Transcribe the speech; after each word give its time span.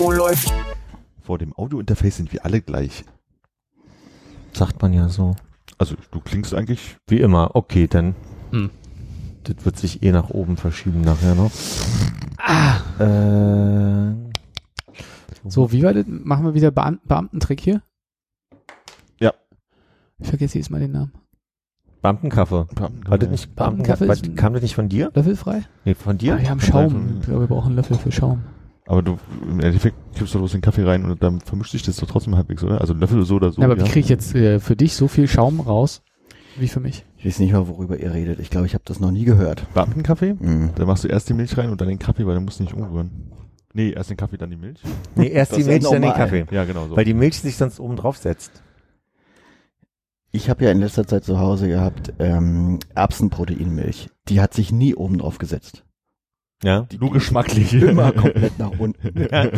Oh, 0.00 0.10
läuft. 0.12 0.52
Vor 1.22 1.38
dem 1.38 1.52
Audiointerface 1.56 2.16
sind 2.16 2.32
wir 2.32 2.44
alle 2.44 2.60
gleich. 2.60 3.04
Sagt 4.52 4.80
man 4.82 4.92
ja 4.92 5.08
so. 5.08 5.34
Also 5.78 5.96
du 6.10 6.20
klingst 6.20 6.54
eigentlich. 6.54 6.96
Wie 7.08 7.20
immer. 7.20 7.54
Okay, 7.56 7.86
dann. 7.88 8.14
Hm. 8.52 8.70
Das 9.44 9.64
wird 9.64 9.76
sich 9.78 10.02
eh 10.02 10.12
nach 10.12 10.30
oben 10.30 10.56
verschieben 10.56 11.00
nachher 11.00 11.34
noch. 11.34 11.50
Ah. 12.38 12.76
Äh, 13.02 14.14
So, 15.48 15.72
wie 15.72 15.82
war 15.82 15.92
das? 15.94 16.04
Machen 16.06 16.44
wir 16.44 16.54
wieder 16.54 16.70
Beam 16.70 17.00
Beamtentrick 17.04 17.60
hier? 17.60 17.82
Ja. 19.20 19.32
Ich 20.18 20.28
vergesse 20.28 20.54
jedes 20.54 20.70
Mal 20.70 20.80
den 20.80 20.92
Namen. 20.92 21.12
Beamtenkaffee. 22.02 22.66
War 23.06 23.18
das 23.18 23.28
nicht 23.28 23.56
Beamtenkaffee 23.56 24.06
Beamtenkaffee? 24.06 24.34
Kam 24.40 24.52
das 24.52 24.62
nicht 24.62 24.74
von 24.76 24.88
dir? 24.88 25.10
Löffelfrei? 25.14 25.64
Nee, 25.84 25.94
von 25.94 26.16
dir? 26.16 26.34
Ah, 26.36 26.38
wir 26.40 26.50
haben 26.50 26.60
Schaum. 26.60 27.16
Ich 27.20 27.26
glaube, 27.26 27.40
wir 27.40 27.48
brauchen 27.48 27.68
einen 27.68 27.76
Löffel 27.76 27.98
für 27.98 28.12
Schaum. 28.12 28.42
Aber 28.88 29.02
du 29.02 29.18
im 29.46 29.60
Endeffekt 29.60 29.96
kippst 30.16 30.34
du 30.34 30.38
bloß 30.38 30.52
den 30.52 30.62
Kaffee 30.62 30.82
rein 30.82 31.04
und 31.04 31.22
dann 31.22 31.40
vermischt 31.40 31.72
sich 31.72 31.82
das 31.82 31.96
doch 31.96 32.06
trotzdem 32.08 32.36
halbwegs, 32.36 32.64
oder? 32.64 32.80
Also 32.80 32.94
ein 32.94 33.00
Löffel 33.00 33.22
so 33.26 33.36
oder 33.36 33.52
so. 33.52 33.60
ja, 33.60 33.66
aber 33.66 33.76
wie 33.78 33.84
kriege 33.84 34.00
ich 34.00 34.08
jetzt 34.08 34.34
äh, 34.34 34.60
für 34.60 34.76
dich 34.76 34.94
so 34.94 35.08
viel 35.08 35.28
Schaum 35.28 35.60
raus, 35.60 36.00
wie 36.56 36.68
für 36.68 36.80
mich? 36.80 37.04
Ich 37.18 37.26
weiß 37.26 37.38
nicht 37.40 37.52
mal, 37.52 37.68
worüber 37.68 37.98
ihr 38.00 38.14
redet. 38.14 38.40
Ich 38.40 38.48
glaube, 38.48 38.66
ich 38.66 38.72
habe 38.72 38.84
das 38.86 38.98
noch 38.98 39.10
nie 39.10 39.24
gehört. 39.26 39.62
Beamtenkaffee? 39.74 40.34
Mhm. 40.40 40.70
Dann 40.74 40.86
machst 40.86 41.04
du 41.04 41.08
erst 41.08 41.28
die 41.28 41.34
Milch 41.34 41.58
rein 41.58 41.68
und 41.68 41.80
dann 41.82 41.88
den 41.88 41.98
Kaffee, 41.98 42.26
weil 42.26 42.34
dann 42.34 42.44
musst 42.46 42.60
du 42.60 42.64
nicht 42.64 42.72
umrühren. 42.74 43.10
Nee, 43.74 43.90
erst 43.90 44.08
den 44.08 44.16
Kaffee, 44.16 44.38
dann 44.38 44.48
die 44.48 44.56
Milch. 44.56 44.80
Nee, 45.14 45.28
erst 45.28 45.52
Das 45.52 45.58
die 45.58 45.64
ja 45.64 45.68
Milch, 45.72 45.84
dann 45.84 46.00
den. 46.00 46.12
Kaffee. 46.14 46.46
Ja, 46.50 46.64
genau 46.64 46.88
so. 46.88 46.96
Weil 46.96 47.04
die 47.04 47.12
Milch 47.14 47.38
sich 47.40 47.56
sonst 47.56 47.78
oben 47.80 47.96
drauf 47.96 48.16
setzt. 48.16 48.62
Ich 50.30 50.48
habe 50.48 50.64
ja 50.64 50.70
in 50.70 50.80
letzter 50.80 51.06
Zeit 51.06 51.24
zu 51.24 51.38
Hause 51.38 51.68
gehabt 51.68 52.14
ähm, 52.18 52.78
Erbsenproteinmilch. 52.94 54.08
Die 54.28 54.40
hat 54.40 54.54
sich 54.54 54.72
nie 54.72 54.94
oben 54.94 55.18
drauf 55.18 55.36
gesetzt. 55.38 55.84
Ja. 56.62 56.86
Nur 56.98 57.12
geschmacklich. 57.12 57.72
Immer 57.74 58.12
komplett 58.12 58.58
nach 58.58 58.78
unten. 58.78 59.26
ja. 59.30 59.48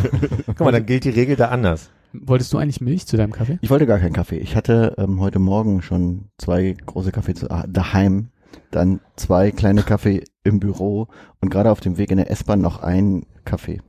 Guck 0.45 0.59
mal, 0.59 0.71
dann 0.71 0.85
gilt 0.85 1.03
die 1.03 1.09
Regel 1.09 1.35
da 1.35 1.49
anders. 1.49 1.89
Wolltest 2.13 2.51
du 2.53 2.57
eigentlich 2.57 2.81
Milch 2.81 3.07
zu 3.07 3.17
deinem 3.17 3.31
Kaffee? 3.31 3.57
Ich 3.61 3.69
wollte 3.69 3.87
gar 3.87 3.99
keinen 3.99 4.13
Kaffee. 4.13 4.37
Ich 4.37 4.55
hatte 4.55 4.95
ähm, 4.97 5.19
heute 5.21 5.39
Morgen 5.39 5.81
schon 5.81 6.25
zwei 6.37 6.75
große 6.85 7.11
Kaffee 7.11 7.33
zu, 7.33 7.49
ah, 7.49 7.65
daheim, 7.67 8.29
dann 8.69 8.99
zwei 9.15 9.51
kleine 9.51 9.83
Kaffee 9.83 10.23
im 10.43 10.59
Büro 10.59 11.07
und 11.39 11.49
gerade 11.49 11.71
auf 11.71 11.79
dem 11.81 11.97
Weg 11.97 12.11
in 12.11 12.17
der 12.17 12.31
S-Bahn 12.31 12.61
noch 12.61 12.81
einen 12.81 13.25
Kaffee. 13.45 13.79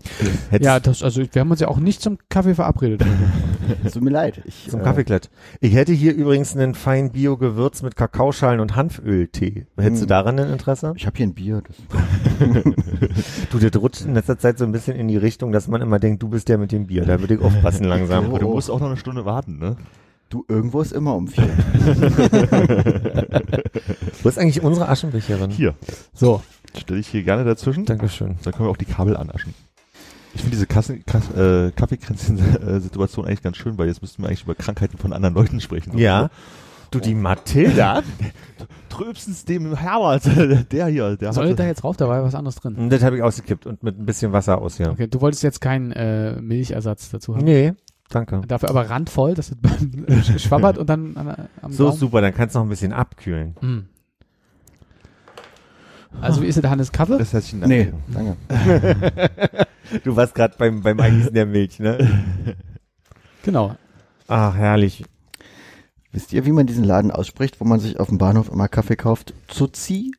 Hättest 0.50 0.64
Ja, 0.66 0.80
das, 0.80 1.02
also 1.02 1.22
wir 1.30 1.40
haben 1.40 1.50
uns 1.50 1.60
ja 1.60 1.68
auch 1.68 1.78
nicht 1.78 2.00
zum 2.02 2.18
Kaffee 2.28 2.54
verabredet. 2.54 3.02
Es 3.84 3.92
tut 3.94 4.02
mir 4.02 4.10
leid. 4.10 4.42
Ich, 4.44 4.68
zum 4.70 4.80
äh, 4.80 4.82
Kaffeeklatsch. 4.82 5.28
Ich 5.60 5.74
hätte 5.74 5.92
hier 5.92 6.14
übrigens 6.14 6.54
einen 6.56 6.74
fein 6.74 7.10
Bio-Gewürz 7.12 7.82
mit 7.82 7.96
Kakaoschalen 7.96 8.60
und 8.60 8.76
Hanföltee. 8.76 9.66
Hättest 9.78 10.02
du 10.02 10.04
Hm. 10.04 10.08
daran 10.08 10.38
ein 10.38 10.50
Interesse? 10.50 10.92
Ich 10.96 11.06
habe 11.06 11.16
hier 11.16 11.26
ein 11.26 11.34
Bier. 11.34 11.62
Das, 11.66 11.76
Du, 13.50 13.58
das 13.58 13.80
rutscht 13.80 14.02
in 14.04 14.14
letzter 14.14 14.38
Zeit 14.38 14.58
so 14.58 14.64
ein 14.64 14.72
bisschen 14.72 14.96
in 14.96 15.08
die 15.08 15.16
Richtung, 15.16 15.52
dass 15.52 15.68
man 15.68 15.82
immer 15.82 15.98
denkt, 15.98 16.22
du 16.22 16.28
bist 16.28 16.48
der 16.48 16.58
mit 16.58 16.72
dem 16.72 16.86
Bier. 16.86 17.04
Da 17.04 17.20
würde 17.20 17.34
ich 17.34 17.40
aufpassen 17.40 17.84
langsam. 17.84 18.24
Aber 18.28 18.38
du 18.38 18.48
musst 18.48 18.70
auch 18.70 18.80
noch 18.80 18.86
eine 18.88 18.96
Stunde 18.96 19.24
warten, 19.24 19.58
ne? 19.58 19.76
Du, 20.32 20.44
irgendwo 20.48 20.80
ist 20.80 20.92
immer 20.92 21.14
um 21.14 21.28
vier. 21.28 21.44
Wo 24.22 24.28
ist 24.28 24.38
eigentlich 24.38 24.62
unsere 24.62 24.88
Aschenbecherin? 24.88 25.50
Hier, 25.50 25.74
So, 26.14 26.42
stelle 26.76 27.00
ich 27.00 27.08
hier 27.08 27.22
gerne 27.22 27.44
dazwischen. 27.44 27.84
Dankeschön. 27.84 28.36
Dann 28.42 28.52
können 28.52 28.66
wir 28.66 28.70
auch 28.70 28.76
die 28.76 28.84
Kabel 28.84 29.16
anaschen. 29.16 29.54
Ich 30.34 30.40
finde 30.40 30.52
diese 30.56 30.66
Kassen, 30.66 31.04
Kass, 31.04 31.30
äh, 31.36 31.70
Kaffeekränzchen-Situation 31.72 33.26
eigentlich 33.26 33.42
ganz 33.42 33.56
schön, 33.58 33.76
weil 33.76 33.88
jetzt 33.88 34.00
müssten 34.00 34.22
wir 34.22 34.28
eigentlich 34.28 34.44
über 34.44 34.54
Krankheiten 34.54 34.96
von 34.96 35.12
anderen 35.12 35.34
Leuten 35.34 35.60
sprechen. 35.60 35.98
Ja. 35.98 36.30
Du, 36.90 37.00
die 37.00 37.14
Mathilda? 37.14 38.02
Tröbstens 38.90 39.44
dem 39.46 39.74
Herbert, 39.74 40.24
der 40.72 40.86
hier, 40.88 41.16
der 41.16 41.32
soll 41.32 41.44
hatte- 41.46 41.56
da 41.56 41.64
jetzt 41.66 41.82
rauf? 41.84 41.96
Da 41.96 42.06
war 42.08 42.18
ja 42.18 42.22
was 42.24 42.34
anderes 42.34 42.56
drin. 42.56 42.90
das 42.90 43.02
habe 43.02 43.16
ich 43.16 43.22
ausgekippt 43.22 43.66
und 43.66 43.82
mit 43.82 43.98
ein 43.98 44.04
bisschen 44.04 44.32
Wasser 44.32 44.58
aus, 44.60 44.76
ja. 44.76 44.90
Okay, 44.90 45.06
du 45.06 45.20
wolltest 45.22 45.42
jetzt 45.42 45.62
keinen 45.62 45.92
äh, 45.92 46.38
Milchersatz 46.40 47.08
dazu 47.10 47.34
haben. 47.34 47.44
Nee, 47.44 47.72
danke. 48.14 48.42
Dafür 48.46 48.70
aber 48.70 48.88
randvoll, 48.90 49.34
dass 49.34 49.52
es 50.06 50.42
schwabbert 50.42 50.78
und 50.78 50.88
dann 50.88 51.16
an, 51.16 51.48
am 51.60 51.72
So 51.72 51.84
Gaumen. 51.84 51.94
ist 51.94 52.00
super, 52.00 52.20
dann 52.20 52.34
kannst 52.34 52.54
du 52.54 52.58
noch 52.60 52.66
ein 52.66 52.70
bisschen 52.70 52.92
abkühlen. 52.92 53.54
Mm. 53.60 53.78
Also 56.20 56.42
wie 56.42 56.46
ist 56.46 56.58
es, 56.58 56.64
Hannes 56.64 56.92
Kaffee? 56.92 57.18
Das 57.18 57.32
heißt, 57.32 57.54
nee, 57.54 57.92
danke. 58.12 58.36
Du 60.04 60.16
warst 60.16 60.34
gerade 60.34 60.54
beim, 60.56 60.82
beim 60.82 60.98
Eingießen 61.00 61.34
der 61.34 61.46
Milch, 61.46 61.78
ne? 61.78 61.98
Genau. 63.44 63.74
Ach, 64.28 64.54
herrlich. 64.54 65.04
Wisst 66.12 66.32
ihr, 66.32 66.46
wie 66.46 66.52
man 66.52 66.66
diesen 66.66 66.84
Laden 66.84 67.10
ausspricht, 67.10 67.60
wo 67.60 67.64
man 67.64 67.80
sich 67.80 67.98
auf 67.98 68.08
dem 68.08 68.18
Bahnhof 68.18 68.48
immer 68.50 68.68
Kaffee 68.68 68.94
kauft? 68.94 69.34
Zuzi, 69.48 70.12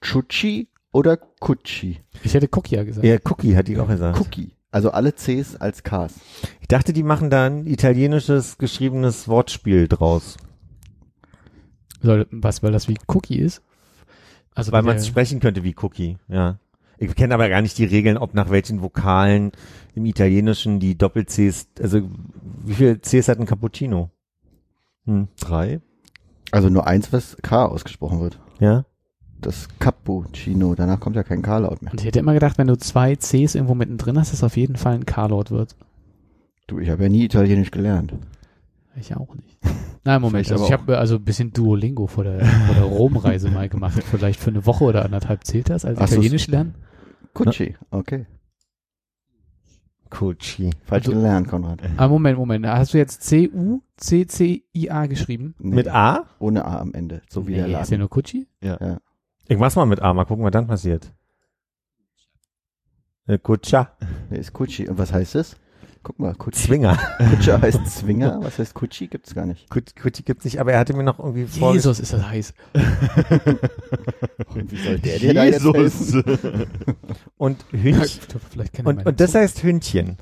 Chuchi 0.00 0.68
oder 0.92 1.16
Kutschi? 1.16 1.98
Ich 2.22 2.34
hätte 2.34 2.46
Kokia 2.46 2.84
gesagt. 2.84 3.04
Ja, 3.04 3.16
Cookie 3.24 3.56
hat 3.56 3.66
die 3.66 3.78
auch 3.78 3.88
gesagt. 3.88 4.20
Cookie. 4.20 4.52
Also 4.76 4.90
alle 4.90 5.14
Cs 5.14 5.56
als 5.56 5.82
Ks. 5.84 6.20
Ich 6.60 6.68
dachte, 6.68 6.92
die 6.92 7.02
machen 7.02 7.30
da 7.30 7.46
ein 7.46 7.66
italienisches 7.66 8.58
geschriebenes 8.58 9.26
Wortspiel 9.26 9.88
draus. 9.88 10.36
Soll, 12.02 12.26
was, 12.30 12.62
weil 12.62 12.72
das 12.72 12.86
wie 12.86 12.98
Cookie 13.06 13.38
ist? 13.38 13.62
Also 14.54 14.72
weil 14.72 14.82
man 14.82 14.98
es 14.98 15.06
sprechen 15.06 15.40
könnte 15.40 15.64
wie 15.64 15.74
Cookie, 15.80 16.18
ja. 16.28 16.58
Ich 16.98 17.14
kenne 17.14 17.32
aber 17.32 17.48
gar 17.48 17.62
nicht 17.62 17.78
die 17.78 17.86
Regeln, 17.86 18.18
ob 18.18 18.34
nach 18.34 18.50
welchen 18.50 18.82
Vokalen 18.82 19.52
im 19.94 20.04
Italienischen 20.04 20.78
die 20.78 20.98
Doppel-Cs, 20.98 21.68
also 21.80 22.02
wie 22.62 22.74
viel 22.74 22.98
Cs 22.98 23.28
hat 23.28 23.40
ein 23.40 23.46
Cappuccino? 23.46 24.10
Hm. 25.06 25.28
Drei. 25.40 25.80
Also 26.50 26.68
nur 26.68 26.86
eins, 26.86 27.14
was 27.14 27.38
K 27.40 27.64
ausgesprochen 27.64 28.20
wird. 28.20 28.38
Ja? 28.60 28.84
Das 29.40 29.68
Cappuccino. 29.78 30.74
Danach 30.74 30.98
kommt 30.98 31.14
ja 31.16 31.22
kein 31.22 31.42
K-Laut 31.42 31.82
mehr. 31.82 31.92
Und 31.92 32.00
ich 32.00 32.06
hätte 32.06 32.18
immer 32.18 32.32
gedacht, 32.34 32.58
wenn 32.58 32.66
du 32.66 32.76
zwei 32.78 33.14
Cs 33.16 33.54
irgendwo 33.54 33.74
mittendrin 33.74 34.18
hast, 34.18 34.32
dass 34.32 34.42
auf 34.42 34.56
jeden 34.56 34.76
Fall 34.76 34.94
ein 34.94 35.06
K-Laut 35.06 35.50
wird. 35.50 35.76
Du, 36.66 36.78
ich 36.80 36.90
habe 36.90 37.04
ja 37.04 37.08
nie 37.08 37.24
Italienisch 37.24 37.70
gelernt. 37.70 38.14
Ich 38.98 39.14
auch 39.14 39.34
nicht. 39.34 39.58
Nein, 40.04 40.20
Moment. 40.22 40.46
Vielleicht 40.46 40.52
Also 40.52 40.64
ich 40.66 40.72
habe 40.72 40.98
also 40.98 41.16
ein 41.16 41.24
bisschen 41.24 41.52
Duolingo 41.52 42.06
vor 42.06 42.24
der, 42.24 42.44
vor 42.44 42.74
der 42.74 42.84
Rom-Reise 42.84 43.50
mal 43.50 43.68
gemacht. 43.68 44.02
Vielleicht 44.02 44.40
für 44.40 44.50
eine 44.50 44.64
Woche 44.66 44.84
oder 44.84 45.04
anderthalb 45.04 45.44
zählt 45.44 45.68
das 45.68 45.84
als 45.84 45.98
Ach 45.98 46.08
so, 46.08 46.14
Italienisch 46.14 46.46
lernen? 46.48 46.74
Kutschi, 47.34 47.76
okay. 47.90 48.26
Coochie. 50.08 50.70
Falsch 50.84 51.04
Du- 51.04 51.12
gelernt, 51.12 51.48
Konrad. 51.48 51.80
Ah, 51.96 52.06
Moment, 52.08 52.38
Moment. 52.38 52.64
Hast 52.66 52.94
du 52.94 52.98
jetzt 52.98 53.22
C-U-C-C-I-A 53.24 55.06
geschrieben? 55.06 55.54
Nee, 55.58 55.74
Mit 55.74 55.88
A? 55.88 56.24
Ohne 56.38 56.64
A 56.64 56.78
am 56.80 56.94
Ende. 56.94 57.22
So 57.28 57.46
wie 57.46 57.54
der 57.54 57.64
Nee, 57.66 57.72
ist 57.72 57.76
ja 57.76 57.80
Laden. 57.82 57.98
nur 58.00 58.08
Kutschi? 58.08 58.46
Ich 59.48 59.58
mach's 59.58 59.76
mal 59.76 59.86
mit 59.86 60.00
A, 60.02 60.12
mal 60.12 60.24
gucken, 60.24 60.44
was 60.44 60.52
dann 60.52 60.66
passiert. 60.66 61.12
Äh, 63.26 63.38
Kutscha. 63.38 63.96
Nee, 64.30 64.38
ist 64.38 64.52
Kutschi. 64.52 64.88
Und 64.88 64.98
was 64.98 65.12
heißt 65.12 65.34
es? 65.36 65.56
Guck 66.02 66.18
mal, 66.20 66.34
Kutschi. 66.34 66.66
Zwinger. 66.68 66.96
Kutscher 67.30 67.60
heißt 67.60 67.84
Zwinger. 67.88 68.38
Was 68.42 68.58
heißt 68.60 68.74
Kutschi? 68.74 69.08
Gibt's 69.08 69.34
gar 69.34 69.46
nicht. 69.46 69.68
Kut- 69.70 69.96
Kutschi 70.00 70.22
gibt's 70.22 70.44
nicht, 70.44 70.60
aber 70.60 70.72
er 70.72 70.78
hatte 70.78 70.94
mir 70.94 71.02
noch 71.02 71.18
irgendwie 71.18 71.46
vor. 71.46 71.72
Jesus, 71.72 71.98
ist 71.98 72.12
das 72.12 72.28
heiß. 72.28 72.54
Und 74.54 74.70
wie 74.70 74.76
soll 74.76 74.98
der 75.00 75.18
dir 75.18 75.34
da 75.34 75.44
jetzt 75.44 75.64
helfen? 75.64 76.66
Und 77.36 77.64
Hündchen. 77.72 78.22
Und, 78.84 79.04
und 79.06 79.20
das 79.20 79.34
heißt 79.34 79.62
Hündchen. 79.64 80.16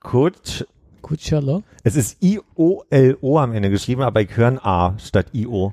Kutsch. 0.00 0.64
Kutschalo? 1.00 1.62
Es 1.82 1.96
ist 1.96 2.22
I-O-L-O 2.22 3.38
am 3.38 3.52
Ende 3.52 3.70
geschrieben, 3.70 4.02
aber 4.02 4.20
ich 4.22 4.36
höre 4.36 4.48
ein 4.48 4.58
A 4.58 4.98
statt 4.98 5.26
I-O. 5.34 5.72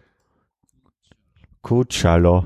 Kutschalo. 1.62 2.46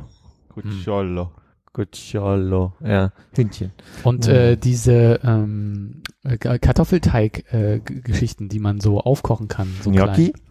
Cucciolo. 0.49 1.31
Kutschalo. 1.73 2.73
Ja, 2.81 3.11
Hündchen. 3.33 3.71
Und 4.03 4.27
äh, 4.27 4.57
diese 4.57 5.21
ähm, 5.23 6.03
äh, 6.23 6.37
Kartoffelteig-Geschichten, 6.37 8.49
die 8.49 8.59
man 8.59 8.79
so 8.79 9.01
aufkochen 9.01 9.47
kann. 9.47 9.73
So 9.81 9.89
Gnocchi? 9.91 10.33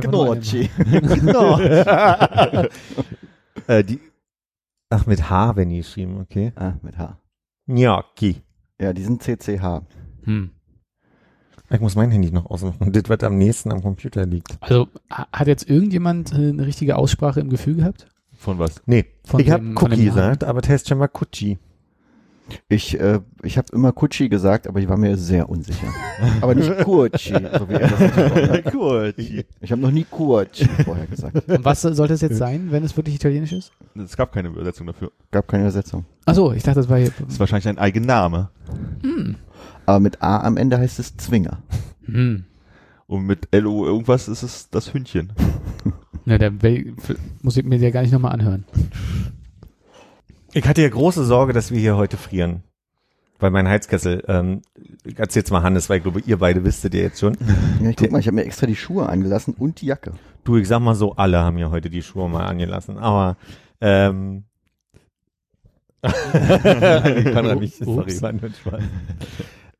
Gnocchi. 0.00 0.70
Genau. 0.78 1.60
äh, 3.66 3.84
die, 3.84 4.00
ach, 4.90 5.06
mit 5.06 5.30
H, 5.30 5.56
wenn 5.56 5.70
die 5.70 5.78
geschrieben, 5.78 6.20
okay. 6.20 6.52
Ah, 6.56 6.74
mit 6.82 6.98
H. 6.98 7.18
Gnocchi. 7.66 8.42
Ja, 8.80 8.92
die 8.92 9.04
sind 9.04 9.22
CCH. 9.22 9.82
Hm. 10.24 10.50
Ich 11.70 11.80
muss 11.80 11.96
mein 11.96 12.10
Handy 12.10 12.30
noch 12.30 12.46
ausmachen. 12.46 12.92
Das, 12.92 13.02
was 13.08 13.20
am 13.20 13.38
nächsten 13.38 13.72
am 13.72 13.82
Computer 13.82 14.24
liegt. 14.24 14.56
Also 14.60 14.88
ha- 15.10 15.26
hat 15.32 15.46
jetzt 15.48 15.68
irgendjemand 15.68 16.32
äh, 16.32 16.36
eine 16.36 16.66
richtige 16.66 16.96
Aussprache 16.96 17.40
im 17.40 17.48
Gefühl 17.50 17.76
gehabt? 17.76 18.06
Von 18.34 18.58
was? 18.58 18.82
Nee, 18.86 19.06
Von 19.24 19.40
ich 19.40 19.50
habe 19.50 19.64
Cookie 19.74 20.04
gesagt, 20.04 20.44
aber 20.44 20.60
der 20.60 20.74
heißt 20.74 20.88
scheinbar 20.88 21.08
Kutschi. 21.08 21.58
Ich, 22.68 23.00
äh, 23.00 23.18
ich 23.42 23.58
habe 23.58 23.66
immer 23.72 23.90
Kutschi 23.90 24.28
gesagt, 24.28 24.68
aber 24.68 24.78
ich 24.78 24.88
war 24.88 24.96
mir 24.96 25.16
sehr 25.16 25.48
unsicher. 25.48 25.88
aber 26.40 26.54
nicht 26.54 26.78
Kutschi, 26.84 27.32
so 27.32 27.68
wie 27.68 27.72
er 27.72 27.88
das 27.88 27.98
hat. 28.64 28.72
Gut. 28.72 29.14
Ich 29.18 29.72
habe 29.72 29.82
noch 29.82 29.90
nie 29.90 30.04
Kutschi 30.04 30.68
vorher 30.84 31.06
gesagt. 31.08 31.48
Und 31.48 31.64
was 31.64 31.82
sollte 31.82 32.14
es 32.14 32.20
jetzt 32.20 32.36
sein, 32.36 32.68
wenn 32.70 32.84
es 32.84 32.96
wirklich 32.96 33.16
italienisch 33.16 33.52
ist? 33.52 33.72
Es 33.96 34.16
gab 34.16 34.30
keine 34.32 34.46
Übersetzung 34.48 34.86
dafür. 34.86 35.10
Gab 35.32 35.48
keine 35.48 35.64
Übersetzung. 35.64 36.04
Achso, 36.24 36.52
ich 36.52 36.62
dachte, 36.62 36.78
das 36.80 36.88
war 36.88 36.98
hier. 36.98 37.10
Das 37.18 37.32
ist 37.34 37.40
wahrscheinlich 37.40 37.66
ein 37.66 37.78
Eigenname. 37.78 38.50
Aber 39.86 40.00
mit 40.00 40.22
A 40.22 40.40
am 40.40 40.56
Ende 40.56 40.78
heißt 40.78 40.98
es 40.98 41.16
Zwinger. 41.16 41.62
Hm. 42.04 42.44
Und 43.06 43.26
mit 43.26 43.48
LO 43.52 43.86
irgendwas 43.86 44.28
ist 44.28 44.42
es 44.42 44.68
das 44.70 44.92
Hündchen. 44.92 45.32
Na, 46.24 46.38
der 46.38 46.52
muss 47.42 47.56
ich 47.56 47.64
mir 47.64 47.76
ja 47.76 47.90
gar 47.90 48.02
nicht 48.02 48.12
nochmal 48.12 48.32
anhören. 48.32 48.64
Ich 50.52 50.66
hatte 50.66 50.82
ja 50.82 50.88
große 50.88 51.24
Sorge, 51.24 51.52
dass 51.52 51.70
wir 51.70 51.78
hier 51.78 51.96
heute 51.96 52.16
frieren. 52.16 52.64
Weil 53.38 53.50
mein 53.50 53.68
Heizkessel, 53.68 54.24
ähm, 54.28 54.62
ich 55.04 55.18
erzähl 55.18 55.40
jetzt 55.40 55.50
mal 55.50 55.62
Hannes, 55.62 55.90
weil 55.90 55.98
ich 55.98 56.02
glaube, 56.02 56.20
ihr 56.20 56.38
beide 56.38 56.64
wisstet 56.64 56.94
ja 56.94 57.02
jetzt 57.02 57.20
schon. 57.20 57.36
Ja, 57.82 57.90
ich 57.90 57.96
guck 57.96 58.10
mal, 58.10 58.18
ich 58.18 58.26
habe 58.26 58.36
mir 58.36 58.44
extra 58.44 58.66
die 58.66 58.74
Schuhe 58.74 59.08
angelassen 59.08 59.54
und 59.56 59.82
die 59.82 59.86
Jacke. 59.86 60.12
Du, 60.44 60.56
ich 60.56 60.66
sag 60.66 60.80
mal 60.80 60.94
so, 60.94 61.14
alle 61.14 61.38
haben 61.40 61.58
ja 61.58 61.70
heute 61.70 61.90
die 61.90 62.02
Schuhe 62.02 62.28
mal 62.28 62.46
angelassen, 62.46 62.96
aber 62.96 63.36
ähm, 63.80 64.44
Konrad 66.02 67.60
mich, 67.60 67.76
sorry, 67.76 68.12
Ups. 68.12 68.22
war 68.22 68.32
nur 68.32 68.44
ein 68.44 68.54
Spaß. 68.54 68.82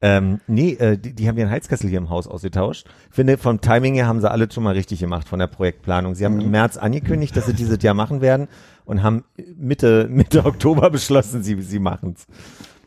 Ähm, 0.02 0.40
nee, 0.46 0.72
äh, 0.75 0.98
die, 0.98 1.14
die 1.14 1.26
haben 1.28 1.38
ihren 1.38 1.50
Heizkessel 1.50 1.88
hier 1.88 1.98
im 1.98 2.10
Haus 2.10 2.26
ausgetauscht. 2.26 2.87
Finde, 3.10 3.38
vom 3.38 3.62
Timing 3.62 3.94
her 3.94 4.06
haben 4.06 4.20
sie 4.20 4.31
alles 4.31 4.52
schon 4.52 4.62
mal 4.64 4.75
richtig 4.75 5.00
gemacht 5.00 5.26
von 5.26 5.38
der 5.38 5.46
Projektplanung. 5.46 6.14
Sie 6.14 6.25
haben 6.25 6.34
Mhm. 6.34 6.43
im 6.43 6.50
März 6.50 6.76
angekündigt, 6.76 7.34
dass 7.37 7.46
sie 7.46 7.54
dieses 7.54 7.82
Jahr 7.82 7.94
machen 7.94 8.20
werden 8.20 8.48
und 8.84 9.02
haben 9.02 9.25
Mitte, 9.56 10.06
Mitte 10.10 10.44
Oktober 10.44 10.90
beschlossen, 10.90 11.43
sie, 11.43 11.60
sie 11.62 11.78
machen's. 11.78 12.26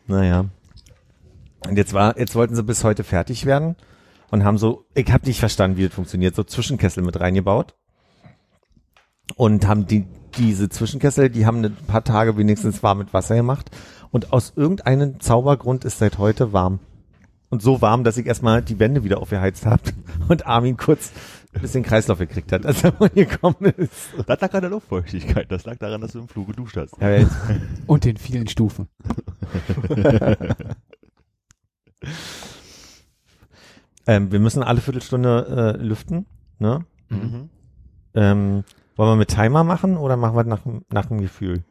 Naja. 0.06 0.46
Und 1.68 1.78
jetzt 1.78 1.94
war, 1.94 2.18
jetzt 2.18 2.36
wollten 2.36 2.56
sie 2.56 2.64
bis 2.64 2.84
heute 2.84 3.04
fertig 3.04 3.46
werden 3.46 3.76
und 4.30 4.44
haben 4.44 4.58
so, 4.60 4.86
ich 4.94 5.12
habe 5.12 5.26
nicht 5.26 5.40
verstanden, 5.40 5.78
wie 5.78 5.86
das 5.86 5.94
funktioniert, 5.96 6.36
so 6.36 6.44
Zwischenkessel 6.44 7.04
mit 7.04 7.20
reingebaut 7.20 7.74
und 9.36 9.68
haben 9.68 9.88
die 9.88 10.06
diese 10.38 10.70
Zwischenkessel, 10.70 11.30
die 11.32 11.48
haben 11.48 11.66
ein 11.66 11.76
paar 11.88 12.04
Tage 12.04 12.38
wenigstens 12.38 12.84
warm 12.84 13.00
mit 13.00 13.14
Wasser 13.14 13.36
gemacht 13.36 13.72
und 14.12 14.32
aus 14.32 14.54
irgendeinem 14.56 15.20
Zaubergrund 15.20 15.86
ist 15.86 15.98
seit 15.98 16.20
heute 16.20 16.54
warm. 16.54 16.80
Und 17.50 17.62
so 17.64 17.82
warm, 17.82 18.04
dass 18.04 18.18
ich 18.18 18.28
erstmal 18.28 18.62
die 18.62 18.78
Wände 18.80 19.04
wieder 19.04 19.20
aufgeheizt 19.20 19.66
habe 19.66 19.82
und 20.28 20.46
Armin 20.46 20.78
kurz 20.78 21.12
ein 21.54 21.62
bisschen 21.62 21.82
Kreislauf 21.84 22.20
gekriegt 22.20 22.52
hat, 22.52 22.66
als 22.66 22.84
er 22.84 22.94
mal 23.00 23.10
gekommen 23.10 23.74
ist. 23.78 24.10
Das 24.28 24.40
lag 24.40 24.54
an 24.54 24.62
der 24.62 24.70
Luftfeuchtigkeit. 24.70 25.52
Das 25.52 25.66
lag 25.66 25.78
daran, 25.78 26.02
dass 26.02 26.12
du 26.12 26.20
im 26.20 26.28
Flug 26.28 26.46
geduscht 26.48 26.78
hast. 26.78 26.96
Ja, 27.02 27.10
jetzt, 27.10 27.36
Und 27.88 28.06
den 28.06 28.18
vielen 28.18 28.48
Stufen. 28.48 28.88
ähm, 34.06 34.32
wir 34.32 34.40
müssen 34.40 34.62
alle 34.62 34.80
Viertelstunde 34.82 35.76
äh, 35.80 35.84
lüften, 35.84 36.28
ne? 36.60 36.86
Mhm. 37.10 37.50
Ähm, 38.14 38.64
wollen 38.96 39.10
wir 39.12 39.16
mit 39.16 39.30
Timer 39.30 39.64
machen 39.64 39.98
oder 39.98 40.18
machen 40.18 40.36
wir 40.36 40.44
nach, 40.44 40.62
nach 40.92 41.08
dem 41.08 41.22
Gefühl? 41.22 41.64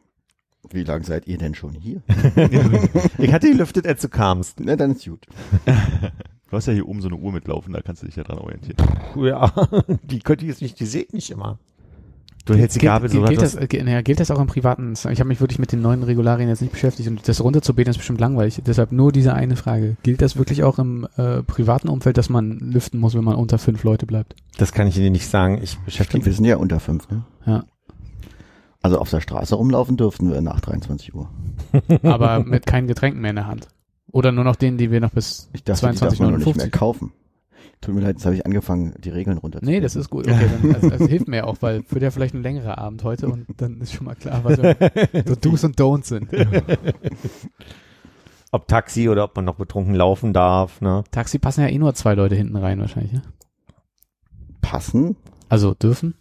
Wie 0.70 0.84
lange 0.84 1.05
seid 1.05 1.26
ihr 1.26 1.38
denn 1.38 1.55
schon 1.55 1.75
hier? 1.75 2.02
Ich 3.19 3.32
hatte 3.32 3.50
gelüftet, 3.50 3.87
als 3.87 4.02
du 4.02 4.08
kamst. 4.08 4.60
Na, 4.60 4.76
dann 4.76 4.93
ist 4.93 5.05
gut. 5.05 5.26
Du 6.50 6.56
hast 6.56 6.66
ja 6.66 6.72
hier 6.72 6.88
oben 6.88 7.02
so 7.02 7.08
eine 7.08 7.16
Uhr 7.16 7.32
mitlaufen, 7.32 7.72
da 7.72 7.81
kannst 7.81 8.02
du 8.02 8.06
dich 8.06 8.16
ja 8.16 8.25
dran 8.25 8.38
orientieren. 8.38 8.76
Ja, 9.16 9.52
die 10.02 10.20
könnt 10.20 10.43
ihr 10.43 10.49
jetzt 10.49 10.62
nicht, 10.62 10.81
die 10.81 10.87
seht 10.87 11.12
nicht 11.12 11.31
immer. 11.31 11.58
Du 12.46 12.55
hältst 12.55 12.76
die 12.76 12.87
Gabel 12.87 13.10
so 13.10 13.19
gilt, 13.19 13.31
weit 13.31 13.43
das, 13.43 13.55
äh, 13.56 13.66
gilt 14.02 14.20
das 14.20 14.31
auch 14.31 14.40
im 14.40 14.46
privaten? 14.46 14.94
Ich 14.94 15.20
habe 15.20 15.28
mich 15.28 15.40
wirklich 15.40 15.58
mit 15.58 15.70
den 15.70 15.82
neuen 15.82 16.02
Regularien 16.02 16.49
jetzt 16.49 16.62
nicht 16.62 16.72
beschäftigt 16.72 17.06
und 17.08 17.28
das 17.28 17.43
runterzubeten 17.43 17.90
ist 17.90 17.99
bestimmt 17.99 18.20
langweilig. 18.20 18.62
Deshalb 18.66 18.90
nur 18.90 19.12
diese 19.12 19.34
eine 19.34 19.56
Frage. 19.56 19.96
Gilt 20.02 20.22
das 20.22 20.38
wirklich 20.38 20.62
auch 20.62 20.78
im 20.78 21.06
äh, 21.19 21.43
privaten 21.43 21.88
Umfeld, 21.88 22.16
dass 22.16 22.31
man 22.31 22.58
lüften 22.58 23.00
muss, 23.00 23.14
wenn 23.14 23.25
man 23.25 23.34
unter 23.34 23.58
fünf 23.58 23.84
Leute 23.84 24.06
bleibt? 24.06 24.34
Das 24.56 24.72
kann 24.72 24.87
ich 24.87 24.94
dir 24.94 25.11
nicht 25.11 25.26
sagen. 25.26 25.61
Ich 25.62 25.72
Stimmt, 25.72 25.84
beschäftige 25.84 26.25
wir 26.25 26.32
sind 26.32 26.46
ja 26.46 26.56
unter 26.56 26.81
fünf, 26.81 27.11
ne? 27.11 27.25
Ja. 27.44 27.64
Also 28.80 28.98
auf 28.98 29.10
der 29.10 29.20
Straße 29.20 29.54
rumlaufen 29.54 29.96
dürften 29.96 30.30
wir 30.30 30.40
nach 30.40 30.60
23 30.60 31.14
Uhr. 31.14 31.28
Aber 32.02 32.44
mit 32.44 32.66
keinen 32.66 32.86
Getränken 32.86 33.20
mehr 33.20 33.30
in 33.30 33.36
der 33.36 33.46
Hand. 33.46 33.69
Oder 34.10 34.32
nur 34.32 34.44
noch 34.44 34.56
denen, 34.56 34.78
die 34.78 34.90
wir 34.90 35.00
noch 35.00 35.10
bis 35.10 35.50
Ich 35.52 35.64
dachte, 35.64 35.80
die 35.90 35.98
darf 35.98 36.14
22, 36.14 36.20
man 36.20 36.28
nicht 36.30 36.38
mehr 36.38 36.54
59. 36.54 36.72
kaufen. 36.72 37.12
Tut 37.80 37.94
mir 37.94 38.00
leid, 38.00 38.16
jetzt 38.16 38.25
habe 38.25 38.34
ich 38.34 38.44
angefangen, 38.44 38.94
die 38.98 39.10
Regeln 39.10 39.38
runterzuziehen. 39.38 39.76
Nee, 39.76 39.80
das 39.80 39.94
ist 39.94 40.10
gut. 40.10 40.26
Okay, 40.26 40.48
dann, 40.62 40.75
also, 40.75 40.90
das 40.90 41.08
hilft 41.08 41.28
mir 41.28 41.46
auch, 41.46 41.58
weil 41.60 41.84
wird 41.90 42.02
ja 42.02 42.10
vielleicht 42.10 42.34
ein 42.34 42.42
längerer 42.42 42.78
Abend 42.78 43.04
heute 43.04 43.28
und 43.28 43.46
dann 43.56 43.80
ist 43.80 43.92
schon 43.92 44.06
mal 44.06 44.16
klar, 44.16 44.42
was 44.42 44.56
so 45.26 45.34
Do's 45.36 45.62
und 45.62 45.78
Don'ts 45.80 46.08
sind. 46.08 46.28
ob 48.50 48.66
Taxi 48.66 49.08
oder 49.08 49.25
ob 49.25 49.36
man 49.36 49.44
noch 49.44 49.54
betrunken 49.54 49.94
laufen 49.94 50.32
darf. 50.32 50.80
Ne? 50.80 51.04
Taxi 51.12 51.38
passen 51.38 51.60
ja 51.60 51.69
eh 51.69 51.78
nur 51.78 51.94
zwei 51.94 52.14
Leute 52.14 52.34
hinten 52.34 52.56
rein 52.56 52.80
wahrscheinlich. 52.80 53.12
Ne? 53.12 53.22
Passen? 54.60 55.16
Also 55.48 55.75
dürfen. 55.75 56.14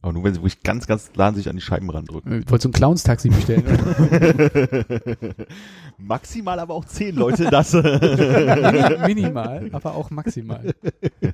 Aber 0.00 0.12
nur 0.12 0.22
wenn 0.24 0.32
sie 0.32 0.38
wirklich 0.40 0.62
ganz, 0.62 0.86
ganz 0.86 1.10
klar 1.12 1.34
sich 1.34 1.48
an 1.48 1.56
die 1.56 1.62
Scheiben 1.62 1.90
randrücken. 1.90 2.40
Ich 2.42 2.50
wollte 2.50 2.62
so 2.62 2.68
ein 2.68 2.72
Clowns-Taxi 2.72 3.30
bestellen. 3.30 3.64
Oder? 3.66 5.30
Maximal 5.98 6.60
aber 6.60 6.74
auch 6.74 6.84
zehn 6.84 7.16
Leute 7.16 7.46
das. 7.50 7.72
Mini- 7.72 9.06
Minimal, 9.06 9.68
aber 9.72 9.94
auch 9.96 10.10
maximal. 10.10 10.72
Das 11.20 11.32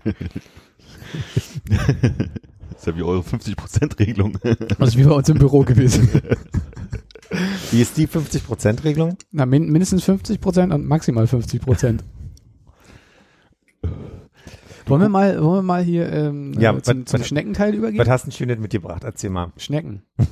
ist 2.78 2.86
ja 2.86 2.96
wie 2.96 3.02
eure 3.02 3.20
50%-Regelung. 3.20 4.38
Also 4.78 4.98
wie 4.98 5.04
bei 5.04 5.12
uns 5.12 5.28
im 5.28 5.38
Büro 5.38 5.60
gewesen. 5.62 6.08
Wie 7.72 7.80
ist 7.82 7.96
die 7.96 8.06
50%-Regelung? 8.06 9.16
Na, 9.32 9.44
min 9.44 9.68
mindestens 9.68 10.04
50 10.04 10.40
Prozent 10.40 10.72
und 10.72 10.86
maximal 10.86 11.26
50 11.26 11.60
Prozent. 11.62 12.04
Wollen 14.86 15.00
wir 15.02 15.08
mal, 15.08 15.42
wollen 15.42 15.58
wir 15.58 15.62
mal 15.62 15.82
hier 15.82 16.12
ähm, 16.12 16.52
Ja, 16.58 16.72
äh, 16.76 16.82
zum, 16.82 17.00
was- 17.02 17.10
zum 17.10 17.20
was- 17.20 17.26
Schneckenteil 17.28 17.72
Was 17.72 17.78
übergehen? 17.78 18.08
hast 18.08 18.40
du 18.40 18.46
denn 18.46 18.60
mitgebracht? 18.60 19.04
Erzähl 19.04 19.30
mal. 19.30 19.52
Schnecken. 19.56 20.02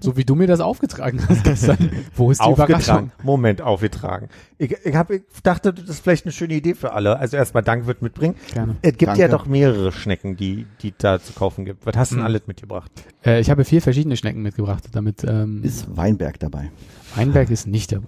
So 0.00 0.16
wie 0.16 0.24
du 0.24 0.36
mir 0.36 0.46
das 0.46 0.60
aufgetragen 0.60 1.20
hast 1.28 1.42
gestern. 1.42 1.90
Wo 2.14 2.30
ist 2.30 2.40
die 2.40 2.48
Überraschung? 2.48 2.76
Aufgetragen. 2.76 3.12
Moment, 3.24 3.62
aufgetragen. 3.62 4.28
Ich, 4.58 4.70
ich, 4.84 4.94
hab, 4.94 5.10
ich 5.10 5.22
dachte, 5.42 5.72
das 5.74 5.88
ist 5.88 6.00
vielleicht 6.04 6.24
eine 6.24 6.30
schöne 6.30 6.54
Idee 6.54 6.74
für 6.76 6.92
alle. 6.92 7.18
Also 7.18 7.36
erstmal 7.36 7.64
Dank 7.64 7.84
wird 7.88 8.00
mitbringen. 8.00 8.36
Gerne. 8.54 8.76
Es 8.82 8.92
gibt 8.92 9.08
Danke. 9.08 9.22
ja 9.22 9.26
doch 9.28 9.46
mehrere 9.46 9.90
Schnecken, 9.90 10.36
die 10.36 10.66
die 10.82 10.94
da 10.96 11.18
zu 11.18 11.32
kaufen 11.32 11.64
gibt. 11.64 11.84
Was 11.84 11.96
hast 11.96 12.12
du 12.12 12.14
denn 12.16 12.20
Hm. 12.24 12.26
alles 12.26 12.46
mitgebracht? 12.46 12.92
Äh, 13.24 13.40
ich 13.40 13.50
habe 13.50 13.64
vier 13.64 13.82
verschiedene 13.82 14.16
Schnecken 14.16 14.40
mitgebracht, 14.40 14.84
damit 14.92 15.24
ähm, 15.24 15.64
Ist 15.64 15.96
Weinberg 15.96 16.38
dabei? 16.38 16.70
Weinberg 17.16 17.50
ist 17.50 17.66
nicht 17.66 17.90
dabei. 17.90 18.06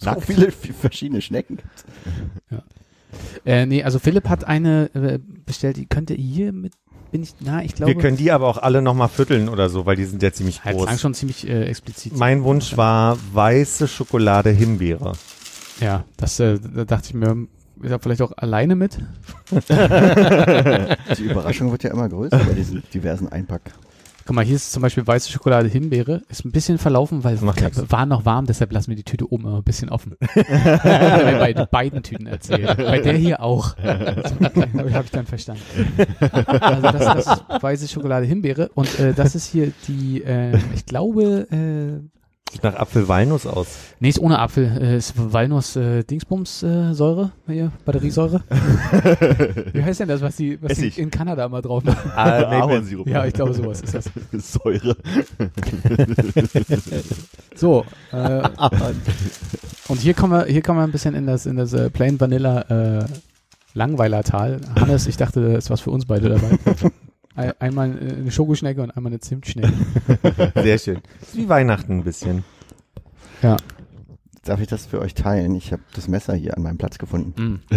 So 0.00 0.10
Nackt. 0.10 0.24
viele 0.24 0.48
f- 0.48 0.74
verschiedene 0.80 1.20
Schnecken 1.22 1.58
gibt's. 1.58 1.84
Äh, 3.44 3.66
nee, 3.66 3.82
also 3.82 3.98
Philipp 3.98 4.28
hat 4.28 4.44
eine 4.44 4.90
äh, 4.94 5.18
bestellt, 5.44 5.76
die 5.76 5.86
könnte 5.86 6.14
hier 6.14 6.52
mit, 6.52 6.72
bin 7.10 7.22
ich, 7.22 7.34
na, 7.40 7.62
ich 7.62 7.74
glaube, 7.74 7.94
Wir 7.94 8.00
können 8.00 8.16
die 8.16 8.30
aber 8.32 8.48
auch 8.48 8.58
alle 8.58 8.82
nochmal 8.82 9.08
vierteln 9.08 9.48
oder 9.48 9.68
so, 9.68 9.86
weil 9.86 9.96
die 9.96 10.04
sind 10.04 10.22
ja 10.22 10.32
ziemlich 10.32 10.64
halt 10.64 10.76
groß. 10.76 10.86
klang 10.86 10.98
schon 10.98 11.14
ziemlich 11.14 11.48
äh, 11.48 11.64
explizit. 11.64 12.16
Mein 12.16 12.44
Wunsch 12.44 12.76
war 12.76 13.18
weiße 13.32 13.88
Schokolade 13.88 14.50
Himbeere. 14.50 15.12
Ja, 15.80 16.04
das 16.16 16.38
äh, 16.40 16.58
da 16.58 16.84
dachte 16.84 17.08
ich 17.08 17.14
mir, 17.14 17.46
ist 17.82 17.90
er 17.90 17.98
vielleicht 17.98 18.22
auch 18.22 18.32
alleine 18.36 18.76
mit? 18.76 18.98
Die 19.50 21.24
Überraschung 21.24 21.70
wird 21.70 21.82
ja 21.82 21.90
immer 21.90 22.08
größer 22.08 22.38
bei 22.38 22.52
diesen 22.54 22.82
diversen 22.92 23.28
Einpack. 23.28 23.72
Guck 24.26 24.36
mal, 24.36 24.44
hier 24.44 24.56
ist 24.56 24.72
zum 24.72 24.80
Beispiel 24.80 25.06
weiße 25.06 25.30
Schokolade 25.30 25.68
Himbeere. 25.68 26.22
Ist 26.30 26.46
ein 26.46 26.52
bisschen 26.52 26.78
verlaufen, 26.78 27.24
weil 27.24 27.36
nix. 27.36 27.90
war 27.90 28.06
noch 28.06 28.24
warm, 28.24 28.46
deshalb 28.46 28.72
lassen 28.72 28.88
wir 28.88 28.96
die 28.96 29.04
Tüte 29.04 29.30
oben 29.30 29.44
immer 29.44 29.58
ein 29.58 29.62
bisschen 29.62 29.90
offen. 29.90 30.16
Mir 30.34 31.36
bei 31.38 31.52
den 31.52 31.66
beiden 31.70 32.02
Tüten 32.02 32.26
erzählt. 32.26 32.74
Bei 32.76 33.00
der 33.00 33.14
hier 33.14 33.42
auch. 33.42 33.76
Habe 33.76 35.02
ich 35.04 35.10
dann 35.10 35.26
verstanden. 35.26 35.62
Also 36.60 36.82
das, 36.82 37.26
das 37.26 37.26
ist 37.26 37.62
weiße 37.62 37.88
Schokolade 37.88 38.24
Himbeere 38.24 38.70
und 38.74 38.98
äh, 38.98 39.12
das 39.12 39.34
ist 39.34 39.46
hier 39.46 39.72
die, 39.88 40.22
äh, 40.22 40.56
ich 40.74 40.86
glaube, 40.86 41.46
äh, 41.50 42.13
Sieht 42.54 42.62
nach 42.62 42.76
Apfel-Walnuss 42.76 43.48
aus. 43.48 43.66
nee, 43.98 44.10
ist 44.10 44.20
ohne 44.20 44.38
Apfel, 44.38 44.78
äh, 44.80 44.96
ist 44.96 45.14
Walnuss 45.16 45.74
äh, 45.74 45.98
äh, 45.98 46.04
hier, 47.48 47.72
Batteriesäure. 47.84 48.42
Wie 49.72 49.82
heißt 49.82 49.98
denn 49.98 50.06
das, 50.06 50.20
was 50.20 50.36
die, 50.36 50.62
was 50.62 50.78
die 50.78 50.86
in 51.00 51.10
Kanada 51.10 51.48
mal 51.48 51.62
drauf 51.62 51.82
machen? 51.82 52.12
Ah, 52.14 52.42
Ahornsirup. 52.62 53.08
Ja, 53.08 53.26
ich 53.26 53.34
glaube 53.34 53.54
sowas 53.54 53.80
ist 53.80 53.92
das. 53.92 54.04
Säure. 54.32 54.96
So, 57.56 57.84
äh, 58.12 58.48
und 59.88 59.98
hier 59.98 60.14
kommen 60.14 60.32
wir, 60.34 60.44
hier 60.44 60.62
kommen 60.62 60.78
wir 60.78 60.84
ein 60.84 60.92
bisschen 60.92 61.16
in 61.16 61.26
das, 61.26 61.46
in 61.46 61.56
das 61.56 61.72
äh, 61.72 61.90
Plain 61.90 62.20
Vanilla 62.20 63.00
äh, 63.00 63.04
Langweilertal. 63.72 64.60
Hannes, 64.78 65.08
ich 65.08 65.16
dachte, 65.16 65.40
da 65.40 65.58
ist 65.58 65.70
was 65.70 65.80
für 65.80 65.90
uns 65.90 66.06
beide 66.06 66.28
dabei. 66.28 66.56
Ein, 67.34 67.52
einmal 67.58 67.90
äh, 67.90 68.12
eine 68.14 68.30
Schokoschnecke 68.30 68.82
und 68.82 68.90
einmal 68.90 69.10
eine 69.10 69.20
Zimtschnecke. 69.20 69.72
Sehr 70.54 70.78
schön. 70.78 71.00
Ist 71.20 71.36
wie 71.36 71.48
Weihnachten 71.48 71.98
ein 71.98 72.04
bisschen. 72.04 72.44
Ja. 73.42 73.56
Darf 74.44 74.60
ich 74.60 74.68
das 74.68 74.86
für 74.86 75.00
euch 75.00 75.14
teilen? 75.14 75.54
Ich 75.54 75.72
habe 75.72 75.82
das 75.94 76.08
Messer 76.08 76.34
hier 76.34 76.56
an 76.56 76.62
meinem 76.62 76.78
Platz 76.78 76.98
gefunden. 76.98 77.60
Mm. 77.70 77.74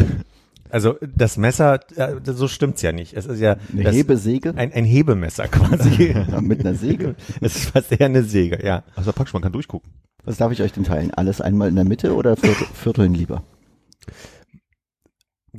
Also 0.70 0.96
das 1.02 1.38
Messer, 1.38 1.80
äh, 1.96 2.16
so 2.24 2.48
stimmt's 2.48 2.82
ja 2.82 2.92
nicht. 2.92 3.14
Es 3.14 3.26
ist 3.26 3.40
ja 3.40 3.56
Eine 3.72 3.84
das, 3.84 3.96
Hebesäge 3.96 4.54
ein, 4.56 4.74
ein 4.74 4.84
Hebemesser 4.84 5.48
quasi. 5.48 6.14
mit 6.42 6.60
einer 6.60 6.76
Säge. 6.76 7.16
Es 7.42 7.56
ist 7.56 7.70
fast 7.70 7.92
eher 7.92 8.08
eine 8.08 8.24
Säge, 8.24 8.66
ja. 8.66 8.84
Also 8.96 9.14
praktisch, 9.14 9.34
man 9.34 9.42
kann 9.42 9.54
durchgucken. 9.54 9.90
Was 10.26 10.38
darf 10.38 10.52
ich 10.52 10.62
euch 10.62 10.74
denn 10.74 10.84
teilen? 10.84 11.14
Alles 11.14 11.40
einmal 11.40 11.70
in 11.70 11.76
der 11.76 11.86
Mitte 11.86 12.14
oder 12.14 12.36
Viertel, 12.36 12.68
Vierteln 12.74 13.14
lieber? 13.14 13.44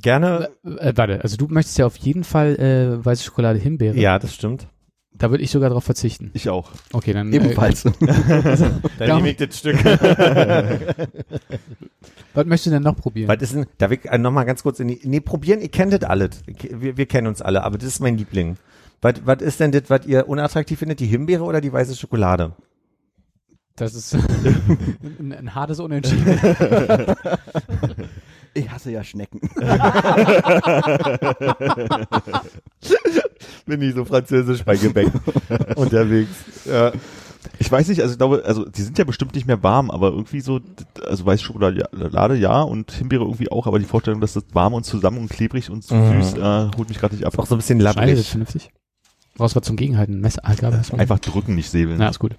Gerne. 0.01 0.51
Äh, 0.65 0.93
warte, 0.97 1.23
also 1.23 1.37
du 1.37 1.47
möchtest 1.49 1.79
ja 1.79 1.87
auf 1.87 1.97
jeden 1.97 2.25
Fall 2.25 2.57
äh, 2.57 3.05
weiße 3.05 3.25
Schokolade 3.25 3.59
Himbeere. 3.59 3.97
Ja, 3.97 4.19
das 4.19 4.35
stimmt. 4.35 4.69
Da 5.13 5.31
würde 5.31 5.43
ich 5.43 5.51
sogar 5.51 5.69
darauf 5.71 5.83
verzichten. 5.83 6.31
Ich 6.35 6.49
auch. 6.49 6.71
Okay, 6.93 7.13
dann 7.13 7.33
Ebenfalls. 7.33 7.83
Dann 7.99 8.81
Ja. 9.01 9.17
nehme 9.17 9.31
ich 9.31 9.37
das 9.37 9.59
Stück. 9.59 9.85
Äh, 9.85 10.79
was 12.35 12.47
möchtest 12.47 12.67
du 12.67 12.71
denn 12.71 12.85
noch 12.85 12.95
probieren? 12.95 13.27
Was 13.29 13.43
ist 13.43 13.55
denn, 13.55 13.67
darf 13.79 13.91
ich 13.91 14.05
äh, 14.05 14.17
noch 14.19 14.31
mal 14.31 14.45
ganz 14.45 14.63
kurz 14.63 14.79
in 14.79 14.87
die, 14.89 15.01
nee, 15.03 15.19
probieren, 15.21 15.61
ihr 15.61 15.71
kennt 15.71 15.93
das 15.93 16.05
alles. 16.05 16.43
Wir, 16.47 16.97
wir 16.97 17.07
kennen 17.07 17.27
uns 17.27 17.43
alle, 17.43 17.65
aber 17.65 17.79
das 17.79 17.89
ist 17.89 18.01
mein 18.01 18.17
Liebling. 18.17 18.59
Was, 19.01 19.15
was 19.25 19.43
ist 19.43 19.59
denn 19.59 19.73
das, 19.73 19.85
was 19.89 20.07
ihr 20.07 20.29
unattraktiv 20.29 20.79
findet, 20.79 21.01
die 21.01 21.07
Himbeere 21.07 21.43
oder 21.43 21.61
die 21.61 21.73
weiße 21.73 21.97
Schokolade? 21.97 22.53
Das 23.75 23.95
ist 23.95 24.15
ein, 25.19 25.33
ein 25.33 25.55
hartes 25.55 25.81
Unentschieden. 25.81 26.39
Ich 28.59 28.71
hasse 28.71 28.91
ja 28.91 29.03
Schnecken. 29.05 29.41
Bin 33.67 33.83
ich 33.83 33.95
so 33.95 34.05
französisch 34.05 34.65
bei 34.65 34.77
Gebäck 34.77 35.09
unterwegs. 35.77 36.31
Ja. 36.65 36.93
Ich 37.61 37.71
weiß 37.71 37.89
nicht, 37.89 38.01
also 38.03 38.13
ich 38.13 38.19
glaube, 38.19 38.43
also 38.45 38.65
die 38.65 38.83
sind 38.83 38.99
ja 38.99 39.05
bestimmt 39.05 39.35
nicht 39.35 39.47
mehr 39.47 39.63
warm, 39.63 39.91
aber 39.91 40.09
irgendwie 40.11 40.41
so, 40.41 40.61
also 41.07 41.27
weiße 41.27 41.43
Schokolade 41.45 42.37
ja 42.37 42.63
und 42.63 42.93
Himbeere 42.93 43.25
irgendwie 43.25 43.51
auch, 43.51 43.67
aber 43.67 43.79
die 43.79 43.85
Vorstellung, 43.85 44.21
dass 44.21 44.33
das 44.35 44.45
warm 44.53 44.75
und 44.75 44.85
zusammen 44.85 45.19
und 45.19 45.29
klebrig 45.31 45.71
und 45.71 45.89
Mhm. 45.91 46.23
süß, 46.23 46.35
äh, 46.35 46.71
holt 46.77 46.89
mich 46.89 46.99
gerade 46.99 47.15
nicht 47.15 47.25
ab. 47.27 47.33
Ist 47.35 47.39
auch 47.41 47.47
so 47.47 47.55
ein 47.55 47.59
bisschen 47.59 47.81
labbrig. 47.81 48.29
vernünftig. 48.29 48.71
Brauchst 49.37 49.55
was 49.57 49.63
zum 49.65 49.77
Gegenhalten? 49.77 50.21
Messer, 50.21 50.45
du. 50.93 50.97
Einfach 50.97 51.19
drücken, 51.21 51.55
nicht 51.55 51.71
säbeln. 51.71 52.01
Ja, 52.01 52.09
ist 52.09 52.19
gut. 52.19 52.37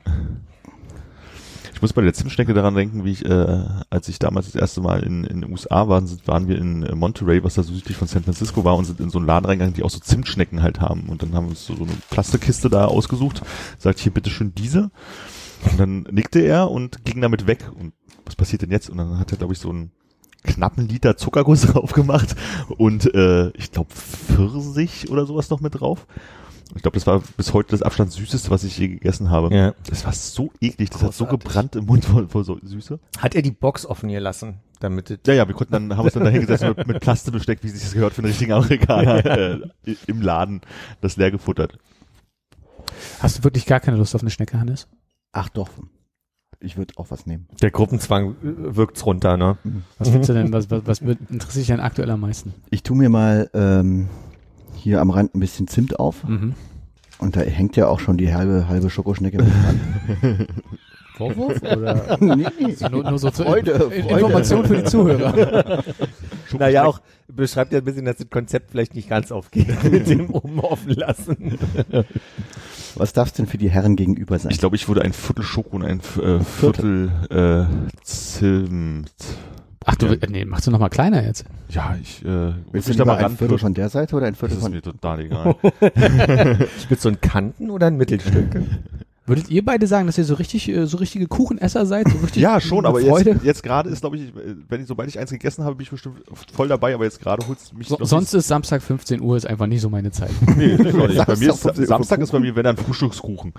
Ich 1.80 1.82
muss 1.82 1.94
bei 1.94 2.02
der 2.02 2.14
Zimtschnecke 2.14 2.54
daran 2.54 2.76
denken, 2.76 3.06
wie 3.06 3.12
ich, 3.14 3.24
äh, 3.24 3.64
als 3.90 4.10
ich 4.10 4.20
damals 4.20 4.48
das 4.48 4.56
erste 4.56 4.82
Mal 4.82 5.02
in, 5.02 5.24
in 5.24 5.40
den 5.40 5.50
USA 5.50 5.88
war, 5.88 6.06
sind, 6.06 6.28
waren 6.28 6.50
wir 6.50 6.58
in 6.58 6.84
äh, 6.84 6.94
Monterey, 6.94 7.42
was 7.42 7.54
da 7.54 7.64
südlich 7.64 7.96
von 7.96 8.06
San 8.06 8.26
Francisco 8.26 8.66
war, 8.66 8.76
und 8.76 8.84
sind 8.84 9.00
in 9.00 9.10
so 9.10 9.18
einen 9.18 9.28
Laden 9.28 9.46
reingegangen, 9.46 9.76
die 9.76 9.84
auch 9.84 9.90
so 9.90 10.00
Zimtschnecken 10.00 10.62
halt 10.62 10.82
haben. 10.82 11.08
Und 11.08 11.24
dann 11.24 11.34
haben 11.34 11.46
wir 11.46 11.52
uns 11.52 11.66
so, 11.66 11.78
so 11.78 11.86
eine 11.86 11.94
Plastikkiste 12.10 12.70
da 12.70 12.84
ausgesucht, 12.84 13.44
sagt 13.78 14.00
hier 14.00 14.14
bitteschön 14.14 14.54
diese. 14.54 14.92
Und 15.72 15.80
dann 15.80 16.02
nickte 16.12 16.42
er 16.42 16.70
und 16.70 17.06
ging 17.06 17.22
damit 17.22 17.48
weg. 17.48 17.72
Und 17.74 17.94
was 18.26 18.36
passiert 18.36 18.62
denn 18.62 18.72
jetzt? 18.72 18.90
Und 18.90 18.98
dann 18.98 19.18
hat 19.18 19.32
er, 19.32 19.38
glaube 19.38 19.54
ich, 19.54 19.60
so 19.60 19.70
einen 19.70 19.92
knappen 20.44 20.86
Liter 20.90 21.16
Zuckerguss 21.16 21.62
drauf 21.68 21.94
gemacht 21.94 22.36
und 22.78 23.14
äh, 23.16 23.52
ich 23.52 23.72
glaube 23.72 23.90
Pfirsich 23.94 25.10
oder 25.10 25.26
sowas 25.26 25.50
noch 25.50 25.62
mit 25.62 25.80
drauf. 25.80 26.08
Ich 26.76 26.84
glaube, 26.84 26.96
das 26.96 27.08
war 27.08 27.22
bis 27.36 27.54
heute 27.54 27.72
das 27.72 27.82
Abstand 27.82 28.12
süßeste, 28.12 28.50
was 28.52 28.64
ich 28.64 28.78
je 28.78 28.90
gegessen 28.90 29.30
habe. 29.32 29.54
Ja. 29.56 29.74
Das 29.90 30.06
war 30.06 30.14
so 30.14 30.52
eklig, 30.62 30.90
das 30.92 31.02
hat 31.02 31.14
so 31.14 31.26
Großartig. 31.26 31.46
gebrannt 31.48 31.76
im 31.76 31.86
Mund 31.86 32.06
vor, 32.06 32.28
vor 32.30 32.44
so 32.44 32.60
Süße. 32.62 33.00
Hat 33.18 33.34
er 33.36 33.42
die 33.42 33.52
Box 33.52 33.86
offen 33.86 34.10
gelassen, 34.10 34.60
damit 34.80 35.20
Ja, 35.26 35.34
ja, 35.34 35.48
wir 35.48 35.56
konnten 35.56 35.74
dann, 35.74 35.98
haben 35.98 36.06
uns 36.06 36.14
dann 36.14 36.24
da 36.24 36.30
hingesetzt 36.30 36.64
mit, 36.64 36.88
mit 36.88 37.00
Plastebesteck, 37.00 37.64
wie 37.64 37.70
sich 37.70 37.82
das 37.82 37.94
gehört 37.94 38.14
für 38.14 38.20
einen 38.20 38.28
richtigen 38.28 38.54
Amerikaner, 38.54 39.26
äh, 39.26 39.96
im 40.06 40.22
Laden, 40.22 40.62
das 41.02 41.18
leer 41.18 41.32
gefuttert. 41.32 41.78
Hast 43.20 43.40
du 43.40 43.44
wirklich 43.44 43.66
gar 43.66 43.80
keine 43.80 43.98
Lust 43.98 44.14
auf 44.16 44.22
eine 44.22 44.30
Schnecke, 44.30 44.60
Hannes? 44.60 44.88
Ach 45.32 45.50
doch. 45.50 45.70
Ich 46.62 46.78
würde 46.78 46.94
auch 46.98 47.10
was 47.10 47.26
nehmen. 47.26 47.48
der 47.62 47.72
Gruppenzwang 47.72 48.32
äh, 48.44 48.76
wirkt's 48.76 49.06
runter, 49.06 49.38
ne? 49.38 49.58
Was 49.98 50.12
willst 50.12 50.30
du 50.30 50.34
denn, 50.34 50.52
was, 50.52 50.70
was, 50.70 50.86
was 50.86 51.00
interessiert 51.02 51.56
dich 51.56 51.68
denn 51.68 51.80
aktuell 51.80 52.10
am 52.12 52.20
meisten? 52.20 52.54
Ich 52.70 52.84
tue 52.84 52.98
mir 52.98 53.08
mal 53.10 53.50
ähm, 53.54 54.10
hier 54.80 55.02
am 55.02 55.10
Rand 55.12 55.36
ein 55.36 55.40
bisschen 55.40 55.68
Zimt 55.68 56.00
auf 56.00 56.24
Mhm. 56.24 56.54
und 57.20 57.36
da 57.36 57.42
hängt 57.42 57.76
ja 57.76 57.88
auch 57.88 58.00
schon 58.00 58.18
die 58.18 58.34
halbe 58.34 58.68
halbe 58.68 58.90
Schokoschnecke 58.90 59.38
mit 59.44 59.48
dran. 59.48 60.48
Vorwurf 61.18 61.62
oder 61.62 62.18
nee, 62.22 62.46
nur, 62.90 63.04
nur 63.10 63.20
so 63.20 63.30
zur 63.30 63.46
Freude, 63.46 63.72
In- 63.72 64.04
Freude. 64.04 64.10
Information 64.22 64.66
für 64.66 64.78
die 64.78 64.84
Zuhörer? 64.86 65.84
Naja, 66.58 66.86
auch 66.86 67.00
beschreibt 67.28 67.74
ja 67.74 67.78
ein 67.78 67.84
bisschen, 67.86 68.06
dass 68.06 68.18
das 68.18 68.28
Konzept 68.32 68.72
vielleicht 68.72 68.96
nicht 68.96 69.08
ganz 69.08 69.32
aufgeht 69.32 69.84
mit 69.84 70.08
dem 70.10 70.32
oben 70.32 70.60
offen 70.62 70.94
lassen. 70.96 71.60
Was 72.96 73.14
darf 73.14 73.28
es 73.28 73.34
denn 73.34 73.46
für 73.46 73.60
die 73.60 73.70
Herren 73.70 73.96
gegenüber 73.96 74.40
sein? 74.40 74.52
Ich 74.52 74.58
glaube, 74.58 74.76
ich 74.76 74.88
würde 74.88 75.04
ein 75.04 75.14
Viertel 75.14 75.44
Schoko 75.44 75.76
und 75.76 75.84
ein 75.86 76.00
äh, 76.20 76.40
Viertel 76.40 77.12
äh, 77.30 77.66
Zimt. 78.04 79.12
Ach 79.86 79.96
du, 79.96 80.08
äh, 80.08 80.28
nee, 80.30 80.46
machst 80.46 80.68
du 80.68 80.72
noch 80.72 80.80
mal 80.80 80.90
kleiner 80.90 81.26
jetzt? 81.26 81.46
Ja, 81.70 81.96
ich 82.02 82.24
äh, 82.24 82.54
Willst 82.72 82.88
mich 82.90 82.98
du 82.98 83.04
lieber 83.04 83.18
ein 83.18 83.24
ranpirschen. 83.24 83.38
Viertel 83.38 83.60
von 83.60 83.74
der 83.74 83.90
Seite 83.90 84.16
oder 84.16 84.28
ein 84.28 84.34
Das 84.34 84.40
Viertel 84.40 84.58
ist 84.58 84.64
von... 84.64 84.72
mir 84.72 84.82
total 84.82 85.20
egal. 85.22 85.56
Willst 86.90 87.06
du 87.06 87.10
ein 87.10 87.22
Kanten 87.22 87.70
oder 87.70 87.88
ein 87.88 87.96
Mittelstück? 87.96 88.62
Würdet 89.30 89.52
ihr 89.52 89.64
beide 89.64 89.86
sagen, 89.86 90.08
dass 90.08 90.18
ihr 90.18 90.26
so 90.26 90.34
richtig, 90.34 90.68
äh, 90.70 90.88
so 90.88 90.98
richtige 90.98 91.28
Kuchenesser 91.28 91.86
seid? 91.86 92.10
So 92.10 92.18
richtig 92.18 92.42
ja, 92.42 92.60
schon, 92.60 92.88
aber 92.88 93.00
Freude? 93.00 93.32
jetzt, 93.32 93.44
jetzt 93.44 93.64
gerade 93.64 93.90
ist, 93.90 94.02
glaube 94.02 94.18
ich, 94.18 94.34
wenn 94.68 94.82
ich, 94.82 94.88
sobald 94.88 95.08
ich 95.08 95.20
eins 95.20 95.30
gegessen 95.30 95.64
habe, 95.64 95.76
bin 95.76 95.84
ich 95.84 95.92
bestimmt 95.92 96.24
voll 96.52 96.68
dabei, 96.68 96.96
aber 96.96 97.04
jetzt 97.04 97.22
gerade 97.22 97.48
holt's 97.48 97.72
mich 97.72 97.88
So, 97.88 97.98
noch 97.98 98.08
sonst 98.08 98.34
ist 98.34 98.48
Samstag 98.48 98.82
15 98.82 99.22
Uhr 99.22 99.38
ist 99.38 99.46
einfach 99.46 99.68
nicht 99.68 99.82
so 99.82 99.90
meine 99.90 100.12
Zeit. 100.12 100.32
nee, 100.58 100.74
ist 100.74 100.96
auch 100.96 101.08
nicht. 101.08 101.26
bei 101.26 101.36
mir 101.36 101.50
ist, 101.52 101.62
Samstag 101.62 101.86
Samstag 101.86 102.20
ist 102.22 102.32
bei 102.32 102.40
mir, 102.40 102.56
wenn 102.56 102.64
dann 102.64 102.78
Frühstückskuchen. 102.78 103.54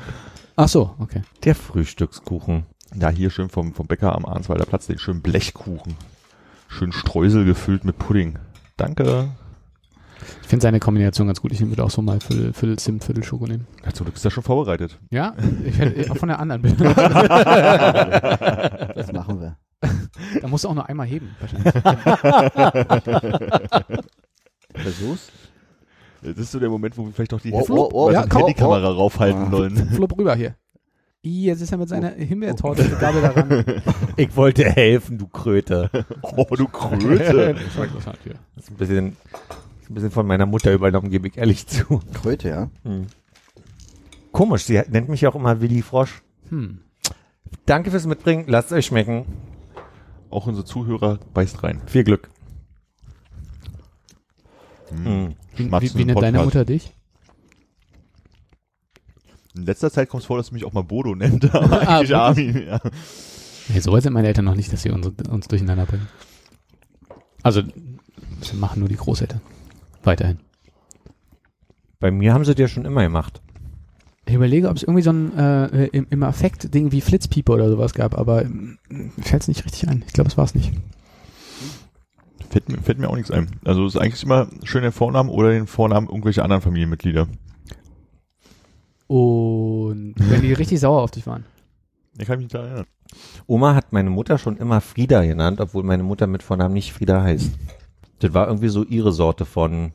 Ach 0.57 0.69
so, 0.69 0.97
okay. 0.99 1.23
Der 1.45 1.55
Frühstückskuchen. 1.55 2.65
Ja, 2.99 3.09
hier 3.09 3.31
schön 3.31 3.49
vom, 3.49 3.73
vom 3.75 3.87
Bäcker 3.87 4.15
am 4.15 4.25
Arnswalder 4.27 4.67
Platz, 4.67 4.87
den 4.87 4.99
schönen 4.99 5.23
Blechkuchen. 5.23 5.95
Schön 6.69 6.93
Streusel 6.93 7.45
gefüllt 7.45 7.85
mit 7.85 7.99
Pudding. 7.99 8.39
Danke. 8.77 9.29
Ich 10.43 10.49
finde 10.49 10.63
seine 10.63 10.81
Kombination 10.81 11.27
ganz 11.29 11.41
gut. 11.41 11.53
Ich 11.53 11.61
würde 11.67 11.83
auch 11.85 11.91
so 11.91 12.03
mal 12.03 12.21
Viertel, 12.21 12.53
Viertel 12.53 12.79
Zimt, 12.79 13.05
Viertel 13.05 13.25
Schoko 13.25 13.47
nehmen. 13.47 13.67
Ja, 13.85 13.93
zum 13.93 14.05
Glück 14.05 14.17
ist 14.17 14.25
er 14.25 14.31
schon 14.31 14.43
vorbereitet. 14.43 14.99
Ja, 15.11 15.35
ich 15.65 15.79
hätte 15.79 16.11
auch 16.11 16.17
von 16.17 16.29
der 16.29 16.39
anderen 16.41 16.63
Bitte. 16.63 16.85
Das 18.95 19.13
machen 19.13 19.41
wir. 19.41 19.57
da 20.43 20.49
musst 20.49 20.65
du 20.65 20.69
auch 20.69 20.75
nur 20.75 20.87
einmal 20.89 21.07
heben. 21.07 21.31
Wahrscheinlich. 21.41 21.73
Versuch's. 24.75 25.31
Das 26.23 26.37
ist 26.37 26.53
so 26.53 26.59
der 26.61 26.69
Moment, 26.69 26.99
wo 26.99 27.07
wir 27.07 27.13
vielleicht 27.13 27.33
noch 27.33 27.41
die 27.41 27.51
Oh, 27.53 27.65
oh, 27.71 27.89
oh, 27.93 28.11
ja, 28.11 28.21
ja, 28.21 28.27
komm, 28.29 28.41
Handykamera 28.43 28.91
raufhalten 28.91 29.45
Ah. 29.45 29.51
sollen. 29.51 29.77
Flupp 29.95 30.19
rüber 30.19 30.35
hier. 30.35 30.55
Ih, 31.23 31.47
Jetzt 31.47 31.61
ist 31.61 31.71
er 31.73 31.79
mit 31.79 31.89
seiner 31.89 32.11
Himbeertorte 32.11 32.83
mit 32.85 32.99
Gabel 32.99 33.21
daran. 33.21 33.65
Ich 34.17 34.35
wollte 34.37 34.65
helfen, 34.65 35.19
du 35.19 35.27
Kröte. 35.27 35.91
Oh, 36.23 36.47
du 36.57 36.67
Kröte. 36.67 37.57
Das 38.57 38.65
ist 38.65 38.71
ein 38.71 38.77
bisschen, 38.77 39.17
ist 39.83 39.91
ein 39.91 39.95
bisschen 39.95 40.11
von 40.11 40.27
meiner 40.27 40.47
Mutter 40.47 40.73
übernommen, 40.73 41.11
gebe 41.11 41.29
ich 41.29 41.37
ehrlich 41.37 41.67
zu. 41.67 42.01
Kröte, 42.15 42.49
ja. 42.49 42.71
Komisch, 44.33 44.65
sie 44.65 44.81
nennt 44.89 45.09
mich 45.09 45.21
ja 45.21 45.29
auch 45.31 45.35
immer 45.35 45.61
Willi 45.61 45.83
Frosch. 45.83 46.23
Hm. 46.49 46.81
Danke 47.67 47.91
fürs 47.91 48.07
Mitbringen, 48.07 48.45
lasst 48.47 48.73
euch 48.73 48.87
schmecken. 48.87 49.27
Auch 50.31 50.47
unsere 50.47 50.65
Zuhörer 50.65 51.19
beißt 51.35 51.63
rein. 51.63 51.83
Viel 51.87 52.05
Glück. 52.05 52.31
Hm. 54.89 55.35
Wie, 55.57 55.71
wie, 55.71 55.95
wie 55.95 56.05
nennt 56.05 56.23
deine. 56.23 56.45
Mutter 56.45 56.65
dich? 56.65 56.95
In 59.57 59.67
letzter 59.67 59.91
Zeit 59.91 60.09
kommt 60.09 60.23
es 60.23 60.27
vor, 60.27 60.37
dass 60.37 60.49
du 60.49 60.55
mich 60.55 60.65
auch 60.65 60.73
mal 60.73 60.83
Bodo 60.85 61.15
nennt. 61.15 61.53
Aber 61.55 61.83
Ah, 61.83 61.99
eigentlich 61.99 62.15
Armin, 62.15 62.67
ja. 62.67 62.81
Nee, 63.69 63.81
so 63.81 63.93
weit 63.93 64.03
sind 64.03 64.13
meine 64.13 64.29
Eltern 64.29 64.45
noch 64.45 64.55
nicht, 64.55 64.73
dass 64.73 64.83
sie 64.83 64.91
uns, 64.91 65.07
uns 65.29 65.49
durcheinander 65.49 65.87
bringen. 65.87 66.09
Also, 67.43 67.63
das 68.41 68.53
machen 68.55 68.81
nur 68.81 68.89
die 68.89 68.97
Großeltern. 68.97 69.41
Weiterhin. 70.03 70.39
Bei 71.99 72.11
mir 72.11 72.33
haben 72.33 72.45
sie 72.45 72.55
dir 72.55 72.69
schon 72.69 72.85
immer 72.85 73.03
gemacht. 73.03 73.41
Ich 74.27 74.35
überlege, 74.35 74.69
ob 74.69 74.77
es 74.77 74.83
irgendwie 74.83 75.03
so 75.03 75.11
ein 75.11 75.37
äh, 75.37 75.87
im, 75.89 76.07
im 76.09 76.23
Affekt-Ding 76.23 76.93
wie 76.93 77.01
Flitzpieper 77.01 77.55
oder 77.55 77.69
sowas 77.69 77.95
gab, 77.95 78.17
aber 78.17 78.45
ähm, 78.45 78.79
mir 78.89 79.11
fällt 79.25 79.43
es 79.43 79.49
nicht 79.49 79.65
richtig 79.65 79.89
ein. 79.89 80.05
Ich 80.07 80.13
glaube, 80.13 80.29
es 80.29 80.37
war 80.37 80.45
es 80.45 80.55
nicht. 80.55 80.73
Fällt 82.49 82.69
mir, 82.69 82.79
fällt 82.79 82.99
mir 82.99 83.09
auch 83.09 83.17
nichts 83.17 83.31
ein. 83.31 83.49
Also 83.65 83.85
es 83.87 83.95
ist 83.95 84.01
eigentlich 84.01 84.23
immer 84.23 84.49
schön 84.65 84.83
den 84.83 84.93
Vornamen 84.93 85.29
oder 85.31 85.51
den 85.51 85.67
Vornamen 85.67 86.09
irgendwelcher 86.09 86.45
anderen 86.45 86.63
Familienmitglieder. 86.63 87.29
Und 89.11 90.15
wenn 90.19 90.41
die 90.41 90.53
richtig 90.53 90.79
sauer 90.79 91.03
auf 91.03 91.11
dich 91.11 91.27
waren. 91.27 91.45
Ich 92.17 92.29
kann 92.29 92.39
mich 92.39 92.47
daran 92.47 92.69
erinnern. 92.69 92.87
Oma 93.49 93.75
hat 93.75 93.93
meine 93.93 94.09
Mutter 94.09 94.39
schon 94.39 94.57
immer 94.57 94.81
Frieda 94.81 95.25
genannt, 95.25 95.61
obwohl 95.61 95.83
meine 95.83 96.05
Mutter 96.05 96.29
mit 96.29 96.45
Vornamen 96.45 96.75
nicht 96.75 96.93
Frieda 96.93 97.21
heißt. 97.21 97.51
Das 98.21 98.35
war 98.35 98.47
irgendwie 98.47 98.69
so 98.69 98.85
ihre 98.85 99.11
Sorte 99.11 99.47
von. 99.47 99.91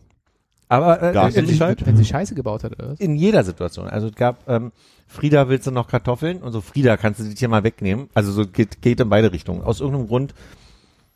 Aber 0.68 1.02
äh, 1.02 1.14
Gab's 1.14 1.38
in, 1.38 1.46
nicht 1.46 1.62
halt? 1.62 1.86
Wenn 1.86 1.96
sie 1.96 2.04
Scheiße 2.04 2.36
gebaut 2.36 2.66
hat, 2.66 2.74
oder 2.74 2.90
was? 2.90 3.00
in 3.00 3.16
jeder 3.16 3.46
Situation. 3.46 3.88
Also 3.88 4.08
es 4.08 4.16
gab 4.16 4.50
ähm, 4.50 4.74
Frieda, 5.08 5.48
willst 5.48 5.66
du 5.66 5.72
noch 5.72 5.88
Kartoffeln? 5.88 6.40
Und 6.40 6.52
so 6.52 6.60
Frieda, 6.60 6.98
kannst 6.98 7.22
du 7.22 7.24
dich 7.24 7.40
hier 7.40 7.48
mal 7.48 7.64
wegnehmen? 7.64 8.10
Also 8.16 8.34
so 8.34 8.46
geht, 8.46 8.82
geht 8.82 9.00
in 9.00 9.08
beide 9.08 9.32
Richtungen. 9.32 9.62
Aus 9.62 9.80
irgendeinem 9.80 10.08
Grund 10.08 10.34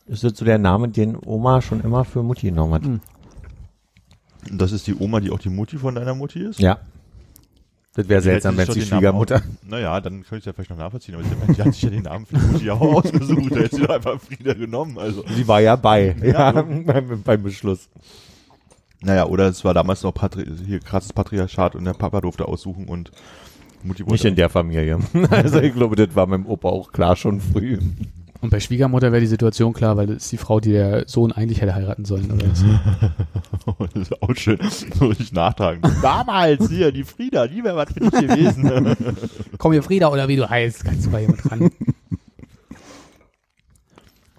ist 0.06 0.24
das 0.24 0.38
so 0.38 0.46
der 0.46 0.58
Name, 0.58 0.88
den 0.88 1.18
Oma 1.22 1.62
schon 1.62 1.82
immer 1.82 2.06
für 2.06 2.24
Mutti 2.24 2.48
genommen 2.48 2.76
hat. 2.76 2.86
Hm. 2.86 3.02
Und 4.52 4.62
das 4.62 4.72
ist 4.72 4.88
die 4.88 4.96
Oma, 4.96 5.20
die 5.20 5.32
auch 5.32 5.40
die 5.40 5.50
Mutti 5.50 5.78
von 5.78 5.96
deiner 5.96 6.16
Mutti 6.16 6.40
ist? 6.40 6.62
Ja. 6.62 6.80
Das 8.00 8.08
wäre 8.08 8.22
seltsam, 8.22 8.56
wenn 8.56 8.66
es 8.66 8.74
die 8.74 8.82
Schwiegermutter. 8.82 9.36
Auch, 9.36 9.70
naja, 9.70 10.00
dann 10.00 10.24
könnte 10.24 10.38
ich 10.38 10.46
ja 10.46 10.54
vielleicht 10.54 10.70
noch 10.70 10.78
nachvollziehen, 10.78 11.16
aber 11.16 11.24
die, 11.26 11.54
die 11.54 11.62
hat 11.62 11.74
sich 11.74 11.84
ja 11.84 11.90
den 11.90 12.04
Namen 12.04 12.26
für 12.26 12.38
die 12.38 12.46
Mutti 12.46 12.70
auch 12.70 12.80
ausgesucht, 12.80 13.52
da 13.52 13.56
hätte 13.58 13.76
sie 13.76 13.82
doch 13.82 13.94
einfach 13.94 14.22
Frieda 14.22 14.54
genommen, 14.54 14.98
also. 14.98 15.26
Sie 15.36 15.46
war 15.50 15.60
ja 15.60 15.76
bei, 15.76 16.16
ja, 16.24 16.54
Ja. 16.54 16.62
beim, 16.62 17.24
beim 17.24 17.44
Beschluss. 17.44 17.90
Naja, 19.02 19.26
oder 19.26 19.50
es 19.50 19.66
war 19.66 19.74
damals 19.74 20.02
noch 20.04 20.14
Patri 20.14 20.46
hier 20.66 20.80
krasses 20.80 21.12
Patriarchat 21.12 21.76
und 21.76 21.84
der 21.84 21.92
Papa 21.92 22.22
durfte 22.22 22.48
aussuchen 22.48 22.86
und 22.86 23.12
Mutti 23.84 24.04
wollte. 24.04 24.14
Nicht 24.14 24.26
in 24.26 24.36
der 24.36 24.50
Familie. 24.50 25.00
Also 25.30 25.60
ich 25.60 25.74
glaube, 25.74 25.98
das 25.98 26.16
war 26.16 26.26
meinem 26.26 26.46
Opa 26.46 26.70
auch 26.70 26.94
klar 26.94 27.18
schon 27.18 27.42
früh. 27.42 27.80
Und 28.42 28.52
bei 28.52 28.62
Schwiegermutter 28.62 29.12
wäre 29.12 29.20
die 29.20 29.28
Situation 29.28 29.74
klar, 29.74 29.98
weil 29.98 30.08
das 30.08 30.24
ist 30.24 30.32
die 30.32 30.38
Frau, 30.38 30.62
die 30.62 30.72
der 30.72 31.08
Sohn 31.08 31.34
eigentlich 31.34 31.60
hätte 31.60 31.76
heiraten 31.76 32.06
sollen. 32.06 32.32
Oder 32.32 32.46
was? 32.50 32.64
das 33.94 34.02
ist 34.04 34.22
auch 34.22 34.36
schön, 34.36 34.60
so 34.98 35.08
richtig 35.08 35.34
nachtragen. 35.34 35.82
Damals 36.02 36.70
hier, 36.70 36.94
die 36.94 37.04
Frieda, 37.04 37.48
die 37.48 37.64
wäre 37.64 37.76
was 37.76 37.92
für 37.92 38.00
dich 38.00 38.12
gewesen. 38.12 38.96
Komm 39.58 39.74
hier, 39.74 39.84
Frieda, 39.84 40.08
oder 40.08 40.30
wie 40.30 40.38
du 40.38 40.50
heißt, 40.50 40.86
kannst 40.86 41.08
du 41.08 41.12
bei 41.12 41.22
jemand 41.22 41.52
ran. 41.52 41.70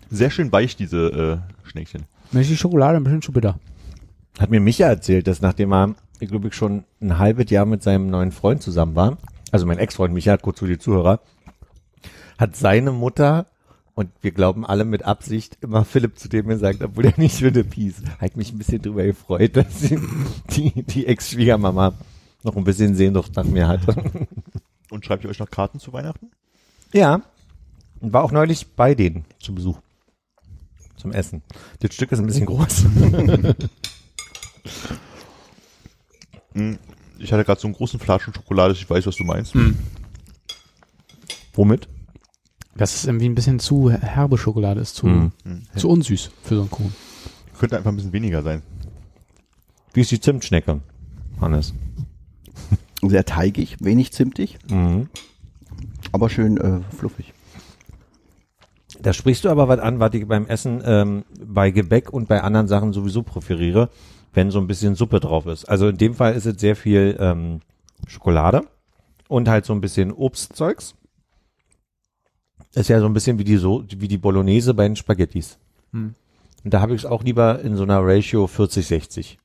Sehr 0.08 0.30
schön 0.30 0.50
weich, 0.50 0.76
diese 0.76 1.42
äh, 1.64 1.68
Schneckchen. 1.68 2.04
Mensch, 2.32 2.48
die 2.48 2.56
Schokolade 2.56 2.96
ein 2.96 3.04
bisschen 3.04 3.22
zu 3.22 3.32
bitter. 3.32 3.58
Hat 4.38 4.50
mir 4.50 4.60
Micha 4.60 4.86
erzählt, 4.86 5.26
dass 5.26 5.42
nachdem 5.42 5.72
er, 5.72 5.94
ich 6.20 6.30
glaube 6.30 6.48
ich, 6.48 6.54
schon 6.54 6.84
ein 7.00 7.18
halbes 7.18 7.50
Jahr 7.50 7.66
mit 7.66 7.82
seinem 7.82 8.08
neuen 8.08 8.32
Freund 8.32 8.62
zusammen 8.62 8.94
war, 8.94 9.18
also 9.52 9.66
mein 9.66 9.78
Ex-Freund 9.78 10.14
Micha, 10.14 10.36
kurz 10.38 10.60
für 10.60 10.66
die 10.66 10.78
Zuhörer, 10.78 11.20
hat 12.38 12.56
seine 12.56 12.92
Mutter, 12.92 13.46
und 14.00 14.10
wir 14.22 14.30
glauben 14.30 14.64
alle 14.64 14.86
mit 14.86 15.02
Absicht, 15.02 15.58
immer 15.60 15.84
Philipp 15.84 16.18
zu 16.18 16.30
dem 16.30 16.48
gesagt, 16.48 16.80
obwohl 16.80 17.04
er 17.04 17.18
nicht 17.18 17.42
würde 17.42 17.64
Peace. 17.64 18.02
Hat 18.18 18.34
mich 18.34 18.50
ein 18.50 18.56
bisschen 18.56 18.80
drüber 18.80 19.04
gefreut, 19.04 19.56
dass 19.58 19.80
die, 20.56 20.82
die, 20.84 21.06
Ex-Schwiegermama 21.06 21.92
noch 22.42 22.56
ein 22.56 22.64
bisschen 22.64 22.94
Sehnsucht 22.94 23.36
nach 23.36 23.44
mir 23.44 23.68
hatte. 23.68 23.94
Und 24.88 25.04
schreibt 25.04 25.24
ihr 25.24 25.28
euch 25.28 25.38
noch 25.38 25.50
Karten 25.50 25.80
zu 25.80 25.92
Weihnachten? 25.92 26.30
Ja. 26.94 27.20
Und 28.00 28.14
war 28.14 28.24
auch 28.24 28.32
neulich 28.32 28.68
bei 28.68 28.94
denen 28.94 29.26
zu 29.38 29.54
Besuch. 29.54 29.78
Zum 30.96 31.12
Essen. 31.12 31.42
Das 31.80 31.94
Stück 31.94 32.10
ist 32.10 32.20
ein 32.20 32.26
bisschen 32.26 32.46
groß. 32.46 32.86
Ich 37.18 37.32
hatte 37.32 37.44
gerade 37.44 37.60
so 37.60 37.68
einen 37.68 37.76
großen 37.76 38.00
Flaschen 38.00 38.34
Schokolade, 38.34 38.72
ich 38.72 38.90
weiß, 38.90 39.06
was 39.06 39.14
du 39.14 39.24
meinst. 39.24 39.54
Womit? 41.52 41.86
Das 42.80 42.94
ist 42.94 43.04
irgendwie 43.04 43.28
ein 43.28 43.34
bisschen 43.34 43.58
zu 43.58 43.90
herbe 43.90 44.38
Schokolade, 44.38 44.80
ist 44.80 44.94
zu, 44.96 45.06
Mhm. 45.06 45.32
Hm. 45.44 45.62
zu 45.76 45.90
unsüß 45.90 46.30
für 46.42 46.54
so 46.54 46.62
einen 46.62 46.70
Kuchen. 46.70 46.94
Könnte 47.58 47.76
einfach 47.76 47.90
ein 47.92 47.96
bisschen 47.96 48.14
weniger 48.14 48.42
sein. 48.42 48.62
Wie 49.92 50.00
ist 50.00 50.10
die 50.10 50.18
Zimtschnecke, 50.20 50.80
Hannes? 51.42 51.74
Sehr 53.02 53.26
teigig, 53.26 53.76
wenig 53.80 54.12
zimtig, 54.14 54.56
Mhm. 54.70 55.10
aber 56.10 56.30
schön 56.30 56.56
äh, 56.56 56.80
fluffig. 56.96 57.34
Da 59.02 59.12
sprichst 59.12 59.44
du 59.44 59.50
aber 59.50 59.68
was 59.68 59.78
an, 59.80 60.00
was 60.00 60.14
ich 60.14 60.26
beim 60.26 60.46
Essen 60.46 60.80
ähm, 60.82 61.24
bei 61.46 61.70
Gebäck 61.72 62.10
und 62.10 62.28
bei 62.28 62.42
anderen 62.42 62.66
Sachen 62.66 62.94
sowieso 62.94 63.22
präferiere, 63.22 63.90
wenn 64.32 64.50
so 64.50 64.58
ein 64.58 64.66
bisschen 64.66 64.94
Suppe 64.94 65.20
drauf 65.20 65.44
ist. 65.44 65.66
Also 65.66 65.88
in 65.88 65.98
dem 65.98 66.14
Fall 66.14 66.32
ist 66.34 66.46
es 66.46 66.58
sehr 66.58 66.76
viel 66.76 67.14
ähm, 67.20 67.60
Schokolade 68.06 68.62
und 69.28 69.48
halt 69.50 69.66
so 69.66 69.74
ein 69.74 69.82
bisschen 69.82 70.12
Obstzeugs. 70.12 70.94
Ist 72.74 72.88
ja 72.88 73.00
so 73.00 73.06
ein 73.06 73.12
bisschen 73.12 73.38
wie 73.38 73.44
die 73.44 73.56
so 73.56 73.84
wie 73.88 74.08
die 74.08 74.18
Bolognese 74.18 74.74
bei 74.74 74.84
den 74.84 74.96
Spaghettis. 74.96 75.58
Hm. 75.92 76.14
Und 76.64 76.74
da 76.74 76.80
habe 76.80 76.94
ich 76.94 77.02
es 77.02 77.06
auch 77.06 77.24
lieber 77.24 77.60
in 77.60 77.76
so 77.76 77.82
einer 77.84 78.00
Ratio 78.04 78.44
40-60. 78.44 79.38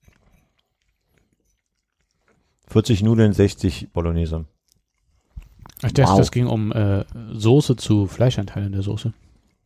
40 2.67 3.03
Nudeln, 3.03 3.34
60 3.34 3.89
Bolognese. 3.94 4.46
Ich 5.84 5.94
dachte, 5.94 6.12
Wow. 6.12 6.17
das 6.17 6.32
ging 6.32 6.48
um 6.48 6.72
äh, 6.72 7.05
Soße 7.34 7.75
zu 7.75 8.08
Fleischanteilen 8.08 8.72
der 8.72 8.82
Soße. 8.82 9.13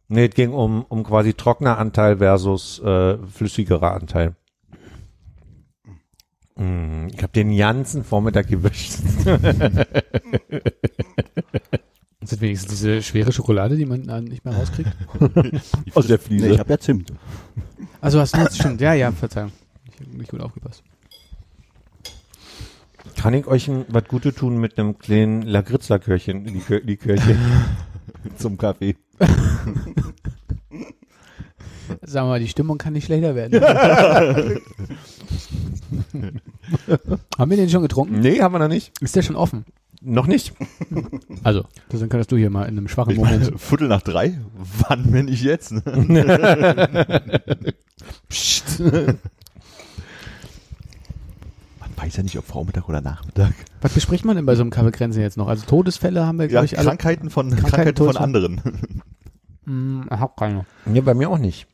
Nee, 0.09 0.25
es 0.27 0.35
ging 0.35 0.51
um, 0.53 0.83
um 0.89 1.03
quasi 1.03 1.33
trockener 1.33 1.77
Anteil 1.77 2.17
versus 2.17 2.79
äh, 2.79 3.17
flüssigerer 3.27 3.93
Anteil. 3.93 4.35
Mm, 6.55 7.07
Ich 7.13 7.21
habe 7.21 7.31
den 7.33 7.55
ganzen 7.55 8.03
Vormittag 8.03 8.47
gewischt. 8.47 8.93
Das 12.29 12.37
ist 12.37 12.41
wenigstens 12.41 12.69
diese 12.73 13.01
schwere 13.01 13.31
Schokolade, 13.31 13.75
die 13.75 13.87
man 13.87 14.07
äh, 14.07 14.21
nicht 14.21 14.45
mehr 14.45 14.53
rauskriegt. 14.55 14.91
Aus 15.95 16.05
der 16.05 16.17
Nee, 16.19 16.23
Fliese. 16.23 16.49
ich 16.49 16.59
habe 16.59 16.69
ja 16.69 16.77
Zimt. 16.77 17.11
Also 18.01 18.19
hast 18.19 18.35
du 18.35 18.39
jetzt 18.41 18.61
schon, 18.61 18.77
ja, 18.77 18.93
ja, 18.93 19.11
Verzeihung. 19.11 19.51
Ich 19.91 19.99
habe 20.05 20.15
nicht 20.15 20.29
gut 20.29 20.39
aufgepasst. 20.41 20.83
Kann 23.17 23.33
ich 23.33 23.47
euch 23.47 23.67
ein, 23.67 23.85
was 23.87 24.03
Gutes 24.03 24.35
tun 24.35 24.59
mit 24.59 24.77
einem 24.77 24.99
kleinen 24.99 25.41
Lakritzlikörchen, 25.41 26.45
Likör, 26.45 26.81
Likörchen 26.81 27.37
zum 28.37 28.59
Kaffee? 28.59 28.95
Sagen 32.03 32.27
wir 32.27 32.29
mal, 32.29 32.39
die 32.39 32.47
Stimmung 32.47 32.77
kann 32.77 32.93
nicht 32.93 33.05
schlechter 33.05 33.33
werden. 33.33 33.59
Haben 37.39 37.49
wir 37.49 37.57
den 37.57 37.69
schon 37.71 37.81
getrunken? 37.81 38.19
Nee, 38.19 38.39
haben 38.41 38.53
wir 38.53 38.59
noch 38.59 38.67
nicht. 38.67 38.91
Ist 39.01 39.15
der 39.15 39.23
schon 39.23 39.35
offen? 39.35 39.65
Noch 40.01 40.27
nicht. 40.27 40.53
Also, 41.43 41.65
dann 41.89 42.09
kannst 42.09 42.31
du 42.31 42.37
hier 42.37 42.49
mal 42.49 42.63
in 42.63 42.77
einem 42.77 42.87
schwachen 42.89 43.13
Ich 43.13 43.19
meine, 43.19 43.39
Moment. 43.39 43.61
Viertel 43.61 43.87
nach 43.87 44.01
drei? 44.01 44.39
Wann, 44.87 45.13
wenn 45.13 45.25
nicht 45.25 45.41
jetzt? 45.43 45.71
Ne? 45.71 45.83
Psst. 48.29 48.79
Man 48.81 49.17
weiß 51.95 52.17
ja 52.17 52.23
nicht, 52.23 52.37
ob 52.37 52.45
Vormittag 52.45 52.89
oder 52.89 52.99
Nachmittag. 53.01 53.53
Was 53.81 53.93
bespricht 53.93 54.25
man 54.25 54.35
denn 54.35 54.45
bei 54.45 54.55
so 54.55 54.61
einem 54.61 54.69
Kaffeekränzchen 54.71 55.21
jetzt 55.21 55.37
noch? 55.37 55.47
Also 55.47 55.65
Todesfälle 55.65 56.25
haben 56.25 56.37
wir, 56.39 56.45
Ja, 56.45 56.49
glaube 56.49 56.65
ich, 56.65 56.77
alle. 56.77 56.87
Krankheiten 56.87 57.29
von, 57.29 57.49
Krankheiten, 57.51 57.71
Krankheiten 57.71 58.05
von 58.05 58.17
anderen. 58.17 58.61
Hm, 59.65 60.05
ich 60.11 60.19
hab 60.19 60.35
keine. 60.35 60.65
Nee, 60.85 61.01
bei 61.01 61.13
mir 61.13 61.29
auch 61.29 61.37
nicht. 61.37 61.67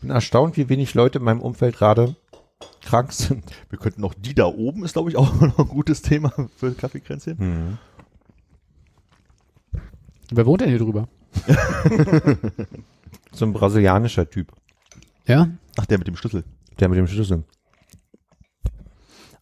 Bin 0.00 0.10
erstaunt, 0.10 0.56
wie 0.56 0.68
wenig 0.68 0.94
Leute 0.94 1.18
in 1.18 1.24
meinem 1.24 1.40
Umfeld 1.40 1.76
gerade 1.76 2.14
krank 2.82 3.12
sind. 3.12 3.44
Wir 3.70 3.78
könnten 3.78 4.00
noch 4.00 4.14
die 4.14 4.34
da 4.34 4.46
oben, 4.46 4.84
ist 4.84 4.94
glaube 4.94 5.10
ich 5.10 5.16
auch 5.16 5.32
noch 5.40 5.58
ein 5.58 5.68
gutes 5.68 6.02
Thema 6.02 6.32
für 6.56 6.72
Kaffeekränzchen. 6.72 7.38
Hm. 7.38 7.78
Wer 10.30 10.46
wohnt 10.46 10.60
denn 10.60 10.68
hier 10.70 10.78
drüber? 10.78 11.08
So 13.32 13.44
ein 13.44 13.52
brasilianischer 13.52 14.28
Typ, 14.28 14.52
Ja? 15.26 15.48
Ach, 15.78 15.86
der 15.86 15.98
mit 15.98 16.06
dem 16.08 16.16
Schlüssel. 16.16 16.44
der 16.80 16.88
mit 16.88 16.98
dem 16.98 17.06
Schlüssel. 17.06 17.44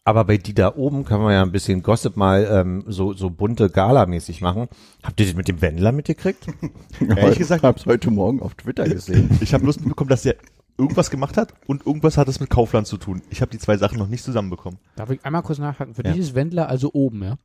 Aber 0.05 0.24
bei 0.24 0.37
die 0.37 0.55
da 0.55 0.74
oben 0.76 1.05
kann 1.05 1.20
man 1.20 1.33
ja 1.33 1.42
ein 1.42 1.50
bisschen 1.52 1.83
Gossip 1.83 2.16
mal 2.16 2.46
ähm, 2.50 2.85
so, 2.87 3.12
so 3.14 3.31
bunte 3.31 3.70
Gala-mäßig 3.70 4.40
machen. 4.42 4.68
Habt 5.02 5.18
ihr 5.18 5.26
das 5.26 5.35
mit 5.35 5.48
dem 5.48 5.61
Wendler 5.62 5.92
mitgekriegt? 5.92 6.46
Ehrlich 7.00 7.38
gesagt- 7.38 7.61
ich 7.62 7.66
habe 7.66 7.79
es 7.79 7.87
heute 7.87 8.11
Morgen 8.11 8.40
auf 8.42 8.55
Twitter 8.55 8.85
gesehen. 8.88 9.37
Ich 9.40 9.55
habe 9.55 9.64
bloß 9.64 9.81
mitbekommen, 9.81 10.11
dass 10.11 10.26
er 10.26 10.37
irgendwas 10.79 11.11
gemacht 11.11 11.37
hat 11.37 11.55
und 11.67 11.87
irgendwas 11.87 12.17
hat 12.19 12.29
es 12.29 12.41
mit 12.41 12.51
Kaufland 12.51 12.87
zu 12.87 12.97
tun. 12.97 13.23
Ich 13.31 13.41
habe 13.41 13.51
die 13.51 13.59
zwei 13.59 13.77
Sachen 13.77 13.99
noch 13.99 14.09
nicht 14.09 14.25
zusammenbekommen. 14.25 14.79
Darf 14.97 15.11
ich 15.11 15.25
einmal 15.25 15.43
kurz 15.43 15.59
nachhaken? 15.59 15.95
Für 15.95 16.05
Ja. 16.05 16.12
dich 16.12 16.21
ist 16.21 16.35
Wendler 16.35 16.69
also 16.69 16.91
oben, 16.93 17.23
ja? 17.23 17.37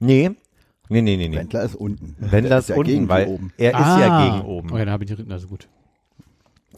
Nee. 0.00 0.30
Nee, 0.90 1.02
nee, 1.02 1.16
nee, 1.16 1.28
nee. 1.28 1.36
Wendler 1.36 1.64
ist 1.64 1.74
unten. 1.74 2.16
Wendler 2.18 2.58
ist 2.58 2.70
ja 2.70 2.76
unten, 2.76 2.90
gegen 2.90 3.02
die 3.04 3.08
weil 3.10 3.26
oben. 3.28 3.52
er 3.58 3.72
ist 3.72 3.78
ja 3.78 4.24
gegen 4.24 4.46
oben. 4.46 4.70
Okay, 4.70 4.78
dann 4.84 4.90
habe 4.90 5.04
ich 5.04 5.14
die 5.14 5.30
also 5.30 5.48
gut. 5.48 5.68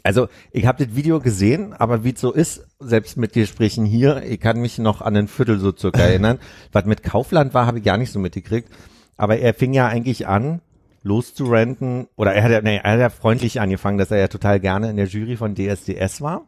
Also 0.03 0.29
ich 0.51 0.67
habe 0.67 0.85
das 0.85 0.97
Video 0.97 1.21
gesehen, 1.21 1.75
aber 1.75 2.05
wie 2.05 2.13
es 2.15 2.21
so 2.21 2.33
ist, 2.33 2.67
selbst 2.81 3.17
mit 3.17 3.35
Gesprächen 3.35 3.85
hier, 3.85 4.23
ich 4.25 4.41
kann 4.41 4.61
mich 4.61 4.79
noch 4.79 5.03
an 5.03 5.15
ein 5.17 5.29
Viertel 5.29 5.59
so 5.61 5.73
circa 5.77 6.01
erinnern. 6.01 6.39
Was 6.73 6.87
mit 6.87 7.03
Kaufland 7.03 7.55
war, 7.55 7.67
habe 7.67 7.79
ich 7.79 7.85
gar 7.85 7.99
nicht 7.99 8.11
so 8.11 8.19
mitgekriegt. 8.19 8.69
Aber 9.17 9.39
er 9.39 9.53
fing 9.55 9.75
ja 9.75 9.87
eigentlich 9.87 10.27
an, 10.27 10.63
loszurenten, 11.03 12.09
oder 12.17 12.33
er 12.35 12.43
hat 12.43 12.51
ja, 12.51 12.61
nee, 12.61 12.81
er 12.83 12.93
hat 12.93 13.01
ja 13.01 13.09
freundlich 13.11 13.61
angefangen, 13.61 13.99
dass 13.99 14.11
er 14.11 14.19
ja 14.19 14.29
total 14.29 14.61
gerne 14.61 14.91
in 14.91 14.97
der 14.97 15.07
Jury 15.07 15.37
von 15.37 15.55
DSDS 15.55 16.21
war, 16.21 16.43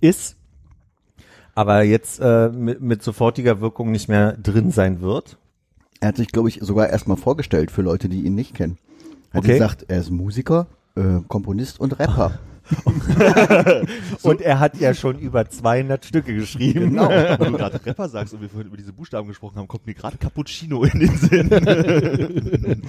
ist, 0.00 0.36
aber 1.54 1.82
jetzt 1.82 2.20
äh, 2.20 2.48
mit, 2.50 2.80
mit 2.80 3.02
sofortiger 3.02 3.60
Wirkung 3.60 3.90
nicht 3.90 4.08
mehr 4.08 4.32
drin 4.36 4.70
sein 4.70 5.00
wird. 5.00 5.36
Er 6.00 6.08
hat 6.08 6.16
sich, 6.16 6.28
glaube 6.28 6.48
ich, 6.48 6.60
sogar 6.62 6.88
erstmal 6.88 7.16
vorgestellt 7.16 7.70
für 7.70 7.82
Leute, 7.82 8.08
die 8.08 8.22
ihn 8.22 8.34
nicht 8.34 8.54
kennen. 8.54 8.78
Er 9.32 9.38
hat 9.38 9.44
Okay. 9.44 9.52
gesagt, 9.52 9.84
er 9.88 10.00
ist 10.00 10.10
Musiker, 10.10 10.66
äh, 10.96 11.20
Komponist 11.28 11.78
und 11.80 11.98
Rapper. 11.98 12.38
Und 14.22 14.40
er 14.40 14.60
hat 14.60 14.78
ja 14.78 14.94
schon 14.94 15.18
über 15.18 15.48
200 15.48 16.04
Stücke 16.04 16.34
geschrieben. 16.34 16.90
Genau. 16.90 17.08
Wenn 17.38 17.52
du 17.52 17.58
gerade 17.58 17.84
Rapper 17.84 18.08
sagst 18.08 18.34
und 18.34 18.40
wir 18.40 18.48
vorhin 18.48 18.68
über 18.68 18.76
diese 18.76 18.92
Buchstaben 18.92 19.28
gesprochen 19.28 19.56
haben, 19.56 19.68
kommt 19.68 19.86
mir 19.86 19.94
gerade 19.94 20.16
Cappuccino 20.18 20.84
in 20.84 21.00
den 21.00 21.16
Sinn. 21.16 21.50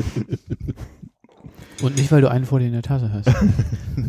Und 1.81 1.97
nicht, 1.97 2.11
weil 2.11 2.21
du 2.21 2.29
einen 2.29 2.45
vor 2.45 2.59
dir 2.59 2.67
in 2.67 2.73
der 2.73 2.83
Tasse 2.83 3.11
hast. 3.11 3.27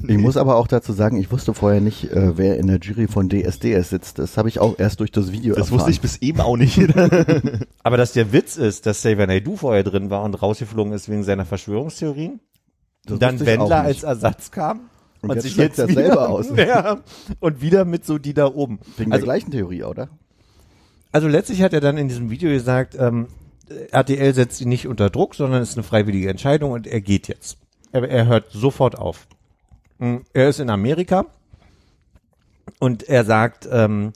Ich 0.06 0.18
muss 0.18 0.36
aber 0.36 0.56
auch 0.56 0.66
dazu 0.66 0.92
sagen, 0.92 1.16
ich 1.16 1.32
wusste 1.32 1.54
vorher 1.54 1.80
nicht, 1.80 2.10
äh, 2.10 2.36
wer 2.36 2.58
in 2.58 2.66
der 2.66 2.78
Jury 2.78 3.08
von 3.08 3.30
DSDS 3.30 3.88
sitzt. 3.88 4.18
Das 4.18 4.36
habe 4.36 4.50
ich 4.50 4.58
auch 4.58 4.78
erst 4.78 5.00
durch 5.00 5.10
das 5.10 5.32
Video 5.32 5.54
Das 5.54 5.66
erfahren. 5.66 5.78
wusste 5.78 5.90
ich 5.90 6.02
bis 6.02 6.18
eben 6.18 6.42
auch 6.42 6.58
nicht. 6.58 6.78
Aber 7.82 7.96
dass 7.96 8.12
der 8.12 8.30
Witz 8.32 8.58
ist, 8.58 8.84
dass 8.84 8.98
Xavier 8.98 9.26
Naidoo 9.26 9.56
vorher 9.56 9.84
drin 9.84 10.10
war 10.10 10.22
und 10.22 10.34
rausgeflogen 10.34 10.92
ist 10.92 11.08
wegen 11.08 11.24
seiner 11.24 11.46
Verschwörungstheorien, 11.46 12.40
Das 13.06 13.18
dann 13.18 13.40
Wendler 13.40 13.80
als 13.80 14.02
Ersatz 14.02 14.50
kam 14.50 14.80
Und 15.22 15.34
jetzt 15.34 15.42
sich 15.44 15.58
er 15.58 15.88
wieder, 15.88 16.02
selber 16.02 16.28
aus. 16.28 16.48
Ja, 16.56 17.00
und 17.40 17.60
wieder 17.62 17.84
mit 17.84 18.04
so 18.04 18.18
die 18.18 18.34
da 18.34 18.46
oben. 18.46 18.80
Wegen 18.96 19.12
Also 19.12 19.24
der 19.24 19.34
gleichen 19.34 19.50
Theorie, 19.50 19.84
oder? 19.84 20.08
Also 21.12 21.28
letztlich 21.28 21.62
hat 21.62 21.72
er 21.72 21.80
dann 21.80 21.96
in 21.96 22.08
diesem 22.08 22.30
Video 22.30 22.50
gesagt, 22.50 22.96
ähm, 22.98 23.28
RTL 23.90 24.34
setzt 24.34 24.60
ihn 24.60 24.68
nicht 24.68 24.88
unter 24.88 25.10
Druck, 25.10 25.34
sondern 25.34 25.62
es 25.62 25.70
ist 25.70 25.76
eine 25.76 25.84
freiwillige 25.84 26.28
Entscheidung 26.28 26.72
und 26.72 26.86
er 26.86 27.00
geht 27.00 27.28
jetzt. 27.28 27.58
Er, 27.92 28.08
er 28.08 28.26
hört 28.26 28.50
sofort 28.50 28.98
auf. 28.98 29.26
Mm, 29.98 30.16
Er 30.32 30.48
ist 30.48 30.60
in 30.60 30.70
Amerika 30.70 31.26
und 32.80 33.08
er 33.08 33.24
sagt, 33.24 33.68
ähm, 33.70 34.12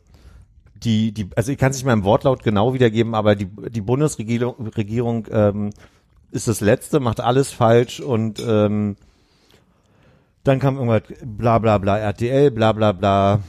die, 0.75 1.13
die, 1.13 1.29
also 1.37 1.53
ich 1.53 1.59
kann 1.59 1.71
es 1.71 1.77
nicht 1.77 1.87
mal 1.87 1.93
im 1.93 2.05
Wortlaut 2.05 2.43
genau 2.43 2.75
wiedergeben, 2.75 3.15
aber 3.15 3.35
die, 3.35 3.49
die 3.71 3.81
Bundesregierung 3.81 4.69
Regierung, 4.69 5.27
ähm, 5.31 5.71
ist 6.33 6.49
das 6.49 6.61
Letzte, 6.61 7.01
macht 7.01 7.21
alles 7.21 7.53
falsch 7.53 8.01
und 8.01 8.43
ähm, 8.47 8.97
dann 10.47 10.59
kam 10.61 10.77
irgendwas 10.77 11.03
bla 11.25 11.59
bla 11.59 11.79
bla 11.79 11.99
RTL, 11.99 12.51
bla 12.51 12.73
bla 12.73 12.93
bla 12.93 13.41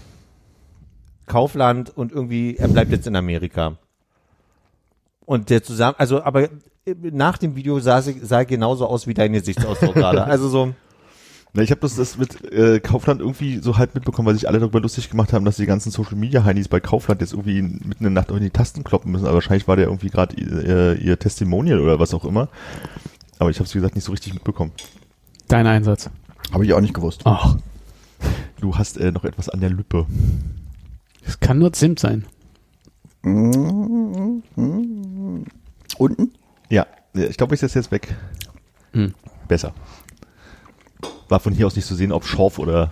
Kaufland 1.27 1.95
und 1.95 2.11
irgendwie, 2.11 2.55
er 2.57 2.69
bleibt 2.69 2.91
jetzt 2.91 3.05
in 3.05 3.15
Amerika. 3.15 3.77
Und 5.25 5.49
der 5.49 5.61
zusammen, 5.61 5.95
also 5.97 6.23
aber 6.23 6.43
äh, 6.43 6.49
nach 7.11 7.37
dem 7.37 7.55
Video 7.55 7.79
sah, 7.79 8.01
sie, 8.01 8.19
sah 8.21 8.39
er 8.39 8.45
genauso 8.45 8.87
aus 8.87 9.07
wie 9.07 9.13
dein 9.13 9.33
Gesichtsausdruck 9.33 9.93
gerade. 9.93 10.23
Also 10.23 10.47
so, 10.47 10.73
Na, 11.53 11.61
ich 11.61 11.71
habe 11.71 11.81
das, 11.81 11.97
das 11.97 12.17
mit 12.17 12.49
äh, 12.51 12.79
Kaufland 12.79 13.19
irgendwie 13.19 13.57
so 13.57 13.77
halb 13.77 13.93
mitbekommen, 13.93 14.25
weil 14.25 14.35
sich 14.35 14.47
alle 14.47 14.59
darüber 14.59 14.79
lustig 14.79 15.09
gemacht 15.09 15.33
haben, 15.33 15.43
dass 15.43 15.57
die 15.57 15.65
ganzen 15.65 15.91
Social 15.91 16.15
Media 16.15 16.45
Heinis 16.45 16.69
bei 16.69 16.79
Kaufland 16.79 17.19
jetzt 17.19 17.33
irgendwie 17.33 17.61
mitten 17.61 17.97
in 17.97 18.03
der 18.03 18.09
Nacht 18.11 18.31
auch 18.31 18.37
in 18.37 18.43
die 18.43 18.49
Tasten 18.49 18.85
kloppen 18.85 19.11
müssen. 19.11 19.25
Aber 19.25 19.35
wahrscheinlich 19.35 19.67
war 19.67 19.75
der 19.75 19.87
irgendwie 19.87 20.09
gerade 20.09 20.35
ihr, 20.37 20.95
ihr 20.95 21.19
Testimonial 21.19 21.81
oder 21.81 21.99
was 21.99 22.13
auch 22.13 22.23
immer. 22.23 22.47
Aber 23.37 23.49
ich 23.49 23.57
habe 23.57 23.65
es 23.65 23.75
wie 23.75 23.79
gesagt 23.79 23.95
nicht 23.95 24.05
so 24.05 24.13
richtig 24.13 24.33
mitbekommen. 24.33 24.71
Dein 25.49 25.67
Einsatz. 25.67 26.09
Habe 26.51 26.65
ich 26.65 26.73
auch 26.73 26.81
nicht 26.81 26.93
gewusst. 26.93 27.21
Ach, 27.25 27.57
Du 28.59 28.75
hast 28.75 28.97
äh, 28.97 29.11
noch 29.11 29.23
etwas 29.23 29.49
an 29.49 29.59
der 29.61 29.69
Lippe. 29.69 30.07
es 31.23 31.39
kann 31.39 31.59
nur 31.59 31.71
Zimt 31.73 31.99
sein. 31.99 32.25
Mm, 33.21 34.39
Unten? 35.97 36.31
Ja, 36.69 36.87
ich 37.13 37.37
glaube, 37.37 37.53
ich 37.53 37.59
setze 37.61 37.79
jetzt 37.79 37.91
weg. 37.91 38.15
Hm. 38.93 39.13
Besser. 39.47 39.73
War 41.29 41.39
von 41.39 41.53
hier 41.53 41.67
aus 41.67 41.75
nicht 41.75 41.87
zu 41.87 41.95
sehen, 41.95 42.11
ob 42.11 42.25
Schorf 42.25 42.57
oder 42.57 42.91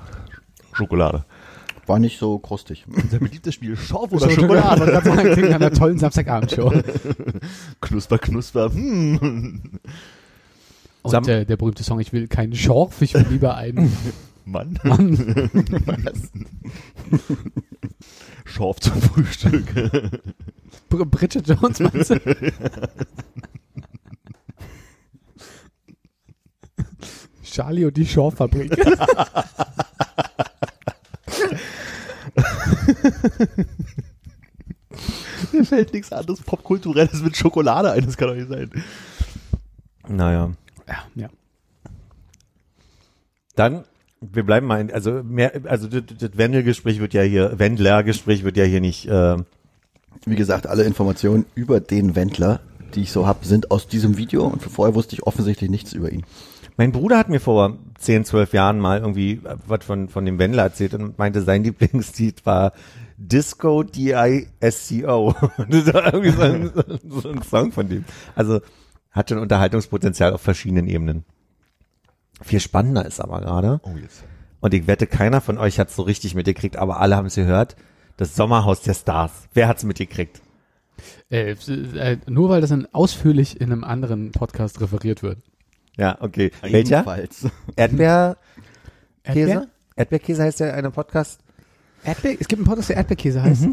Schokolade. 0.73 1.25
War 1.87 1.99
nicht 1.99 2.19
so 2.19 2.39
krustig. 2.39 2.85
Unser 2.87 3.19
beliebtes 3.19 3.53
Spiel 3.53 3.77
Schorf 3.77 4.11
Oder 4.11 4.29
Schokolade. 4.29 4.85
Gerade 4.85 5.05
sagen, 5.09 5.33
klingt 5.33 5.49
nach 5.49 5.55
einer 5.55 5.71
tollen 5.71 5.99
Samstagabendshow. 5.99 6.71
Knusper, 7.81 8.17
knusper. 8.17 8.71
Hm. 8.73 9.61
Und 11.05 11.11
Sam- 11.11 11.27
äh, 11.27 11.45
der 11.45 11.57
berühmte 11.57 11.83
Song, 11.83 11.99
ich 11.99 12.11
will 12.13 12.27
keinen 12.27 12.55
Schorf, 12.55 13.01
ich 13.01 13.13
will 13.13 13.25
lieber 13.29 13.55
einen 13.55 13.91
Mann. 14.45 14.79
Mann. 14.83 15.49
Schorf 18.45 18.79
zum 18.79 19.01
Frühstück. 19.01 19.65
Br- 20.89 21.05
Bridget 21.05 21.47
Jones, 21.47 21.79
meinst 21.79 22.09
du? 22.11 22.19
Charlie 27.43 27.85
und 27.85 27.95
die 27.97 28.05
Schorffabrik. 28.05 28.75
Mir 35.51 35.65
fällt 35.65 35.93
nichts 35.93 36.11
anderes 36.11 36.41
Popkulturelles 36.41 37.21
mit 37.21 37.35
Schokolade 37.35 37.91
ein. 37.91 38.05
Das 38.05 38.17
kann 38.17 38.29
doch 38.29 38.35
nicht 38.35 38.49
sein. 38.49 38.69
naja. 40.07 40.51
Ja, 40.87 40.95
ja. 41.15 41.29
Dann, 43.55 43.85
wir 44.19 44.43
bleiben 44.43 44.67
mal 44.67 44.81
in, 44.81 44.91
also 44.91 45.23
mehr, 45.23 45.61
also 45.65 45.87
das, 45.87 46.03
das 46.17 46.37
Wendel-Gespräch 46.37 46.99
wird 46.99 47.13
ja 47.13 47.21
hier, 47.21 47.57
Wendler-Gespräch 47.57 48.43
wird 48.43 48.57
ja 48.57 48.65
hier 48.65 48.81
nicht, 48.81 49.07
äh, 49.07 49.37
Wie 50.25 50.35
gesagt, 50.35 50.67
alle 50.67 50.83
Informationen 50.83 51.45
über 51.55 51.79
den 51.79 52.15
Wendler, 52.15 52.61
die 52.95 53.01
ich 53.01 53.11
so 53.11 53.27
habe, 53.27 53.45
sind 53.45 53.71
aus 53.71 53.87
diesem 53.87 54.17
Video 54.17 54.45
und 54.45 54.61
vorher 54.61 54.95
wusste 54.95 55.15
ich 55.15 55.23
offensichtlich 55.23 55.69
nichts 55.69 55.93
über 55.93 56.11
ihn. 56.11 56.23
Mein 56.77 56.91
Bruder 56.91 57.17
hat 57.17 57.29
mir 57.29 57.39
vor 57.39 57.77
10, 57.99 58.25
12 58.25 58.53
Jahren 58.53 58.79
mal 58.79 58.99
irgendwie 58.99 59.41
was 59.65 59.85
von, 59.85 60.09
von 60.09 60.25
dem 60.25 60.39
Wendler 60.39 60.63
erzählt 60.63 60.93
und 60.93 61.17
meinte, 61.17 61.41
sein 61.41 61.63
Lieblingslied 61.63 62.45
war 62.45 62.73
Disco 63.17 63.83
D-I-S-C-O. 63.83 65.33
Das 65.69 65.93
war 65.93 66.13
irgendwie 66.13 66.31
so 66.31 66.41
ein, 66.41 66.71
so 67.07 67.29
ein 67.29 67.41
Song 67.43 67.71
von 67.71 67.87
dem. 67.87 68.03
Also 68.35 68.59
hat 69.15 69.29
schon 69.29 69.39
Unterhaltungspotenzial 69.39 70.33
auf 70.33 70.41
verschiedenen 70.41 70.87
Ebenen. 70.87 71.23
Viel 72.41 72.59
spannender 72.59 73.05
ist 73.05 73.19
aber 73.21 73.39
gerade, 73.41 73.79
Oh, 73.83 73.95
jetzt. 73.99 74.23
und 74.59 74.73
ich 74.73 74.87
wette, 74.87 75.07
keiner 75.07 75.39
von 75.41 75.57
euch 75.57 75.79
hat 75.79 75.89
es 75.89 75.95
so 75.95 76.01
richtig 76.03 76.35
mitgekriegt, 76.35 76.75
aber 76.77 76.99
alle 76.99 77.15
haben 77.15 77.27
es 77.27 77.35
gehört, 77.35 77.75
das 78.17 78.35
Sommerhaus 78.35 78.81
der 78.81 78.93
Stars. 78.93 79.31
Wer 79.53 79.67
hat 79.69 79.77
es 79.77 79.83
mitgekriegt? 79.85 80.41
Äh, 81.29 81.51
äh, 81.51 82.17
nur 82.27 82.49
weil 82.49 82.61
das 82.61 82.69
dann 82.69 82.87
ausführlich 82.91 83.59
in 83.59 83.71
einem 83.71 83.83
anderen 83.83 84.31
Podcast 84.31 84.79
referiert 84.81 85.23
wird. 85.23 85.39
Ja, 85.97 86.17
okay. 86.21 86.51
Welcher? 86.61 86.97
Ebenfalls. 86.99 87.47
Erdbeerkäse? 87.75 88.37
Erdbeer? 89.23 89.67
Erdbeerkäse 89.95 90.43
heißt 90.43 90.59
der 90.59 90.73
eine 90.73 90.91
Podcast? 90.91 91.39
Erdbeer? 92.03 92.35
Es 92.39 92.47
gibt 92.49 92.59
einen 92.59 92.65
Podcast, 92.67 92.89
der 92.89 92.97
Erdbeerkäse 92.97 93.41
heißt. 93.41 93.67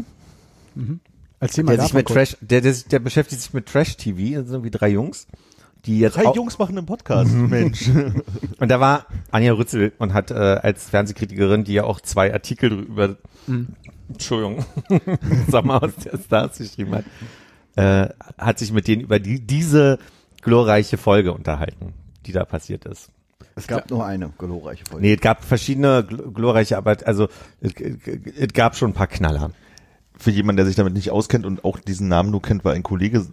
Mhm. 0.75 0.99
Erzähl 1.43 1.63
mal 1.63 1.75
der 1.75 1.85
sich 1.85 1.93
mit 1.93 2.05
kurz. 2.07 2.15
Trash, 2.31 2.37
der, 2.41 2.61
der, 2.61 2.73
der 2.73 2.99
beschäftigt 2.99 3.41
sich 3.41 3.53
mit 3.53 3.65
Trash-TV, 3.67 4.35
das 4.39 4.45
sind 4.47 4.53
irgendwie 4.55 4.71
drei 4.71 4.89
Jungs, 4.89 5.27
die 5.85 5.99
jetzt 5.99 6.15
Drei 6.17 6.31
Jungs 6.33 6.57
machen 6.57 6.77
einen 6.77 6.85
Podcast, 6.87 7.31
Mensch. 7.33 7.89
und 8.59 8.69
da 8.71 8.79
war 8.79 9.05
Anja 9.31 9.53
Rützel 9.53 9.91
und 9.99 10.13
hat 10.13 10.31
äh, 10.31 10.33
als 10.35 10.89
Fernsehkritikerin, 10.89 11.63
die 11.63 11.73
ja 11.73 11.83
auch 11.83 11.99
zwei 12.01 12.33
Artikel 12.33 12.69
drüber, 12.69 13.17
Entschuldigung, 14.09 14.65
Sommer 15.49 15.83
aus 15.83 15.91
der 16.03 16.17
Stars 16.17 16.57
geschrieben 16.57 16.95
hat, 16.95 17.05
äh, 17.75 18.09
hat 18.37 18.59
sich 18.59 18.71
mit 18.71 18.87
denen 18.87 19.01
über 19.01 19.19
die, 19.19 19.39
diese 19.45 19.99
glorreiche 20.41 20.97
Folge 20.97 21.33
unterhalten, 21.33 21.93
die 22.25 22.31
da 22.31 22.45
passiert 22.45 22.85
ist. 22.85 23.09
Es 23.55 23.67
gab 23.67 23.89
nur 23.91 24.03
eine 24.05 24.29
glorreiche 24.37 24.83
Folge. 24.85 25.05
Nee, 25.05 25.13
es 25.13 25.21
gab 25.21 25.43
verschiedene 25.43 25.99
gl- 26.01 26.31
glorreiche, 26.33 26.75
aber 26.77 26.97
also 27.05 27.27
es, 27.61 27.73
es 28.37 28.53
gab 28.53 28.75
schon 28.75 28.91
ein 28.91 28.93
paar 28.93 29.07
Knaller. 29.07 29.51
Für 30.23 30.31
jemanden, 30.31 30.57
der 30.57 30.65
sich 30.65 30.75
damit 30.77 30.93
nicht 30.93 31.11
auskennt 31.11 31.45
und 31.45 31.65
auch 31.65 31.79
diesen 31.79 32.07
Namen 32.07 32.31
nur 32.31 32.41
kennt, 32.41 32.63
weil 32.63 32.75
ein 32.75 32.83
Kollege 32.83 33.25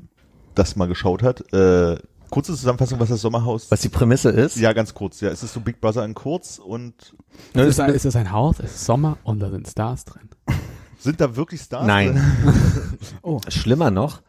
das 0.56 0.74
mal 0.74 0.88
geschaut 0.88 1.22
hat. 1.22 1.40
Äh, 1.52 1.98
kurze 2.30 2.52
Zusammenfassung, 2.52 2.98
was 2.98 3.10
das 3.10 3.20
Sommerhaus... 3.20 3.70
Was 3.70 3.80
die 3.80 3.88
Prämisse 3.88 4.30
ist, 4.30 4.56
ja, 4.56 4.72
ganz 4.72 4.92
kurz. 4.92 5.20
Ja, 5.20 5.28
es 5.30 5.44
ist 5.44 5.52
so 5.52 5.60
Big 5.60 5.80
Brother 5.80 6.04
in 6.04 6.14
kurz 6.14 6.58
und 6.58 7.14
ne, 7.54 7.62
Ist 7.62 7.74
es, 7.74 7.80
ein, 7.80 7.94
ist 7.94 8.06
es 8.06 8.16
ein 8.16 8.32
Haus? 8.32 8.58
Es 8.58 8.74
ist 8.74 8.86
Sommer 8.86 9.18
und 9.22 9.38
da 9.38 9.50
sind 9.50 9.68
Stars 9.68 10.04
drin. 10.04 10.30
sind 10.98 11.20
da 11.20 11.36
wirklich 11.36 11.60
Stars? 11.60 11.86
Nein. 11.86 12.14
drin? 12.14 12.98
Oh. 13.22 13.40
Schlimmer 13.48 13.92
noch, 13.92 14.22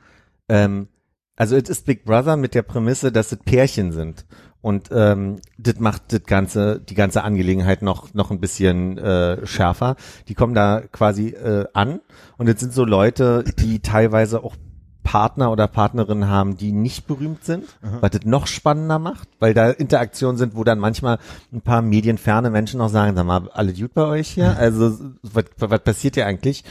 ähm, 0.47 0.88
also 1.36 1.56
es 1.56 1.69
ist 1.69 1.88
Big 1.88 2.06
Brother 2.06 2.38
mit 2.38 2.54
der 2.54 2.62
Prämisse, 2.62 3.12
dass 3.12 3.32
es 3.32 3.39
Pärchen 3.39 3.91
sind. 3.91 4.26
Und 4.62 4.89
ähm, 4.91 5.38
das 5.58 5.80
macht 5.80 6.13
das 6.13 6.24
ganze, 6.24 6.80
die 6.80 6.93
ganze 6.93 7.24
Angelegenheit 7.24 7.82
noch 7.82 8.13
noch 8.13 8.30
ein 8.30 8.39
bisschen 8.39 8.97
äh, 8.97 9.45
schärfer. 9.45 9.95
Die 10.28 10.36
kommen 10.36 10.54
da 10.54 10.82
quasi 10.91 11.30
äh, 11.30 11.65
an 11.74 12.02
und 12.38 12.47
es 12.47 12.60
sind 12.60 12.74
so 12.74 12.86
Leute, 12.86 13.43
die 13.58 13.80
teilweise 13.80 14.43
auch 14.43 14.56
Partner 15.04 15.52
oder 15.52 15.67
Partnerinnen 15.67 16.30
haben, 16.30 16.58
die 16.58 16.71
nicht 16.71 17.08
berühmt 17.08 17.43
sind, 17.43 17.65
was 17.82 18.12
das 18.12 18.24
noch 18.24 18.47
spannender 18.47 19.00
macht, 19.00 19.28
weil 19.39 19.54
da 19.54 19.71
Interaktionen 19.71 20.38
sind, 20.38 20.56
wo 20.56 20.63
dann 20.63 20.80
manchmal 20.80 21.17
ein 21.52 21.62
paar 21.62 21.82
medienferne 21.82 22.50
Menschen 22.50 22.78
noch 22.78 22.89
sagen, 22.89 23.15
sag 23.15 23.26
mal, 23.26 23.50
alle 23.52 23.74
gut 23.74 23.93
bei 23.93 24.06
euch 24.06 24.30
hier? 24.30 24.56
Also 24.62 24.95
was, 25.24 25.45
was 25.58 25.80
passiert 25.84 26.15
hier 26.15 26.28
eigentlich? 26.28 26.63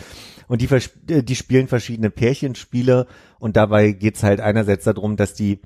Und 0.47 0.63
die, 0.63 1.23
die 1.23 1.37
spielen 1.37 1.69
verschiedene 1.69 2.11
Pärchenspiele 2.11 3.07
und 3.39 3.57
dabei 3.57 3.93
geht's 3.93 4.23
halt 4.23 4.41
einerseits 4.41 4.85
darum, 4.85 5.17
dass 5.17 5.35
die 5.35 5.61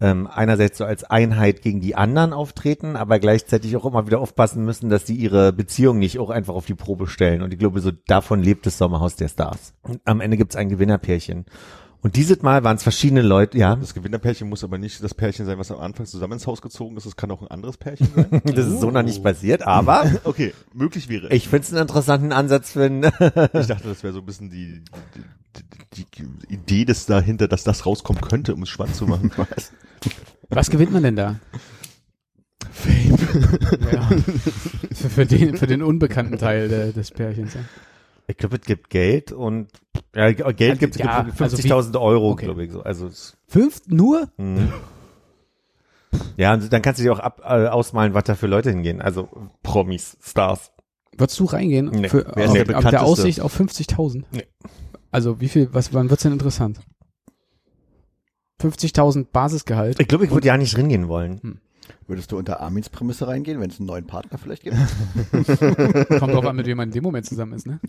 ähm, 0.00 0.26
einerseits 0.26 0.78
so 0.78 0.84
als 0.84 1.04
Einheit 1.04 1.62
gegen 1.62 1.80
die 1.80 1.94
anderen 1.94 2.32
auftreten, 2.32 2.96
aber 2.96 3.18
gleichzeitig 3.18 3.76
auch 3.76 3.86
immer 3.86 4.06
wieder 4.06 4.20
aufpassen 4.20 4.64
müssen, 4.64 4.90
dass 4.90 5.06
sie 5.06 5.16
ihre 5.16 5.52
Beziehung 5.52 5.98
nicht 5.98 6.18
auch 6.18 6.30
einfach 6.30 6.54
auf 6.54 6.66
die 6.66 6.74
Probe 6.74 7.06
stellen. 7.06 7.42
Und 7.42 7.52
ich 7.52 7.58
glaube, 7.58 7.80
so 7.80 7.92
davon 8.06 8.42
lebt 8.42 8.66
das 8.66 8.78
Sommerhaus 8.78 9.16
der 9.16 9.28
Stars. 9.28 9.74
Und 9.82 10.00
am 10.04 10.20
Ende 10.20 10.36
gibt's 10.36 10.56
ein 10.56 10.68
Gewinnerpärchen. 10.68 11.46
Und 12.06 12.14
dieses 12.14 12.40
Mal 12.40 12.62
waren 12.62 12.76
es 12.76 12.84
verschiedene 12.84 13.20
Leute, 13.20 13.58
ja, 13.58 13.74
Das 13.74 13.92
Gewinnerpärchen 13.92 14.48
muss 14.48 14.62
aber 14.62 14.78
nicht 14.78 15.02
das 15.02 15.12
Pärchen 15.12 15.44
sein, 15.44 15.58
was 15.58 15.72
am 15.72 15.80
Anfang 15.80 16.06
zusammen 16.06 16.34
ins 16.34 16.46
Haus 16.46 16.62
gezogen 16.62 16.96
ist. 16.96 17.04
Es 17.04 17.16
kann 17.16 17.32
auch 17.32 17.42
ein 17.42 17.48
anderes 17.48 17.78
Pärchen 17.78 18.06
sein. 18.14 18.42
das 18.44 18.64
ist 18.68 18.80
so 18.80 18.92
noch 18.92 19.02
nicht 19.02 19.24
passiert, 19.24 19.66
aber 19.66 20.08
Okay, 20.22 20.54
möglich 20.72 21.08
wäre. 21.08 21.34
ich 21.34 21.48
finde 21.48 21.64
es 21.64 21.72
einen 21.72 21.82
interessanten 21.82 22.30
Ansatz 22.30 22.70
für 22.70 22.84
ein, 22.84 23.02
Ich 23.54 23.66
dachte, 23.66 23.88
das 23.88 24.04
wäre 24.04 24.12
so 24.12 24.20
ein 24.20 24.24
bisschen 24.24 24.50
die, 24.50 24.84
die, 25.96 26.04
die, 26.04 26.06
die 26.48 26.54
Idee 26.54 26.84
des 26.84 27.06
dahinter, 27.06 27.48
dass 27.48 27.64
das 27.64 27.84
rauskommen 27.84 28.22
könnte, 28.22 28.54
um 28.54 28.62
es 28.62 28.68
spannend 28.68 28.94
zu 28.94 29.08
machen. 29.08 29.32
Was 30.48 30.70
gewinnt 30.70 30.92
man 30.92 31.02
denn 31.02 31.16
da? 31.16 31.40
Fame. 32.70 33.18
Ja. 33.92 34.08
Für, 34.94 35.10
für, 35.10 35.26
den, 35.26 35.56
für 35.56 35.66
den 35.66 35.82
unbekannten 35.82 36.38
Teil 36.38 36.68
der, 36.68 36.92
des 36.92 37.10
Pärchens. 37.10 37.56
Ich 38.28 38.36
glaube, 38.36 38.56
es 38.56 38.62
gibt 38.62 38.90
Geld 38.90 39.32
und 39.32 39.68
ja, 40.14 40.30
Geld 40.32 40.78
gibt 40.78 40.96
es 40.96 41.00
Ja, 41.00 41.22
gibt 41.22 41.40
also 41.40 41.56
50.000 41.56 42.00
Euro, 42.00 42.30
Okay. 42.30 42.46
glaube 42.46 42.64
ich. 42.64 42.72
So. 42.72 42.82
Also 42.82 43.06
es 43.06 43.36
Fünf 43.46 43.80
nur? 43.86 44.28
Mhm. 44.36 44.72
Ja, 46.36 46.54
und 46.54 46.72
dann 46.72 46.82
kannst 46.82 46.98
du 46.98 47.04
dir 47.04 47.12
auch 47.12 47.18
ab, 47.18 47.40
äh, 47.44 47.66
ausmalen, 47.68 48.14
was 48.14 48.24
da 48.24 48.34
für 48.34 48.46
Leute 48.46 48.70
hingehen. 48.70 49.00
Also 49.00 49.28
Promis, 49.62 50.16
Stars. 50.22 50.72
Würdest 51.16 51.38
du 51.40 51.44
reingehen? 51.44 51.90
Nee. 51.90 52.08
Für, 52.08 52.30
Wer 52.34 52.44
ist 52.44 52.50
auf, 52.50 52.64
der 52.64 52.78
auf 52.78 52.84
der? 52.86 53.02
Aussicht 53.02 53.40
auf 53.40 53.58
50.000? 53.58 54.24
Nee. 54.32 54.46
Also 55.10 55.40
wie 55.40 55.48
viel, 55.48 55.72
was, 55.72 55.94
wann 55.94 56.10
wird's 56.10 56.22
denn 56.24 56.32
interessant? 56.32 56.80
50.000 58.60 59.26
Basisgehalt. 59.32 60.00
Ich 60.00 60.08
glaube, 60.08 60.24
ich 60.24 60.30
würde 60.30 60.46
ja 60.46 60.56
nicht 60.56 60.76
ringehen 60.76 61.08
wollen. 61.08 61.60
Würdest 62.08 62.30
du 62.30 62.38
unter 62.38 62.60
Armins 62.60 62.88
Prämisse 62.88 63.26
reingehen, 63.26 63.60
wenn 63.60 63.70
es 63.70 63.80
einen 63.80 63.88
neuen 63.88 64.06
Partner 64.06 64.38
vielleicht 64.38 64.62
gibt? 64.62 64.76
Kommt 66.18 66.32
drauf 66.32 66.46
an, 66.46 66.54
mit 66.54 66.66
wem 66.66 66.76
man 66.76 66.88
in 66.88 66.92
dem 66.92 67.02
Moment 67.02 67.26
zusammen 67.26 67.54
ist, 67.54 67.66
ne? 67.66 67.80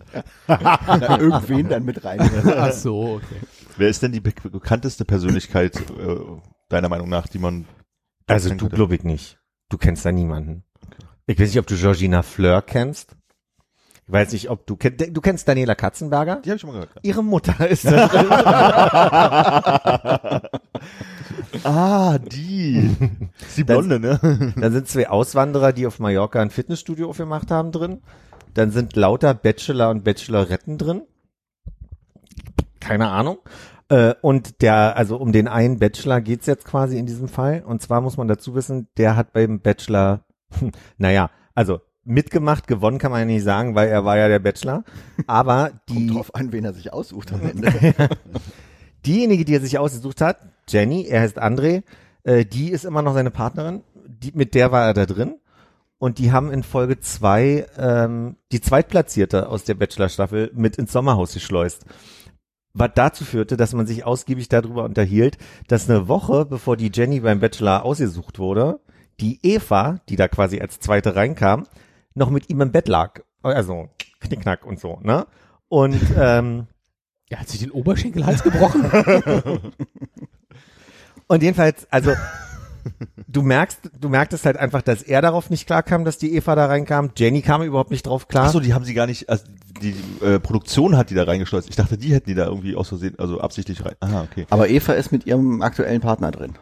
Na, 0.48 1.20
irgendwen 1.20 1.68
dann 1.68 1.84
mit 1.84 2.04
rein. 2.04 2.20
Ach 2.56 2.72
so, 2.72 3.14
okay. 3.14 3.40
Wer 3.76 3.88
ist 3.88 4.02
denn 4.02 4.10
die 4.10 4.20
be 4.20 4.32
bekannteste 4.50 5.04
Persönlichkeit 5.04 5.76
äh, 5.76 6.16
deiner 6.68 6.88
Meinung 6.88 7.08
nach, 7.08 7.28
die 7.28 7.38
man 7.38 7.66
Also 8.26 8.52
du 8.52 8.68
glaube 8.68 8.96
ich 8.96 9.04
nicht. 9.04 9.38
Du 9.68 9.78
kennst 9.78 10.04
da 10.04 10.10
niemanden. 10.10 10.64
Ich 11.26 11.38
weiß 11.38 11.50
nicht, 11.50 11.58
ob 11.58 11.66
du 11.66 11.76
Georgina 11.76 12.22
Fleur 12.22 12.62
kennst. 12.62 13.17
Ich 14.08 14.12
weiß 14.12 14.32
nicht, 14.32 14.48
ob 14.48 14.66
du 14.66 14.74
kennst, 14.76 15.04
du 15.14 15.20
kennst 15.20 15.46
Daniela 15.46 15.74
Katzenberger? 15.74 16.36
Die 16.36 16.48
habe 16.48 16.56
ich 16.56 16.62
schon 16.62 16.70
mal 16.70 16.80
gehört. 16.80 16.92
Ihre 17.02 17.22
Mutter 17.22 17.68
ist 17.68 17.84
da 17.90 18.08
drin. 18.08 18.26
Ah, 21.64 22.18
die. 22.18 22.94
Ist 23.40 23.56
die 23.56 23.64
Blonde, 23.64 23.98
ne? 23.98 24.52
Dann 24.60 24.72
sind 24.72 24.86
zwei 24.86 25.08
Auswanderer, 25.08 25.72
die 25.72 25.86
auf 25.86 25.98
Mallorca 25.98 26.40
ein 26.40 26.50
Fitnessstudio 26.50 27.08
aufgemacht 27.08 27.50
haben 27.50 27.72
drin. 27.72 28.02
Dann 28.54 28.70
sind 28.70 28.94
lauter 28.96 29.32
Bachelor 29.34 29.88
und 29.90 30.04
Bacheloretten 30.04 30.76
drin. 30.76 31.02
Keine 32.80 33.08
Ahnung. 33.08 33.38
Äh, 33.88 34.14
und 34.20 34.60
der, 34.60 34.96
also 34.96 35.16
um 35.16 35.32
den 35.32 35.48
einen 35.48 35.78
Bachelor 35.78 36.20
geht's 36.20 36.46
jetzt 36.46 36.66
quasi 36.66 36.98
in 36.98 37.06
diesem 37.06 37.28
Fall. 37.28 37.62
Und 37.66 37.80
zwar 37.82 38.02
muss 38.02 38.18
man 38.18 38.28
dazu 38.28 38.54
wissen, 38.54 38.88
der 38.98 39.16
hat 39.16 39.32
beim 39.32 39.60
Bachelor, 39.60 40.20
naja, 40.98 41.30
also 41.54 41.80
mitgemacht, 42.04 42.66
gewonnen 42.66 42.98
kann 42.98 43.10
man 43.10 43.20
ja 43.20 43.26
nicht 43.26 43.44
sagen, 43.44 43.74
weil 43.74 43.88
er 43.88 44.04
war 44.04 44.16
ja 44.16 44.28
der 44.28 44.38
Bachelor. 44.38 44.84
Aber 45.26 45.72
die, 45.88 45.94
Kommt 45.94 46.14
drauf 46.14 46.34
an, 46.34 46.52
wen 46.52 46.64
er 46.64 46.74
sich 46.74 46.92
aussucht 46.92 47.32
am 47.32 47.42
Ende. 47.42 47.72
diejenige, 49.06 49.44
die 49.44 49.54
er 49.54 49.60
sich 49.60 49.78
ausgesucht 49.78 50.20
hat, 50.20 50.38
Jenny, 50.68 51.06
er 51.06 51.22
heißt 51.22 51.40
André, 51.40 51.82
äh, 52.24 52.44
die 52.44 52.70
ist 52.70 52.84
immer 52.84 53.02
noch 53.02 53.14
seine 53.14 53.30
Partnerin, 53.30 53.82
die, 54.06 54.32
mit 54.32 54.54
der 54.54 54.72
war 54.72 54.86
er 54.86 54.94
da 54.94 55.06
drin. 55.06 55.36
Und 56.00 56.18
die 56.18 56.30
haben 56.30 56.52
in 56.52 56.62
Folge 56.62 57.00
zwei 57.00 57.66
ähm, 57.76 58.36
die 58.52 58.60
Zweitplatzierte 58.60 59.48
aus 59.48 59.64
der 59.64 59.74
Bachelor-Staffel 59.74 60.52
mit 60.54 60.76
ins 60.76 60.92
Sommerhaus 60.92 61.34
geschleust. 61.34 61.84
Was 62.72 62.90
dazu 62.94 63.24
führte, 63.24 63.56
dass 63.56 63.72
man 63.72 63.88
sich 63.88 64.04
ausgiebig 64.04 64.48
darüber 64.48 64.84
unterhielt, 64.84 65.38
dass 65.66 65.90
eine 65.90 66.06
Woche 66.06 66.44
bevor 66.44 66.76
die 66.76 66.92
Jenny 66.94 67.18
beim 67.18 67.40
Bachelor 67.40 67.84
ausgesucht 67.84 68.38
wurde, 68.38 68.78
die 69.18 69.40
Eva, 69.42 69.98
die 70.08 70.14
da 70.14 70.28
quasi 70.28 70.60
als 70.60 70.78
zweite 70.78 71.16
reinkam, 71.16 71.66
noch 72.18 72.30
mit 72.30 72.50
ihm 72.50 72.60
im 72.60 72.72
Bett 72.72 72.88
lag. 72.88 73.20
Also 73.42 73.88
Knickknack 74.20 74.66
und 74.66 74.78
so, 74.80 74.98
ne? 75.02 75.26
Und 75.68 76.00
ähm, 76.18 76.66
Er 77.30 77.40
hat 77.40 77.48
sich 77.48 77.60
den 77.60 77.70
Oberschenkelhals 77.70 78.42
gebrochen. 78.42 78.84
Und 81.26 81.42
jedenfalls, 81.42 81.86
also 81.90 82.12
du 83.28 83.42
merkst, 83.42 83.90
du 84.00 84.08
merktest 84.08 84.46
halt 84.46 84.56
einfach, 84.56 84.80
dass 84.80 85.02
er 85.02 85.20
darauf 85.20 85.50
nicht 85.50 85.66
klar 85.66 85.82
kam, 85.82 86.06
dass 86.06 86.16
die 86.16 86.34
Eva 86.34 86.54
da 86.54 86.66
reinkam. 86.66 87.10
Jenny 87.16 87.42
kam 87.42 87.62
überhaupt 87.62 87.90
nicht 87.90 88.06
drauf 88.06 88.28
klar. 88.28 88.46
Achso, 88.46 88.60
die 88.60 88.72
haben 88.72 88.84
sie 88.86 88.94
gar 88.94 89.06
nicht, 89.06 89.28
also 89.28 89.44
die 89.82 89.94
äh, 90.24 90.40
Produktion 90.40 90.96
hat 90.96 91.10
die 91.10 91.14
da 91.14 91.24
reingeschleust. 91.24 91.68
Ich 91.68 91.76
dachte, 91.76 91.98
die 91.98 92.14
hätten 92.14 92.30
die 92.30 92.34
da 92.34 92.46
irgendwie 92.46 92.76
aus 92.76 92.88
Versehen, 92.88 93.18
also 93.18 93.40
absichtlich 93.40 93.84
rein. 93.84 93.94
Aha, 94.00 94.22
okay. 94.22 94.46
Aber 94.48 94.70
Eva 94.70 94.94
ist 94.94 95.12
mit 95.12 95.26
ihrem 95.26 95.60
aktuellen 95.60 96.00
Partner 96.00 96.30
drin. 96.30 96.54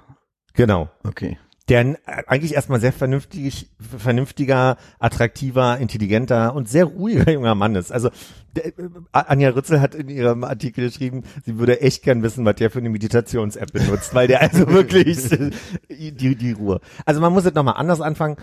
Genau. 0.55 0.88
Okay. 1.05 1.38
Der 1.68 1.98
eigentlich 2.05 2.55
erstmal 2.55 2.81
sehr 2.81 2.92
vernünftig, 2.92 3.70
vernünftiger, 3.81 4.76
attraktiver, 5.00 5.79
intelligenter 5.79 6.55
und 6.55 6.68
sehr 6.68 6.85
ruhiger 6.85 7.33
junger 7.33 7.57
Mann 7.57 7.74
ist. 7.74 7.90
Also 7.90 8.11
der, 8.55 8.66
äh, 8.66 8.72
Anja 9.11 9.48
Rützel 9.50 9.81
hat 9.81 9.96
in 9.96 10.09
ihrem 10.09 10.44
Artikel 10.44 10.87
geschrieben, 10.87 11.24
sie 11.44 11.59
würde 11.59 11.81
echt 11.81 12.05
gern 12.05 12.22
wissen, 12.22 12.44
was 12.44 12.55
der 12.55 12.70
für 12.70 12.79
eine 12.79 12.88
Meditations-App 12.90 13.72
benutzt, 13.72 14.14
weil 14.14 14.29
der 14.29 14.42
also 14.42 14.68
wirklich 14.72 15.29
die, 15.90 16.37
die 16.37 16.52
Ruhe. 16.52 16.81
Also 17.05 17.20
man 17.20 17.33
muss 17.33 17.44
jetzt 17.44 17.57
nochmal 17.57 17.74
anders 17.76 18.00
anfangen. 18.00 18.37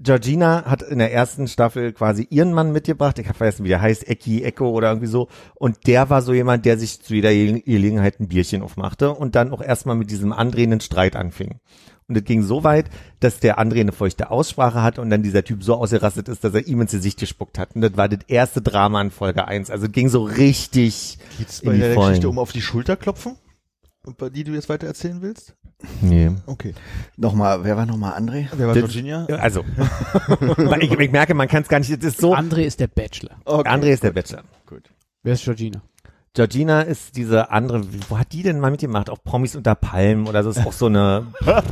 Georgina 0.00 0.64
hat 0.66 0.82
in 0.82 1.00
der 1.00 1.12
ersten 1.12 1.48
Staffel 1.48 1.92
quasi 1.92 2.28
ihren 2.30 2.52
Mann 2.52 2.70
mitgebracht. 2.70 3.18
Ich 3.18 3.26
habe 3.26 3.36
vergessen, 3.36 3.64
wie 3.64 3.68
der 3.70 3.80
heißt, 3.80 4.08
Eki, 4.08 4.44
Echo 4.44 4.68
oder 4.70 4.90
irgendwie 4.90 5.08
so. 5.08 5.26
Und 5.56 5.88
der 5.88 6.08
war 6.10 6.22
so 6.22 6.32
jemand, 6.32 6.64
der 6.64 6.78
sich 6.78 7.02
zu 7.02 7.14
jeder 7.16 7.32
Ge- 7.32 7.60
Gelegenheit 7.62 8.20
ein 8.20 8.28
Bierchen 8.28 8.62
aufmachte 8.62 9.10
und 9.10 9.34
dann 9.34 9.50
auch 9.50 9.60
erstmal 9.60 9.96
mit 9.96 10.12
diesem 10.12 10.32
André 10.32 10.62
einen 10.62 10.80
Streit 10.80 11.16
anfing. 11.16 11.58
Und 12.08 12.16
es 12.16 12.24
ging 12.24 12.42
so 12.42 12.64
weit, 12.64 12.86
dass 13.20 13.38
der 13.38 13.58
André 13.58 13.80
eine 13.80 13.92
feuchte 13.92 14.30
Aussprache 14.30 14.82
hatte 14.82 15.02
und 15.02 15.10
dann 15.10 15.22
dieser 15.22 15.44
Typ 15.44 15.62
so 15.62 15.74
ausgerastet 15.74 16.28
ist, 16.28 16.42
dass 16.42 16.54
er 16.54 16.66
ihm 16.66 16.80
ins 16.80 16.92
Gesicht 16.92 17.18
gespuckt 17.20 17.58
hat. 17.58 17.74
Und 17.74 17.82
das 17.82 17.96
war 17.98 18.08
das 18.08 18.20
erste 18.28 18.62
Drama 18.62 19.02
in 19.02 19.10
Folge 19.10 19.46
1. 19.46 19.70
Also 19.70 19.86
es 19.86 19.92
ging 19.92 20.08
so 20.08 20.22
richtig 20.24 21.18
Geht's 21.36 21.60
in 21.60 21.66
bei 21.66 21.72
die 21.74 21.80
der 21.80 21.92
Vollen. 21.94 22.08
Geschichte 22.08 22.28
um 22.30 22.38
auf 22.38 22.52
die 22.52 22.62
Schulter 22.62 22.96
klopfen? 22.96 23.36
Und 24.06 24.16
bei 24.16 24.30
die 24.30 24.42
du 24.42 24.52
jetzt 24.52 24.70
weiter 24.70 24.86
erzählen 24.86 25.20
willst? 25.20 25.54
Nee. 26.00 26.30
Okay. 26.46 26.72
Nochmal, 27.18 27.62
wer 27.62 27.76
war 27.76 27.84
nochmal 27.84 28.18
André? 28.18 28.46
Wer 28.56 28.68
war 28.68 28.74
Das- 28.74 28.84
Virginia? 28.84 29.26
Also, 29.26 29.64
ich, 30.80 30.90
ich 30.92 31.10
merke, 31.12 31.34
man 31.34 31.46
kann 31.46 31.62
es 31.62 31.68
gar 31.68 31.78
nicht, 31.78 31.90
es 31.90 32.02
ist 32.02 32.20
so, 32.20 32.34
André 32.34 32.62
ist 32.62 32.80
der 32.80 32.86
Bachelor. 32.88 33.36
Okay. 33.44 33.68
André 33.68 33.88
ist 33.92 34.02
der 34.02 34.12
Bachelor. 34.12 34.44
Wer 35.22 35.34
ist 35.34 35.44
Georgina? 35.44 35.82
Georgina 36.34 36.82
ist 36.82 37.16
diese 37.16 37.50
andere, 37.50 37.82
wo 38.08 38.18
hat 38.18 38.32
die 38.32 38.42
denn 38.42 38.60
mal 38.60 38.70
mitgemacht? 38.70 39.10
Auch 39.10 39.22
Promis 39.22 39.56
unter 39.56 39.74
Palmen 39.74 40.26
oder 40.26 40.42
so 40.44 40.50
ist 40.50 40.64
auch 40.64 40.72
so 40.72 40.86
eine, 40.86 41.26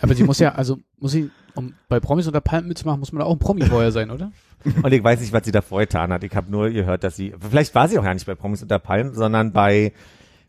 Aber 0.00 0.14
sie 0.14 0.24
muss 0.24 0.38
ja, 0.38 0.52
also 0.54 0.78
muss 0.98 1.12
sie, 1.12 1.30
um 1.54 1.74
bei 1.88 2.00
Promis 2.00 2.26
unter 2.26 2.40
Palmen 2.40 2.68
mitzumachen, 2.68 3.00
muss 3.00 3.12
man 3.12 3.20
da 3.20 3.26
auch 3.26 3.32
ein 3.32 3.38
Promi 3.38 3.62
vorher 3.62 3.92
sein, 3.92 4.10
oder? 4.10 4.32
und 4.82 4.92
ich 4.92 5.02
weiß 5.02 5.20
nicht, 5.20 5.32
was 5.32 5.44
sie 5.44 5.52
davor 5.52 5.80
getan 5.80 6.12
hat. 6.12 6.24
Ich 6.24 6.34
habe 6.34 6.50
nur 6.50 6.70
gehört, 6.70 7.04
dass 7.04 7.16
sie, 7.16 7.34
vielleicht 7.38 7.74
war 7.74 7.88
sie 7.88 7.98
auch 7.98 8.04
ja 8.04 8.14
nicht 8.14 8.26
bei 8.26 8.34
Promis 8.34 8.62
unter 8.62 8.78
Palmen, 8.78 9.14
sondern 9.14 9.52
bei, 9.52 9.92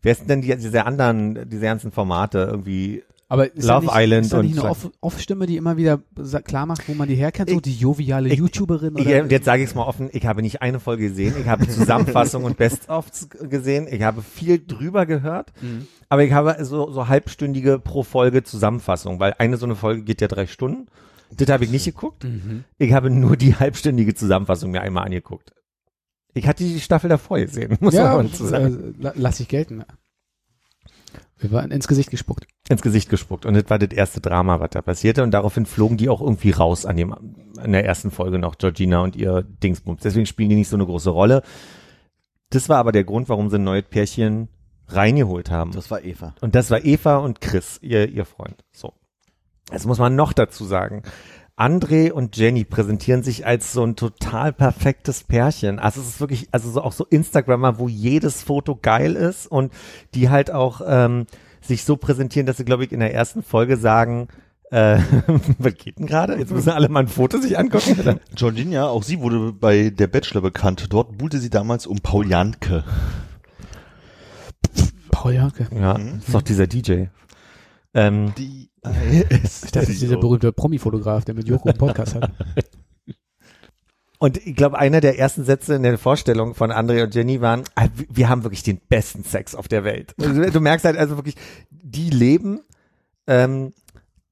wer 0.02 0.12
ist 0.12 0.28
denn 0.28 0.42
die, 0.42 0.56
diese 0.56 0.84
anderen, 0.84 1.48
diese 1.48 1.62
ganzen 1.62 1.92
Formate 1.92 2.48
irgendwie, 2.50 3.02
Aber 3.28 3.52
ist 3.52 3.66
Love 3.66 3.86
nicht, 3.86 3.94
Island 3.96 4.24
ist 4.26 4.32
da 4.32 4.42
nicht 4.42 4.52
und 4.54 4.60
eine 4.60 4.70
Off- 4.70 4.90
Off-Stimme, 5.00 5.46
die 5.46 5.56
immer 5.56 5.76
wieder 5.76 5.98
klar 6.44 6.64
macht, 6.64 6.88
wo 6.88 6.94
man 6.94 7.08
die 7.08 7.16
herkennt, 7.16 7.50
so 7.50 7.58
die 7.60 7.74
joviale 7.76 8.28
ich- 8.28 8.38
YouTuberin 8.38 8.94
oder? 8.94 9.02
Ja, 9.02 9.22
und 9.22 9.32
jetzt 9.32 9.44
sage 9.46 9.64
ich 9.64 9.68
es 9.70 9.74
mal 9.74 9.82
offen, 9.84 10.10
ich 10.12 10.24
habe 10.26 10.42
nicht 10.42 10.62
eine 10.62 10.78
Folge 10.78 11.08
gesehen, 11.08 11.34
ich 11.40 11.46
habe 11.46 11.66
Zusammenfassung 11.68 12.44
und 12.44 12.56
Best-ofs 12.56 13.28
gesehen, 13.50 13.88
ich 13.90 14.02
habe 14.02 14.22
viel 14.22 14.64
drüber 14.64 15.06
gehört, 15.06 15.52
Mhm. 15.60 15.88
aber 16.08 16.22
ich 16.22 16.32
habe 16.32 16.64
so, 16.64 16.92
so 16.92 17.08
halbstündige 17.08 17.80
pro 17.80 18.04
Folge 18.04 18.44
Zusammenfassung, 18.44 19.18
weil 19.18 19.34
eine 19.38 19.56
so 19.56 19.66
eine 19.66 19.74
Folge 19.74 20.02
geht 20.02 20.20
ja 20.20 20.28
drei 20.28 20.46
Stunden. 20.46 20.86
Das 21.36 21.48
habe 21.48 21.64
ich 21.64 21.70
nicht 21.72 21.84
geguckt. 21.86 22.22
Mhm. 22.22 22.62
Ich 22.78 22.92
habe 22.92 23.10
nur 23.10 23.36
die 23.36 23.56
halbstündige 23.56 24.14
Zusammenfassung 24.14 24.70
mir 24.70 24.82
einmal 24.82 25.04
angeguckt. 25.04 25.52
Ich 26.34 26.46
hatte 26.46 26.62
die 26.62 26.78
Staffel 26.80 27.10
davor 27.10 27.40
gesehen, 27.40 27.76
muss 27.80 27.94
Ja, 27.94 28.14
man 28.16 28.28
dazu 28.28 28.46
sagen. 28.46 28.94
äh, 29.00 29.02
la- 29.02 29.12
lass 29.16 29.40
ich 29.40 29.48
gelten. 29.48 29.82
Wir 31.38 31.52
waren 31.52 31.70
ins 31.70 31.86
Gesicht 31.86 32.10
gespuckt. 32.10 32.46
Ins 32.68 32.80
Gesicht 32.82 33.10
gespuckt. 33.10 33.44
Und 33.44 33.54
das 33.54 33.68
war 33.68 33.78
das 33.78 33.90
erste 33.90 34.20
Drama, 34.20 34.58
was 34.58 34.70
da 34.70 34.80
passierte. 34.80 35.22
Und 35.22 35.32
daraufhin 35.32 35.66
flogen 35.66 35.98
die 35.98 36.08
auch 36.08 36.22
irgendwie 36.22 36.50
raus 36.50 36.86
an 36.86 36.96
dem, 36.96 37.14
in 37.62 37.72
der 37.72 37.84
ersten 37.84 38.10
Folge 38.10 38.38
noch, 38.38 38.56
Georgina 38.56 39.00
und 39.00 39.16
ihr 39.16 39.42
Dingsbums. 39.42 40.00
Deswegen 40.02 40.26
spielen 40.26 40.48
die 40.48 40.56
nicht 40.56 40.68
so 40.68 40.76
eine 40.76 40.86
große 40.86 41.10
Rolle. 41.10 41.42
Das 42.50 42.68
war 42.68 42.78
aber 42.78 42.92
der 42.92 43.04
Grund, 43.04 43.28
warum 43.28 43.50
sie 43.50 43.56
ein 43.56 43.64
neues 43.64 43.84
Pärchen 43.84 44.48
reingeholt 44.88 45.50
haben. 45.50 45.72
Das 45.72 45.90
war 45.90 46.04
Eva. 46.04 46.34
Und 46.40 46.54
das 46.54 46.70
war 46.70 46.84
Eva 46.84 47.18
und 47.18 47.40
Chris, 47.40 47.78
ihr, 47.82 48.08
ihr 48.08 48.24
Freund. 48.24 48.64
So. 48.72 48.94
Jetzt 49.72 49.86
muss 49.86 49.98
man 49.98 50.14
noch 50.14 50.32
dazu 50.32 50.64
sagen. 50.64 51.02
André 51.56 52.12
und 52.12 52.36
Jenny 52.36 52.64
präsentieren 52.64 53.22
sich 53.22 53.46
als 53.46 53.72
so 53.72 53.82
ein 53.82 53.96
total 53.96 54.52
perfektes 54.52 55.24
Pärchen. 55.24 55.78
Also 55.78 56.02
es 56.02 56.08
ist 56.08 56.20
wirklich, 56.20 56.48
also 56.52 56.70
so 56.70 56.82
auch 56.82 56.92
so 56.92 57.06
Instagrammer, 57.06 57.78
wo 57.78 57.88
jedes 57.88 58.42
Foto 58.42 58.76
geil 58.76 59.14
ist 59.14 59.46
und 59.46 59.72
die 60.14 60.28
halt 60.28 60.50
auch 60.50 60.82
ähm, 60.86 61.26
sich 61.62 61.84
so 61.84 61.96
präsentieren, 61.96 62.46
dass 62.46 62.58
sie, 62.58 62.66
glaube 62.66 62.84
ich, 62.84 62.92
in 62.92 63.00
der 63.00 63.14
ersten 63.14 63.42
Folge 63.42 63.78
sagen, 63.78 64.28
äh, 64.70 64.98
was 65.58 65.74
geht 65.74 65.98
denn 65.98 66.06
gerade? 66.06 66.36
Jetzt 66.36 66.52
müssen 66.52 66.70
alle 66.70 66.90
mal 66.90 67.00
ein 67.00 67.08
Foto 67.08 67.38
sich 67.38 67.58
angucken. 67.58 68.20
Georgina, 68.34 68.88
auch 68.88 69.02
sie 69.02 69.20
wurde 69.20 69.54
bei 69.54 69.88
der 69.88 70.08
Bachelor 70.08 70.42
bekannt. 70.42 70.86
Dort 70.90 71.16
buhlte 71.16 71.38
sie 71.38 71.50
damals 71.50 71.86
um 71.86 72.00
Paul 72.00 72.28
Janke. 72.28 72.84
Paul 75.10 75.32
Janke. 75.32 75.68
ja, 75.74 75.92
ist 75.96 76.34
doch 76.34 76.42
dieser 76.42 76.66
DJ. 76.66 77.06
Ähm, 77.96 78.32
Die 78.36 78.70
Ich 78.84 79.60
dachte, 79.62 79.80
das 79.80 79.88
ist 79.88 80.02
dieser 80.02 80.18
berühmte 80.18 80.52
Promi-Fotograf, 80.52 81.24
der 81.24 81.34
mit 81.34 81.48
Joko 81.48 81.68
einen 81.68 81.78
Podcast 81.78 82.14
hat. 82.14 82.30
Und 84.18 84.38
ich 84.46 84.56
glaube, 84.56 84.78
einer 84.78 85.00
der 85.02 85.18
ersten 85.18 85.44
Sätze 85.44 85.74
in 85.74 85.82
der 85.82 85.98
Vorstellung 85.98 86.54
von 86.54 86.70
André 86.72 87.02
und 87.02 87.14
Jenny 87.14 87.42
waren, 87.42 87.64
ah, 87.74 87.88
wir- 87.94 88.06
wir 88.08 88.28
haben 88.30 88.44
wirklich 88.44 88.62
den 88.62 88.80
besten 88.88 89.24
Sex 89.24 89.54
auf 89.54 89.68
der 89.68 89.84
Welt. 89.84 90.14
Also, 90.18 90.42
du 90.50 90.60
merkst 90.60 90.86
halt 90.86 90.96
also 90.96 91.16
wirklich, 91.16 91.34
die 91.70 92.08
leben, 92.08 92.60
ähm, 93.26 93.74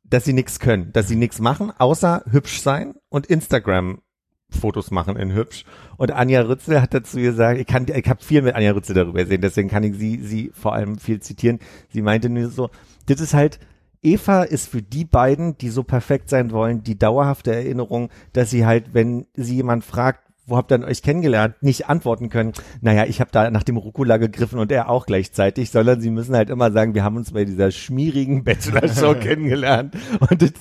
dass 0.04 0.24
sie 0.24 0.32
nichts 0.32 0.58
können, 0.58 0.90
dass 0.94 1.08
sie 1.08 1.16
nichts 1.16 1.38
machen, 1.38 1.70
außer 1.76 2.22
hübsch 2.30 2.62
sein 2.62 2.94
und 3.10 3.26
Instagram 3.26 4.00
Fotos 4.48 4.90
machen 4.90 5.16
in 5.16 5.34
hübsch. 5.34 5.64
Und 5.98 6.12
Anja 6.12 6.40
Rützel 6.42 6.80
hat 6.80 6.94
dazu 6.94 7.18
gesagt, 7.18 7.60
ich 7.60 7.66
kann, 7.66 7.86
ich 7.86 8.08
habe 8.08 8.22
viel 8.24 8.40
mit 8.40 8.54
Anja 8.54 8.72
Rützel 8.72 8.94
darüber 8.94 9.18
gesehen, 9.22 9.42
deswegen 9.42 9.68
kann 9.68 9.82
ich 9.82 9.96
sie, 9.98 10.18
sie 10.22 10.50
vor 10.54 10.72
allem 10.74 10.96
viel 10.96 11.20
zitieren. 11.20 11.58
Sie 11.90 12.00
meinte 12.00 12.30
nur 12.30 12.48
so, 12.48 12.70
das 13.06 13.20
ist 13.20 13.34
halt, 13.34 13.58
Eva 14.02 14.42
ist 14.42 14.68
für 14.68 14.82
die 14.82 15.04
beiden, 15.04 15.56
die 15.56 15.70
so 15.70 15.82
perfekt 15.82 16.28
sein 16.28 16.50
wollen, 16.50 16.82
die 16.82 16.98
dauerhafte 16.98 17.54
Erinnerung, 17.54 18.10
dass 18.34 18.50
sie 18.50 18.66
halt, 18.66 18.92
wenn 18.92 19.26
sie 19.34 19.56
jemand 19.56 19.82
fragt, 19.82 20.20
wo 20.46 20.58
habt 20.58 20.70
ihr 20.72 20.84
euch 20.84 21.02
kennengelernt, 21.02 21.54
nicht 21.62 21.88
antworten 21.88 22.28
können, 22.28 22.52
naja, 22.82 23.06
ich 23.06 23.20
habe 23.20 23.30
da 23.32 23.50
nach 23.50 23.62
dem 23.62 23.78
Rucola 23.78 24.18
gegriffen 24.18 24.58
und 24.58 24.70
er 24.70 24.90
auch 24.90 25.06
gleichzeitig, 25.06 25.70
sondern 25.70 26.02
sie 26.02 26.10
müssen 26.10 26.36
halt 26.36 26.50
immer 26.50 26.70
sagen, 26.70 26.94
wir 26.94 27.02
haben 27.02 27.16
uns 27.16 27.32
bei 27.32 27.46
dieser 27.46 27.70
schmierigen 27.70 28.44
Bachelor-Show 28.44 29.14
kennengelernt. 29.20 29.96
Und 30.20 30.42
das, 30.42 30.52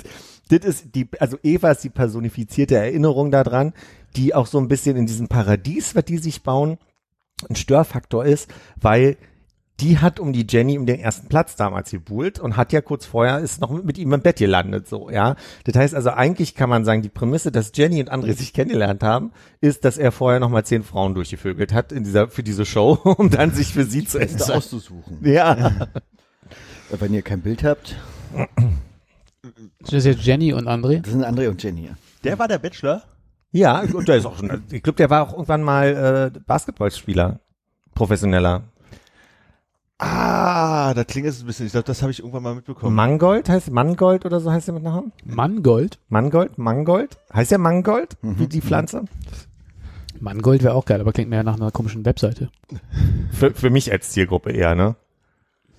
das 0.49 0.65
ist 0.65 0.95
die, 0.95 1.09
also 1.19 1.37
Eva 1.43 1.71
ist 1.71 1.83
die 1.83 1.89
personifizierte 1.89 2.75
Erinnerung 2.75 3.29
daran, 3.29 3.73
die 4.15 4.33
auch 4.33 4.47
so 4.47 4.57
ein 4.57 4.69
bisschen 4.69 4.95
in 4.95 5.05
diesem 5.05 5.27
Paradies, 5.27 5.95
was 5.95 6.05
die 6.05 6.17
sich 6.17 6.43
bauen, 6.43 6.77
ein 7.49 7.57
Störfaktor 7.57 8.23
ist, 8.23 8.49
weil 8.79 9.17
die 9.79 9.97
hat 9.99 10.19
um 10.19 10.33
die 10.33 10.45
Jenny 10.47 10.77
um 10.77 10.85
den 10.85 10.99
ersten 10.99 11.27
Platz 11.27 11.55
damals 11.55 11.91
gebuhlt 11.91 12.39
und 12.39 12.57
hat 12.57 12.71
ja 12.73 12.81
kurz 12.81 13.05
vorher 13.05 13.39
ist 13.39 13.59
noch 13.59 13.71
mit, 13.71 13.97
ihm 13.97 14.13
im 14.13 14.21
Bett 14.21 14.37
gelandet, 14.37 14.87
so, 14.87 15.09
ja. 15.09 15.35
Das 15.65 15.75
heißt 15.75 15.95
also, 15.95 16.11
eigentlich 16.11 16.53
kann 16.55 16.69
man 16.69 16.85
sagen, 16.85 17.01
die 17.01 17.09
Prämisse, 17.09 17.51
dass 17.51 17.71
Jenny 17.73 17.99
und 17.99 18.11
André 18.11 18.33
sich 18.33 18.53
kennengelernt 18.53 19.03
haben, 19.03 19.31
ist, 19.61 19.83
dass 19.83 19.97
er 19.97 20.11
vorher 20.11 20.39
noch 20.39 20.49
mal 20.49 20.63
zehn 20.63 20.83
Frauen 20.83 21.15
durchgevögelt 21.15 21.73
hat 21.73 21.91
in 21.91 22.03
dieser, 22.03 22.27
für 22.27 22.43
diese 22.43 22.65
Show, 22.65 22.93
um 23.17 23.29
dann 23.29 23.51
sich 23.51 23.73
für 23.73 23.83
sie 23.85 24.05
zu 24.05 24.19
entscheiden. 24.19 24.53
auszusuchen. 24.53 25.17
Ja. 25.21 25.87
Wenn 26.89 27.13
ihr 27.13 27.23
kein 27.23 27.41
Bild 27.41 27.63
habt, 27.63 27.95
Das 29.81 29.93
ist 29.93 30.05
jetzt 30.05 30.23
Jenny 30.23 30.53
und 30.53 30.67
André. 30.67 31.01
das 31.01 31.11
sind 31.11 31.25
André 31.25 31.49
und 31.49 31.61
Jenny. 31.61 31.89
Der 32.23 32.37
war 32.39 32.47
der 32.47 32.59
Bachelor? 32.59 33.03
Ja, 33.51 33.81
und 33.81 34.07
der 34.07 34.17
ist 34.17 34.25
auch 34.25 34.37
schon, 34.37 34.63
ich 34.71 34.81
glaube, 34.81 34.97
der 34.97 35.09
war 35.09 35.23
auch 35.27 35.33
irgendwann 35.33 35.61
mal 35.61 36.31
äh, 36.35 36.39
Basketballspieler, 36.45 37.39
professioneller. 37.93 38.63
Ah, 40.05 40.93
da 40.93 41.05
klingt 41.05 41.27
es 41.27 41.39
ein 41.41 41.45
bisschen. 41.45 41.65
Ich 41.65 41.71
glaube, 41.71 41.85
das 41.85 42.01
habe 42.01 42.11
ich 42.11 42.19
irgendwann 42.19 42.43
mal 42.43 42.55
mitbekommen. 42.55 42.93
Mangold 42.93 43.47
heißt 43.47 43.71
Mangold 43.71 44.25
oder 44.25 44.41
so 44.41 44.51
heißt 44.51 44.67
der 44.67 44.73
mit 44.73 44.83
Nachnamen? 44.83 45.13
Mangold. 45.23 45.97
Mangold, 46.09 46.57
Mangold? 46.57 47.17
Heißt 47.33 47.51
der 47.51 47.57
Mangold? 47.57 48.17
Wie 48.21 48.47
die 48.47 48.61
Pflanze? 48.61 49.05
Mangold 50.19 50.61
wäre 50.61 50.73
auch 50.73 50.85
geil, 50.85 50.99
aber 50.99 51.13
klingt 51.13 51.29
mehr 51.29 51.43
nach 51.43 51.55
einer 51.55 51.71
komischen 51.71 52.03
Webseite. 52.05 52.49
Für, 53.31 53.51
für 53.51 53.69
mich 53.69 53.91
als 53.93 54.09
Zielgruppe 54.09 54.51
eher, 54.51 54.75
ne? 54.75 54.95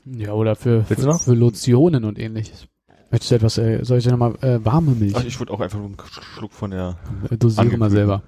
Ja, 0.07 0.33
oder 0.33 0.57
für, 0.57 0.89
Willst 0.89 1.03
für, 1.03 1.19
für 1.19 1.35
Lotionen 1.35 2.05
und 2.05 2.19
ähnliches. 2.19 2.67
Möchtest 3.11 3.31
du 3.31 3.35
etwas, 3.37 3.59
äh, 3.59 3.85
soll 3.85 3.99
ich 3.99 4.05
dir 4.05 4.11
nochmal 4.11 4.35
äh, 4.41 4.65
warme 4.65 4.93
Milch? 4.93 5.15
Ach, 5.17 5.25
ich 5.25 5.39
würde 5.39 5.53
auch 5.53 5.61
einfach 5.61 5.79
nur 5.79 5.89
einen 5.89 5.97
Schluck 6.37 6.53
von 6.53 6.71
der. 6.71 6.97
Äh, 7.31 7.37
Dosiere 7.37 7.77
mal 7.77 7.91
selber. 7.91 8.23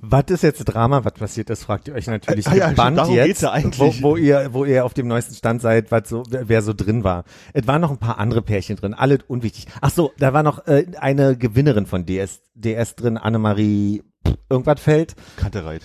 Was 0.00 0.24
ist 0.28 0.42
jetzt 0.42 0.64
Drama, 0.64 1.04
was 1.04 1.14
passiert 1.14 1.50
ist, 1.50 1.64
fragt 1.64 1.88
ihr 1.88 1.94
euch 1.94 2.06
natürlich 2.06 2.46
Ah 2.46 2.54
ja, 2.54 2.72
darum 2.72 3.14
jetzt, 3.14 3.26
geht's 3.26 3.40
ja 3.40 3.50
eigentlich. 3.50 4.00
Wo, 4.00 4.10
wo 4.10 4.16
ihr, 4.16 4.52
wo 4.52 4.64
ihr 4.64 4.84
auf 4.84 4.94
dem 4.94 5.08
neuesten 5.08 5.34
Stand 5.34 5.60
seid, 5.60 5.90
was 5.90 6.08
so, 6.08 6.22
wer, 6.28 6.48
wer 6.48 6.62
so 6.62 6.72
drin 6.72 7.02
war. 7.02 7.24
Es 7.52 7.66
waren 7.66 7.80
noch 7.80 7.90
ein 7.90 7.98
paar 7.98 8.18
andere 8.18 8.40
Pärchen 8.40 8.76
drin, 8.76 8.94
alle 8.94 9.18
unwichtig. 9.26 9.66
Ach 9.80 9.90
so, 9.90 10.12
da 10.18 10.32
war 10.32 10.44
noch 10.44 10.66
äh, 10.68 10.86
eine 11.00 11.36
Gewinnerin 11.36 11.86
von 11.86 12.06
DS, 12.06 12.42
DS 12.54 12.94
drin, 12.94 13.16
Annemarie 13.16 14.04
irgendwas 14.48 14.80
fällt, 14.80 15.16
Kantereit. 15.36 15.82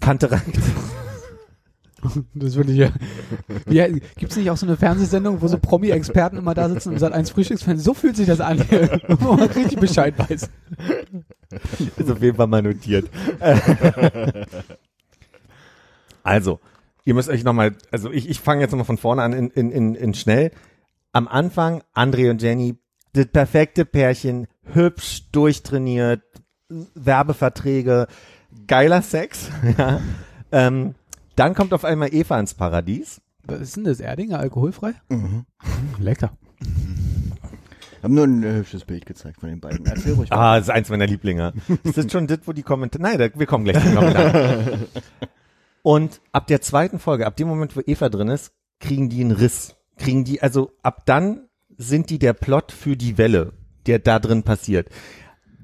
Kantereit. 0.00 0.42
Das 2.34 2.54
würde 2.54 2.72
ich 2.72 2.78
ja. 2.78 2.90
ja 3.68 3.88
Gibt 3.88 4.32
es 4.32 4.36
nicht 4.36 4.50
auch 4.50 4.56
so 4.56 4.66
eine 4.66 4.76
Fernsehsendung, 4.76 5.40
wo 5.40 5.48
so 5.48 5.58
Promi-Experten 5.58 6.36
immer 6.36 6.54
da 6.54 6.68
sitzen 6.68 6.90
und 6.90 6.98
sagen, 6.98 7.14
eins 7.14 7.30
Frühstücksfernsehen, 7.30 7.84
so 7.84 7.94
fühlt 7.94 8.16
sich 8.16 8.26
das 8.26 8.40
an, 8.40 8.58
wo 9.08 9.34
man 9.34 9.48
richtig 9.48 9.78
Bescheid 9.78 10.14
weiß. 10.18 10.50
Ist 11.96 12.10
auf 12.10 12.22
jeden 12.22 12.36
Fall 12.36 12.46
mal 12.46 12.62
notiert. 12.62 13.08
also, 16.22 16.60
ihr 17.04 17.14
müsst 17.14 17.28
euch 17.28 17.44
nochmal, 17.44 17.76
also 17.90 18.10
ich, 18.10 18.28
ich 18.28 18.40
fange 18.40 18.62
jetzt 18.62 18.72
nochmal 18.72 18.86
von 18.86 18.98
vorne 18.98 19.22
an 19.22 19.32
in, 19.32 19.50
in, 19.50 19.70
in, 19.70 19.94
in 19.94 20.14
schnell. 20.14 20.50
Am 21.12 21.28
Anfang, 21.28 21.82
André 21.94 22.30
und 22.30 22.42
Jenny, 22.42 22.76
das 23.12 23.26
perfekte 23.26 23.84
Pärchen, 23.84 24.48
hübsch, 24.64 25.30
durchtrainiert, 25.30 26.22
Werbeverträge, 26.68 28.08
geiler 28.66 29.02
Sex. 29.02 29.48
ja. 29.78 30.00
ähm, 30.50 30.94
dann 31.36 31.54
kommt 31.54 31.72
auf 31.72 31.84
einmal 31.84 32.12
Eva 32.14 32.38
ins 32.38 32.54
Paradies. 32.54 33.20
Was 33.46 33.60
ist 33.60 33.76
denn 33.76 33.84
das? 33.84 34.00
Erdinger 34.00 34.38
alkoholfrei? 34.38 34.94
Mhm. 35.08 35.44
Lecker. 35.98 36.36
Haben 38.02 38.14
nur 38.14 38.24
ein 38.24 38.42
äh, 38.42 38.52
hübsches 38.56 38.84
Bild 38.84 39.06
gezeigt 39.06 39.40
von 39.40 39.48
den 39.48 39.60
beiden. 39.60 39.86
Erzähl 39.86 40.12
ruhig 40.12 40.30
mal. 40.30 40.36
Ah, 40.36 40.56
das 40.56 40.68
ist 40.68 40.74
eins 40.74 40.90
meiner 40.90 41.06
Lieblinge. 41.06 41.54
Ist 41.84 41.96
das 41.96 42.12
schon 42.12 42.26
das, 42.26 42.40
wo 42.44 42.52
die 42.52 42.62
Kommentare, 42.62 43.02
nein, 43.02 43.18
da, 43.18 43.28
wir 43.38 43.46
kommen 43.46 43.64
gleich 43.64 43.78
zu 43.78 43.88
den 43.88 43.94
Kommentaren. 43.94 44.84
Und 45.82 46.20
ab 46.32 46.46
der 46.46 46.60
zweiten 46.60 46.98
Folge, 46.98 47.26
ab 47.26 47.36
dem 47.36 47.48
Moment, 47.48 47.76
wo 47.76 47.80
Eva 47.84 48.08
drin 48.08 48.28
ist, 48.28 48.52
kriegen 48.80 49.08
die 49.08 49.20
einen 49.20 49.32
Riss. 49.32 49.76
Kriegen 49.96 50.24
die, 50.24 50.42
also 50.42 50.72
ab 50.82 51.04
dann 51.06 51.48
sind 51.76 52.10
die 52.10 52.18
der 52.18 52.32
Plot 52.32 52.72
für 52.72 52.96
die 52.96 53.18
Welle, 53.18 53.52
der 53.86 53.98
da 53.98 54.18
drin 54.18 54.42
passiert. 54.42 54.88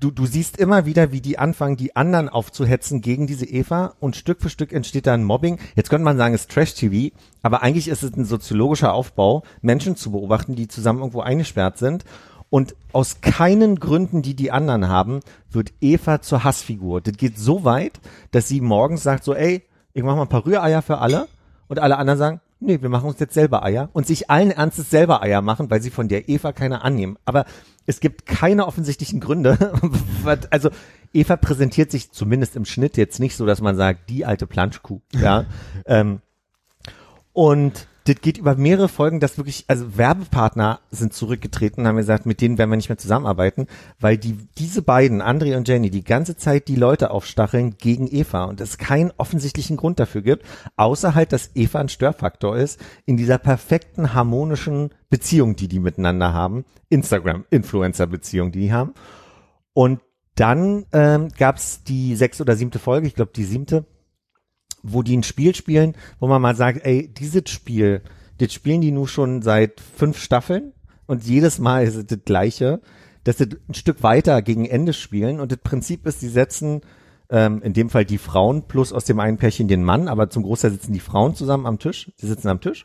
Du, 0.01 0.11
du 0.11 0.25
siehst 0.25 0.57
immer 0.57 0.87
wieder, 0.87 1.13
wie 1.13 1.21
die 1.21 1.39
anfangen, 1.39 1.77
die 1.77 1.95
anderen 1.95 2.31
aufzuhetzen 2.31 3.03
gegen 3.03 3.27
diese 3.27 3.45
Eva 3.45 3.93
und 4.01 4.17
Stück 4.17 4.41
für 4.41 4.49
Stück 4.49 4.73
entsteht 4.73 5.07
da 5.07 5.13
ein 5.13 5.25
Mobbing. 5.25 5.59
Jetzt 5.77 5.91
könnte 5.91 6.07
man 6.07 6.17
sagen, 6.17 6.33
es 6.35 6.43
ist 6.43 6.51
Trash-TV, 6.51 7.15
aber 7.43 7.63
eigentlich 7.63 7.87
ist 7.87 8.03
es 8.03 8.17
ein 8.17 8.25
soziologischer 8.25 8.95
Aufbau, 8.95 9.43
Menschen 9.61 9.97
zu 9.97 10.13
beobachten, 10.13 10.55
die 10.55 10.69
zusammen 10.69 11.01
irgendwo 11.01 11.21
eingesperrt 11.21 11.77
sind 11.77 12.07
und 12.49 12.77
aus 12.95 13.21
keinen 13.21 13.79
Gründen, 13.79 14.23
die 14.23 14.35
die 14.35 14.51
anderen 14.51 14.89
haben, 14.89 15.21
wird 15.51 15.75
Eva 15.83 16.23
zur 16.23 16.45
Hassfigur. 16.45 17.03
Das 17.03 17.19
geht 17.19 17.39
so 17.39 17.65
weit, 17.65 18.01
dass 18.31 18.49
sie 18.49 18.63
morgens 18.63 19.03
sagt 19.03 19.23
so, 19.23 19.35
ey, 19.35 19.63
ich 19.93 20.03
mach 20.03 20.17
mal 20.17 20.23
ein 20.23 20.29
paar 20.29 20.47
Rühreier 20.47 20.81
für 20.81 20.97
alle. 20.97 21.29
Und 21.69 21.79
alle 21.79 21.99
anderen 21.99 22.19
sagen, 22.19 22.41
nee, 22.59 22.81
wir 22.81 22.89
machen 22.89 23.09
uns 23.09 23.21
jetzt 23.21 23.35
selber 23.35 23.65
Eier. 23.65 23.91
Und 23.93 24.07
sich 24.07 24.31
allen 24.31 24.51
Ernstes 24.51 24.91
selber 24.91 25.23
Eier 25.23 25.43
machen, 25.43 25.71
weil 25.71 25.83
sie 25.83 25.91
von 25.91 26.09
der 26.09 26.29
Eva 26.29 26.53
keine 26.53 26.83
annehmen. 26.83 27.17
Aber 27.25 27.45
es 27.91 28.01
gibt 28.01 28.25
keine 28.25 28.67
offensichtlichen 28.67 29.21
Gründe. 29.21 29.73
Also 30.51 30.71
Eva 31.13 31.37
präsentiert 31.37 31.91
sich 31.91 32.13
zumindest 32.13 32.55
im 32.55 32.65
Schnitt 32.65 32.97
jetzt 32.97 33.19
nicht 33.19 33.37
so, 33.37 33.47
dass 33.47 33.61
man 33.61 33.75
sagt, 33.75 34.11
die 34.11 34.25
alte 34.25 34.47
Planschkuh. 34.47 35.01
Ja. 35.13 35.47
ähm, 35.87 36.21
und 37.33 37.89
das 38.11 38.21
geht 38.21 38.39
über 38.39 38.57
mehrere 38.57 38.89
Folgen, 38.89 39.21
dass 39.21 39.39
wirklich, 39.39 39.65
also 39.69 39.97
Werbepartner 39.97 40.81
sind 40.91 41.13
zurückgetreten 41.13 41.83
und 41.83 41.89
haben 41.89 41.97
gesagt, 41.97 42.27
mit 42.27 42.41
denen 42.41 42.59
werden 42.59 42.71
wir 42.71 42.77
nicht 42.77 42.89
mehr 42.89 42.99
zusammenarbeiten, 42.99 43.69
weil 44.01 44.19
die, 44.19 44.37
diese 44.59 44.83
beiden, 44.83 45.23
André 45.23 45.57
und 45.57 45.69
Jenny, 45.69 45.91
die 45.91 46.03
ganze 46.03 46.37
Zeit 46.37 46.67
die 46.69 46.75
Leute 46.75 47.13
aufstacheln 47.13 47.77
gegen 47.79 48.09
Eva 48.09 48.45
und 48.45 48.61
es 48.61 48.79
keinen 48.79 49.13
offensichtlichen 49.17 49.77
Grund 49.77 50.01
dafür 50.01 50.23
gibt, 50.23 50.45
außer 50.77 51.15
halt, 51.15 51.33
dass 51.33 51.51
Eva 51.55 51.79
ein 51.79 51.89
Störfaktor 51.89 52.57
ist 52.57 52.81
in 53.07 53.17
dieser 53.17 53.39
perfekten 53.39 54.13
harmonischen 54.13 54.91
Beziehung, 55.09 55.55
die 55.55 55.69
die 55.69 55.79
miteinander 55.79 56.33
haben, 56.33 56.65
Instagram-Influencer-Beziehung, 56.89 58.51
die 58.51 58.61
die 58.61 58.73
haben. 58.73 58.95
Und 59.73 60.01
dann 60.35 60.87
ähm, 60.93 61.29
gab's 61.39 61.85
die 61.85 62.17
sechste 62.17 62.43
oder 62.43 62.57
siebte 62.57 62.79
Folge, 62.79 63.07
ich 63.07 63.15
glaube 63.15 63.33
die 63.35 63.45
siebte, 63.45 63.85
wo 64.83 65.03
die 65.03 65.17
ein 65.17 65.23
Spiel 65.23 65.55
spielen, 65.55 65.95
wo 66.19 66.27
man 66.27 66.43
mal 66.43 66.57
sagt, 66.57 66.85
ey, 66.85 67.09
dieses 67.13 67.51
Spiel, 67.51 68.03
das 68.39 68.53
spielen 68.53 68.81
die 68.81 68.91
nur 68.91 69.09
schon 69.09 69.43
seit 69.43 69.81
fünf 69.81 70.19
Staffeln 70.19 70.73
und 71.07 71.25
jedes 71.25 71.59
Mal 71.59 71.85
ist 71.85 71.97
es 71.97 72.07
das 72.07 72.21
gleiche, 72.25 72.81
dass 73.25 73.39
sie 73.39 73.49
ein 73.69 73.75
Stück 73.75 74.03
weiter 74.03 74.41
gegen 74.43 74.65
Ende 74.65 74.93
spielen 74.93 75.41
und 75.41 75.53
das 75.53 75.59
Prinzip 75.59 76.07
ist, 76.07 76.23
die 76.23 76.29
setzen 76.29 76.81
ähm, 77.31 77.63
in 77.63 77.73
dem 77.73 77.91
Fall 77.91 78.05
die 78.05 78.19
Frauen 78.19 78.63
plus 78.67 78.93
aus 78.93 79.05
dem 79.05 79.21
einen 79.21 79.37
Pärchen 79.37 79.69
den 79.69 79.85
Mann, 79.85 80.09
aber 80.09 80.31
zum 80.31 80.43
Großteil 80.43 80.73
sitzen 80.73 80.93
die 80.93 81.01
Frauen 81.01 81.35
zusammen 81.35 81.67
am 81.67 81.79
Tisch, 81.79 82.11
sie 82.17 82.27
sitzen 82.27 82.49
am 82.49 82.61
Tisch 82.61 82.85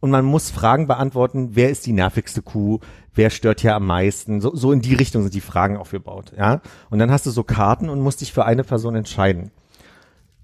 und 0.00 0.10
man 0.10 0.24
muss 0.24 0.50
Fragen 0.50 0.86
beantworten, 0.86 1.50
wer 1.52 1.70
ist 1.70 1.86
die 1.86 1.92
nervigste 1.92 2.42
Kuh, 2.42 2.80
wer 3.14 3.30
stört 3.30 3.60
hier 3.60 3.74
am 3.74 3.86
meisten, 3.86 4.40
so, 4.40 4.54
so 4.54 4.72
in 4.72 4.80
die 4.80 4.94
Richtung 4.94 5.22
sind 5.22 5.34
die 5.34 5.40
Fragen 5.40 5.76
aufgebaut, 5.76 6.32
ja, 6.36 6.60
und 6.90 6.98
dann 6.98 7.10
hast 7.10 7.26
du 7.26 7.30
so 7.30 7.44
Karten 7.44 7.88
und 7.88 8.00
musst 8.00 8.20
dich 8.20 8.32
für 8.32 8.44
eine 8.44 8.64
Person 8.64 8.96
entscheiden. 8.96 9.50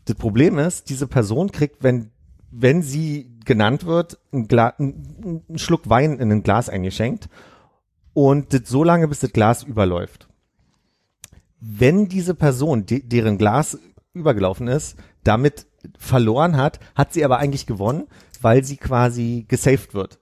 Das 0.04 0.16
Problem 0.16 0.58
ist, 0.58 0.88
diese 0.88 1.06
Person 1.06 1.52
kriegt, 1.52 1.82
wenn, 1.82 2.10
wenn 2.50 2.82
sie 2.82 3.38
genannt 3.44 3.86
wird, 3.86 4.18
ein, 4.32 4.48
Gla 4.48 4.74
ein, 4.78 5.42
Schluck 5.56 5.88
Wein 5.88 6.18
in 6.18 6.32
ein 6.32 6.42
Glas 6.42 6.68
eingeschenkt 6.68 7.28
und 8.14 8.52
das 8.52 8.68
so 8.68 8.84
lange, 8.84 9.08
bis 9.08 9.20
das 9.20 9.32
Glas 9.32 9.62
überläuft. 9.62 10.28
Wenn 11.60 12.08
diese 12.08 12.34
Person, 12.34 12.86
de 12.86 13.00
deren 13.00 13.38
Glas 13.38 13.78
übergelaufen 14.12 14.68
ist, 14.68 14.96
damit 15.22 15.66
verloren 15.98 16.56
hat, 16.56 16.80
hat 16.94 17.12
sie 17.12 17.24
aber 17.24 17.38
eigentlich 17.38 17.66
gewonnen, 17.66 18.08
weil 18.40 18.64
sie 18.64 18.76
quasi 18.76 19.46
gesaved 19.48 19.94
wird. 19.94 20.18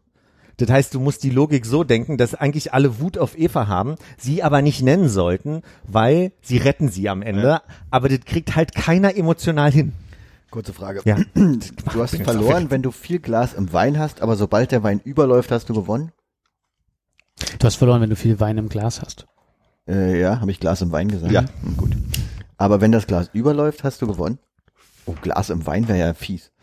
Das 0.61 0.69
heißt, 0.69 0.95
du 0.95 1.01
musst 1.01 1.23
die 1.23 1.31
Logik 1.31 1.65
so 1.65 1.85
denken, 1.85 2.19
dass 2.19 2.35
eigentlich 2.35 2.75
alle 2.75 3.01
Wut 3.01 3.17
auf 3.17 3.39
Eva 3.39 3.67
haben, 3.67 3.95
sie 4.19 4.43
aber 4.43 4.61
nicht 4.61 4.83
nennen 4.83 5.09
sollten, 5.09 5.63
weil 5.85 6.33
sie 6.43 6.59
retten 6.59 6.91
sie 6.91 7.09
am 7.09 7.23
Ende. 7.23 7.63
Aber 7.91 8.11
das 8.11 8.21
kriegt 8.27 8.57
halt 8.57 8.75
keiner 8.75 9.17
emotional 9.17 9.73
hin. 9.73 9.93
Kurze 10.51 10.75
Frage. 10.75 11.01
Ja. 11.05 11.17
Du 11.93 12.03
hast 12.03 12.15
verloren, 12.17 12.71
wenn 12.71 12.83
du 12.83 12.91
viel 12.91 13.21
Glas 13.21 13.55
im 13.55 13.73
Wein 13.73 13.99
hast, 13.99 14.21
aber 14.21 14.37
sobald 14.37 14.71
der 14.71 14.83
Wein 14.83 15.01
überläuft, 15.03 15.51
hast 15.51 15.69
du 15.69 15.75
gewonnen? 15.75 16.13
Du 17.59 17.67
hast 17.67 17.77
verloren, 17.77 18.03
wenn 18.03 18.11
du 18.11 18.17
viel 18.17 18.39
Wein 18.39 18.59
im 18.59 18.69
Glas 18.69 19.01
hast. 19.01 19.27
Äh, 19.89 20.21
ja, 20.21 20.41
habe 20.41 20.51
ich 20.51 20.61
Glas 20.61 20.83
im 20.83 20.93
Wein 20.93 21.09
gesagt? 21.09 21.33
Ja. 21.33 21.45
Hm, 21.63 21.77
gut. 21.77 21.97
Aber 22.59 22.83
wenn 22.83 22.93
das 22.93 23.07
Glas 23.07 23.31
überläuft, 23.33 23.83
hast 23.83 24.03
du 24.03 24.07
gewonnen? 24.07 24.39
Oh, 25.11 25.15
Glas 25.23 25.51
im 25.51 25.67
Wein 25.67 25.89
wäre 25.89 25.99
ja 25.99 26.15
fies. 26.15 26.53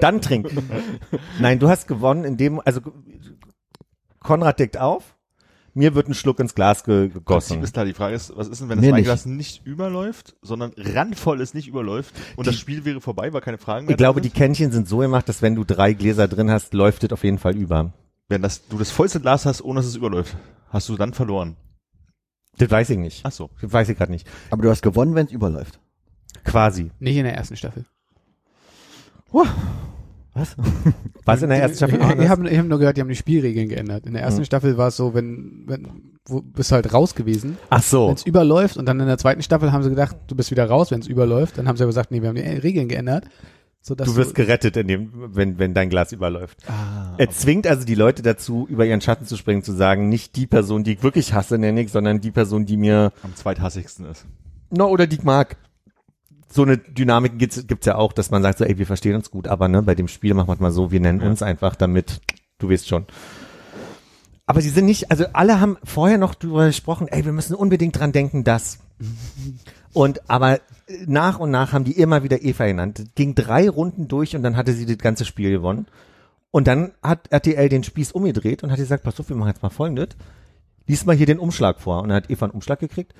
Dann 0.00 0.20
trinken. 0.20 0.68
Nein, 1.40 1.58
du 1.58 1.68
hast 1.68 1.86
gewonnen, 1.88 2.24
indem, 2.24 2.60
also 2.64 2.80
Konrad 4.20 4.58
deckt 4.58 4.78
auf, 4.78 5.16
mir 5.74 5.94
wird 5.94 6.08
ein 6.08 6.14
Schluck 6.14 6.38
ins 6.40 6.54
Glas 6.54 6.84
ge 6.84 7.08
gegossen. 7.08 7.62
ist 7.62 7.72
klar. 7.72 7.86
Die 7.86 7.94
Frage 7.94 8.14
ist, 8.14 8.36
was 8.36 8.48
ist 8.48 8.60
denn, 8.60 8.68
wenn 8.68 8.78
das 8.78 8.86
Mir 8.86 8.92
Weinglas 8.92 9.24
nicht 9.24 9.66
überläuft, 9.66 10.36
sondern 10.42 10.72
randvoll 10.76 11.40
ist 11.40 11.54
nicht 11.54 11.68
überläuft 11.68 12.14
und 12.36 12.46
das 12.46 12.56
Spiel 12.56 12.84
wäre 12.84 13.00
vorbei, 13.00 13.32
weil 13.32 13.40
keine 13.40 13.56
Fragen 13.56 13.86
mehr 13.86 13.92
Ich 13.92 13.96
glaube, 13.96 14.20
die? 14.20 14.28
Kännchen 14.28 14.70
sind 14.72 14.86
so 14.86 14.98
gemacht, 14.98 15.26
dass 15.30 15.40
wenn 15.40 15.54
du 15.54 15.64
drei 15.64 15.94
Gläser 15.94 16.28
drin 16.28 16.50
hast, 16.50 16.74
läuft 16.74 17.04
es 17.04 17.12
auf 17.12 17.24
jeden 17.24 17.38
Fall 17.38 17.56
über. 17.56 17.94
wenn 18.28 18.42
das, 18.42 18.66
du 18.68 18.76
das 18.78 18.90
vollste 18.90 19.20
Glas 19.20 19.46
hast, 19.46 19.62
ohne 19.62 19.80
dass 19.80 19.86
es 19.86 19.96
überläuft, 19.96 20.36
hast 20.68 20.88
du 20.90 20.96
dann 20.96 21.14
verloren. 21.14 21.56
Das 22.58 22.70
weiß 22.70 22.90
ich 22.90 22.98
nicht. 22.98 23.22
Ach 23.24 23.32
so. 23.32 23.48
Das 23.62 23.72
weiß 23.72 23.88
ich 23.88 23.96
gerade 23.96 24.12
nicht. 24.12 24.28
Aber 24.50 24.62
du 24.62 24.68
hast 24.68 24.82
gewonnen, 24.82 25.14
wenn 25.14 25.24
es 25.26 25.32
überläuft. 25.32 25.80
Quasi. 26.44 26.90
Nicht 26.98 27.16
in 27.16 27.24
der 27.24 27.34
ersten 27.34 27.56
Staffel. 27.56 27.84
Was? 30.34 30.56
Was 31.24 31.42
in 31.42 31.50
der 31.50 31.58
ersten 31.60 31.76
Staffel 31.76 31.94
Ich, 31.96 32.04
ich 32.04 32.10
anders? 32.10 32.28
habe 32.30 32.56
hab 32.56 32.66
nur 32.66 32.78
gehört, 32.78 32.96
die 32.96 33.00
haben 33.02 33.08
die 33.08 33.14
Spielregeln 33.16 33.68
geändert. 33.68 34.06
In 34.06 34.14
der 34.14 34.22
ersten 34.22 34.40
Mhm. 34.40 34.44
Staffel 34.46 34.78
war 34.78 34.88
es 34.88 34.96
so, 34.96 35.12
wenn, 35.14 35.64
wenn 35.66 35.88
wo, 36.26 36.40
bist 36.40 36.70
du 36.70 36.74
halt 36.76 36.92
raus 36.94 37.14
gewesen, 37.14 37.58
Ach 37.68 37.82
so. 37.82 38.08
wenn 38.08 38.14
es 38.14 38.24
überläuft 38.24 38.76
und 38.76 38.86
dann 38.86 38.98
in 39.00 39.06
der 39.06 39.18
zweiten 39.18 39.42
Staffel 39.42 39.72
haben 39.72 39.82
sie 39.82 39.90
gedacht, 39.90 40.16
du 40.28 40.34
bist 40.34 40.50
wieder 40.50 40.66
raus, 40.66 40.90
wenn 40.90 41.00
es 41.00 41.06
überläuft. 41.06 41.58
Dann 41.58 41.68
haben 41.68 41.76
sie 41.76 41.82
aber 41.82 41.90
gesagt, 41.90 42.10
nee, 42.10 42.22
wir 42.22 42.28
haben 42.28 42.36
die 42.36 42.42
Regeln 42.42 42.88
geändert. 42.88 43.26
Sodass 43.84 44.06
Du 44.06 44.14
wirst 44.16 44.34
gerettet, 44.36 44.76
in 44.76 44.86
dem, 44.86 45.10
wenn, 45.34 45.58
wenn 45.58 45.74
dein 45.74 45.90
Glas 45.90 46.12
überläuft. 46.12 46.58
Ah, 46.68 47.14
Er 47.18 47.30
zwingt 47.30 47.66
also 47.66 47.84
die 47.84 47.96
Leute 47.96 48.22
dazu, 48.22 48.64
über 48.70 48.86
ihren 48.86 49.00
Schatten 49.00 49.26
zu 49.26 49.36
springen, 49.36 49.64
zu 49.64 49.72
sagen, 49.72 50.08
nicht 50.08 50.36
die 50.36 50.46
Person, 50.46 50.84
die 50.84 50.92
ich 50.92 51.02
wirklich 51.02 51.34
hasse, 51.34 51.58
nenne 51.58 51.80
ich, 51.82 51.90
sondern 51.90 52.20
die 52.20 52.30
Person, 52.30 52.64
die 52.64 52.76
mir, 52.76 53.12
am 53.24 53.34
zweithassigsten 53.34 54.06
ist. 54.06 54.24
no, 54.70 54.86
oder 54.86 55.06
die 55.08 55.16
ich 55.16 55.24
mag. 55.24 55.56
So 56.52 56.62
eine 56.62 56.76
Dynamik 56.76 57.38
gibt's, 57.38 57.66
gibt's 57.66 57.86
ja 57.86 57.94
auch, 57.94 58.12
dass 58.12 58.30
man 58.30 58.42
sagt 58.42 58.58
so, 58.58 58.64
ey, 58.64 58.76
wir 58.76 58.86
verstehen 58.86 59.14
uns 59.14 59.30
gut, 59.30 59.48
aber 59.48 59.68
ne, 59.68 59.82
bei 59.82 59.94
dem 59.94 60.06
Spiel 60.06 60.34
machen 60.34 60.48
wir 60.48 60.52
es 60.52 60.60
mal 60.60 60.70
so, 60.70 60.90
wir 60.92 61.00
nennen 61.00 61.22
Ja. 61.22 61.28
uns 61.30 61.42
einfach, 61.42 61.76
damit, 61.76 62.20
du 62.58 62.68
weißt 62.68 62.86
schon. 62.86 63.06
Aber 64.44 64.60
sie 64.60 64.68
sind 64.68 64.84
nicht, 64.84 65.10
also 65.10 65.24
alle 65.32 65.60
haben 65.60 65.78
vorher 65.82 66.18
noch 66.18 66.34
drüber 66.34 66.66
gesprochen, 66.66 67.08
ey, 67.08 67.24
wir 67.24 67.32
müssen 67.32 67.54
unbedingt 67.54 67.98
dran 67.98 68.12
denken, 68.12 68.44
dass. 68.44 68.80
Und 69.94 70.28
aber 70.30 70.60
nach 71.06 71.38
und 71.38 71.50
nach 71.50 71.72
haben 71.72 71.84
die 71.84 71.98
immer 71.98 72.22
wieder 72.22 72.42
Eva 72.42 72.66
genannt. 72.66 72.98
Es 72.98 73.14
Ging 73.14 73.34
drei 73.34 73.68
Runden 73.68 74.08
durch 74.08 74.34
und 74.34 74.42
dann 74.42 74.56
hatte 74.56 74.72
sie 74.72 74.86
das 74.86 74.96
ganze 74.96 75.26
Spiel 75.26 75.50
gewonnen. 75.50 75.86
Und 76.50 76.66
dann 76.66 76.92
hat 77.02 77.28
RTL 77.30 77.68
den 77.68 77.84
Spieß 77.84 78.12
umgedreht 78.12 78.62
und 78.62 78.70
hat 78.70 78.78
gesagt, 78.78 79.04
pass 79.04 79.20
auf, 79.20 79.28
wir 79.28 79.36
machen 79.36 79.48
jetzt 79.48 79.62
mal 79.62 79.68
folgendes. 79.68 80.08
Lies 80.86 81.04
mal 81.04 81.14
hier 81.14 81.26
den 81.26 81.38
Umschlag 81.38 81.78
vor. 81.78 82.00
Und 82.02 82.08
dann 82.08 82.16
hat 82.16 82.30
Eva 82.30 82.46
einen 82.46 82.54
Umschlag 82.54 82.78
gekriegt. 82.78 83.12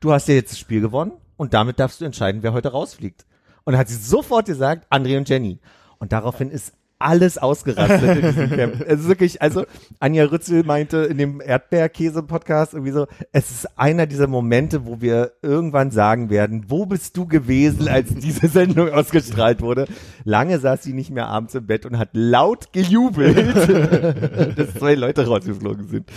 Du 0.00 0.12
hast 0.12 0.28
ja 0.28 0.34
jetzt 0.34 0.52
das 0.52 0.58
Spiel 0.58 0.82
gewonnen 0.82 1.12
und 1.40 1.54
damit 1.54 1.80
darfst 1.80 2.02
du 2.02 2.04
entscheiden, 2.04 2.42
wer 2.42 2.52
heute 2.52 2.72
rausfliegt. 2.72 3.24
Und 3.64 3.72
dann 3.72 3.80
hat 3.80 3.88
sie 3.88 3.96
sofort 3.96 4.44
gesagt, 4.44 4.86
André 4.92 5.16
und 5.16 5.26
Jenny. 5.26 5.58
Und 5.98 6.12
daraufhin 6.12 6.50
ist 6.50 6.74
alles 6.98 7.38
ausgerastet 7.38 8.18
in 8.18 8.26
diesem 8.26 8.50
Camp. 8.56 8.80
Es 8.86 9.00
ist 9.00 9.08
wirklich, 9.08 9.40
also 9.40 9.64
Anja 10.00 10.24
Rützel 10.24 10.64
meinte 10.64 10.98
in 10.98 11.16
dem 11.16 11.40
Erdbeerkäse-Podcast 11.40 12.74
irgendwie 12.74 12.92
so, 12.92 13.06
es 13.32 13.50
ist 13.50 13.78
einer 13.78 14.06
dieser 14.06 14.26
Momente, 14.26 14.84
wo 14.84 15.00
wir 15.00 15.32
irgendwann 15.40 15.90
sagen 15.90 16.28
werden, 16.28 16.66
wo 16.68 16.84
bist 16.84 17.16
du 17.16 17.26
gewesen, 17.26 17.88
als 17.88 18.14
diese 18.14 18.48
Sendung 18.48 18.90
ausgestrahlt 18.92 19.62
wurde? 19.62 19.86
Lange 20.24 20.58
saß 20.58 20.82
sie 20.82 20.92
nicht 20.92 21.08
mehr 21.10 21.28
abends 21.28 21.54
im 21.54 21.66
Bett 21.66 21.86
und 21.86 21.96
hat 21.96 22.10
laut 22.12 22.74
gejubelt, 22.74 23.38
dass 24.58 24.74
zwei 24.74 24.94
Leute 24.94 25.26
rausgeflogen 25.26 25.88
sind. 25.88 26.10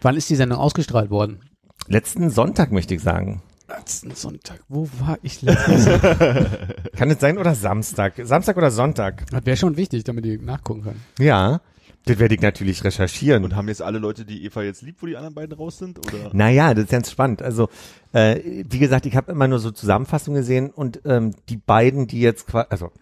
Wann 0.00 0.16
ist 0.16 0.30
die 0.30 0.36
Sendung 0.36 0.56
ausgestrahlt 0.56 1.10
worden? 1.10 1.40
Letzten 1.88 2.30
Sonntag 2.30 2.72
möchte 2.72 2.94
ich 2.94 3.02
sagen. 3.02 3.42
Letzten 3.68 4.14
Sonntag. 4.14 4.60
Wo 4.68 4.88
war 5.00 5.18
ich 5.22 5.42
letztens? 5.42 5.86
Kann 6.96 7.10
es 7.10 7.20
sein 7.20 7.36
oder 7.36 7.54
Samstag? 7.54 8.14
Samstag 8.22 8.56
oder 8.56 8.70
Sonntag? 8.70 9.28
das 9.30 9.44
wäre 9.44 9.56
schon 9.56 9.76
wichtig, 9.76 10.04
damit 10.04 10.24
die 10.24 10.38
nachgucken 10.38 10.82
können. 10.82 11.02
Ja, 11.18 11.60
das 12.04 12.20
werde 12.20 12.36
ich 12.36 12.40
natürlich 12.40 12.84
recherchieren. 12.84 13.42
Und 13.42 13.56
haben 13.56 13.66
jetzt 13.66 13.82
alle 13.82 13.98
Leute, 13.98 14.24
die 14.24 14.44
Eva 14.44 14.62
jetzt 14.62 14.82
liebt, 14.82 15.02
wo 15.02 15.06
die 15.06 15.16
anderen 15.16 15.34
beiden 15.34 15.56
raus 15.56 15.78
sind? 15.78 15.98
Oder? 15.98 16.30
Naja, 16.32 16.72
das 16.74 16.84
ist 16.84 16.90
ganz 16.90 17.10
spannend. 17.10 17.42
Also, 17.42 17.68
äh, 18.12 18.40
wie 18.44 18.78
gesagt, 18.78 19.06
ich 19.06 19.16
habe 19.16 19.32
immer 19.32 19.48
nur 19.48 19.58
so 19.58 19.72
Zusammenfassungen 19.72 20.40
gesehen 20.40 20.70
und 20.70 21.00
ähm, 21.04 21.34
die 21.48 21.56
beiden, 21.56 22.06
die 22.06 22.20
jetzt 22.20 22.46
quasi, 22.46 22.68
also 22.70 22.92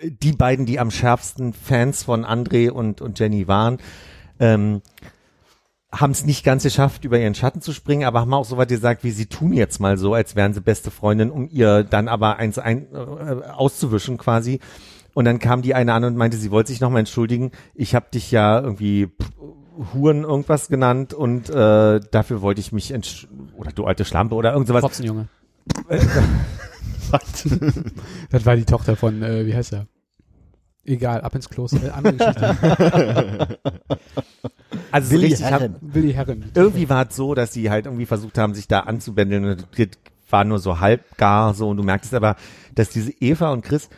die 0.00 0.32
beiden, 0.32 0.66
die 0.66 0.78
am 0.78 0.92
schärfsten 0.92 1.52
Fans 1.52 2.04
von 2.04 2.24
André 2.24 2.70
und, 2.70 3.00
und 3.00 3.18
Jenny 3.18 3.48
waren, 3.48 3.78
ähm, 4.38 4.82
haben 5.92 6.12
es 6.12 6.24
nicht 6.24 6.42
ganz 6.42 6.62
geschafft, 6.62 7.04
über 7.04 7.18
ihren 7.18 7.34
Schatten 7.34 7.60
zu 7.60 7.72
springen, 7.72 8.04
aber 8.04 8.20
haben 8.20 8.32
auch 8.32 8.46
so 8.46 8.56
weit 8.56 8.70
gesagt, 8.70 9.04
wie 9.04 9.10
sie 9.10 9.26
tun 9.26 9.52
jetzt 9.52 9.78
mal 9.78 9.98
so, 9.98 10.14
als 10.14 10.34
wären 10.34 10.54
sie 10.54 10.62
beste 10.62 10.90
Freundin, 10.90 11.30
um 11.30 11.48
ihr 11.50 11.84
dann 11.84 12.08
aber 12.08 12.36
eins 12.36 12.58
ein, 12.58 12.86
äh, 12.92 12.96
auszuwischen 12.96 14.16
quasi. 14.16 14.60
Und 15.14 15.26
dann 15.26 15.38
kam 15.38 15.60
die 15.60 15.74
eine 15.74 15.92
an 15.92 16.04
und 16.04 16.16
meinte, 16.16 16.38
sie 16.38 16.50
wollte 16.50 16.72
sich 16.72 16.80
nochmal 16.80 17.00
entschuldigen. 17.00 17.50
Ich 17.74 17.94
habe 17.94 18.06
dich 18.12 18.30
ja 18.30 18.58
irgendwie 18.60 19.08
pff, 19.08 19.30
Huren 19.94 20.24
irgendwas 20.24 20.68
genannt 20.68 21.12
und 21.14 21.50
äh, 21.50 22.00
dafür 22.10 22.42
wollte 22.42 22.60
ich 22.60 22.72
mich 22.72 22.90
entsch 22.90 23.26
oder 23.56 23.72
du 23.72 23.84
alte 23.84 24.04
Schlampe 24.04 24.34
oder 24.34 24.52
irgend 24.52 24.68
sowas. 24.68 24.80
Fotzenjunge. 24.82 25.28
das 28.30 28.46
war 28.46 28.56
die 28.56 28.64
Tochter 28.64 28.96
von, 28.96 29.22
äh, 29.22 29.46
wie 29.46 29.54
heißt 29.54 29.74
er? 29.74 29.86
Egal, 30.84 31.20
ab 31.20 31.34
ins 31.34 31.48
Kloster. 31.48 31.84
Äh, 31.84 31.90
andere 31.90 32.14
Geschichte. 32.14 33.58
Also 34.90 35.08
so 35.08 35.14
Willi 35.14 35.28
richtig 35.28 35.44
hab, 35.50 35.60
Herren. 35.60 35.76
Willi 35.80 36.12
Herren. 36.12 36.50
irgendwie 36.54 36.88
war 36.88 37.08
es 37.08 37.16
so, 37.16 37.34
dass 37.34 37.52
sie 37.52 37.70
halt 37.70 37.86
irgendwie 37.86 38.06
versucht 38.06 38.36
haben, 38.36 38.54
sich 38.54 38.68
da 38.68 38.80
anzubändeln 38.80 39.44
und 39.44 39.66
das 39.76 39.88
war 40.30 40.44
nur 40.44 40.58
so 40.58 40.80
halb 40.80 41.16
gar 41.16 41.54
so 41.54 41.68
und 41.70 41.76
du 41.78 41.82
merktest 41.82 42.14
aber, 42.14 42.36
dass 42.74 42.88
diese 42.90 43.10
Eva 43.20 43.52
und 43.52 43.62
Chris 43.64 43.88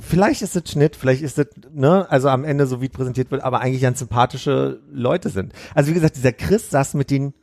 Vielleicht 0.00 0.42
ist 0.42 0.56
es 0.56 0.70
Schnitt, 0.70 0.96
vielleicht 0.96 1.22
ist 1.22 1.38
es, 1.38 1.46
ne, 1.72 2.06
also 2.10 2.28
am 2.28 2.44
Ende 2.44 2.66
so 2.66 2.80
wie 2.80 2.86
es 2.86 2.92
präsentiert 2.92 3.30
wird, 3.30 3.42
aber 3.42 3.60
eigentlich 3.60 3.82
ganz 3.82 4.00
sympathische 4.00 4.80
Leute 4.90 5.28
sind. 5.28 5.52
Also 5.74 5.90
wie 5.90 5.94
gesagt, 5.94 6.16
dieser 6.16 6.32
Chris 6.32 6.70
saß 6.70 6.94
mit 6.94 7.10
den, 7.10 7.34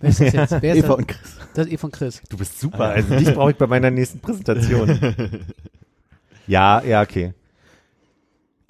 Wer 0.00 0.10
ist 0.10 0.20
das 0.20 0.32
jetzt? 0.32 0.62
Wer 0.62 0.74
ist 0.74 0.78
Eva 0.84 0.88
das? 0.88 0.96
und 0.98 1.08
Chris. 1.08 1.36
Das 1.54 1.66
ist 1.66 1.72
Eva 1.72 1.86
und 1.86 1.92
Chris. 1.94 2.22
du 2.28 2.36
bist 2.36 2.60
super, 2.60 2.84
also 2.90 3.16
dich 3.16 3.32
brauche 3.34 3.52
ich 3.52 3.56
bei 3.56 3.66
meiner 3.66 3.90
nächsten 3.90 4.20
Präsentation. 4.20 4.98
Ja, 6.48 6.82
ja, 6.82 7.02
okay. 7.02 7.34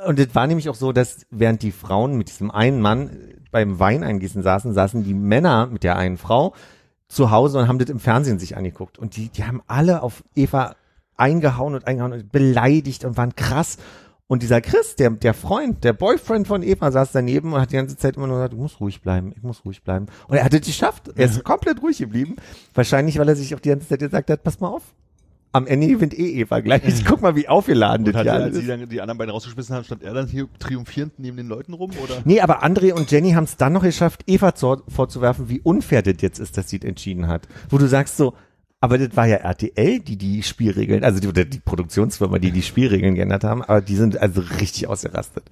Und 0.06 0.18
es 0.18 0.34
war 0.34 0.46
nämlich 0.46 0.68
auch 0.68 0.74
so, 0.74 0.92
dass 0.92 1.26
während 1.30 1.62
die 1.62 1.72
Frauen 1.72 2.16
mit 2.16 2.28
diesem 2.28 2.50
einen 2.50 2.80
Mann 2.80 3.10
beim 3.50 3.78
Wein 3.78 4.02
eingießen 4.02 4.42
saßen, 4.42 4.72
saßen 4.72 5.04
die 5.04 5.14
Männer 5.14 5.66
mit 5.66 5.84
der 5.84 5.96
einen 5.96 6.18
Frau 6.18 6.54
zu 7.08 7.30
Hause 7.30 7.58
und 7.58 7.68
haben 7.68 7.78
das 7.78 7.90
im 7.90 8.00
Fernsehen 8.00 8.38
sich 8.38 8.56
angeguckt. 8.56 8.98
Und 8.98 9.16
die, 9.16 9.28
die 9.28 9.44
haben 9.44 9.62
alle 9.66 10.02
auf 10.02 10.24
Eva 10.34 10.74
eingehauen 11.16 11.74
und 11.74 11.86
eingehauen 11.86 12.12
und 12.12 12.32
beleidigt 12.32 13.04
und 13.04 13.16
waren 13.16 13.36
krass. 13.36 13.76
Und 14.26 14.42
dieser 14.42 14.62
Chris, 14.62 14.96
der, 14.96 15.10
der 15.10 15.34
Freund, 15.34 15.84
der 15.84 15.92
Boyfriend 15.92 16.48
von 16.48 16.62
Eva, 16.62 16.90
saß 16.90 17.12
daneben 17.12 17.52
und 17.52 17.60
hat 17.60 17.70
die 17.70 17.76
ganze 17.76 17.98
Zeit 17.98 18.16
immer 18.16 18.26
nur 18.26 18.36
gesagt, 18.36 18.54
du 18.54 18.56
musst 18.56 18.80
ruhig 18.80 19.02
bleiben, 19.02 19.32
ich 19.36 19.42
muss 19.42 19.62
ruhig 19.64 19.82
bleiben. 19.82 20.06
Und 20.26 20.38
er 20.38 20.44
hat 20.44 20.54
es 20.54 20.62
geschafft. 20.62 21.10
Er 21.14 21.26
ist 21.26 21.44
komplett 21.44 21.82
ruhig 21.82 21.98
geblieben. 21.98 22.36
Wahrscheinlich, 22.72 23.18
weil 23.18 23.28
er 23.28 23.36
sich 23.36 23.54
auch 23.54 23.60
die 23.60 23.68
ganze 23.68 23.88
Zeit 23.88 23.98
gesagt 23.98 24.30
hat, 24.30 24.42
pass 24.42 24.58
mal 24.58 24.68
auf. 24.68 24.82
Am 25.54 25.66
Ende 25.66 25.86
gewinnt 25.86 26.18
eh 26.18 26.40
Eva 26.40 26.60
gleich. 26.60 26.82
Guck 27.04 27.20
mal, 27.20 27.36
wie 27.36 27.46
aufgeladen 27.46 28.06
Und 28.06 28.14
das 28.14 28.24
er, 28.24 28.32
alles 28.32 28.46
als 28.46 28.56
ist. 28.56 28.62
sie 28.62 28.66
dann 28.68 28.88
die 28.88 29.00
anderen 29.02 29.18
beiden 29.18 29.32
rausgeschmissen 29.32 29.76
haben, 29.76 29.84
stand 29.84 30.02
er 30.02 30.14
dann 30.14 30.26
hier 30.26 30.48
triumphierend 30.58 31.18
neben 31.18 31.36
den 31.36 31.46
Leuten 31.46 31.74
rum? 31.74 31.90
Oder? 32.02 32.22
Nee, 32.24 32.40
aber 32.40 32.64
André 32.64 32.92
und 32.94 33.10
Jenny 33.10 33.32
haben 33.32 33.44
es 33.44 33.58
dann 33.58 33.74
noch 33.74 33.82
geschafft, 33.82 34.22
Eva 34.26 34.54
zu, 34.54 34.82
vorzuwerfen, 34.88 35.50
wie 35.50 35.60
unfair 35.60 36.02
das 36.02 36.16
jetzt 36.20 36.38
ist, 36.38 36.56
dass 36.56 36.70
sie 36.70 36.78
es 36.78 36.84
entschieden 36.84 37.28
hat. 37.28 37.48
Wo 37.68 37.76
du 37.76 37.86
sagst 37.86 38.16
so, 38.16 38.34
aber 38.80 38.98
das 38.98 39.14
war 39.14 39.26
ja 39.26 39.36
RTL, 39.36 40.00
die 40.00 40.16
die 40.16 40.42
Spielregeln, 40.42 41.04
also 41.04 41.20
die, 41.20 41.28
oder 41.28 41.44
die 41.44 41.60
Produktionsfirma, 41.60 42.40
die 42.40 42.50
die 42.50 42.62
Spielregeln 42.62 43.14
geändert 43.14 43.44
haben, 43.44 43.62
aber 43.62 43.80
die 43.80 43.94
sind 43.94 44.16
also 44.20 44.40
richtig 44.58 44.88
ausgerastet. 44.88 45.44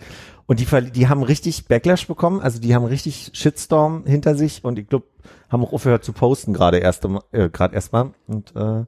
Und 0.47 0.59
die, 0.59 0.67
die 0.91 1.09
haben 1.09 1.23
richtig 1.23 1.67
Backlash 1.67 2.09
bekommen, 2.09 2.41
also 2.41 2.59
die 2.59 2.75
haben 2.75 2.85
richtig 2.85 3.31
Shitstorm 3.35 4.05
hinter 4.05 4.35
sich 4.35 4.65
und 4.65 4.81
ich 4.81 4.89
glaube, 4.89 5.07
haben 5.49 5.63
auch 5.63 5.73
aufgehört 5.73 6.05
zu 6.05 6.13
posten 6.13 6.53
gerade 6.53 6.79
erst 6.79 7.05
äh, 7.31 7.51
gerade 7.51 7.75
erstmal 7.75 8.11
und 8.27 8.51
äh, 8.57 8.59
ja. 8.59 8.87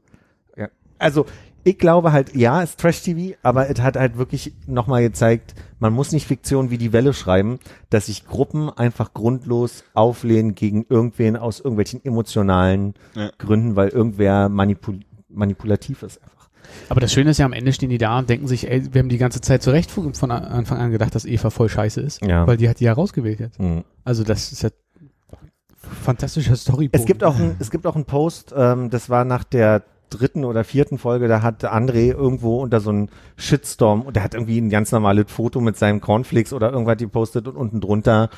Also 1.03 1.26
ich 1.64 1.78
glaube 1.78 2.12
halt, 2.12 2.34
ja, 2.34 2.62
es 2.62 2.70
ist 2.70 2.80
Trash-TV, 2.80 3.36
aber 3.42 3.70
es 3.70 3.80
hat 3.80 3.96
halt 3.96 4.18
wirklich 4.18 4.53
nochmal 4.66 5.03
gezeigt, 5.03 5.55
man 5.78 5.92
muss 5.92 6.11
nicht 6.12 6.26
Fiktion 6.26 6.70
wie 6.70 6.78
die 6.78 6.92
Welle 6.92 7.12
schreiben, 7.12 7.61
dass 7.90 8.07
sich 8.07 8.26
Gruppen 8.26 8.68
einfach 8.68 9.14
grundlos 9.14 9.84
auflehnen 9.94 10.55
gegen 10.55 10.84
irgendwen 10.88 11.36
aus 11.36 11.61
irgendwelchen 11.61 12.05
emotionalen 12.05 12.94
Ja. 13.14 13.30
Gründen, 13.38 13.76
weil 13.76 13.88
irgendwer 13.88 14.48
manipul 14.48 15.00
manipulativ 15.28 16.03
ist 16.03 16.20
einfach. 16.22 16.48
Aber 16.90 17.00
das 17.00 17.12
Schöne 17.12 17.30
ist 17.30 17.38
ja, 17.38 17.46
am 17.46 17.55
Ende 17.55 17.72
stehen 17.72 17.88
die 17.88 17.96
da 17.98 18.18
und 18.18 18.28
denken 18.28 18.46
sich, 18.48 18.68
ey, 18.70 18.92
wir 18.92 18.98
haben 19.00 19.09
die 19.09 19.18
ganze 19.18 19.40
Zeit 19.40 19.62
zu 19.62 19.70
Recht 19.70 19.90
von 19.90 20.30
Anfang 20.30 20.78
an 20.78 20.90
gedacht, 20.90 21.14
dass 21.14 21.24
Eva 21.24 21.48
voll 21.48 21.68
scheiße 21.70 22.00
ist. 22.00 22.24
Ja. 22.24 22.46
Weil 22.46 22.59
die 22.59 22.68
hat 22.68 22.80
die 22.80 22.84
ja 22.84 22.92
rausgewählt 22.92 23.40
jetzt. 23.40 23.59
Mhm. 23.59 23.84
Also 24.05 24.24
das 24.24 24.53
ist 24.53 24.62
ja 24.62 24.70
fantastischer 25.80 26.57
Story. 26.57 26.90
Es 26.92 27.07
gibt 27.07 27.24
auch 27.24 27.36
ein, 27.38 27.57
es 27.59 27.70
gibt 27.70 27.86
auch 27.86 27.94
einen 27.94 28.05
Post, 28.05 28.53
ähm, 28.57 28.90
das 28.90 29.09
war 29.09 29.24
nach 29.24 29.44
der 29.44 29.82
dritten 30.19 30.45
oder 30.45 30.65
vierten 30.65 30.99
Folge, 30.99 31.29
da 31.29 31.43
hat 31.43 31.65
André 31.65 32.13
irgendwo 32.13 32.63
unter 32.63 32.81
so 32.81 32.91
einem 32.91 33.09
Shitstorm 33.37 34.03
und 34.03 34.17
der 34.17 34.23
hat 34.23 34.35
irgendwie 34.35 34.59
ein 34.59 34.71
ganz 34.71 34.93
normales 34.93 35.31
Foto 35.31 35.61
mit 35.61 35.77
seinem 35.77 36.01
Cornflakes 36.01 36.53
oder 36.53 36.73
irgendwas 36.73 36.99
gepostet 36.99 37.49
und 37.49 37.57
unten 37.57 37.81
drunter 37.81 38.31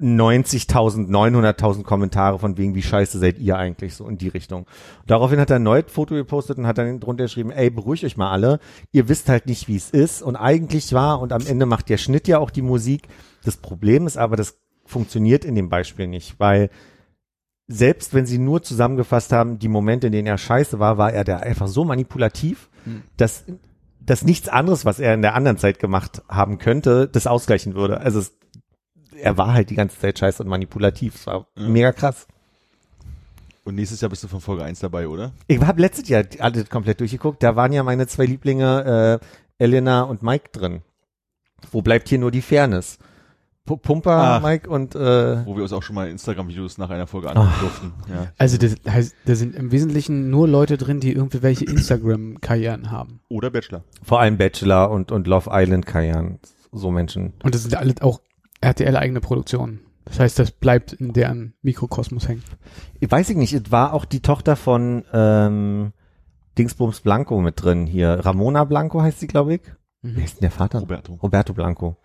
90.000, 0.00 1.08
900.000 1.08 1.84
Kommentare 1.84 2.38
von 2.40 2.58
wegen, 2.58 2.74
wie 2.74 2.82
scheiße 2.82 3.20
seid 3.20 3.38
ihr 3.38 3.56
eigentlich 3.56 3.94
so 3.94 4.08
in 4.08 4.18
die 4.18 4.28
Richtung. 4.28 4.66
Daraufhin 5.06 5.38
hat 5.38 5.50
er 5.50 5.54
erneut 5.54 5.90
Foto 5.90 6.14
gepostet 6.14 6.58
und 6.58 6.66
hat 6.66 6.78
dann 6.78 6.98
drunter 6.98 7.24
geschrieben, 7.24 7.52
ey, 7.52 7.70
beruhigt 7.70 8.02
euch 8.02 8.16
mal 8.16 8.32
alle, 8.32 8.58
ihr 8.90 9.08
wisst 9.08 9.28
halt 9.28 9.46
nicht, 9.46 9.68
wie 9.68 9.76
es 9.76 9.90
ist 9.90 10.22
und 10.22 10.34
eigentlich 10.34 10.92
war 10.92 11.20
und 11.20 11.32
am 11.32 11.46
Ende 11.46 11.66
macht 11.66 11.88
der 11.88 11.98
Schnitt 11.98 12.26
ja 12.26 12.38
auch 12.38 12.50
die 12.50 12.62
Musik. 12.62 13.06
Das 13.44 13.56
Problem 13.56 14.08
ist 14.08 14.16
aber, 14.16 14.36
das 14.36 14.58
funktioniert 14.84 15.44
in 15.44 15.54
dem 15.54 15.68
Beispiel 15.68 16.08
nicht, 16.08 16.34
weil 16.38 16.68
selbst 17.68 18.12
wenn 18.14 18.26
sie 18.26 18.38
nur 18.38 18.62
zusammengefasst 18.62 19.32
haben, 19.32 19.58
die 19.58 19.68
Momente, 19.68 20.08
in 20.08 20.12
denen 20.12 20.26
er 20.26 20.38
scheiße 20.38 20.78
war, 20.78 20.98
war 20.98 21.12
er 21.12 21.24
da 21.24 21.38
einfach 21.38 21.68
so 21.68 21.84
manipulativ, 21.84 22.68
Hm. 22.84 23.02
dass, 23.16 23.44
dass 24.00 24.24
nichts 24.24 24.48
anderes, 24.48 24.84
was 24.84 24.98
er 24.98 25.14
in 25.14 25.22
der 25.22 25.34
anderen 25.34 25.56
Zeit 25.58 25.78
gemacht 25.78 26.22
haben 26.28 26.58
könnte, 26.58 27.06
das 27.08 27.26
ausgleichen 27.28 27.74
würde. 27.74 28.00
Also 28.00 28.18
es, 28.18 28.32
er 29.16 29.38
war 29.38 29.52
halt 29.54 29.70
die 29.70 29.76
ganze 29.76 29.98
Zeit 29.98 30.18
scheiße 30.18 30.42
und 30.42 30.48
manipulativ. 30.48 31.14
Es 31.14 31.26
war 31.26 31.46
Ja. 31.56 31.68
mega 31.68 31.92
krass. 31.92 32.26
Und 33.64 33.76
nächstes 33.76 34.00
Jahr 34.00 34.08
bist 34.10 34.24
du 34.24 34.28
von 34.28 34.40
Folge 34.40 34.64
1 34.64 34.80
dabei, 34.80 35.06
oder? 35.06 35.30
Ich 35.46 35.60
habe 35.60 35.80
letztes 35.80 36.08
Jahr 36.08 36.24
alle 36.40 36.64
komplett 36.64 36.98
durchgeguckt. 36.98 37.40
Da 37.44 37.54
waren 37.54 37.72
ja 37.72 37.84
meine 37.84 38.08
zwei 38.08 38.26
Lieblinge, 38.26 39.20
äh, 39.22 39.62
Elena 39.62 40.02
und 40.02 40.24
Mike 40.24 40.48
drin. 40.50 40.82
Wo 41.70 41.80
bleibt 41.82 42.08
hier 42.08 42.18
nur 42.18 42.32
die 42.32 42.42
Fairness? 42.42 42.98
P 43.64 43.76
Pumper, 43.76 44.10
Ach. 44.10 44.42
Mike 44.42 44.68
und 44.68 44.94
äh, 44.96 45.46
Wo 45.46 45.54
wir 45.54 45.62
uns 45.62 45.72
auch 45.72 45.82
schon 45.84 45.94
mal 45.94 46.08
Instagram-Videos 46.08 46.78
nach 46.78 46.90
einer 46.90 47.06
Folge 47.06 47.30
angucken 47.30 47.52
durften. 47.60 47.92
Ja. 48.08 48.32
Also 48.36 48.58
das 48.58 48.74
heißt, 48.88 49.14
da 49.24 49.34
sind 49.36 49.54
im 49.54 49.70
Wesentlichen 49.70 50.30
nur 50.30 50.48
Leute 50.48 50.76
drin, 50.76 50.98
die 50.98 51.12
irgendwie 51.12 51.42
welche 51.42 51.64
Instagram-Karrieren 51.66 52.90
haben. 52.90 53.20
Oder 53.28 53.50
Bachelor. 53.50 53.84
vor 54.02 54.20
allem 54.20 54.36
Bachelor 54.36 54.90
und, 54.90 55.12
und 55.12 55.26
Love 55.28 55.50
Island 55.52 55.86
Karrieren. 55.86 56.40
So 56.72 56.90
Menschen. 56.90 57.34
Und 57.44 57.54
das 57.54 57.62
sind 57.62 57.76
alle 57.76 57.94
auch 58.00 58.20
RTL-eigene 58.62 59.20
Produktionen. 59.20 59.80
Das 60.06 60.18
heißt, 60.18 60.38
das 60.38 60.50
bleibt 60.50 60.92
in 60.94 61.12
deren 61.12 61.54
Mikrokosmos 61.62 62.26
hängen. 62.26 62.42
Ich 62.98 63.10
weiß 63.10 63.30
ich 63.30 63.36
nicht, 63.36 63.52
es 63.52 63.70
war 63.70 63.92
auch 63.92 64.04
die 64.04 64.20
Tochter 64.20 64.56
von 64.56 65.04
ähm, 65.12 65.92
Dingsbums 66.58 67.00
Blanco 67.00 67.40
mit 67.40 67.62
drin 67.62 67.86
hier. 67.86 68.20
Ramona 68.24 68.64
Blanco 68.64 69.00
heißt 69.00 69.20
sie, 69.20 69.28
glaube 69.28 69.54
ich. 69.54 69.60
Wer 70.02 70.24
ist 70.24 70.34
denn 70.36 70.40
der 70.42 70.50
Vater? 70.50 70.80
Roberto. 70.80 71.14
Roberto 71.22 71.52
Blanco. 71.54 71.96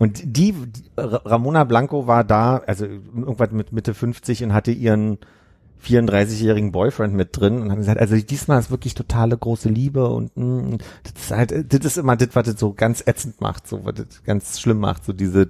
Und 0.00 0.22
die, 0.24 0.52
die 0.52 0.82
Ra- 0.96 1.20
Ramona 1.26 1.64
Blanco 1.64 2.06
war 2.06 2.24
da, 2.24 2.56
also 2.66 2.86
irgendwas 2.86 3.50
mit 3.52 3.70
Mitte 3.72 3.92
50 3.92 4.42
und 4.44 4.54
hatte 4.54 4.70
ihren 4.72 5.18
34-jährigen 5.84 6.72
Boyfriend 6.72 7.12
mit 7.12 7.36
drin 7.38 7.60
und 7.60 7.70
haben 7.70 7.78
gesagt, 7.80 8.00
also 8.00 8.16
diesmal 8.16 8.58
ist 8.60 8.70
wirklich 8.70 8.94
totale 8.94 9.36
große 9.36 9.68
Liebe 9.68 10.08
und 10.08 10.34
mm, 10.36 10.78
das 11.04 11.22
ist 11.22 11.30
halt, 11.30 11.72
das 11.74 11.84
ist 11.84 11.98
immer 11.98 12.16
das, 12.16 12.30
was 12.32 12.46
das 12.46 12.58
so 12.58 12.72
ganz 12.72 13.02
ätzend 13.06 13.42
macht, 13.42 13.68
so 13.68 13.84
was 13.84 13.94
das 13.94 14.22
ganz 14.24 14.58
schlimm 14.58 14.78
macht, 14.78 15.04
so 15.04 15.12
diese, 15.12 15.48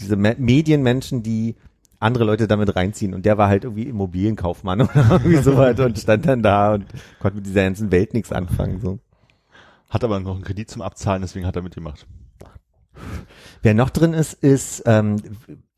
diese 0.00 0.16
Me 0.16 0.34
Medienmenschen, 0.36 1.22
die 1.22 1.54
andere 2.00 2.24
Leute 2.24 2.48
damit 2.48 2.74
reinziehen 2.74 3.14
und 3.14 3.24
der 3.24 3.38
war 3.38 3.48
halt 3.48 3.62
irgendwie 3.62 3.84
Immobilienkaufmann 3.84 4.80
oder 4.82 5.10
irgendwie 5.10 5.36
sowas 5.36 5.78
und 5.78 5.96
stand 5.96 6.26
dann 6.26 6.42
da 6.42 6.74
und 6.74 6.86
konnte 7.20 7.36
mit 7.36 7.46
dieser 7.46 7.62
ganzen 7.62 7.92
Welt 7.92 8.14
nichts 8.14 8.32
anfangen, 8.32 8.80
so. 8.80 8.98
Hat 9.90 10.02
aber 10.02 10.18
noch 10.18 10.34
einen 10.34 10.42
Kredit 10.42 10.68
zum 10.68 10.82
Abzahlen, 10.82 11.22
deswegen 11.22 11.46
hat 11.46 11.54
er 11.54 11.62
mitgemacht. 11.62 12.04
Wer 13.64 13.72
noch 13.72 13.88
drin 13.88 14.12
ist, 14.12 14.34
ist 14.34 14.82
ähm, 14.84 15.16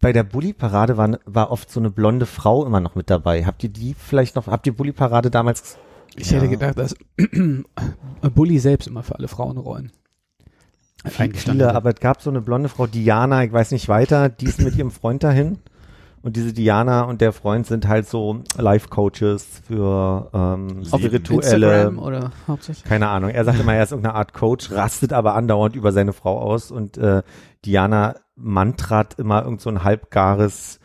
bei 0.00 0.12
der 0.12 0.24
Bully-Parade 0.24 0.96
war, 0.96 1.20
war 1.24 1.52
oft 1.52 1.70
so 1.70 1.78
eine 1.78 1.88
blonde 1.88 2.26
Frau 2.26 2.66
immer 2.66 2.80
noch 2.80 2.96
mit 2.96 3.10
dabei. 3.10 3.44
Habt 3.46 3.62
ihr 3.62 3.68
die 3.68 3.94
vielleicht 3.94 4.34
noch, 4.34 4.48
habt 4.48 4.66
ihr 4.66 4.76
Bully-Parade 4.76 5.30
damals? 5.30 5.78
Ich 6.16 6.32
hätte 6.32 6.48
gedacht, 6.48 6.76
dass 6.76 6.96
Bully 8.34 8.58
selbst 8.58 8.88
immer 8.88 9.04
für 9.04 9.14
alle 9.14 9.28
Frauenrollen 9.28 9.92
eingestanden 11.04 11.64
Viele, 11.64 11.76
aber 11.76 11.90
es 11.90 12.00
gab 12.00 12.22
so 12.22 12.30
eine 12.30 12.40
blonde 12.40 12.68
Frau, 12.68 12.88
Diana, 12.88 13.44
ich 13.44 13.52
weiß 13.52 13.70
nicht 13.70 13.88
weiter, 13.88 14.30
die 14.30 14.46
ist 14.46 14.60
mit 14.60 14.74
ihrem 14.74 14.90
Freund 14.90 15.22
dahin. 15.22 15.58
Und 16.26 16.34
diese 16.34 16.52
Diana 16.52 17.02
und 17.02 17.20
der 17.20 17.32
Freund 17.32 17.68
sind 17.68 17.86
halt 17.86 18.08
so 18.08 18.42
Life-Coaches 18.56 19.62
für 19.64 20.28
ähm, 20.34 20.84
spirituelle, 20.84 21.66
Instagram 21.84 21.98
oder 22.00 22.32
hauptsächlich? 22.48 22.84
keine 22.84 23.06
Ahnung. 23.06 23.30
Er 23.30 23.44
sagt 23.44 23.60
immer, 23.60 23.74
er 23.74 23.84
ist 23.84 23.92
irgendeine 23.92 24.16
Art 24.16 24.34
Coach, 24.34 24.72
rastet 24.72 25.12
aber 25.12 25.36
andauernd 25.36 25.76
über 25.76 25.92
seine 25.92 26.12
Frau 26.12 26.40
aus 26.40 26.72
und 26.72 26.98
äh, 26.98 27.22
Diana 27.64 28.16
mantrat 28.34 29.20
immer 29.20 29.44
irgend 29.44 29.60
so 29.60 29.70
ein 29.70 29.84
halbgares 29.84 30.80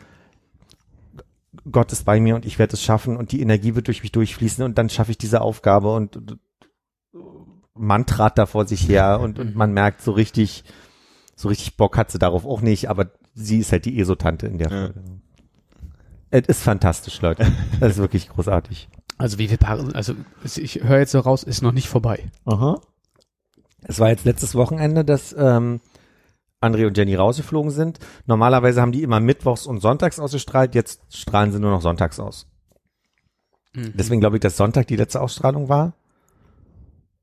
Gott 1.68 1.90
ist 1.90 2.04
bei 2.04 2.20
mir 2.20 2.36
und 2.36 2.46
ich 2.46 2.60
werde 2.60 2.74
es 2.74 2.82
schaffen 2.84 3.16
und 3.16 3.32
die 3.32 3.40
Energie 3.40 3.74
wird 3.74 3.88
durch 3.88 4.04
mich 4.04 4.12
durchfließen 4.12 4.64
und 4.64 4.78
dann 4.78 4.90
schaffe 4.90 5.10
ich 5.10 5.18
diese 5.18 5.40
Aufgabe 5.40 5.92
und, 5.92 6.16
und 6.16 6.38
mantrat 7.74 8.38
da 8.38 8.46
vor 8.46 8.64
sich 8.64 8.88
her 8.88 9.18
und, 9.20 9.40
und 9.40 9.56
man 9.56 9.72
merkt 9.72 10.02
so 10.02 10.12
richtig, 10.12 10.62
so 11.34 11.48
richtig 11.48 11.76
Bock 11.76 11.98
hat 11.98 12.12
sie 12.12 12.20
darauf 12.20 12.46
auch 12.46 12.60
nicht, 12.60 12.88
aber 12.88 13.10
sie 13.34 13.58
ist 13.58 13.72
halt 13.72 13.86
die 13.86 13.98
Esotante 13.98 14.46
in 14.46 14.58
der 14.58 14.70
Ja. 14.70 14.80
Folge. 14.84 15.21
Es 16.32 16.48
ist 16.48 16.62
fantastisch, 16.62 17.20
Leute. 17.20 17.46
Es 17.80 17.92
ist 17.92 17.98
wirklich 17.98 18.30
großartig. 18.30 18.88
Also 19.18 19.38
wie 19.38 19.48
viele 19.48 19.58
Paare, 19.58 19.94
also 19.94 20.14
ich 20.42 20.82
höre 20.82 21.00
jetzt 21.00 21.12
so 21.12 21.20
raus, 21.20 21.42
ist 21.42 21.60
noch 21.60 21.72
nicht 21.72 21.88
vorbei. 21.88 22.30
Aha. 22.46 22.80
Es 23.82 24.00
war 24.00 24.08
jetzt 24.08 24.24
letztes 24.24 24.54
Wochenende, 24.54 25.04
dass 25.04 25.34
ähm, 25.38 25.80
André 26.62 26.86
und 26.86 26.96
Jenny 26.96 27.14
rausgeflogen 27.14 27.70
sind. 27.70 27.98
Normalerweise 28.24 28.80
haben 28.80 28.92
die 28.92 29.02
immer 29.02 29.20
mittwochs 29.20 29.66
und 29.66 29.80
sonntags 29.80 30.18
ausgestrahlt, 30.18 30.74
jetzt 30.74 31.02
strahlen 31.14 31.52
sie 31.52 31.60
nur 31.60 31.70
noch 31.70 31.82
sonntags 31.82 32.18
aus. 32.18 32.48
Deswegen 33.74 34.20
glaube 34.20 34.36
ich, 34.36 34.40
dass 34.40 34.56
Sonntag 34.56 34.86
die 34.86 34.96
letzte 34.96 35.20
Ausstrahlung 35.20 35.68
war. 35.68 35.94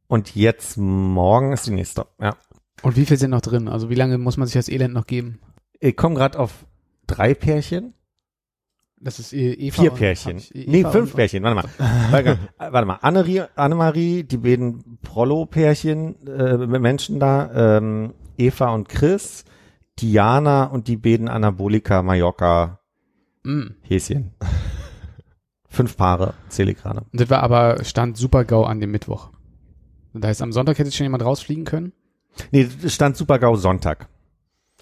Und 0.08 0.36
jetzt 0.36 0.78
morgen 0.78 1.52
ist 1.52 1.66
die 1.66 1.72
nächste. 1.72 2.06
Ja. 2.20 2.36
Und 2.84 2.96
wie 2.96 3.06
viel 3.06 3.18
sind 3.18 3.32
noch 3.32 3.42
drin? 3.42 3.68
Also 3.68 3.90
wie 3.90 3.96
lange 3.96 4.18
muss 4.20 4.38
man 4.38 4.48
sich 4.48 4.54
das 4.54 4.70
Elend 4.70 4.94
noch 4.94 5.08
geben? 5.08 5.40
Ich 5.80 5.96
komme 5.96 6.16
gerade 6.16 6.40
auf 6.40 6.66
drei 7.08 7.34
Pärchen. 7.34 7.94
Das 9.02 9.20
ist 9.20 9.32
äh, 9.34 9.54
Eva 9.54 9.82
Vier 9.82 9.92
und- 9.92 9.98
Pärchen. 9.98 10.38
Eva 10.38 10.72
nee, 10.72 10.84
und- 10.84 10.92
fünf 10.92 11.16
Pärchen. 11.16 11.44
Warte 11.44 11.68
mal. 11.78 12.38
Warte 12.72 12.86
mal. 12.86 12.96
Annerie, 13.02 13.44
Annemarie, 13.56 14.24
die 14.24 14.38
beiden 14.38 15.00
Prollo-Pärchen, 15.02 16.28
äh, 16.28 16.58
Menschen 16.58 17.20
da, 17.20 17.78
ähm, 17.78 18.14
Eva 18.38 18.74
und 18.74 18.90
Chris, 18.90 19.46
Diana 20.00 20.66
und 20.66 20.88
die 20.88 20.98
beiden 20.98 21.28
Anabolika 21.30 22.02
Mallorca 22.04 22.80
Mm. 23.44 23.68
Häschen. 23.84 24.34
Fünf 25.70 25.96
Paare 25.96 26.34
zähle 26.50 26.72
ich 26.72 26.78
gerade. 26.78 27.02
Und 27.10 27.22
das 27.22 27.30
war 27.30 27.42
aber 27.42 27.84
Stand 27.86 28.18
Super 28.18 28.44
GAU 28.44 28.64
an 28.64 28.82
dem 28.82 28.92
Mittwoch. 28.92 29.30
Das 30.14 30.28
heißt, 30.28 30.42
am 30.42 30.52
Sonntag 30.52 30.78
hätte 30.78 30.92
schon 30.92 31.06
jemand 31.06 31.24
rausfliegen 31.24 31.64
können? 31.64 31.94
Nee, 32.52 32.68
stand 32.88 33.16
Super-GAU 33.16 33.56
Sonntag. 33.56 34.10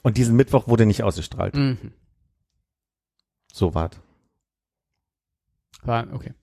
Und 0.02 0.18
diesen 0.18 0.36
Mittwoch 0.36 0.68
wurde 0.68 0.86
nicht 0.88 1.04
ausgestrahlt. 1.04 1.56
Mhm. 1.56 1.78
So 3.54 3.76
war's. 3.76 3.92
War, 5.84 6.08
okay. 6.14 6.34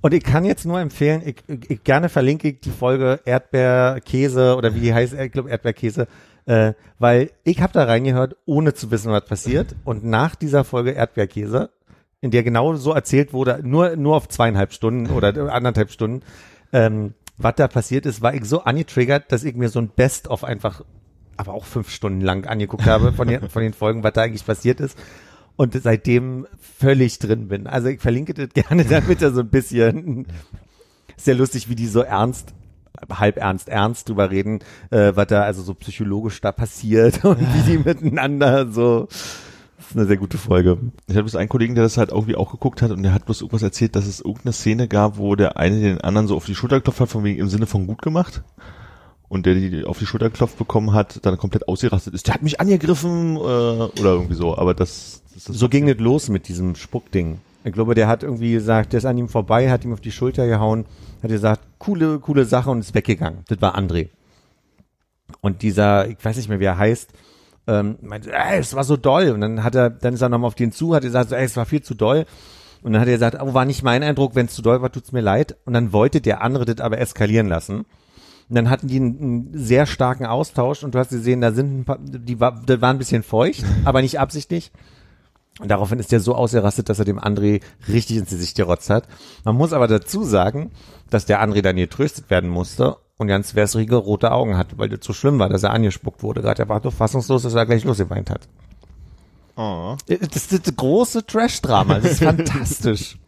Und 0.00 0.14
ich 0.14 0.24
kann 0.24 0.44
jetzt 0.44 0.66
nur 0.66 0.80
empfehlen, 0.80 1.22
ich, 1.24 1.36
ich, 1.46 1.70
ich 1.70 1.84
gerne 1.84 2.08
verlinke 2.08 2.48
ich 2.48 2.60
die 2.60 2.70
Folge 2.70 3.20
Erdbeerkäse 3.24 4.56
oder 4.56 4.74
wie 4.74 4.80
die 4.80 4.94
heißt, 4.94 5.14
ich 5.14 5.32
glaube 5.32 5.50
Erdbeerkäse, 5.50 6.08
äh, 6.46 6.72
weil 6.98 7.30
ich 7.44 7.60
habe 7.60 7.72
da 7.72 7.84
reingehört, 7.84 8.36
ohne 8.44 8.74
zu 8.74 8.90
wissen, 8.90 9.12
was 9.12 9.24
passiert. 9.24 9.76
Und 9.84 10.04
nach 10.04 10.34
dieser 10.34 10.64
Folge 10.64 10.92
Erdbeerkäse, 10.92 11.70
in 12.20 12.30
der 12.30 12.42
genau 12.42 12.74
so 12.74 12.92
erzählt 12.92 13.32
wurde, 13.32 13.60
nur 13.62 13.96
nur 13.96 14.16
auf 14.16 14.28
zweieinhalb 14.28 14.72
Stunden 14.72 15.10
oder 15.10 15.36
anderthalb 15.52 15.90
Stunden, 15.90 16.22
ähm, 16.72 17.14
was 17.38 17.54
da 17.56 17.68
passiert 17.68 18.06
ist, 18.06 18.22
war 18.22 18.34
ich 18.34 18.44
so 18.44 18.64
angetriggert, 18.64 19.30
dass 19.30 19.44
ich 19.44 19.54
mir 19.54 19.68
so 19.68 19.80
ein 19.80 19.88
Best-of 19.88 20.44
einfach, 20.44 20.84
aber 21.36 21.54
auch 21.54 21.64
fünf 21.64 21.90
Stunden 21.90 22.20
lang 22.20 22.46
angeguckt 22.46 22.86
habe 22.86 23.12
von 23.12 23.26
den, 23.26 23.48
von 23.48 23.62
den 23.62 23.72
Folgen, 23.72 24.02
was 24.02 24.12
da 24.12 24.22
eigentlich 24.22 24.44
passiert 24.44 24.80
ist 24.80 24.98
und 25.62 25.80
seitdem 25.80 26.48
völlig 26.58 27.20
drin 27.20 27.46
bin. 27.46 27.68
Also 27.68 27.86
ich 27.88 28.00
verlinke 28.00 28.34
das 28.34 28.48
gerne, 28.54 28.84
damit 28.84 29.22
er 29.22 29.32
so 29.32 29.40
ein 29.40 29.48
bisschen 29.48 30.26
sehr 31.16 31.36
lustig, 31.36 31.68
wie 31.68 31.76
die 31.76 31.86
so 31.86 32.00
ernst, 32.00 32.52
halb 33.10 33.36
ernst, 33.36 33.68
ernst 33.68 34.08
drüber 34.08 34.30
reden, 34.30 34.58
äh, 34.90 35.12
was 35.14 35.28
da 35.28 35.42
also 35.42 35.62
so 35.62 35.74
psychologisch 35.74 36.40
da 36.40 36.50
passiert 36.50 37.24
und 37.24 37.40
wie 37.40 37.72
die 37.72 37.78
miteinander 37.84 38.70
so. 38.70 39.06
Das 39.78 39.90
ist 39.90 39.96
eine 39.96 40.06
sehr 40.06 40.16
gute 40.16 40.38
Folge. 40.38 40.78
Ich 41.06 41.14
hatte 41.14 41.22
bloß 41.22 41.36
einen 41.36 41.48
Kollegen, 41.48 41.74
der 41.74 41.84
das 41.84 41.96
halt 41.96 42.10
irgendwie 42.10 42.36
auch 42.36 42.50
geguckt 42.50 42.82
hat 42.82 42.90
und 42.90 43.02
der 43.04 43.14
hat 43.14 43.24
bloß 43.24 43.40
irgendwas 43.40 43.62
erzählt, 43.62 43.94
dass 43.94 44.06
es 44.06 44.20
irgendeine 44.20 44.52
Szene 44.52 44.88
gab, 44.88 45.16
wo 45.18 45.36
der 45.36 45.58
eine 45.58 45.80
den 45.80 46.00
anderen 46.00 46.26
so 46.26 46.36
auf 46.36 46.46
die 46.46 46.54
Schulter 46.54 46.76
geklopft 46.76 47.00
hat, 47.00 47.08
von 47.08 47.24
wegen 47.24 47.38
im 47.38 47.48
Sinne 47.48 47.66
von 47.66 47.86
gut 47.86 48.02
gemacht. 48.02 48.42
Und 49.28 49.46
der, 49.46 49.54
die 49.54 49.84
auf 49.84 49.98
die 49.98 50.06
Schulter 50.06 50.28
geklopft 50.28 50.58
bekommen 50.58 50.92
hat, 50.92 51.24
dann 51.24 51.38
komplett 51.38 51.66
ausgerastet 51.66 52.14
ist. 52.14 52.26
Der 52.26 52.34
hat 52.34 52.42
mich 52.42 52.60
angegriffen 52.60 53.36
äh, 53.36 53.40
oder 53.40 53.90
irgendwie 54.12 54.34
so. 54.34 54.56
Aber 54.56 54.74
das, 54.74 55.21
So 55.36 55.68
ging 55.68 55.88
es 55.88 55.98
los 55.98 56.28
mit 56.28 56.48
diesem 56.48 56.74
Spuckding. 56.74 57.40
Ich 57.64 57.72
glaube, 57.72 57.94
der 57.94 58.08
hat 58.08 58.22
irgendwie 58.22 58.52
gesagt, 58.52 58.92
der 58.92 58.98
ist 58.98 59.04
an 59.04 59.18
ihm 59.18 59.28
vorbei, 59.28 59.70
hat 59.70 59.84
ihm 59.84 59.92
auf 59.92 60.00
die 60.00 60.12
Schulter 60.12 60.46
gehauen, 60.46 60.84
hat 61.22 61.30
gesagt, 61.30 61.62
coole, 61.78 62.18
coole 62.18 62.44
Sache 62.44 62.70
und 62.70 62.80
ist 62.80 62.94
weggegangen. 62.94 63.44
Das 63.48 63.60
war 63.60 63.78
André. 63.78 64.08
Und 65.40 65.62
dieser, 65.62 66.08
ich 66.08 66.22
weiß 66.22 66.36
nicht 66.36 66.48
mehr, 66.48 66.60
wie 66.60 66.64
er 66.64 66.78
heißt, 66.78 67.10
ähm, 67.68 67.96
meinte, 68.02 68.32
ey, 68.32 68.58
es 68.58 68.74
war 68.74 68.84
so 68.84 68.96
doll. 68.96 69.30
Und 69.30 69.40
dann 69.40 69.62
hat 69.62 69.74
er, 69.74 69.90
dann 69.90 70.14
ist 70.14 70.22
er 70.22 70.28
nochmal 70.28 70.48
auf 70.48 70.54
den 70.54 70.72
zu, 70.72 70.94
hat 70.94 71.02
gesagt, 71.02 71.32
ey, 71.32 71.44
es 71.44 71.56
war 71.56 71.66
viel 71.66 71.82
zu 71.82 71.94
doll. 71.94 72.26
Und 72.82 72.92
dann 72.92 73.00
hat 73.00 73.08
er 73.08 73.14
gesagt, 73.14 73.38
oh, 73.40 73.54
war 73.54 73.64
nicht 73.64 73.82
mein 73.82 74.02
Eindruck, 74.02 74.34
wenn 74.34 74.46
es 74.46 74.54
zu 74.54 74.62
doll 74.62 74.82
war, 74.82 74.90
tut's 74.90 75.12
mir 75.12 75.20
leid. 75.20 75.56
Und 75.64 75.72
dann 75.72 75.92
wollte 75.92 76.20
der 76.20 76.42
andere 76.42 76.64
das 76.64 76.80
aber 76.80 76.98
eskalieren 76.98 77.46
lassen. 77.46 77.78
Und 77.78 77.86
Und 78.52 78.56
dann 78.56 78.68
hatten 78.68 78.86
die 78.86 78.96
einen, 78.96 79.18
einen 79.18 79.50
sehr 79.54 79.86
starken 79.86 80.26
Austausch 80.26 80.84
und 80.84 80.94
du 80.94 80.98
hast 80.98 81.08
gesehen, 81.08 81.40
da 81.40 81.52
sind 81.52 81.74
ein 81.74 81.84
paar, 81.86 81.98
die 81.98 82.38
war, 82.38 82.60
das 82.66 82.82
war 82.82 82.90
ein 82.90 82.98
bisschen 82.98 83.22
feucht, 83.22 83.64
aber 83.86 84.02
nicht 84.02 84.20
absichtlich. 84.20 84.72
Und 85.62 85.68
daraufhin 85.68 86.00
ist 86.00 86.10
der 86.10 86.18
so 86.18 86.34
ausgerastet, 86.34 86.88
dass 86.88 86.98
er 86.98 87.04
dem 87.04 87.20
André 87.20 87.62
richtig 87.86 88.16
ins 88.16 88.30
Gesicht 88.30 88.56
gerotzt 88.56 88.90
hat. 88.90 89.06
Man 89.44 89.54
muss 89.54 89.72
aber 89.72 89.86
dazu 89.86 90.24
sagen, 90.24 90.72
dass 91.08 91.24
der 91.24 91.40
André 91.40 91.62
dann 91.62 91.76
getröstet 91.76 92.30
werden 92.30 92.50
musste 92.50 92.96
und 93.16 93.28
ganz 93.28 93.54
wässrige 93.54 93.94
rote 93.94 94.32
Augen 94.32 94.56
hatte, 94.56 94.76
weil 94.78 94.88
das 94.88 95.06
so 95.06 95.12
schlimm 95.12 95.38
war, 95.38 95.48
dass 95.48 95.62
er 95.62 95.70
angespuckt 95.70 96.24
wurde. 96.24 96.42
Gerade 96.42 96.64
er 96.64 96.68
war 96.68 96.82
so 96.82 96.90
fassungslos, 96.90 97.44
dass 97.44 97.54
er 97.54 97.64
gleich 97.64 97.84
losgeweint 97.84 98.28
hat. 98.28 98.48
Oh. 99.54 99.94
Das 100.08 100.52
ist 100.52 100.66
das 100.66 100.74
große 100.74 101.26
Trash-Drama. 101.26 102.00
Das 102.00 102.12
ist 102.12 102.18
fantastisch. 102.24 103.18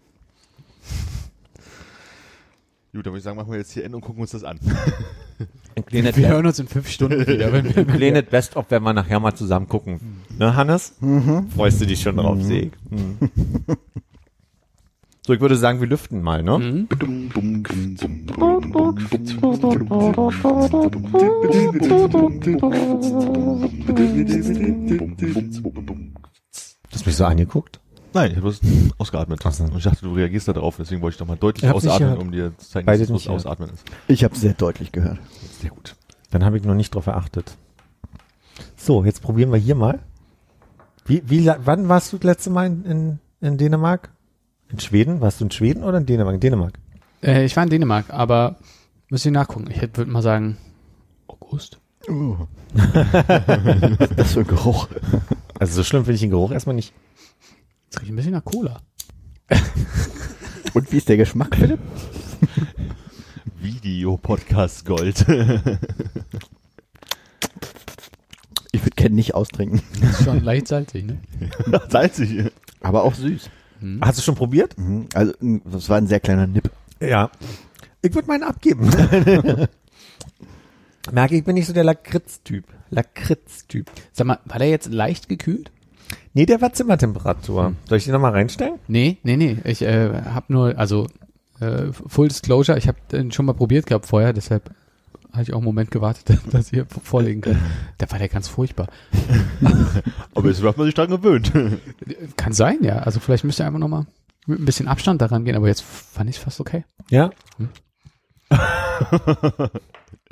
Gut, 2.94 3.04
dann 3.04 3.12
würde 3.12 3.18
ich 3.18 3.24
sagen, 3.24 3.36
machen 3.36 3.50
wir 3.50 3.58
jetzt 3.58 3.72
hier 3.72 3.84
Ende 3.84 3.96
und 3.96 4.02
gucken 4.02 4.20
uns 4.20 4.30
das 4.30 4.44
an. 4.44 4.60
Wir 5.90 6.28
hören 6.28 6.46
uns 6.46 6.60
in 6.60 6.68
fünf 6.68 6.88
Stunden 6.88 7.26
wieder. 7.26 7.52
Wenn 7.52 7.64
wir, 7.64 7.78
ein 7.78 7.88
kleines 7.88 8.22
Best-of, 8.22 8.66
wenn 8.68 8.84
wir 8.84 8.92
nachher 8.92 9.18
mal 9.18 9.34
zusammen 9.34 9.66
gucken. 9.68 10.22
Ne, 10.38 10.54
Hannes? 10.54 10.94
Freust 11.56 11.80
du 11.80 11.86
dich 11.86 12.00
schon 12.00 12.16
drauf, 12.16 12.40
Seg? 12.40 12.70
Mhm. 12.88 13.18
So, 15.26 15.32
ich 15.32 15.40
würde 15.40 15.56
sagen, 15.56 15.80
wir 15.80 15.88
lüften 15.88 16.22
mal, 16.22 16.44
ne? 16.44 16.58
Mhm. 16.58 16.88
Du 16.88 16.96
hast 26.92 27.06
mich 27.06 27.16
so 27.16 27.24
angeguckt. 27.24 27.80
Nein, 28.14 28.30
ich 28.30 28.36
habe 28.36 28.42
bloß 28.42 28.60
ausgeatmet. 28.98 29.40
Ach 29.44 29.52
so. 29.52 29.64
Und 29.64 29.76
ich 29.76 29.84
dachte, 29.84 30.02
du 30.02 30.14
reagierst 30.14 30.46
da 30.46 30.52
drauf, 30.52 30.76
deswegen 30.78 31.02
wollte 31.02 31.14
ich 31.14 31.18
doch 31.18 31.26
mal 31.26 31.36
deutlich 31.36 31.68
ausatmen, 31.70 32.16
um 32.16 32.30
dir 32.30 32.56
zu 32.56 32.70
zeigen, 32.70 32.86
dass 32.86 33.00
es 33.00 33.08
bloß 33.08 33.28
ausatmen 33.28 33.70
ist. 33.70 33.84
Ich 34.06 34.22
habe 34.22 34.36
sehr 34.36 34.54
deutlich 34.54 34.92
gehört. 34.92 35.18
Sehr 35.60 35.70
gut. 35.70 35.96
Dann 36.30 36.44
habe 36.44 36.56
ich 36.56 36.64
noch 36.64 36.74
nicht 36.74 36.94
drauf 36.94 37.06
erachtet. 37.06 37.56
So, 38.76 39.04
jetzt 39.04 39.20
probieren 39.20 39.50
wir 39.50 39.58
hier 39.58 39.74
mal. 39.74 39.98
Wie, 41.06 41.22
wie, 41.26 41.50
wann 41.64 41.88
warst 41.88 42.12
du 42.12 42.16
das 42.18 42.24
letzte 42.24 42.50
Mal 42.50 42.66
in, 42.66 42.84
in, 42.84 43.18
in 43.40 43.58
Dänemark? 43.58 44.10
In 44.70 44.78
Schweden? 44.78 45.20
Warst 45.20 45.40
du 45.40 45.44
in 45.44 45.50
Schweden 45.50 45.82
oder 45.82 45.98
in 45.98 46.06
Dänemark? 46.06 46.34
In 46.34 46.40
Dänemark. 46.40 46.78
äh, 47.22 47.44
ich 47.44 47.56
war 47.56 47.64
in 47.64 47.70
Dänemark, 47.70 48.10
aber 48.10 48.56
müsste 49.10 49.28
ich 49.28 49.32
nachgucken. 49.32 49.70
Ich 49.70 49.82
würde 49.82 50.06
mal 50.06 50.22
sagen, 50.22 50.56
August. 51.26 51.80
Uh. 52.06 52.36
Ist 52.74 54.18
das 54.18 54.32
für 54.34 54.40
ein 54.40 54.46
Geruch? 54.46 54.88
Also 55.58 55.76
so 55.76 55.84
schlimm 55.84 56.04
finde 56.04 56.16
ich 56.16 56.20
den 56.20 56.28
Geruch 56.28 56.50
erstmal 56.50 56.76
nicht. 56.76 56.92
Jetzt 57.94 58.02
riecht 58.02 58.12
ein 58.12 58.16
bisschen 58.16 58.32
nach 58.32 58.44
Cola. 58.44 58.80
Und 60.74 60.90
wie 60.90 60.96
ist 60.96 61.08
der 61.08 61.16
Geschmack, 61.16 61.54
Philipp? 61.54 61.78
Video-Podcast 63.60 64.84
Gold. 64.84 65.20
Ich 68.72 68.80
würde 68.82 68.96
Ken 68.96 69.14
nicht 69.14 69.36
austrinken. 69.36 69.80
Das 70.00 70.18
ist 70.18 70.24
schon 70.24 70.42
leicht 70.42 70.66
salzig, 70.66 71.04
ne? 71.04 71.20
Salzig. 71.88 72.50
Aber 72.80 73.04
auch 73.04 73.14
süß. 73.14 73.48
Hm. 73.78 74.00
Hast 74.02 74.18
du 74.18 74.22
schon 74.22 74.34
probiert? 74.34 74.76
Mhm. 74.76 75.06
Also, 75.14 75.32
das 75.64 75.88
war 75.88 75.98
ein 75.98 76.08
sehr 76.08 76.18
kleiner 76.18 76.48
Nipp. 76.48 76.72
Ja. 76.98 77.30
Ich 78.02 78.12
würde 78.12 78.26
meinen 78.26 78.42
abgeben. 78.42 78.90
Merke, 81.12 81.36
ich 81.36 81.44
bin 81.44 81.54
nicht 81.54 81.68
so 81.68 81.72
der 81.72 81.84
Lakritz-Typ. 81.84 82.64
Lakritz-Typ. 82.90 83.88
Sag 84.10 84.26
mal, 84.26 84.40
war 84.46 84.58
der 84.58 84.70
jetzt 84.70 84.92
leicht 84.92 85.28
gekühlt? 85.28 85.70
Nee, 86.32 86.46
der 86.46 86.60
war 86.60 86.72
Zimmertemperatur. 86.72 87.74
Soll 87.88 87.98
ich 87.98 88.04
den 88.04 88.12
nochmal 88.12 88.32
reinstellen? 88.32 88.78
Nee, 88.88 89.18
nee, 89.22 89.36
nee. 89.36 89.58
Ich 89.64 89.82
äh, 89.82 90.22
habe 90.24 90.52
nur, 90.52 90.78
also 90.78 91.06
äh, 91.60 91.92
Full 91.92 92.28
Disclosure, 92.28 92.78
ich 92.78 92.88
habe 92.88 92.98
den 93.12 93.32
schon 93.32 93.46
mal 93.46 93.52
probiert 93.52 93.86
gehabt 93.86 94.06
vorher, 94.06 94.32
deshalb 94.32 94.70
hatte 95.32 95.42
ich 95.42 95.52
auch 95.52 95.58
einen 95.58 95.64
Moment 95.64 95.90
gewartet, 95.90 96.38
dass 96.50 96.72
ihr 96.72 96.86
vorlegen 96.86 97.40
könnt. 97.40 97.58
Da 97.98 98.10
war 98.10 98.18
der 98.18 98.28
ganz 98.28 98.48
furchtbar. 98.48 98.88
Aber 100.34 100.48
jetzt 100.48 100.62
hat 100.62 100.76
man 100.76 100.86
sich 100.86 100.94
dran 100.94 101.10
gewöhnt. 101.10 101.52
Kann 102.36 102.52
sein, 102.52 102.78
ja. 102.82 102.98
Also 102.98 103.20
vielleicht 103.20 103.44
müsst 103.44 103.60
ihr 103.60 103.66
einfach 103.66 103.80
nochmal 103.80 104.06
mit 104.46 104.60
ein 104.60 104.64
bisschen 104.64 104.88
Abstand 104.88 105.22
daran 105.22 105.44
gehen, 105.44 105.56
aber 105.56 105.68
jetzt 105.68 105.82
fand 105.82 106.28
ich 106.28 106.36
es 106.36 106.42
fast 106.42 106.60
okay. 106.60 106.84
Ja. 107.08 107.30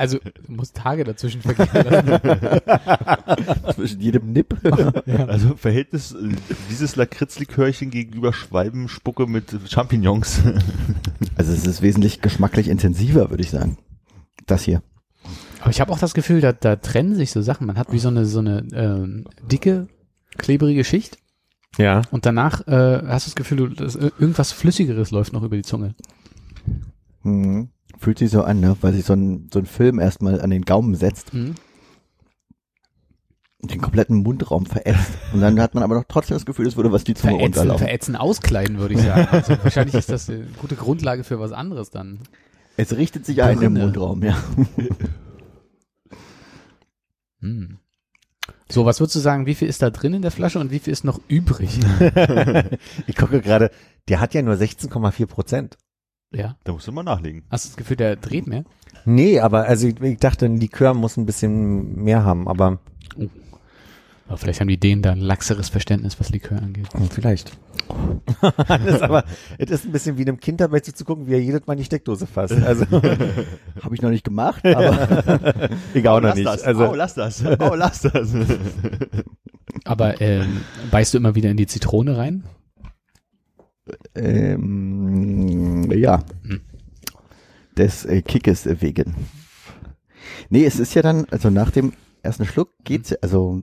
Also 0.03 0.18
du 0.18 0.53
musst 0.53 0.74
Tage 0.76 1.05
dazwischen 1.05 1.42
vergehen 1.42 1.68
lassen. 1.72 2.20
Zwischen 3.76 4.00
jedem 4.00 4.32
Nipp. 4.32 4.57
Also 5.28 5.55
Verhältnis 5.55 6.12
dieses 6.68 6.96
Lakritzlikörchen 6.96 7.90
gegenüber 7.90 8.32
Schwalbenspucke 8.32 9.28
mit 9.28 9.57
Champignons. 9.70 10.40
Also 11.36 11.53
es 11.53 11.64
ist 11.68 11.82
wesentlich 11.82 12.20
geschmacklich 12.20 12.66
intensiver, 12.66 13.30
würde 13.30 13.44
ich 13.44 13.50
sagen. 13.50 13.78
Das 14.46 14.64
hier. 14.64 14.82
Aber 15.61 15.70
ich 15.70 15.80
habe 15.80 15.92
auch 15.92 16.00
das 16.00 16.14
Gefühl, 16.14 16.40
da, 16.40 16.53
da 16.53 16.74
trennen 16.74 17.14
sich 17.14 17.30
so 17.30 17.40
Sachen. 17.40 17.68
Man 17.68 17.78
hat 17.78 17.92
wie 17.92 18.00
so 18.00 18.09
eine 18.09 18.24
so 18.26 18.40
eine 18.40 18.66
ähm, 18.74 19.24
dicke, 19.50 19.86
klebrige 20.36 20.82
Schicht 20.82 21.18
Ja. 21.78 22.03
und 22.11 22.26
danach 22.26 22.66
äh, 22.66 23.03
hast 23.07 23.26
du 23.26 23.30
das 23.30 23.36
Gefühl, 23.36 23.70
du, 23.70 23.84
irgendwas 24.18 24.50
Flüssigeres 24.50 25.12
läuft 25.12 25.32
noch 25.32 25.44
über 25.44 25.55
die 25.55 25.62
Zunge. 25.62 25.94
Mhm. 27.22 27.68
Fühlt 28.03 28.18
sich 28.18 28.30
so 28.30 28.42
an, 28.42 28.59
ne? 28.59 28.76
weil 28.80 28.92
sich 28.94 29.05
so 29.05 29.12
ein, 29.12 29.48
so 29.53 29.61
ein 29.61 29.66
Film 29.66 30.00
erstmal 30.00 30.40
an 30.40 30.50
den 30.50 30.62
Gaumen 30.64 30.96
setzt 30.96 31.32
Mhm. 31.32 31.55
und 33.62 33.70
den 33.70 33.80
kompletten 33.80 34.24
Mundraum 34.24 34.66
verätzt. 34.66 35.12
Und 35.32 35.40
dann 35.40 35.61
hat 35.61 35.74
man 35.74 35.84
aber 35.84 35.94
noch 35.94 36.05
trotzdem 36.09 36.34
das 36.34 36.44
Gefühl, 36.44 36.66
es 36.66 36.74
würde 36.76 36.90
was 36.90 37.05
die 37.05 37.14
Zunge 37.14 37.34
Verätzen, 37.34 37.44
runterlaufen. 37.61 37.86
verätzen, 37.86 38.16
auskleiden, 38.16 38.78
würde 38.78 38.94
ich 38.94 39.00
sagen. 39.05 39.28
Also 39.30 39.53
wahrscheinlich 39.62 39.94
ist 39.94 40.11
das 40.11 40.28
eine 40.28 40.46
gute 40.61 40.74
Grundlage 40.74 41.22
für 41.22 41.38
was 41.38 41.53
anderes 41.53 41.90
dann. 41.90 42.18
Es 42.76 42.96
richtet 42.96 43.24
sich 43.24 43.40
ein 43.42 43.62
im. 43.62 43.74
Mundraum, 43.74 44.24
ja. 44.24 44.36
Hm. 47.40 47.78
So, 48.68 48.84
was 48.86 49.00
würdest 49.00 49.16
du 49.16 49.20
sagen, 49.20 49.46
wie 49.46 49.55
viel 49.55 49.68
ist 49.68 49.82
da 49.82 49.90
drin 49.90 50.14
in 50.14 50.22
der 50.22 50.30
Flasche 50.30 50.59
und 50.59 50.70
wie 50.70 50.78
viel 50.78 50.92
ist 50.92 51.05
noch 51.05 51.20
übrig? 51.28 51.78
ich 53.07 53.16
gucke 53.16 53.40
gerade, 53.40 53.70
der 54.09 54.20
hat 54.20 54.32
ja 54.34 54.42
nur 54.42 54.55
16,4 54.55 55.26
Prozent. 55.26 55.76
Ja. 56.33 56.57
Da 56.64 56.72
musst 56.72 56.87
du 56.87 56.93
mal 56.93 57.03
nachlegen. 57.03 57.43
Hast 57.51 57.64
du 57.64 57.68
das 57.70 57.76
Gefühl, 57.76 57.97
der 57.97 58.16
dreht 58.16 58.47
mehr? 58.47 58.64
Nee, 59.05 59.41
aber 59.41 59.64
also 59.64 59.87
ich, 59.89 60.01
ich 60.01 60.18
dachte, 60.18 60.47
ein 60.47 60.59
Likör 60.59 60.95
muss 60.95 61.16
ein 61.16 61.26
bisschen 61.26 61.97
mehr 62.03 62.24
haben, 62.24 62.47
aber 62.49 62.78
Aber 64.28 64.39
vielleicht 64.39 64.61
haben 64.61 64.68
die 64.68 64.78
Dänen 64.78 65.03
da 65.03 65.12
ein 65.12 65.20
laxeres 65.20 65.68
Verständnis, 65.68 66.18
was 66.20 66.30
Likör 66.30 66.59
angeht. 66.59 66.87
vielleicht. 67.11 67.53
das 68.41 68.85
ist 68.87 69.03
aber, 69.03 69.24
es 69.59 69.70
ist 69.70 69.85
ein 69.85 69.93
bisschen 69.93 70.16
wie 70.16 70.22
einem 70.22 70.39
Kind 70.41 70.61
dabei 70.61 70.80
zuzugucken, 70.80 71.26
wie 71.26 71.33
er 71.35 71.43
jedes 71.43 71.66
Mal 71.66 71.76
die 71.76 71.85
Steckdose 71.85 72.26
fasst. 72.26 72.55
Also, 72.62 72.87
Habe 73.83 73.95
ich 73.95 74.01
noch 74.01 74.11
nicht 74.11 74.24
gemacht, 74.24 74.64
aber 74.64 75.68
ich 75.95 76.09
auch 76.09 76.20
noch 76.20 76.28
lass 76.28 76.37
nicht. 76.37 76.47
das. 76.47 76.62
Also, 76.62 76.91
oh, 76.91 76.95
lass 76.95 77.14
das. 77.14 77.45
Oh, 77.45 77.74
lass 77.74 78.03
das. 78.03 78.33
Aber 79.85 80.20
ähm, 80.20 80.61
beißt 80.91 81.12
du 81.12 81.18
immer 81.18 81.35
wieder 81.35 81.51
in 81.51 81.57
die 81.57 81.66
Zitrone 81.66 82.16
rein? 82.16 82.45
Ähm, 84.14 85.90
ja. 85.93 86.22
Hm. 86.47 86.61
Des 87.76 88.05
äh, 88.05 88.22
Kickes 88.22 88.66
wegen. 88.80 89.14
Nee, 90.51 90.64
es 90.66 90.78
ist 90.78 90.95
ja 90.95 91.03
dann, 91.03 91.26
also 91.30 91.49
nach 91.51 91.70
dem 91.70 91.93
ersten 92.22 92.45
Schluck 92.45 92.70
geht's, 92.84 93.14
also 93.22 93.62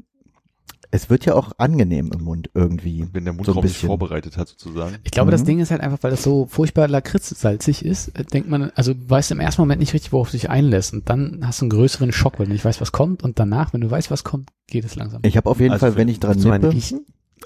es 0.91 1.11
wird 1.11 1.23
ja 1.25 1.35
auch 1.35 1.51
angenehm 1.59 2.11
im 2.11 2.23
Mund 2.23 2.49
irgendwie. 2.55 3.07
Wenn 3.13 3.23
der 3.25 3.33
So 3.33 3.39
ein 3.41 3.45
Mundraum 3.45 3.61
sich 3.63 3.73
bisschen. 3.73 3.87
vorbereitet 3.87 4.37
hat, 4.37 4.47
sozusagen. 4.47 4.95
Ich 5.03 5.11
glaube, 5.11 5.29
das 5.29 5.41
Mhm. 5.41 5.45
Ding 5.45 5.59
ist 5.59 5.69
halt 5.69 5.81
einfach, 5.81 5.99
weil 6.01 6.09
das 6.09 6.23
so 6.23 6.47
furchtbar 6.47 6.87
lakritzsalzig 6.87 7.85
ist, 7.85 8.07
äh, 8.17 8.23
denkt 8.23 8.49
man, 8.49 8.71
also 8.73 8.95
du 8.95 9.07
weißt 9.07 9.29
im 9.29 9.39
ersten 9.39 9.61
Moment 9.61 9.79
nicht 9.81 9.93
richtig, 9.93 10.11
worauf 10.11 10.31
du 10.31 10.37
dich 10.37 10.49
einlässt. 10.49 10.93
Und 10.93 11.07
dann 11.07 11.41
hast 11.45 11.61
du 11.61 11.65
einen 11.65 11.69
größeren 11.69 12.11
Schock, 12.11 12.39
weil 12.39 12.47
du 12.47 12.53
nicht 12.53 12.65
weißt, 12.65 12.81
was 12.81 12.91
kommt. 12.91 13.21
Und 13.21 13.37
danach, 13.37 13.71
wenn 13.73 13.81
du 13.81 13.91
weißt, 13.91 14.09
was 14.09 14.23
kommt, 14.23 14.49
geht 14.65 14.83
es 14.83 14.95
langsam. 14.95 15.21
Ich 15.23 15.37
habe 15.37 15.47
auf 15.47 15.59
jeden 15.59 15.73
Also 15.73 15.81
Fall, 15.85 15.91
für- 15.91 15.97
wenn 15.99 16.07
ich 16.07 16.19
dran 16.19 16.39
nippe? 16.39 16.73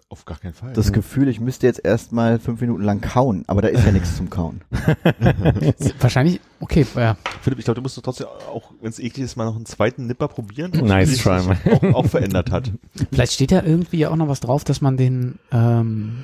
Auf 0.10 0.26
gar 0.26 0.38
keinen 0.40 0.54
Fall. 0.54 0.74
das 0.74 0.92
Gefühl, 0.94 1.28
ich 1.28 1.40
müsste 1.40 1.66
jetzt 1.68 1.84
erstmal 1.84 2.40
fünf 2.40 2.62
Minuten 2.62 2.84
lang 2.84 3.02
kauen, 3.02 3.44
aber 3.48 3.62
da 3.62 3.68
ist 3.70 3.86
ja 3.86 3.92
nichts 3.92 4.16
zum 4.18 4.30
Kauen. 4.30 4.62
Wahrscheinlich, 6.00 6.40
okay, 6.60 6.86
ja. 6.96 7.18
Philipp, 7.42 7.60
ich 7.60 7.66
glaube, 7.66 7.76
du 7.76 7.82
musst 7.82 7.98
doch 7.98 8.02
trotzdem 8.04 8.28
auch, 8.28 8.72
wenn 8.82 8.90
es 8.90 9.00
eklig 9.00 9.26
ist, 9.26 9.36
mal 9.36 9.46
noch 9.46 9.56
einen 9.56 9.66
zweiten 9.66 10.06
Nipper 10.08 10.28
probieren. 10.28 10.72
ob 10.76 10.86
Nice 10.86 11.10
sich 11.10 11.22
try, 11.24 11.30
das 11.38 11.46
man. 11.48 11.58
Auch, 11.72 11.84
auch 11.96 12.06
verändert 12.08 12.52
hat. 12.52 12.72
Vielleicht 13.12 13.34
steht 13.34 13.52
da 13.52 13.64
irgendwie 13.64 13.98
ja 13.98 14.10
auch 14.10 14.16
noch 14.16 14.28
was 14.28 14.40
drauf, 14.40 14.64
dass 14.64 14.82
man 14.82 14.98
den, 14.98 15.40
ähm, 15.52 16.24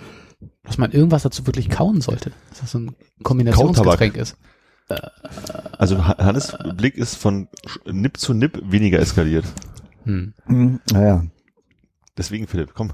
dass 0.64 0.78
man 0.78 0.92
irgendwas 0.92 1.24
dazu 1.24 1.46
wirklich 1.48 1.70
kauen 1.70 2.02
sollte. 2.02 2.32
Dass 2.50 2.62
das 2.62 2.72
so 2.72 2.80
ein 2.80 2.96
Kombinationsgetränk 3.24 4.18
ist. 4.18 4.38
Also 5.78 6.08
Ha- 6.08 6.18
Hannes 6.18 6.56
Blick 6.76 6.96
ist 6.98 7.16
von 7.16 7.48
Sch- 7.68 7.92
Nip 7.92 8.18
zu 8.18 8.34
Nip 8.34 8.60
weniger 8.64 9.00
eskaliert. 9.00 9.46
Hm. 10.06 10.34
Hm, 10.46 10.80
naja. 10.92 11.24
Deswegen, 12.18 12.48
Philipp, 12.48 12.74
komm. 12.74 12.92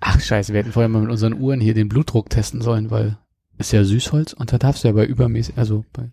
Ach 0.00 0.20
scheiße, 0.20 0.52
wir 0.52 0.60
hätten 0.60 0.72
vorher 0.72 0.88
mal 0.88 1.02
mit 1.02 1.10
unseren 1.10 1.34
Uhren 1.34 1.60
hier 1.60 1.74
den 1.74 1.88
Blutdruck 1.88 2.30
testen 2.30 2.60
sollen, 2.62 2.90
weil 2.90 3.18
ist 3.58 3.72
ja 3.72 3.84
Süßholz 3.84 4.32
und 4.32 4.52
da 4.52 4.58
darfst 4.58 4.84
du 4.84 4.88
ja 4.88 4.94
bei 4.94 5.04
übermäßig, 5.06 5.56
also 5.58 5.84
bei 5.92 6.10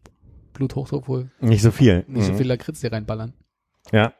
Bluthochdruck 0.53 1.07
wohl 1.07 1.31
Nicht 1.41 1.61
so 1.61 1.71
viel. 1.71 2.05
nicht 2.07 2.25
so 2.25 2.33
Mhm. 2.33 2.37
viel 2.37 2.47
Lakritz 2.47 2.79
dir 2.81 2.91
reinballern. 2.91 3.33
Ja. 3.91 4.13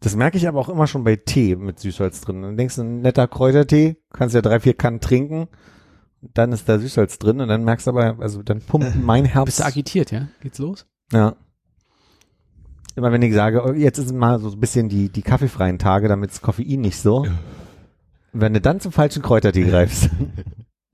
Das 0.00 0.16
merke 0.16 0.36
ich 0.38 0.48
aber 0.48 0.58
auch 0.60 0.68
immer 0.68 0.86
schon 0.86 1.04
bei 1.04 1.16
Tee 1.16 1.56
mit 1.56 1.78
Süßholz 1.78 2.20
drin. 2.22 2.42
Dann 2.42 2.56
denkst 2.56 2.76
du, 2.76 2.82
ein 2.82 3.00
netter 3.02 3.28
Kräutertee, 3.28 3.96
kannst 4.12 4.34
ja 4.34 4.40
drei, 4.42 4.60
vier 4.60 4.74
Kannen 4.74 5.00
trinken, 5.00 5.48
dann 6.22 6.52
ist 6.52 6.68
da 6.68 6.78
Süßholz 6.78 7.18
drin 7.18 7.40
und 7.40 7.48
dann 7.48 7.64
merkst 7.64 7.86
du 7.86 7.90
aber, 7.90 8.16
also 8.20 8.42
dann 8.42 8.60
pumpt 8.60 8.96
mein 8.96 9.24
Bist 9.24 9.34
Herz. 9.34 9.56
du 9.58 9.64
agitiert, 9.64 10.10
ja? 10.10 10.28
Geht's 10.40 10.58
los? 10.58 10.86
Ja. 11.12 11.36
Immer 12.96 13.12
wenn 13.12 13.22
ich 13.22 13.34
sage, 13.34 13.62
oh, 13.64 13.72
jetzt 13.72 13.98
ist 13.98 14.12
mal 14.12 14.38
so 14.40 14.50
ein 14.50 14.60
bisschen 14.60 14.88
die, 14.88 15.08
die 15.08 15.22
kaffeefreien 15.22 15.78
Tage, 15.78 16.08
damit 16.08 16.30
das 16.30 16.42
Koffein 16.42 16.80
nicht 16.80 16.98
so. 16.98 17.26
Wenn 18.32 18.54
du 18.54 18.60
dann 18.60 18.80
zum 18.80 18.92
falschen 18.92 19.22
Kräutertee 19.22 19.64
greifst, 19.64 20.10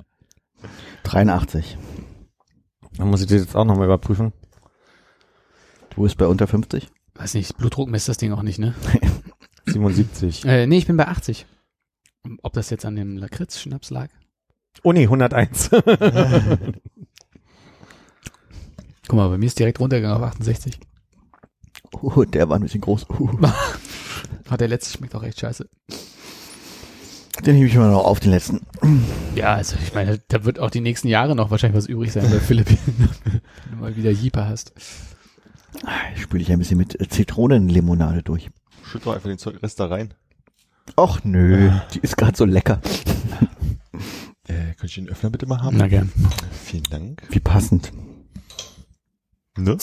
83. 1.05 1.77
dann 2.97 3.09
muss 3.09 3.21
ich 3.21 3.27
das 3.27 3.41
jetzt 3.41 3.57
auch 3.57 3.65
nochmal 3.65 3.87
überprüfen. 3.87 4.33
Du 5.95 6.03
bist 6.03 6.19
bei 6.19 6.27
unter 6.27 6.47
50? 6.47 6.89
Weiß 7.15 7.35
nicht, 7.35 7.57
Blutdruck 7.57 7.89
misst 7.89 8.09
das 8.09 8.19
Ding 8.19 8.33
auch 8.33 8.43
nicht, 8.43 8.59
ne? 8.59 8.75
77. 9.67 10.45
Äh, 10.45 10.67
nee, 10.67 10.79
ich 10.79 10.87
bin 10.87 10.97
bei 10.97 11.09
80. 11.09 11.47
Ob 12.43 12.53
das 12.53 12.71
jetzt 12.71 12.85
an 12.85 12.97
dem 12.97 13.17
Lakritz-Schnaps 13.17 13.91
lag? 13.91 14.09
Oh 14.83 14.93
nee, 14.93 15.05
101. 15.05 15.71
Guck 19.09 19.17
mal, 19.17 19.29
bei 19.29 19.39
mir 19.39 19.47
ist 19.47 19.59
direkt 19.59 19.81
runtergegangen 19.81 20.17
auf 20.17 20.23
68. 20.23 20.79
Uh, 21.93 22.25
der 22.25 22.49
war 22.49 22.57
ein 22.57 22.63
bisschen 22.63 22.81
groß. 22.81 23.07
Ah, 24.49 24.57
der 24.57 24.69
letzte 24.69 24.97
schmeckt 24.97 25.15
auch 25.17 25.25
echt 25.25 25.41
scheiße. 25.41 25.69
Den 27.45 27.57
hebe 27.57 27.67
ich 27.67 27.75
mal 27.75 27.91
noch 27.91 28.05
auf, 28.05 28.21
den 28.21 28.31
letzten. 28.31 28.61
Ja, 29.35 29.55
also 29.55 29.77
ich 29.83 29.93
meine, 29.93 30.21
da 30.29 30.45
wird 30.45 30.61
auch 30.61 30.71
die 30.71 30.81
nächsten 30.81 31.09
Jahre 31.09 31.35
noch 31.35 31.51
wahrscheinlich 31.51 31.77
was 31.77 31.89
übrig 31.89 32.13
sein 32.13 32.31
bei 32.31 32.39
Philipp, 32.39 32.69
wenn 32.71 33.09
du 33.73 33.77
mal 33.81 33.97
wieder 33.97 34.11
Jeeper 34.11 34.49
hast. 34.49 34.73
Ich 36.15 36.23
spüle 36.23 36.43
dich 36.43 36.53
ein 36.53 36.61
bisschen 36.61 36.79
mit 36.79 36.97
Zitronenlimonade 37.13 38.23
durch. 38.23 38.51
Schütt 38.85 39.05
doch 39.05 39.15
einfach 39.15 39.29
den 39.29 39.39
Zeug 39.39 39.63
Rest 39.63 39.81
da 39.81 39.87
rein. 39.87 40.15
Och 40.97 41.25
nö, 41.25 41.73
die 41.93 41.99
ist 41.99 42.17
gerade 42.17 42.37
so 42.37 42.45
lecker. 42.45 42.81
Äh, 44.49 44.75
könnte 44.75 44.87
ich 44.87 44.95
den 44.95 45.09
Öffner 45.09 45.31
bitte 45.31 45.47
mal 45.47 45.61
haben? 45.61 45.77
Na 45.77 45.89
gern. 45.89 46.13
Vielen 46.65 46.85
Dank. 46.85 47.21
Wie 47.31 47.41
passend. 47.41 47.93
Ne? 49.59 49.77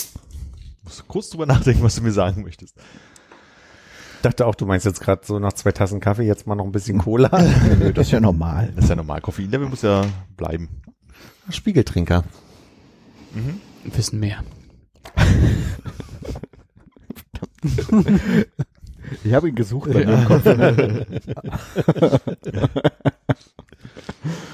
Musst 0.94 1.08
kurz 1.08 1.30
drüber 1.32 1.48
nachdenken, 1.48 1.82
was 1.82 1.96
du 1.96 2.04
mir 2.04 2.12
sagen 2.12 2.44
möchtest. 2.44 2.78
dachte 4.22 4.46
auch, 4.46 4.54
du 4.54 4.68
meinst 4.68 4.86
jetzt 4.86 5.02
gerade 5.02 5.26
so 5.26 5.40
nach 5.40 5.54
zwei 5.54 5.72
Tassen 5.72 6.00
Kaffee 6.00 6.22
jetzt 6.24 6.46
mal 6.46 6.54
noch 6.54 6.66
ein 6.66 6.72
bisschen 6.72 7.00
Cola. 7.00 7.32
Nö, 7.80 7.92
das 7.92 8.08
ist 8.08 8.12
ja 8.12 8.20
normal. 8.20 8.72
Das 8.76 8.84
ist 8.84 8.90
ja 8.92 8.96
normal. 8.96 9.20
Koffeinlevel 9.22 9.68
muss 9.68 9.82
ja 9.82 10.06
bleiben. 10.38 10.70
Spiegeltrinker. 11.50 12.24
Wissen 13.86 14.20
mehr. 14.20 14.44
Ich 19.24 19.34
habe 19.34 19.50
ihn 19.50 19.56
gesucht 19.56 19.92
bei 19.92 20.06
mir 20.06 20.14
im 20.14 20.26
Kopf. 20.26 20.44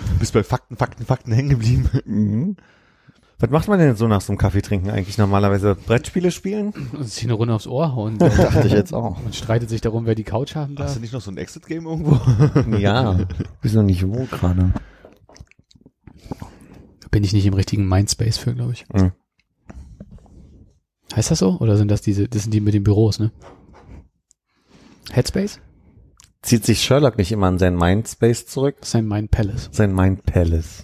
Du 0.09 0.19
bist 0.19 0.33
bei 0.33 0.43
Fakten, 0.43 0.75
Fakten, 0.75 1.05
Fakten 1.05 1.31
hängen 1.31 1.49
geblieben. 1.49 1.89
Mhm. 2.05 2.57
Was 3.41 3.49
macht 3.51 3.67
man 3.69 3.79
denn 3.79 3.95
so 3.95 4.07
nach 4.09 4.19
so 4.19 4.33
einem 4.33 4.37
Kaffeetrinken 4.37 4.91
eigentlich 4.91 5.17
normalerweise? 5.17 5.75
Brettspiele 5.75 6.29
spielen? 6.29 6.73
Und 6.91 7.05
sich 7.05 7.23
eine 7.23 7.33
Runde 7.33 7.53
aufs 7.53 7.67
Ohr 7.67 7.95
hauen. 7.95 8.17
Dachte 8.17 8.67
ich 8.67 8.73
jetzt 8.73 8.93
auch. 8.93 9.17
Und 9.23 9.33
streitet 9.33 9.69
sich 9.69 9.79
darum, 9.79 10.05
wer 10.05 10.15
die 10.15 10.25
Couch 10.25 10.55
haben 10.55 10.75
Hast 10.77 10.87
darf. 10.89 10.93
du 10.95 10.99
nicht 10.99 11.13
noch 11.13 11.21
so 11.21 11.31
ein 11.31 11.37
Exit-Game 11.37 11.85
irgendwo? 11.85 12.19
Ja. 12.77 13.17
Bist 13.61 13.75
noch 13.75 13.83
nicht 13.83 14.05
wo 14.05 14.25
gerade? 14.25 14.73
Bin 17.11 17.23
ich 17.23 17.31
nicht 17.33 17.45
im 17.45 17.53
richtigen 17.53 17.87
Mindspace 17.87 18.37
für, 18.37 18.53
glaube 18.53 18.73
ich. 18.73 18.85
Mhm. 18.93 19.13
Heißt 21.15 21.31
das 21.31 21.39
so? 21.39 21.57
Oder 21.59 21.77
sind 21.77 21.89
das 21.89 22.01
diese, 22.01 22.27
das 22.27 22.43
sind 22.43 22.53
die 22.53 22.59
mit 22.61 22.73
den 22.73 22.83
Büros, 22.83 23.19
ne? 23.19 23.31
Headspace? 25.11 25.59
Zieht 26.41 26.65
sich 26.65 26.81
Sherlock 26.83 27.17
nicht 27.17 27.31
immer 27.31 27.47
an 27.47 27.57
seinen 27.57 27.77
Mindspace 27.77 28.45
zurück? 28.45 28.75
Das 28.81 28.89
ist 28.89 28.95
ein 28.95 29.07
Mind 29.07 29.31
Palace. 29.31 29.69
Sein 29.71 29.93
Mind 29.95 30.23
Palace. 30.25 30.83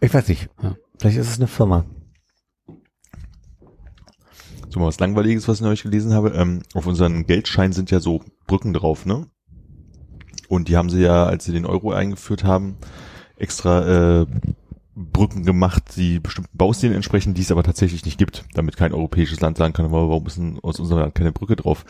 Ich 0.00 0.12
weiß 0.12 0.28
nicht. 0.28 0.48
Ja. 0.62 0.74
Vielleicht 1.02 1.18
ist 1.18 1.30
es 1.30 1.38
eine 1.38 1.48
Firma. 1.48 1.84
So 4.68 4.78
mal 4.78 4.86
was 4.86 5.00
Langweiliges, 5.00 5.48
was 5.48 5.56
ich 5.56 5.62
neulich 5.62 5.82
gelesen 5.82 6.14
habe. 6.14 6.28
Ähm, 6.28 6.62
auf 6.74 6.86
unseren 6.86 7.26
Geldscheinen 7.26 7.72
sind 7.72 7.90
ja 7.90 7.98
so 7.98 8.22
Brücken 8.46 8.72
drauf, 8.72 9.04
ne? 9.04 9.26
Und 10.48 10.68
die 10.68 10.76
haben 10.76 10.90
sie 10.90 11.02
ja, 11.02 11.26
als 11.26 11.44
sie 11.44 11.50
den 11.50 11.66
Euro 11.66 11.90
eingeführt 11.90 12.44
haben, 12.44 12.76
extra 13.36 14.20
äh, 14.20 14.26
Brücken 14.94 15.44
gemacht, 15.44 15.82
die 15.96 16.20
bestimmten 16.20 16.56
Baustilen 16.56 16.94
entsprechen, 16.94 17.34
die 17.34 17.42
es 17.42 17.50
aber 17.50 17.64
tatsächlich 17.64 18.04
nicht 18.04 18.18
gibt, 18.18 18.44
damit 18.54 18.76
kein 18.76 18.94
europäisches 18.94 19.40
Land 19.40 19.58
sagen 19.58 19.72
kann, 19.72 19.86
"Aber 19.86 20.08
warum 20.08 20.28
ist 20.28 20.36
denn 20.36 20.60
aus 20.62 20.78
unserem 20.78 21.00
Land 21.00 21.16
keine 21.16 21.32
Brücke 21.32 21.56
drauf? 21.56 21.84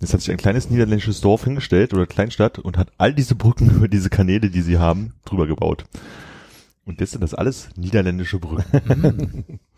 Jetzt 0.00 0.12
hat 0.12 0.22
sich 0.22 0.32
ein 0.32 0.38
kleines 0.38 0.70
niederländisches 0.70 1.20
Dorf 1.20 1.44
hingestellt 1.44 1.94
oder 1.94 2.04
Kleinstadt 2.04 2.58
und 2.58 2.78
hat 2.78 2.90
all 2.98 3.14
diese 3.14 3.36
Brücken 3.36 3.70
über 3.76 3.86
diese 3.86 4.10
Kanäle, 4.10 4.50
die 4.50 4.62
sie 4.62 4.78
haben, 4.78 5.14
drüber 5.24 5.46
gebaut. 5.46 5.84
Und 6.90 7.00
jetzt 7.00 7.12
sind 7.12 7.22
das 7.22 7.34
alles 7.34 7.68
niederländische 7.76 8.38
Brücken. 8.38 9.60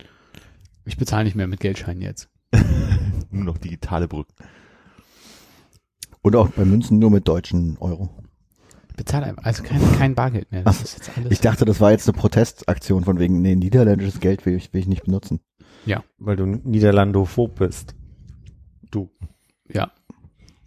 Ich 0.84 0.96
bezahle 0.96 1.22
nicht 1.22 1.36
mehr 1.36 1.46
mit 1.46 1.60
Geldscheinen 1.60 2.02
jetzt. 2.02 2.28
Nur 3.30 3.44
noch 3.44 3.58
digitale 3.58 4.08
Brücken. 4.08 4.34
Und 6.22 6.34
auch 6.34 6.48
bei 6.48 6.64
Münzen 6.64 6.98
nur 6.98 7.12
mit 7.12 7.28
deutschen 7.28 7.78
Euro. 7.78 8.10
Bezahle 8.96 9.26
einfach. 9.26 9.44
Also 9.44 9.62
kein, 9.62 9.80
kein 9.96 10.14
Bargeld 10.16 10.50
mehr. 10.50 10.64
Das 10.64 10.78
Ach, 10.78 10.82
ist 10.82 10.94
jetzt 10.94 11.16
alles. 11.16 11.30
Ich 11.30 11.40
dachte, 11.40 11.64
das 11.64 11.80
war 11.80 11.92
jetzt 11.92 12.08
eine 12.08 12.18
Protestaktion 12.18 13.04
von 13.04 13.20
wegen, 13.20 13.42
nee, 13.42 13.54
niederländisches 13.54 14.18
Geld 14.18 14.44
will 14.44 14.56
ich, 14.56 14.72
will 14.72 14.80
ich 14.80 14.88
nicht 14.88 15.04
benutzen. 15.04 15.38
Weil 16.18 16.34
du 16.34 16.46
Niederlandophob 16.46 17.54
bist. 17.60 17.94
Du. 18.90 19.08
ja. 19.68 19.92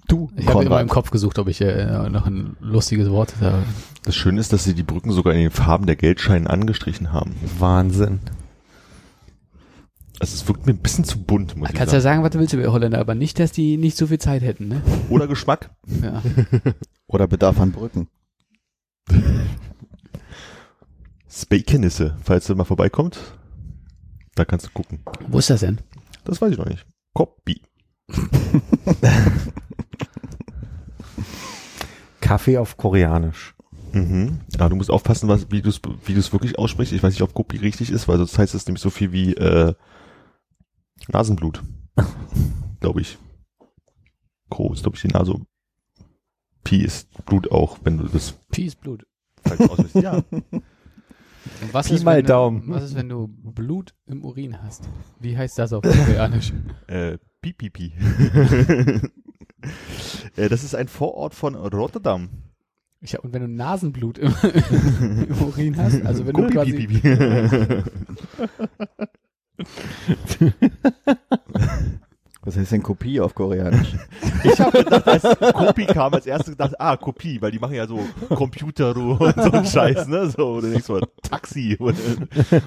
Du, 0.08 0.30
Ich 0.36 0.46
habe 0.48 0.60
Konrad. 0.66 0.82
im 0.84 0.88
Kopf 0.90 1.10
gesucht, 1.10 1.40
ob 1.40 1.48
ich 1.48 1.62
äh, 1.62 2.10
noch 2.10 2.28
ein 2.28 2.56
lustiges 2.60 3.10
Wort 3.10 3.34
habe. 3.42 3.64
Das 4.04 4.16
Schöne 4.16 4.40
ist, 4.40 4.54
dass 4.54 4.64
sie 4.64 4.76
die 4.76 4.84
Brücken 4.84 5.12
sogar 5.12 5.34
in 5.34 5.40
den 5.40 5.50
Farben 5.52 5.88
der 5.88 5.96
Geldscheine 5.96 6.48
angestrichen 6.50 7.12
haben. 7.12 7.36
Wahnsinn. 7.58 8.20
Also 10.20 10.36
es 10.36 10.48
wirkt 10.48 10.66
mir 10.66 10.74
ein 10.74 10.80
bisschen 10.80 11.04
zu 11.04 11.22
bunt, 11.24 11.58
muss 11.58 11.68
Du 11.68 11.74
ich 11.74 11.78
kannst 11.78 11.92
ja 11.94 12.00
sagen. 12.00 12.18
sagen, 12.18 12.24
was 12.24 12.32
du 12.32 12.40
willst 12.40 12.54
über 12.54 12.72
Holländer, 12.72 13.00
aber 13.00 13.16
nicht, 13.16 13.40
dass 13.40 13.52
die 13.52 13.78
nicht 13.78 13.98
so 13.98 14.08
viel 14.08 14.20
Zeit 14.20 14.44
hätten, 14.44 14.68
ne? 14.68 14.82
Oder 15.10 15.28
Geschmack. 15.28 15.72
Ja. 16.02 16.22
Oder 17.08 17.28
Bedarf 17.28 17.60
an 17.60 17.72
Brücken. 17.72 18.08
Spakenisse, 21.30 22.16
falls 22.24 22.48
du 22.48 22.56
mal 22.56 22.64
vorbeikommt. 22.64 23.20
Da 24.36 24.46
kannst 24.46 24.68
du 24.68 24.70
gucken. 24.72 25.00
Wo 25.28 25.40
ist 25.40 25.50
das 25.50 25.62
denn? 25.62 25.80
Das 26.24 26.42
weiß 26.42 26.52
ich 26.52 26.58
noch 26.58 26.66
nicht. 26.68 26.86
Copy. 27.14 27.62
Kaffee 32.22 32.58
auf 32.58 32.78
Koreanisch. 32.78 33.56
Mhm. 33.94 34.42
Ja, 34.60 34.68
du 34.68 34.76
musst 34.76 34.92
aufpassen, 34.92 35.30
was, 35.30 35.52
wie 35.52 35.62
du 35.62 35.70
es 35.70 35.80
wie 36.06 36.14
du's 36.14 36.34
wirklich 36.34 36.58
aussprichst. 36.60 36.94
Ich 36.94 37.02
weiß 37.02 37.14
nicht, 37.14 37.22
ob 37.22 37.34
Copy 37.34 37.58
richtig 37.58 37.92
ist, 37.92 38.08
weil 38.08 38.18
sonst 38.18 38.38
heißt 38.38 38.54
es 38.54 38.66
nämlich 38.66 38.82
so 38.82 38.90
viel 38.90 39.12
wie 39.12 39.34
äh, 39.34 39.74
Nasenblut. 41.08 41.64
glaube 42.80 43.02
ich. 43.02 43.18
Co 44.50 44.74
ist, 44.74 44.84
glaube 44.84 44.96
ich, 44.96 45.02
die 45.02 45.08
Nase. 45.08 45.36
Pi 46.64 46.84
ist 46.84 47.08
Blut 47.26 47.52
auch, 47.52 47.80
wenn 47.84 47.98
du 47.98 48.08
das 48.08 48.34
Peace 48.52 48.76
Blut. 48.76 49.06
falsch 49.44 49.62
aussprichst. 49.62 49.96
ja. 49.96 50.24
Und 51.62 51.74
was 51.74 51.88
Pi 51.88 51.96
ist, 51.96 52.04
mal 52.04 52.18
wenn 52.18 52.26
Daumen. 52.26 52.68
Du, 52.68 52.74
was 52.74 52.84
ist, 52.84 52.96
wenn 52.96 53.10
du 53.10 53.28
Blut 53.28 53.94
im 54.08 54.24
Urin 54.24 54.62
hast? 54.62 54.90
Wie 55.20 55.38
heißt 55.38 55.58
das 55.58 55.74
auf 55.74 55.84
Koreanisch? 55.84 56.54
Äh, 56.88 57.18
Pi, 57.42 57.54
Pi, 57.54 57.70
Pi. 57.70 57.94
äh, 60.36 60.50
das 60.50 60.64
ist 60.64 60.76
ein 60.76 60.88
Vorort 60.88 61.34
von 61.34 61.56
Rotterdam. 61.56 62.30
Ja, 63.02 63.20
und 63.20 63.34
wenn 63.34 63.42
du 63.42 63.48
Nasenblut 63.48 64.18
im, 64.18 64.34
im 65.30 65.42
Urin 65.42 65.78
hast, 65.78 66.06
also 66.06 66.26
wenn 66.26 66.34
du 66.34 66.48
quasi. 66.48 66.88
Was 72.42 72.56
heißt 72.58 72.74
denn 72.74 72.84
Kopie 72.84 73.20
auf 73.20 73.34
Koreanisch? 73.34 73.96
Ich 74.44 74.60
habe 74.60 74.84
gedacht, 74.84 75.08
als 75.08 75.24
Kopi 75.54 75.88
kam, 75.88 76.14
als 76.14 76.28
erstes 76.28 76.52
gedacht, 76.52 76.80
ah, 76.80 76.96
Kopie, 76.96 77.42
weil 77.42 77.50
die 77.50 77.58
machen 77.58 77.74
ja 77.74 77.88
so 77.88 78.00
Computer 78.30 78.96
und 78.96 79.42
so 79.42 79.52
ein 79.52 79.66
Scheiß, 79.66 80.08
ne? 80.08 80.30
So, 80.30 80.58
oder 80.58 80.70
denkst 80.70 80.86
du, 80.86 81.00
Taxi 81.24 81.76
oder, 81.80 81.98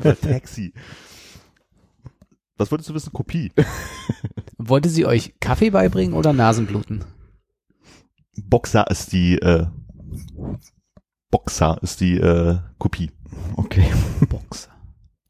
oder 0.01 0.21
Taxi. 0.21 0.73
Was 2.59 2.71
wolltest 2.73 2.91
du 2.91 2.95
wissen? 2.95 3.13
Kopie. 3.13 3.53
wollte 4.59 4.89
sie 4.89 5.07
euch 5.07 5.35
Kaffee 5.41 5.71
beibringen 5.71 6.15
oder 6.15 6.33
Nasenbluten? 6.33 7.05
Boxer 8.43 8.91
ist 8.91 9.13
die, 9.13 9.35
äh, 9.39 9.67
Boxer 11.31 11.79
ist 11.83 12.01
die, 12.01 12.19
äh, 12.19 12.59
Kopie. 12.79 13.13
Okay. 13.57 13.87
Boxer. 14.29 14.71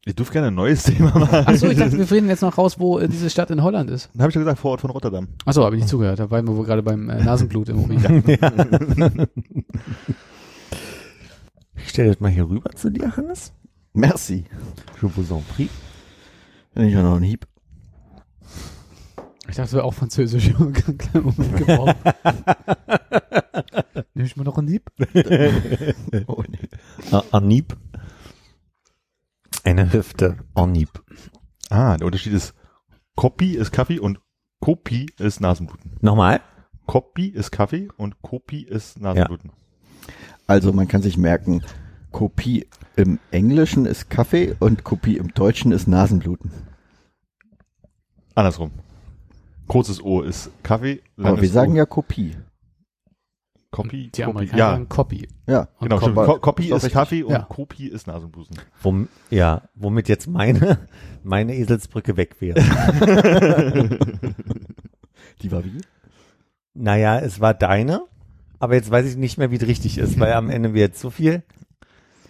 Ihr 0.05 0.13
dürft 0.13 0.31
gerne 0.31 0.47
ein 0.47 0.55
neues 0.55 0.83
Thema 0.83 1.17
machen. 1.17 1.45
Achso, 1.45 1.67
ich 1.67 1.77
dachte, 1.77 1.97
wir 1.97 2.07
finden 2.07 2.29
jetzt 2.29 2.41
noch 2.41 2.57
raus, 2.57 2.79
wo 2.79 2.97
äh, 2.97 3.07
diese 3.07 3.29
Stadt 3.29 3.51
in 3.51 3.61
Holland 3.61 3.91
ist. 3.91 4.09
Dann 4.13 4.23
habe 4.23 4.31
ich 4.31 4.35
ja 4.35 4.41
gesagt, 4.41 4.59
Vorort 4.59 4.81
von 4.81 4.89
Rotterdam. 4.89 5.27
Achso, 5.45 5.63
habe 5.63 5.75
ich 5.75 5.81
nicht 5.81 5.89
zugehört. 5.89 6.19
Da 6.19 6.31
waren 6.31 6.47
wir 6.47 6.57
wohl 6.57 6.65
gerade 6.65 6.81
beim 6.81 7.09
äh, 7.09 7.23
Nasenblut 7.23 7.69
im 7.69 7.83
Urin. 7.83 8.23
Ich 11.81 11.89
stelle 11.89 12.09
das 12.09 12.19
mal 12.19 12.29
hier 12.29 12.47
rüber 12.47 12.71
zu 12.75 12.91
dir, 12.91 13.15
Hannes. 13.15 13.53
Merci. 13.93 14.43
Je 15.01 15.07
vous 15.07 15.31
en 15.31 15.41
prie. 15.55 15.69
Wenn 16.73 16.87
ich 16.87 16.97
auch 16.97 17.03
noch 17.03 17.15
einen 17.15 17.23
Hieb. 17.23 17.47
Ich 19.49 19.55
dachte, 19.55 19.61
das 19.61 19.73
wäre 19.73 19.83
auch 19.83 19.93
französisch. 19.93 20.53
Moment 20.57 21.57
gebraucht. 21.57 21.95
Nimm 24.13 24.25
ich 24.25 24.35
mal 24.35 24.43
noch 24.43 24.57
einen 24.57 24.67
Hieb? 24.67 24.91
Oh, 26.27 26.43
nee. 26.47 26.59
Ah, 27.11 27.23
Anhieb. 27.31 27.75
Eine 29.63 29.91
Hüfte. 29.91 30.37
Anhieb. 30.53 31.03
Ah, 31.69 31.97
der 31.97 32.05
Unterschied 32.05 32.33
ist, 32.33 32.53
Copy 33.15 33.55
ist 33.55 33.71
Kaffee 33.71 33.99
und 33.99 34.19
Kopi 34.59 35.07
ist 35.17 35.41
Nasenbluten. 35.41 35.97
Nochmal? 36.01 36.41
Kopi 36.85 37.27
ist 37.27 37.51
Kaffee 37.51 37.89
und 37.97 38.21
Kopi 38.21 38.61
ist 38.61 38.99
Nasenbluten. 38.99 39.51
Also 40.47 40.73
man 40.73 40.87
kann 40.87 41.01
sich 41.01 41.17
merken, 41.17 41.63
Kopie 42.11 42.67
im 42.95 43.19
Englischen 43.31 43.85
ist 43.85 44.09
Kaffee 44.09 44.55
und 44.59 44.83
Kopie 44.83 45.17
im 45.17 45.33
Deutschen 45.33 45.71
ist 45.71 45.87
Nasenbluten. 45.87 46.51
Andersrum. 48.35 48.71
Kurzes 49.67 50.01
O 50.03 50.21
ist 50.21 50.49
Kaffee, 50.63 51.01
langes 51.15 51.33
Aber 51.33 51.41
wir 51.41 51.49
sagen 51.49 51.73
o, 51.73 51.75
ja 51.75 51.85
Kopie. 51.85 52.35
Kopi, 53.71 54.09
Die 54.09 54.21
Kopi. 54.23 54.23
Amerikaner 54.23 54.57
Ja, 54.59 54.71
sagen 54.71 54.89
Copy. 54.89 55.27
Ja. 55.47 55.67
Und 55.77 55.89
genau. 55.89 55.97
Stimmt. 56.01 56.15
Copy. 56.15 56.27
Ko- 56.31 56.39
Kopi 56.39 56.63
Ist 56.63 56.69
ist 56.69 56.73
richtig. 56.75 56.93
Kaffee 56.93 57.23
und 57.23 57.31
Ja. 57.33 57.39
Kopi 57.43 57.87
ist 57.87 58.07
Nasenbluten. 58.07 58.57
Wom, 58.81 59.07
ja, 59.29 59.61
womit 59.75 60.09
jetzt 60.09 60.27
meine, 60.27 60.79
meine 61.23 61.53
Eselsbrücke 61.55 62.17
weg 62.17 62.37
wäre. 62.39 62.59
Die 65.41 65.51
war 65.51 65.63
wie? 65.63 65.81
naja, 66.73 67.19
es 67.19 67.39
war 67.41 67.53
deine, 67.53 68.01
aber 68.59 68.75
jetzt 68.75 68.89
weiß 68.89 69.05
ich 69.05 69.17
nicht 69.17 69.37
mehr, 69.37 69.51
wie 69.51 69.57
es 69.57 69.67
richtig 69.67 69.97
ist, 69.97 70.19
weil 70.19 70.33
am 70.33 70.49
Ende 70.49 70.73
wir 70.73 70.81
jetzt 70.81 70.99
so 71.01 71.09
viel 71.09 71.43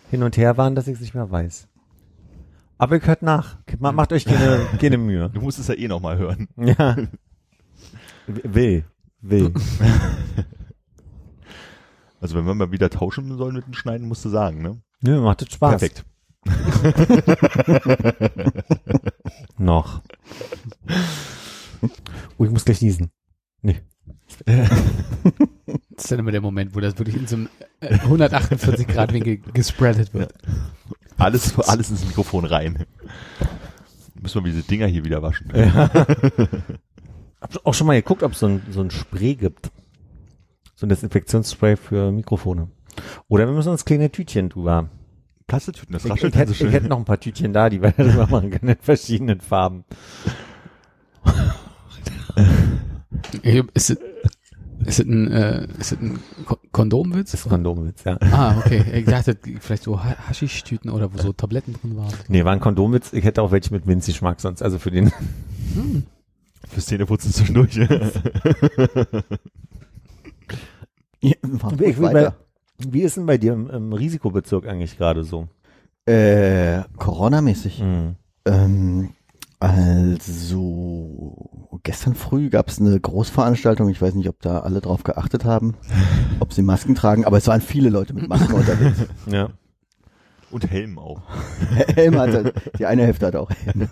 hin 0.10 0.24
und 0.24 0.38
her 0.38 0.58
waren, 0.58 0.76
dass 0.76 0.88
ich 0.88 0.96
es 0.96 1.02
nicht 1.02 1.14
mehr 1.16 1.30
weiß. 1.30 1.68
Aber 2.78 2.96
ihr 2.96 3.06
hört 3.06 3.22
nach. 3.22 3.58
Ma- 3.80 3.92
Macht 3.92 4.12
euch 4.14 4.26
keine, 4.26 4.66
keine 4.80 4.98
Mühe. 5.10 5.30
Du 5.30 5.42
musst 5.42 5.60
es 5.60 5.68
ja 5.68 5.76
eh 5.76 5.88
nochmal 5.88 6.18
hören. 6.18 6.48
Ja. 6.58 6.96
Will. 8.28 8.86
Will. 9.22 9.54
Also 12.22 12.36
wenn 12.36 12.44
wir 12.46 12.54
mal 12.54 12.70
wieder 12.74 12.90
tauschen 12.90 13.38
sollen 13.38 13.56
mit 13.56 13.66
dem 13.66 13.74
Schneiden, 13.74 14.06
musst 14.06 14.26
du 14.26 14.30
sagen, 14.30 14.62
ne? 14.62 14.82
Nö, 15.00 15.22
macht 15.22 15.42
es 15.42 15.54
Spaß. 15.54 15.70
Perfekt. 15.80 16.04
Noch. 19.58 20.02
Oh, 22.38 22.44
ich 22.44 22.52
muss 22.52 22.66
gleich 22.66 22.82
niesen. 22.82 23.10
Das 26.00 26.06
ist 26.06 26.12
dann 26.14 26.20
immer 26.20 26.32
der 26.32 26.40
Moment, 26.40 26.74
wo 26.74 26.80
das 26.80 26.98
wirklich 26.98 27.18
in 27.18 27.28
so 27.28 27.36
einem 27.36 27.50
äh, 27.82 27.94
148-Grad-Winkel 27.98 29.40
gespreadet 29.54 30.14
wird. 30.14 30.34
Alles, 31.18 31.60
alles 31.60 31.90
ins 31.90 32.06
Mikrofon 32.06 32.46
rein. 32.46 32.86
Müssen 34.22 34.46
wir 34.46 34.50
diese 34.50 34.66
Dinger 34.66 34.88
hier 34.88 35.04
wieder 35.04 35.22
waschen. 35.22 35.52
Hab 37.42 37.66
auch 37.66 37.74
schon 37.74 37.86
mal 37.88 37.96
geguckt, 37.96 38.24
ob 38.24 38.32
es 38.32 38.40
so 38.40 38.46
ein, 38.48 38.62
so 38.72 38.80
ein 38.80 38.92
Spray 38.92 39.36
gibt. 39.36 39.72
So 40.76 40.86
ein 40.86 40.90
Desinfektionsspray 40.90 41.76
für 41.76 42.14
Mikrofone. 42.14 42.70
Oder 43.28 43.46
wir 43.46 43.54
müssen 43.54 43.68
uns 43.70 43.84
kleine 43.84 44.10
Tütchen 44.10 44.48
drüber. 44.48 44.88
Plastetüten, 45.48 45.92
das 45.92 46.06
Ich, 46.06 46.12
raschelt 46.12 46.28
ich, 46.28 46.32
dann 46.32 46.40
hätte, 46.40 46.50
so 46.52 46.54
ich 46.54 46.58
schön. 46.60 46.70
hätte 46.72 46.88
noch 46.88 46.98
ein 47.00 47.06
paar 47.06 47.20
Tütchen 47.20 47.52
da, 47.52 47.70
die 47.70 47.82
wir 47.82 47.92
drüber 47.98 48.28
machen 48.28 48.52
können 48.52 48.70
in 48.72 48.78
verschiedenen 48.82 49.42
Farben. 49.42 49.84
Ich- 53.42 53.64
Ist 53.74 53.98
ist 54.86 55.00
es 55.00 55.06
ein, 55.06 55.32
äh, 55.32 55.66
ist 55.80 55.92
es 55.92 56.00
ein 56.00 56.20
Ko- 56.46 56.58
Kondomwitz? 56.72 57.32
Das 57.32 57.42
ist 57.42 57.50
Kondomwitz, 57.50 58.04
ja. 58.04 58.18
Ah, 58.32 58.58
okay. 58.58 58.84
Ich 59.00 59.06
dachte, 59.06 59.38
vielleicht 59.60 59.84
so 59.84 60.04
Ha- 60.04 60.16
Haschisch-Tüten 60.28 60.90
oder 60.90 61.14
wo 61.14 61.18
so 61.18 61.34
Tabletten 61.34 61.74
drin 61.74 61.98
waren. 61.98 62.14
Nee, 62.28 62.44
war 62.46 62.54
ein 62.54 62.60
Kondomwitz. 62.60 63.14
Ich 63.14 63.24
hätte 63.24 63.42
auch 63.42 63.52
welche 63.52 63.74
mit 63.74 63.86
Minzgeschmack 63.86 64.40
sonst. 64.42 64.62
Also 64.62 64.80
für 64.80 64.92
den. 64.92 65.12
Fürs 66.68 66.86
Zähneputzen 66.86 67.32
zwischendurch. 67.34 67.80
Ja, 71.22 71.34
mach 71.42 71.74
Wie, 71.74 71.80
wie, 71.80 71.92
bei, 72.02 72.14
weiter. 72.14 72.36
wie 72.78 73.02
ist 73.02 73.18
denn 73.18 73.26
bei 73.26 73.38
dir 73.38 73.54
im, 73.54 73.70
im 73.70 73.94
Risikobezirk 73.94 74.66
eigentlich 74.68 74.98
gerade 74.98 75.24
so? 75.24 75.48
Äh, 76.06 76.84
Corona-mäßig. 76.98 77.82
Mhm. 77.82 78.16
Ähm, 78.46 79.10
also, 79.60 81.50
gestern 81.84 82.16
früh 82.16 82.50
gab 82.50 82.70
es 82.70 82.80
eine 82.80 82.98
Großveranstaltung. 82.98 83.90
Ich 83.90 84.02
weiß 84.02 84.14
nicht, 84.14 84.30
ob 84.30 84.42
da 84.42 84.60
alle 84.60 84.80
drauf 84.80 85.04
geachtet 85.04 85.44
haben, 85.44 85.76
ob 86.40 86.54
sie 86.54 86.62
Masken 86.62 86.96
tragen, 86.96 87.26
aber 87.26 87.38
es 87.38 87.48
waren 87.48 87.60
viele 87.60 87.90
Leute 87.90 88.14
mit 88.14 88.30
Masken 88.30 88.54
unterwegs. 88.54 89.06
Ja. 89.28 89.50
Und 90.50 90.72
Helm 90.72 90.98
auch. 90.98 91.22
Helm 91.96 92.18
hatte, 92.18 92.54
die 92.80 92.86
eine 92.88 93.04
Hälfte 93.04 93.28
hat 93.28 93.36
auch 93.36 93.52
Helm. 93.52 93.88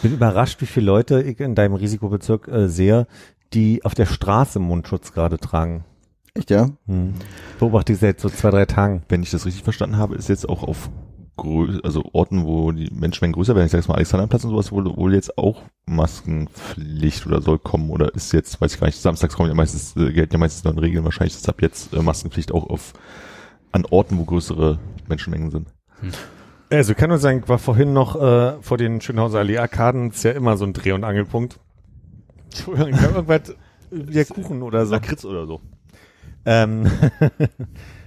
Bin 0.00 0.14
überrascht, 0.14 0.62
wie 0.62 0.66
viele 0.66 0.86
Leute 0.86 1.20
ich 1.22 1.40
in 1.40 1.54
deinem 1.54 1.74
Risikobezirk 1.74 2.48
äh, 2.48 2.68
sehe, 2.68 3.06
die 3.52 3.84
auf 3.84 3.94
der 3.94 4.06
Straße 4.06 4.60
Mundschutz 4.60 5.12
gerade 5.12 5.36
tragen. 5.38 5.84
Echt, 6.32 6.50
ja? 6.50 6.70
Hm. 6.86 7.14
Beobachte 7.58 7.92
ich 7.92 7.98
seit 7.98 8.18
so 8.20 8.30
zwei, 8.30 8.50
drei 8.50 8.64
Tagen. 8.64 9.02
Wenn 9.10 9.22
ich 9.22 9.30
das 9.30 9.44
richtig 9.44 9.64
verstanden 9.64 9.98
habe, 9.98 10.14
ist 10.14 10.30
jetzt 10.30 10.48
auch 10.48 10.62
auf 10.62 10.88
also 11.82 12.04
Orten, 12.12 12.44
wo 12.44 12.72
die 12.72 12.90
Menschenmengen 12.92 13.34
größer 13.34 13.54
werden, 13.54 13.66
ich 13.66 13.72
sag's 13.72 13.88
mal 13.88 13.94
Alexanderplatz 13.94 14.44
und 14.44 14.50
sowas, 14.50 14.72
wohl, 14.72 14.84
wohl 14.96 15.14
jetzt 15.14 15.36
auch 15.38 15.62
Maskenpflicht 15.86 17.26
oder 17.26 17.42
soll 17.42 17.58
kommen 17.58 17.90
oder 17.90 18.14
ist 18.14 18.32
jetzt, 18.32 18.60
weiß 18.60 18.74
ich 18.74 18.80
gar 18.80 18.86
nicht, 18.86 19.00
samstags 19.00 19.34
kommen 19.34 19.48
ja 19.48 19.54
meistens, 19.54 19.96
äh, 19.96 20.12
gelten 20.12 20.34
ja 20.34 20.38
meistens 20.38 20.64
noch 20.64 20.72
in 20.72 20.78
Regeln, 20.78 21.04
wahrscheinlich 21.04 21.34
ist 21.34 21.48
ab 21.48 21.62
jetzt 21.62 21.92
äh, 21.92 22.02
Maskenpflicht 22.02 22.52
auch 22.52 22.68
auf 22.68 22.92
an 23.72 23.84
Orten, 23.88 24.18
wo 24.18 24.24
größere 24.24 24.78
Menschenmengen 25.08 25.50
sind. 25.50 25.68
Also 26.70 26.92
ich 26.92 26.98
kann 26.98 27.10
nur 27.10 27.18
sagen, 27.18 27.40
ich 27.42 27.48
war 27.48 27.58
vorhin 27.58 27.92
noch 27.92 28.20
äh, 28.20 28.60
vor 28.62 28.78
den 28.78 29.00
Schönhauser 29.00 29.40
Allee-Arkaden, 29.40 30.10
ist 30.10 30.22
ja 30.24 30.32
immer 30.32 30.56
so 30.56 30.64
ein 30.64 30.72
Dreh- 30.72 30.92
und 30.92 31.04
Angelpunkt. 31.04 31.58
Entschuldigung, 32.46 33.00
irgendwas, 33.00 33.54
der 33.90 34.24
Kuchen 34.24 34.62
oder 34.62 34.86
so. 34.86 34.92
Lakritz 34.92 35.24
oder 35.24 35.46
so. 35.46 35.60
Ähm, 36.44 36.90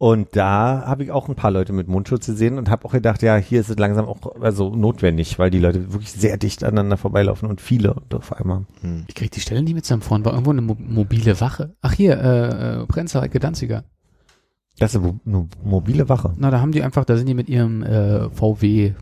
und 0.00 0.28
da 0.32 0.84
habe 0.86 1.04
ich 1.04 1.10
auch 1.10 1.28
ein 1.28 1.34
paar 1.34 1.50
Leute 1.50 1.74
mit 1.74 1.86
Mundschutz 1.86 2.24
gesehen 2.24 2.56
und 2.56 2.70
habe 2.70 2.86
auch 2.86 2.92
gedacht, 2.92 3.20
ja, 3.20 3.36
hier 3.36 3.60
ist 3.60 3.68
es 3.68 3.78
langsam 3.78 4.06
auch 4.06 4.40
also 4.40 4.74
notwendig, 4.74 5.38
weil 5.38 5.50
die 5.50 5.58
Leute 5.58 5.92
wirklich 5.92 6.10
sehr 6.10 6.38
dicht 6.38 6.64
aneinander 6.64 6.96
vorbeilaufen 6.96 7.50
und 7.50 7.60
viele 7.60 7.96
auf 8.10 8.32
einmal. 8.32 8.64
Hm. 8.80 9.04
Ich 9.08 9.14
krieg 9.14 9.30
die 9.30 9.40
Stellen 9.40 9.64
nie 9.64 9.74
mit 9.74 9.84
zusammen. 9.84 10.00
Vorhin 10.00 10.24
war 10.24 10.32
irgendwo 10.32 10.52
eine 10.52 10.62
mo 10.62 10.74
mobile 10.80 11.38
Wache. 11.42 11.76
Ach 11.82 11.92
hier, 11.92 12.18
äh, 12.18 12.80
äh 12.80 12.86
Prenzlauer 12.86 13.24
Ecke 13.24 13.40
Danziger. 13.40 13.84
Das 14.78 14.94
ist 14.94 15.02
eine 15.02 15.18
mo- 15.26 15.48
mobile 15.62 16.08
Wache. 16.08 16.32
Na, 16.38 16.50
da 16.50 16.62
haben 16.62 16.72
die 16.72 16.82
einfach, 16.82 17.04
da 17.04 17.18
sind 17.18 17.28
die 17.28 17.34
mit 17.34 17.50
ihrem 17.50 17.82
äh, 17.82 18.30
VW, 18.30 18.94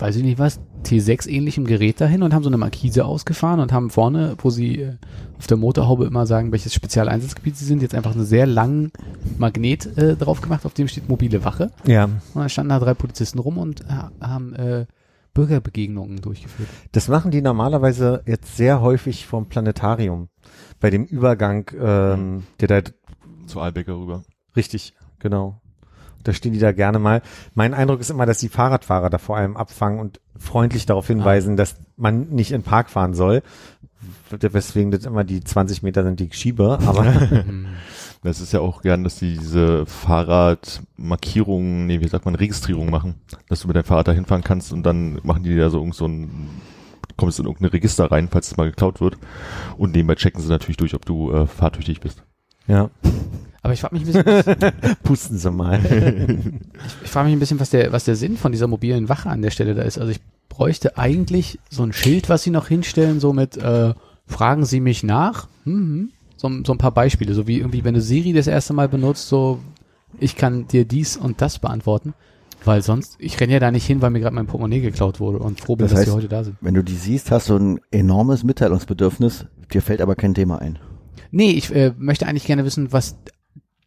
weiß 0.00 0.16
ich 0.16 0.22
nicht 0.22 0.38
was, 0.38 0.60
T6 0.84 1.28
ähnlichem 1.28 1.66
Gerät 1.66 2.00
dahin 2.00 2.22
und 2.22 2.32
haben 2.32 2.42
so 2.42 2.48
eine 2.48 2.56
Markise 2.56 3.04
ausgefahren 3.04 3.60
und 3.60 3.72
haben 3.72 3.90
vorne, 3.90 4.34
wo 4.38 4.50
sie 4.50 4.80
äh, 4.80 4.96
auf 5.38 5.46
der 5.46 5.56
Motorhaube 5.56 6.06
immer 6.06 6.26
sagen, 6.26 6.52
welches 6.52 6.74
Spezialeinsatzgebiet 6.74 7.56
sie 7.56 7.64
sind, 7.64 7.82
jetzt 7.82 7.94
einfach 7.94 8.14
einen 8.14 8.24
sehr 8.24 8.46
langen 8.46 8.92
Magnet 9.38 9.96
äh, 9.98 10.16
drauf 10.16 10.40
gemacht, 10.40 10.64
auf 10.64 10.74
dem 10.74 10.88
steht 10.88 11.08
mobile 11.08 11.44
Wache. 11.44 11.70
Ja, 11.86 12.04
Und 12.04 12.20
da 12.34 12.48
standen 12.48 12.70
da 12.70 12.78
drei 12.78 12.94
Polizisten 12.94 13.38
rum 13.38 13.58
und 13.58 13.82
äh, 13.82 13.86
haben 14.20 14.54
äh, 14.54 14.86
Bürgerbegegnungen 15.34 16.20
durchgeführt. 16.20 16.68
das 16.92 17.08
machen 17.08 17.30
die 17.30 17.40
normalerweise 17.40 18.22
jetzt 18.26 18.56
sehr 18.56 18.80
häufig 18.80 19.26
vom 19.26 19.48
Planetarium. 19.48 20.28
Bei 20.80 20.90
dem 20.90 21.04
Übergang, 21.04 21.70
ähm, 21.78 22.44
der 22.60 22.68
da 22.82 22.90
Zu 23.46 23.60
Albecker 23.60 23.94
rüber. 23.94 24.24
Richtig, 24.56 24.94
genau. 25.18 25.59
Da 26.22 26.32
stehen 26.32 26.52
die 26.52 26.58
da 26.58 26.72
gerne 26.72 26.98
mal. 26.98 27.22
Mein 27.54 27.74
Eindruck 27.74 28.00
ist 28.00 28.10
immer, 28.10 28.26
dass 28.26 28.38
die 28.38 28.48
Fahrradfahrer 28.48 29.10
da 29.10 29.18
vor 29.18 29.36
allem 29.36 29.56
abfangen 29.56 30.00
und 30.00 30.20
freundlich 30.36 30.86
darauf 30.86 31.06
hinweisen, 31.06 31.56
dass 31.56 31.76
man 31.96 32.28
nicht 32.30 32.52
in 32.52 32.60
den 32.60 32.66
Park 32.66 32.90
fahren 32.90 33.14
soll. 33.14 33.42
Weswegen 34.30 34.90
das 34.90 35.04
immer 35.04 35.24
die 35.24 35.42
20 35.42 35.82
Meter 35.82 36.04
sind, 36.04 36.20
die 36.20 36.26
ich 36.26 36.34
schiebe. 36.34 36.78
Aber. 36.86 37.04
Das 38.22 38.42
ist 38.42 38.52
ja 38.52 38.60
auch 38.60 38.82
gern, 38.82 39.02
dass 39.02 39.18
die 39.18 39.38
diese 39.38 39.86
Fahrradmarkierungen, 39.86 41.86
nee, 41.86 42.00
wie 42.00 42.08
sagt 42.08 42.26
man, 42.26 42.34
Registrierung 42.34 42.90
machen. 42.90 43.14
Dass 43.48 43.60
du 43.60 43.66
mit 43.66 43.76
deinem 43.76 43.84
Fahrrad 43.84 44.08
da 44.08 44.12
hinfahren 44.12 44.44
kannst 44.44 44.74
und 44.74 44.82
dann 44.82 45.20
machen 45.22 45.42
die 45.42 45.56
da 45.56 45.70
so, 45.70 45.78
irgend 45.78 45.94
so 45.94 46.06
ein, 46.06 46.50
kommst 47.16 47.38
in 47.38 47.46
irgendein 47.46 47.70
Register 47.70 48.10
rein, 48.10 48.28
falls 48.30 48.48
es 48.48 48.58
mal 48.58 48.68
geklaut 48.68 49.00
wird. 49.00 49.16
Und 49.78 49.92
nebenbei 49.92 50.16
checken 50.16 50.42
sie 50.42 50.50
natürlich 50.50 50.76
durch, 50.76 50.94
ob 50.94 51.06
du 51.06 51.32
äh, 51.32 51.46
fahrtüchtig 51.46 52.00
bist. 52.00 52.22
ja, 52.66 52.90
Aber 53.62 53.72
ich 53.74 53.80
frage 53.80 53.96
mich 53.98 54.06
ein 54.16 54.24
bisschen, 54.24 54.72
pusten 55.02 55.38
sie 55.38 55.50
mal. 55.50 55.80
ich 57.04 57.10
frage 57.10 57.26
mich 57.28 57.36
ein 57.36 57.40
bisschen, 57.40 57.60
was 57.60 57.70
der, 57.70 57.92
was 57.92 58.04
der 58.04 58.16
Sinn 58.16 58.36
von 58.36 58.52
dieser 58.52 58.66
mobilen 58.66 59.08
Wache 59.08 59.28
an 59.28 59.42
der 59.42 59.50
Stelle 59.50 59.74
da 59.74 59.82
ist. 59.82 59.98
Also 59.98 60.10
ich 60.12 60.20
bräuchte 60.48 60.96
eigentlich 60.98 61.58
so 61.68 61.82
ein 61.82 61.92
Schild, 61.92 62.28
was 62.28 62.42
sie 62.42 62.50
noch 62.50 62.68
hinstellen, 62.68 63.20
so 63.20 63.32
mit 63.32 63.56
äh, 63.56 63.94
Fragen 64.26 64.64
Sie 64.64 64.80
mich 64.80 65.02
nach. 65.02 65.48
Mhm. 65.64 66.10
So, 66.36 66.48
so 66.64 66.72
ein 66.72 66.78
paar 66.78 66.92
Beispiele, 66.94 67.34
so 67.34 67.46
wie 67.46 67.58
irgendwie, 67.58 67.84
wenn 67.84 67.94
du 67.94 68.00
Siri 68.00 68.32
das 68.32 68.46
erste 68.46 68.72
Mal 68.72 68.88
benutzt, 68.88 69.28
so 69.28 69.60
ich 70.18 70.36
kann 70.36 70.66
dir 70.68 70.84
dies 70.84 71.16
und 71.16 71.40
das 71.42 71.58
beantworten. 71.58 72.14
Weil 72.64 72.82
sonst, 72.82 73.16
ich 73.18 73.40
renne 73.40 73.54
ja 73.54 73.58
da 73.58 73.70
nicht 73.70 73.86
hin, 73.86 74.02
weil 74.02 74.10
mir 74.10 74.20
gerade 74.20 74.34
mein 74.36 74.46
Portemonnaie 74.46 74.80
geklaut 74.80 75.18
wurde 75.18 75.38
und 75.38 75.60
froh 75.60 75.76
bin, 75.76 75.86
Das 75.86 75.94
dass 75.94 76.04
sie 76.04 76.10
heißt- 76.10 76.14
heute 76.14 76.28
da 76.28 76.44
sind. 76.44 76.56
Wenn 76.60 76.74
du 76.74 76.82
die 76.84 76.94
siehst, 76.94 77.30
hast 77.30 77.48
du 77.48 77.56
ein 77.56 77.80
enormes 77.90 78.44
Mitteilungsbedürfnis, 78.44 79.46
dir 79.72 79.80
fällt 79.82 80.00
aber 80.00 80.14
kein 80.14 80.34
Thema 80.34 80.60
ein. 80.60 80.78
Nee, 81.30 81.50
ich 81.52 81.74
äh, 81.74 81.92
möchte 81.98 82.26
eigentlich 82.26 82.44
gerne 82.46 82.64
wissen, 82.64 82.92
was 82.92 83.16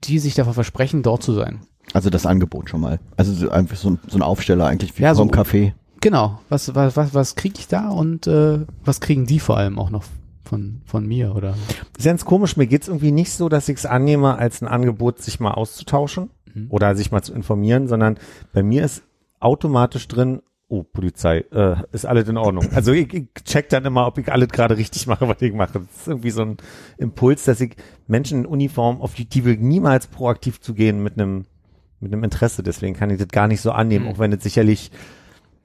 die 0.08 0.20
sich 0.20 0.36
davon 0.36 0.54
versprechen, 0.54 1.04
dort 1.04 1.24
zu 1.24 1.34
sein. 1.34 1.62
Also 1.94 2.10
das 2.10 2.26
Angebot 2.26 2.70
schon 2.70 2.82
mal. 2.82 3.00
Also 3.18 3.34
so 3.34 3.50
einfach 3.50 3.76
so 3.76 3.92
ein, 3.92 4.00
so 4.08 4.18
ein 4.18 4.22
Aufsteller 4.22 4.66
eigentlich 4.68 4.98
wie 4.98 5.04
Ja, 5.04 5.14
so- 5.16 5.24
vom 5.24 5.32
Café. 5.32 5.74
Genau, 6.02 6.40
was, 6.50 6.76
was, 6.76 6.98
was, 6.98 7.14
was 7.14 7.36
kriege 7.36 7.56
ich 7.60 7.68
da 7.68 7.90
und 7.90 8.28
äh, 8.28 8.60
was 8.84 9.00
kriegen 9.00 9.26
die 9.26 9.40
vor 9.40 9.58
allem 9.58 9.80
auch 9.80 9.90
noch 9.90 10.04
von, 10.44 10.82
von 10.86 11.06
mir 11.08 11.34
oder 11.36 11.56
ist 11.98 12.04
ganz 12.06 12.26
komisch, 12.26 12.58
mir 12.58 12.68
geht's 12.68 12.90
irgendwie 12.90 13.14
nicht 13.14 13.32
so, 13.32 13.48
dass 13.48 13.70
ich 13.70 13.78
es 13.78 13.86
annehme 13.86 14.36
als 14.38 14.62
ein 14.62 14.68
Angebot, 14.68 15.22
sich 15.22 15.40
mal 15.40 15.52
auszutauschen 15.52 16.30
Mhm. 16.54 16.68
oder 16.70 16.96
sich 16.96 17.12
mal 17.12 17.22
zu 17.24 17.34
informieren, 17.34 17.88
sondern 17.88 18.18
bei 18.52 18.62
mir 18.64 18.84
ist 18.86 19.02
automatisch 19.40 20.08
drin, 20.08 20.42
oh, 20.74 20.84
Polizei, 20.84 21.46
äh, 21.52 21.76
ist 21.92 22.06
alles 22.06 22.28
in 22.28 22.38
Ordnung. 22.38 22.68
Also 22.74 22.92
ich, 22.92 23.14
ich 23.14 23.28
check 23.46 23.70
dann 23.70 23.86
immer, 23.86 24.08
ob 24.08 24.18
ich 24.18 24.32
alles 24.32 24.50
gerade 24.50 24.76
richtig 24.76 25.06
mache, 25.08 25.28
was 25.28 25.42
ich 25.42 25.54
mache. 25.54 25.74
Das 25.74 25.84
ist 26.02 26.08
irgendwie 26.08 26.32
so 26.32 26.42
ein 26.42 26.58
Impuls, 26.98 27.46
dass 27.46 27.62
ich 27.62 27.76
Menschen 28.08 28.40
in 28.40 28.46
Uniform, 28.46 29.02
auf 29.02 29.14
die, 29.14 29.46
will 29.46 29.58
niemals 29.58 30.08
proaktiv 30.08 30.60
zu 30.60 30.74
gehen 30.74 31.04
mit 31.04 31.20
einem 31.20 31.46
mit 32.00 32.12
einem 32.12 32.24
Interesse. 32.26 32.64
Deswegen 32.64 32.96
kann 32.96 33.12
ich 33.12 33.18
das 33.18 33.30
gar 33.30 33.48
nicht 33.48 33.62
so 33.62 33.72
annehmen, 33.72 34.06
Mhm. 34.06 34.12
auch 34.12 34.20
wenn 34.20 34.34
es 34.34 34.44
sicherlich 34.44 34.92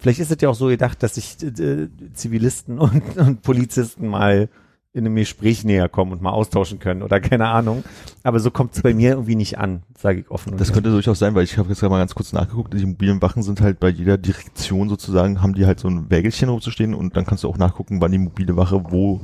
Vielleicht 0.01 0.21
ist 0.21 0.31
es 0.31 0.41
ja 0.41 0.49
auch 0.49 0.55
so 0.55 0.67
gedacht, 0.69 1.03
dass 1.03 1.17
sich 1.17 1.43
äh, 1.43 1.89
Zivilisten 2.15 2.79
und, 2.79 3.17
und 3.17 3.43
Polizisten 3.43 4.07
mal 4.07 4.49
in 4.99 5.07
einem 5.07 5.17
Gespräch 5.17 5.65
näher 5.65 5.89
kommen 5.89 6.13
und 6.13 6.21
mal 6.21 6.31
austauschen 6.31 6.79
können 6.79 7.03
oder 7.03 7.21
keine 7.21 7.49
Ahnung. 7.49 7.85
Aber 8.23 8.41
so 8.41 8.51
kommt 8.51 8.75
es 8.75 8.83
bei 8.83 8.93
mir 8.93 9.11
irgendwie 9.11 9.37
nicht 9.37 9.59
an, 9.59 9.83
sage 9.97 10.21
ich 10.21 10.31
offen. 10.31 10.57
Das 10.59 10.73
könnte 10.73 10.91
durchaus 10.91 11.19
sein, 11.19 11.35
weil 11.35 11.45
ich 11.45 11.57
habe 11.57 11.69
jetzt 11.71 11.81
gerade 11.81 11.91
mal 11.93 11.99
ganz 11.99 12.15
kurz 12.15 12.33
nachgeguckt, 12.33 12.75
die 12.75 12.85
mobilen 12.85 13.23
Wachen 13.23 13.43
sind 13.43 13.61
halt 13.61 13.81
bei 13.81 13.89
jeder 13.89 14.19
Direktion 14.19 14.89
sozusagen, 14.89 15.41
haben 15.41 15.55
die 15.55 15.65
halt 15.67 15.81
so 15.81 15.89
ein 15.89 16.11
Wägelchen 16.11 16.49
rumzustehen 16.51 16.93
und 16.95 17.17
dann 17.17 17.25
kannst 17.25 17.45
du 17.45 17.49
auch 17.49 17.59
nachgucken, 17.59 18.01
wann 18.01 18.13
die 18.13 18.19
mobile 18.19 18.57
Wache 18.57 18.83
wo 18.91 19.21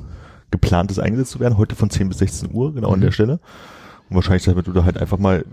geplant 0.51 0.91
ist 0.91 1.01
eingesetzt 1.01 1.33
zu 1.33 1.41
werden. 1.41 1.59
Heute 1.59 1.75
von 1.75 1.91
10 1.91 2.09
bis 2.09 2.19
16 2.19 2.51
Uhr, 2.55 2.73
genau 2.75 2.91
an 2.93 3.01
Mhm. 3.01 3.03
der 3.05 3.11
Stelle. 3.13 3.41
Und 4.09 4.17
wahrscheinlich, 4.17 4.45
damit 4.45 4.67
du 4.67 4.73
da 4.73 4.85
halt 4.85 4.99
einfach 4.99 5.19
mal 5.19 5.45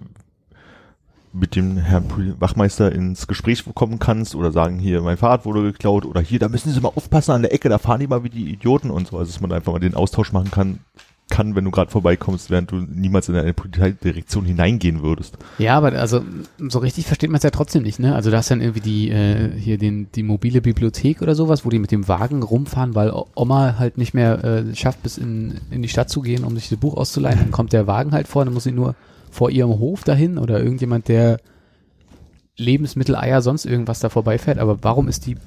mit 1.33 1.55
dem 1.55 1.77
Herrn 1.77 2.05
Wachmeister 2.39 2.91
ins 2.91 3.27
Gespräch 3.27 3.63
kommen 3.73 3.99
kannst 3.99 4.35
oder 4.35 4.51
sagen, 4.51 4.79
hier, 4.79 5.01
mein 5.01 5.17
Fahrrad 5.17 5.45
wurde 5.45 5.61
geklaut 5.61 6.05
oder 6.05 6.21
hier, 6.21 6.39
da 6.39 6.49
müssen 6.49 6.71
Sie 6.71 6.81
mal 6.81 6.91
aufpassen 6.95 7.31
an 7.31 7.41
der 7.41 7.53
Ecke, 7.53 7.69
da 7.69 7.77
fahren 7.77 8.01
die 8.01 8.07
mal 8.07 8.23
wie 8.23 8.29
die 8.29 8.51
Idioten 8.51 8.91
und 8.91 9.07
so. 9.07 9.17
Also, 9.17 9.31
dass 9.31 9.41
man 9.41 9.51
einfach 9.51 9.71
mal 9.71 9.79
den 9.79 9.95
Austausch 9.95 10.31
machen 10.31 10.51
kann, 10.51 10.79
kann, 11.31 11.55
wenn 11.55 11.65
du 11.65 11.71
gerade 11.71 11.89
vorbeikommst, 11.89 12.51
während 12.51 12.71
du 12.71 12.75
niemals 12.75 13.27
in 13.29 13.35
eine 13.35 13.53
Polizeidirektion 13.53 14.45
hineingehen 14.45 15.01
würdest. 15.01 15.37
Ja, 15.57 15.77
aber 15.77 15.93
also 15.93 16.21
so 16.59 16.79
richtig 16.79 17.07
versteht 17.07 17.31
man 17.31 17.37
es 17.37 17.43
ja 17.43 17.49
trotzdem 17.49 17.81
nicht, 17.81 17.97
ne? 17.97 18.13
Also 18.13 18.29
da 18.29 18.37
hast 18.37 18.51
dann 18.51 18.61
irgendwie 18.61 18.81
die 18.81 19.09
äh, 19.09 19.49
hier 19.57 19.79
den 19.79 20.11
die 20.13 20.23
mobile 20.23 20.61
Bibliothek 20.61 21.21
oder 21.23 21.33
sowas, 21.33 21.65
wo 21.65 21.69
die 21.69 21.79
mit 21.79 21.91
dem 21.91 22.07
Wagen 22.07 22.43
rumfahren, 22.43 22.93
weil 22.93 23.11
Oma 23.33 23.75
halt 23.79 23.97
nicht 23.97 24.13
mehr 24.13 24.43
äh, 24.43 24.75
schafft, 24.75 25.01
bis 25.01 25.17
in, 25.17 25.59
in 25.71 25.81
die 25.81 25.89
Stadt 25.89 26.09
zu 26.09 26.21
gehen, 26.21 26.43
um 26.43 26.55
sich 26.55 26.69
das 26.69 26.77
Buch 26.77 26.97
auszuleihen. 26.97 27.39
Dann 27.39 27.51
kommt 27.51 27.73
der 27.73 27.87
Wagen 27.87 28.11
halt 28.11 28.27
vor, 28.27 28.43
dann 28.45 28.53
muss 28.53 28.65
sie 28.65 28.73
nur 28.73 28.95
vor 29.31 29.49
ihrem 29.49 29.79
Hof 29.79 30.03
dahin 30.03 30.37
oder 30.37 30.59
irgendjemand, 30.61 31.07
der 31.07 31.39
Lebensmittel, 32.57 33.15
Eier, 33.15 33.41
sonst 33.41 33.65
irgendwas 33.65 33.99
da 33.99 34.09
vorbeifährt. 34.09 34.59
Aber 34.59 34.83
warum 34.83 35.07
ist 35.07 35.25
die 35.25 35.37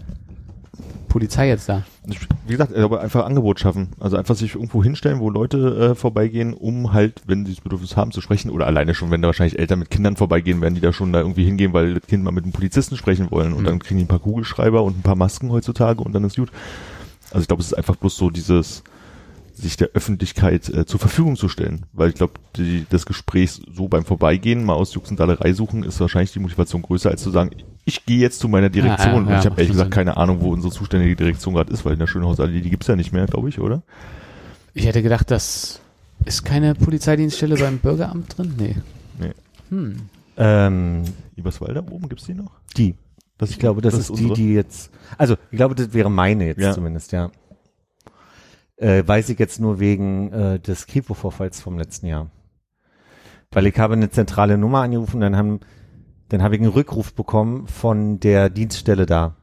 Polizei 1.09 1.47
jetzt 1.49 1.69
da? 1.69 1.85
Wie 2.47 2.53
gesagt, 2.53 2.75
aber 2.75 3.01
einfach 3.01 3.25
Angebot 3.25 3.61
schaffen. 3.61 3.91
Also 4.01 4.17
einfach 4.17 4.35
sich 4.35 4.55
irgendwo 4.57 4.83
hinstellen, 4.83 5.21
wo 5.21 5.31
Leute 5.31 5.91
äh, 5.93 5.95
vorbeigehen, 5.95 6.55
um 6.55 6.93
halt, 6.93 7.23
wenn 7.27 7.47
sie 7.47 7.53
das 7.55 7.61
Bedürfnis 7.63 7.97
haben, 7.97 8.11
zu 8.11 8.21
sprechen. 8.21 8.51
Oder 8.51 8.67
alleine 8.67 8.95
schon, 8.95 9.11
wenn 9.13 9.23
da 9.23 9.29
wahrscheinlich 9.29 9.59
Eltern 9.59 9.79
mit 9.79 9.91
Kindern 9.91 10.17
vorbeigehen, 10.17 10.61
werden 10.61 10.75
die 10.75 10.81
da 10.81 10.93
schon 10.93 11.13
da 11.13 11.21
irgendwie 11.21 11.45
hingehen, 11.45 11.73
weil 11.73 11.95
das 11.95 12.07
Kind 12.09 12.25
mal 12.25 12.33
mit 12.33 12.45
einem 12.45 12.53
Polizisten 12.53 12.97
sprechen 12.97 13.31
wollen. 13.31 13.53
Und 13.53 13.61
Mhm. 13.63 13.67
dann 13.67 13.79
kriegen 13.79 13.99
die 13.99 14.05
ein 14.05 14.09
paar 14.09 14.19
Kugelschreiber 14.19 14.83
und 14.83 14.99
ein 14.99 15.03
paar 15.03 15.15
Masken 15.15 15.53
heutzutage 15.53 16.03
und 16.03 16.13
dann 16.15 16.25
ist 16.25 16.37
gut. 16.37 16.51
Also 17.31 17.43
ich 17.43 17.47
glaube, 17.49 17.61
es 17.61 17.69
ist 17.69 17.75
einfach 17.75 17.97
bloß 17.97 18.17
so 18.17 18.31
dieses 18.31 18.83
sich 19.55 19.77
der 19.77 19.89
Öffentlichkeit 19.95 20.69
äh, 20.69 20.85
zur 20.87 21.01
Verfügung 21.01 21.37
zu 21.37 21.49
stellen. 21.49 21.87
Weil 21.93 22.09
ich 22.11 22.15
glaube, 22.17 22.35
die, 22.57 22.87
das 22.91 23.07
Gespräch 23.07 23.61
so 23.73 23.89
beim 23.89 24.05
Vorbeigehen, 24.05 24.65
mal 24.65 24.75
aus 24.75 24.95
Jux 24.95 25.11
und 25.11 25.21
Dallerei 25.21 25.53
suchen, 25.53 25.85
ist 25.85 26.01
wahrscheinlich 26.01 26.33
die 26.33 26.41
Motivation 26.41 26.83
größer, 26.83 27.11
als 27.11 27.23
zu 27.23 27.31
sagen, 27.31 27.51
ich 27.85 28.05
gehe 28.07 28.19
jetzt 28.19 28.41
zu 28.41 28.49
meiner 28.49 28.71
Direktion. 28.71 29.07
Ja, 29.09 29.13
ja, 29.13 29.19
und 29.19 29.29
ja, 29.29 29.39
ich 29.41 29.47
habe 29.47 29.57
ehrlich 29.57 29.71
gesagt 29.73 29.89
Sinn. 29.89 29.95
keine 29.95 30.17
Ahnung, 30.17 30.41
wo 30.41 30.53
unsere 30.53 30.73
zuständige 30.73 31.17
Direktion 31.17 31.55
gerade 31.55 31.73
ist, 31.73 31.85
weil 31.85 31.93
in 31.95 31.99
der 31.99 32.07
Schönhausallee, 32.07 32.61
die 32.61 32.71
gibt's 32.71 32.87
ja 32.87 32.97
nicht 32.97 33.13
mehr, 33.13 33.27
glaube 33.27 33.49
ich, 33.49 33.61
oder? 33.61 33.83
Ich 34.73 34.87
hätte 34.87 35.03
gedacht, 35.03 35.31
das 35.31 35.81
ist 36.25 36.45
keine 36.45 36.75
Polizeidienststelle 36.75 37.57
beim 37.57 37.79
Bürgeramt 37.79 38.37
drin? 38.39 38.55
Nee. 38.59 38.77
Nee. 39.21 39.33
Hm. 39.71 39.97
ähm, 40.37 41.03
Eberswalder 41.37 41.85
oben 41.91 42.09
gibt's 42.09 42.25
die 42.25 42.35
noch? 42.35 42.51
die. 42.77 42.95
Das, 43.37 43.51
Ich 43.51 43.59
glaube, 43.59 43.83
das, 43.83 43.95
ist, 43.95 44.11
die, 44.11 44.13
unsere? 44.27 44.35
die 44.35 44.55
jetzt, 44.55 44.91
also 45.19 45.35
ich 45.51 45.57
glaube, 45.57 45.75
das 45.75 45.93
wäre 45.93 46.09
meine 46.09 46.47
jetzt 46.47 46.61
Ja. 46.61 46.73
zumindest, 46.73 47.11
ja. 47.11 47.31
Äh, 48.85 49.09
weiß 49.09 49.31
ich 49.31 49.39
jetzt 49.39 49.61
nur 49.61 49.81
wegen 49.81 50.31
äh, 50.31 50.61
des 50.61 50.87
Kripo-Vorfalls 50.87 51.59
vom 51.63 51.79
letzten 51.79 52.07
Jahr. 52.07 52.31
Weil 53.51 53.67
ich 53.67 53.79
habe 53.79 53.95
eine 53.95 54.11
zentrale 54.11 54.59
Nummer 54.59 54.83
angerufen, 54.83 55.23
dann 55.23 55.37
haben, 55.37 55.61
dann 56.29 56.43
habe 56.43 56.57
ich 56.57 56.61
einen 56.61 56.71
Rückruf 56.71 57.15
bekommen 57.15 57.67
von 57.67 58.21
der 58.21 58.51
Dienststelle 58.51 59.07
da 59.07 59.37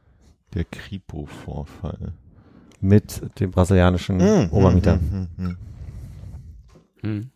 Der 0.54 0.64
Kripo-Vorfall. 0.64 2.12
mit 2.80 3.20
dem 3.40 3.50
brasilianischen 3.50 4.20
Obermieter. 4.50 4.98
Mhm, 4.98 5.28
mhm, 5.36 5.44
mhm. 5.44 5.56
Hm. 7.00 7.30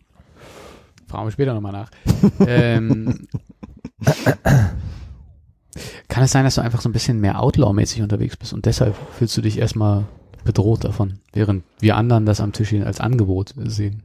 Fragen 1.08 1.26
wir 1.26 1.32
später 1.32 1.54
nochmal 1.54 1.72
nach. 1.72 1.90
ähm, 2.46 3.26
kann 6.06 6.22
es 6.22 6.30
sein, 6.30 6.44
dass 6.44 6.54
du 6.54 6.60
einfach 6.60 6.82
so 6.82 6.88
ein 6.88 6.92
bisschen 6.92 7.20
mehr 7.20 7.40
Outlaw-mäßig 7.40 8.00
unterwegs 8.02 8.36
bist 8.36 8.52
und 8.52 8.64
deshalb 8.64 8.94
fühlst 9.18 9.36
du 9.36 9.40
dich 9.40 9.58
erstmal 9.58 10.04
bedroht 10.46 10.84
davon, 10.84 11.18
während 11.32 11.64
wir 11.80 11.96
anderen 11.96 12.24
das 12.24 12.40
am 12.40 12.52
Tisch 12.52 12.70
hier 12.70 12.86
als 12.86 13.00
Angebot 13.00 13.54
sehen? 13.56 14.02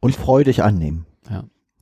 Und 0.00 0.14
freudig 0.14 0.62
annehmen. 0.62 1.06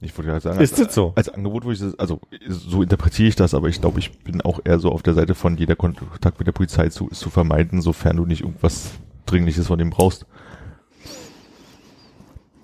Ich 0.04 0.16
wollte 0.18 0.30
gerade 0.30 0.40
sagen, 0.42 0.60
Ist 0.60 0.74
als, 0.78 0.86
das 0.88 0.94
so? 0.94 1.12
als 1.16 1.30
Angebot, 1.30 1.64
wo 1.64 1.70
ich 1.70 1.78
das, 1.78 1.98
also 1.98 2.20
so 2.48 2.82
interpretiere 2.82 3.28
ich 3.28 3.36
das, 3.36 3.54
aber 3.54 3.68
ich 3.68 3.80
glaube, 3.80 3.98
ich 3.98 4.18
bin 4.18 4.42
auch 4.42 4.60
eher 4.62 4.78
so 4.78 4.90
auf 4.90 5.02
der 5.02 5.14
Seite 5.14 5.34
von 5.34 5.56
jeder 5.56 5.76
Kontakt 5.76 6.38
mit 6.38 6.46
der 6.46 6.52
Polizei 6.52 6.90
zu, 6.90 7.08
zu 7.08 7.30
vermeiden, 7.30 7.80
sofern 7.80 8.16
du 8.16 8.26
nicht 8.26 8.42
irgendwas 8.42 8.92
Dringliches 9.24 9.66
von 9.66 9.78
dem 9.78 9.90
brauchst. 9.90 10.26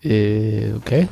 Äh, 0.03 0.73
okay. 0.75 1.09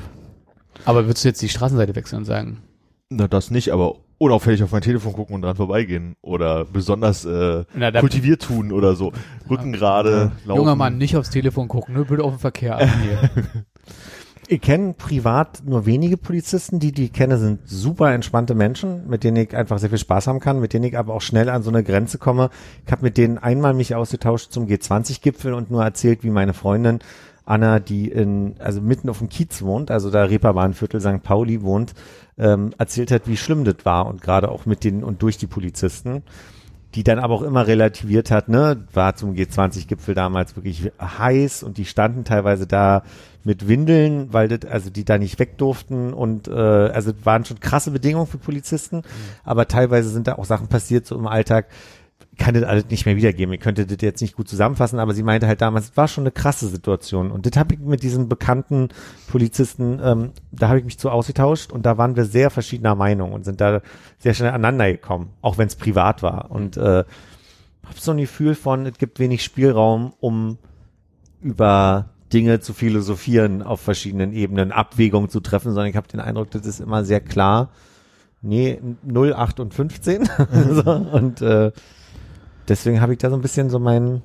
Aber 0.85 1.07
würdest 1.07 1.25
du 1.25 1.29
jetzt 1.29 1.41
die 1.41 1.49
Straßenseite 1.49 1.95
wechseln 1.95 2.19
und 2.19 2.25
sagen, 2.25 2.63
Na, 3.09 3.27
das 3.27 3.51
nicht, 3.51 3.73
aber 3.73 3.97
unauffällig 4.19 4.63
auf 4.63 4.73
mein 4.73 4.83
Telefon 4.83 5.13
gucken 5.13 5.35
und 5.37 5.43
dran 5.43 5.57
vorbeigehen. 5.57 6.17
Oder 6.21 6.65
besonders 6.65 7.25
äh, 7.25 7.65
na, 7.75 7.93
kultiviert 7.93 8.43
tun 8.43 8.73
oder 8.73 8.95
so. 8.95 9.13
Rücken 9.49 9.73
gerade, 9.73 10.33
laufen. 10.45 10.61
junger 10.61 10.77
Mann, 10.77 10.99
nicht 10.99 11.17
aufs 11.17 11.31
Telefon 11.31 11.69
gucken, 11.69 11.95
ne? 11.95 12.05
Bitte 12.05 12.25
auf 12.25 12.33
den 12.33 12.41
Verkehr 12.41 12.77
achten 12.79 13.01
hier. 13.03 13.31
Ich 14.51 14.63
kenne 14.63 14.95
privat 14.95 15.63
nur 15.67 15.85
wenige 15.85 16.17
Polizisten, 16.17 16.81
die 16.81 16.91
die 16.91 17.05
ich 17.05 17.13
kenne, 17.13 17.37
sind 17.37 17.69
super 17.69 18.13
entspannte 18.15 18.55
Menschen, 18.55 19.07
mit 19.07 19.23
denen 19.23 19.37
ich 19.37 19.55
einfach 19.55 19.79
sehr 19.79 19.91
viel 19.91 19.99
Spaß 19.99 20.27
haben 20.27 20.41
kann, 20.41 20.59
mit 20.59 20.73
denen 20.73 20.87
ich 20.87 20.97
aber 20.97 21.13
auch 21.13 21.21
schnell 21.21 21.51
an 21.51 21.63
so 21.63 21.69
eine 21.69 21.85
Grenze 21.85 22.17
komme. 22.17 22.49
Ich 22.87 22.91
habe 22.91 23.03
mit 23.03 23.19
denen 23.19 23.37
einmal 23.37 23.75
mich 23.75 23.95
ausgetauscht 23.95 24.51
zum 24.51 24.67
G20-Gipfel 24.67 25.53
und 25.53 25.71
nur 25.71 25.85
erzählt, 25.85 26.25
wie 26.25 26.31
meine 26.31 26.55
Freundin 26.55 27.01
Anna, 27.49 27.79
die 27.79 28.09
in, 28.09 28.57
also 28.59 28.83
mitten 28.83 29.09
auf 29.09 29.19
dem 29.19 29.31
Kiez 29.31 29.63
wohnt, 29.63 29.91
also 29.91 30.11
da 30.11 30.25
Reeperbahnviertel 30.25 31.01
St. 31.01 31.23
Pauli 31.23 31.63
wohnt, 31.63 31.95
ähm, 32.39 32.71
erzählt 32.79 33.11
hat, 33.11 33.23
wie 33.27 33.37
schlimm 33.37 33.65
das 33.65 33.85
war 33.85 34.07
und 34.07 34.23
gerade 34.23 34.51
auch 34.51 34.67
mit 34.67 34.85
den 34.85 35.05
und 35.05 35.23
durch 35.23 35.39
die 35.39 35.47
Polizisten 35.47 36.23
die 36.95 37.05
dann 37.05 37.19
aber 37.19 37.35
auch 37.35 37.43
immer 37.43 37.67
relativiert 37.67 38.31
hat, 38.31 38.49
ne, 38.49 38.85
war 38.95 39.15
zum 39.15 39.35
G20-Gipfel 39.35 40.15
damals 40.15 40.57
wirklich 40.57 40.91
heiß 41.01 41.63
und 41.63 41.77
die 41.77 41.85
standen 41.85 42.25
teilweise 42.25 42.67
da 42.67 43.03
mit 43.45 43.69
Windeln, 43.69 44.33
weil 44.33 44.49
das, 44.49 44.71
also 44.71 44.91
die 44.91 45.05
da 45.05 45.19
nicht 45.19 45.39
weg 45.39 45.59
durften 45.59 46.15
und 46.15 46.49
äh, 46.49 46.53
also 46.53 47.13
das 47.13 47.27
waren 47.27 47.45
schon 47.45 47.61
krasse 47.61 47.91
Bedingungen 47.91 48.27
für 48.27 48.39
Polizisten, 48.39 49.03
aber 49.45 49.69
teilweise 49.69 50.09
sind 50.09 50.27
da 50.27 50.37
auch 50.37 50.47
Sachen 50.47 50.69
passiert 50.69 51.07
so 51.07 51.15
im 51.15 51.27
Alltag, 51.27 51.67
kann 52.39 52.55
das 52.55 52.63
alles 52.63 52.87
nicht 52.89 53.05
mehr 53.05 53.17
wiedergeben. 53.17 53.53
Ich 53.53 53.61
könnte 53.61 53.85
das 53.85 53.99
jetzt 54.01 54.21
nicht 54.21 54.37
gut 54.37 54.49
zusammenfassen, 54.49 54.99
aber 54.99 55.13
sie 55.13 55.23
meinte 55.23 55.47
halt 55.47 55.61
damals, 55.61 55.91
es 55.91 55.97
war 55.97 56.09
schon 56.09 56.23
eine 56.23 56.31
krasse 56.31 56.69
Situation. 56.69 57.31
Und 57.31 57.47
das 57.47 57.57
habe 57.59 57.75
ich 57.75 57.81
mit 57.81 58.03
diesen 58.03 58.29
bekannten 58.29 58.89
Polizisten, 59.27 60.01
ähm, 60.03 60.31
da 60.53 60.69
habe 60.69 60.79
ich 60.79 60.85
mich 60.85 60.99
zu 60.99 61.11
ausgetauscht 61.11 61.73
und 61.73 61.85
da 61.85 61.99
waren 61.99 62.17
wir 62.17 62.25
sehr 62.25 62.51
verschiedener 62.51 62.95
Meinung 62.95 63.33
und 63.33 63.45
sind 63.45 63.61
da 63.61 63.83
sehr 64.19 64.35
schnell 64.35 64.51
aneinander 64.51 64.91
gekommen, 64.91 65.31
auch 65.43 65.59
wenn 65.59 65.67
es 65.67 65.77
privat 65.77 66.23
war. 66.23 66.51
Und 66.51 66.77
äh, 66.77 67.05
habe 67.89 67.99
so 67.99 68.13
ein 68.13 68.19
Gefühl 68.19 68.55
von, 68.55 68.87
es 68.87 68.99
gibt 68.99 69.19
wenig 69.19 69.43
Spielraum, 69.43 70.13
um 70.21 70.59
über 71.43 72.11
Dinge 72.33 72.61
zu 72.61 72.73
philosophieren 72.73 73.63
auf 73.63 73.81
verschiedenen 73.81 74.33
Ebenen, 74.33 74.71
Abwägungen 74.71 75.29
zu 75.29 75.41
treffen, 75.41 75.73
sondern 75.73 75.87
ich 75.87 75.97
habe 75.97 76.09
den 76.09 76.21
Eindruck, 76.21 76.51
das 76.51 76.67
ist 76.67 76.81
immer 76.81 77.05
sehr 77.05 77.21
klar. 77.21 77.71
Nee, 78.43 78.81
0, 79.03 79.35
8 79.35 79.61
und 79.61 79.75
15. 79.75 80.29
so, 80.71 80.93
und 80.93 81.43
äh, 81.43 81.73
deswegen 82.69 83.01
habe 83.01 83.13
ich 83.13 83.19
da 83.19 83.31
so 83.31 83.37
ein 83.37 83.43
bisschen 83.43 83.71
so 83.71 83.79
meinen 83.79 84.23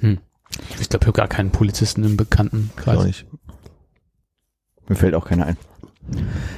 Ich 0.00 0.88
glaube, 0.88 1.02
ich 1.02 1.06
habe 1.06 1.12
gar 1.12 1.28
keinen 1.28 1.50
Polizisten 1.50 2.04
im 2.04 2.16
Bekannten 2.16 2.70
auch 2.76 2.82
Kreis. 2.82 3.04
nicht. 3.04 3.26
Mir 4.88 4.96
fällt 4.96 5.14
auch 5.14 5.26
keiner 5.26 5.46
ein. 5.46 5.56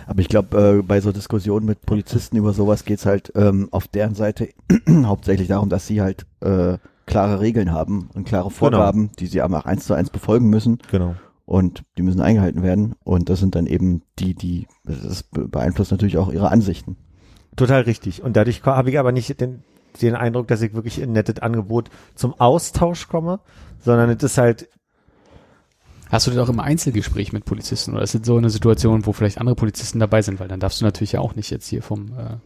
Aber 0.06 0.20
ich 0.20 0.28
glaube, 0.28 0.78
äh, 0.78 0.82
bei 0.82 1.00
so 1.00 1.10
Diskussionen 1.10 1.64
mit 1.64 1.80
Polizisten 1.86 2.36
über 2.36 2.52
sowas 2.52 2.84
geht's 2.84 3.06
halt 3.06 3.32
ähm, 3.34 3.68
auf 3.70 3.88
deren 3.88 4.14
Seite 4.14 4.48
hauptsächlich 5.04 5.48
darum, 5.48 5.70
dass 5.70 5.86
sie 5.86 6.02
halt 6.02 6.26
äh, 6.40 6.76
klare 7.06 7.40
Regeln 7.40 7.72
haben 7.72 8.10
und 8.14 8.26
klare 8.28 8.50
Vorgaben, 8.50 9.10
die 9.18 9.26
sie 9.26 9.40
aber 9.40 9.58
auch 9.60 9.64
eins 9.64 9.86
zu 9.86 9.94
eins 9.94 10.10
befolgen 10.10 10.50
müssen 10.50 10.78
Genau. 10.90 11.14
und 11.46 11.82
die 11.96 12.02
müssen 12.02 12.20
eingehalten 12.20 12.62
werden. 12.62 12.94
Und 13.04 13.30
das 13.30 13.40
sind 13.40 13.54
dann 13.54 13.66
eben 13.66 14.02
die, 14.18 14.34
die, 14.34 14.66
das 14.84 15.22
be- 15.22 15.48
beeinflusst 15.48 15.92
natürlich 15.92 16.18
auch 16.18 16.30
ihre 16.30 16.50
Ansichten. 16.50 16.98
Total 17.56 17.80
richtig. 17.80 18.22
Und 18.22 18.36
dadurch 18.36 18.62
habe 18.64 18.90
ich 18.90 18.98
aber 18.98 19.12
nicht 19.12 19.40
den, 19.40 19.62
den 20.00 20.14
Eindruck, 20.14 20.48
dass 20.48 20.62
ich 20.62 20.74
wirklich 20.74 20.98
in 20.98 21.10
ein 21.10 21.12
nettes 21.12 21.40
Angebot 21.40 21.90
zum 22.14 22.38
Austausch 22.38 23.08
komme, 23.08 23.40
sondern 23.80 24.10
es 24.10 24.22
ist 24.22 24.38
halt, 24.38 24.68
Hast 26.10 26.26
du 26.26 26.30
das 26.30 26.40
auch 26.40 26.48
im 26.48 26.58
Einzelgespräch 26.60 27.34
mit 27.34 27.44
Polizisten 27.44 27.92
oder 27.92 28.02
ist 28.02 28.14
es 28.14 28.24
so 28.24 28.38
eine 28.38 28.48
Situation, 28.48 29.04
wo 29.04 29.12
vielleicht 29.12 29.38
andere 29.38 29.56
Polizisten 29.56 29.98
dabei 29.98 30.22
sind? 30.22 30.40
Weil 30.40 30.48
dann 30.48 30.58
darfst 30.58 30.80
du 30.80 30.86
natürlich 30.86 31.12
ja 31.12 31.20
auch 31.20 31.34
nicht 31.34 31.50
jetzt 31.50 31.68
hier 31.68 31.82
vom 31.82 32.06
äh, 32.18 32.36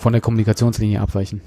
von 0.00 0.12
der 0.12 0.22
Kommunikationslinie 0.22 1.00
abweichen. 1.00 1.42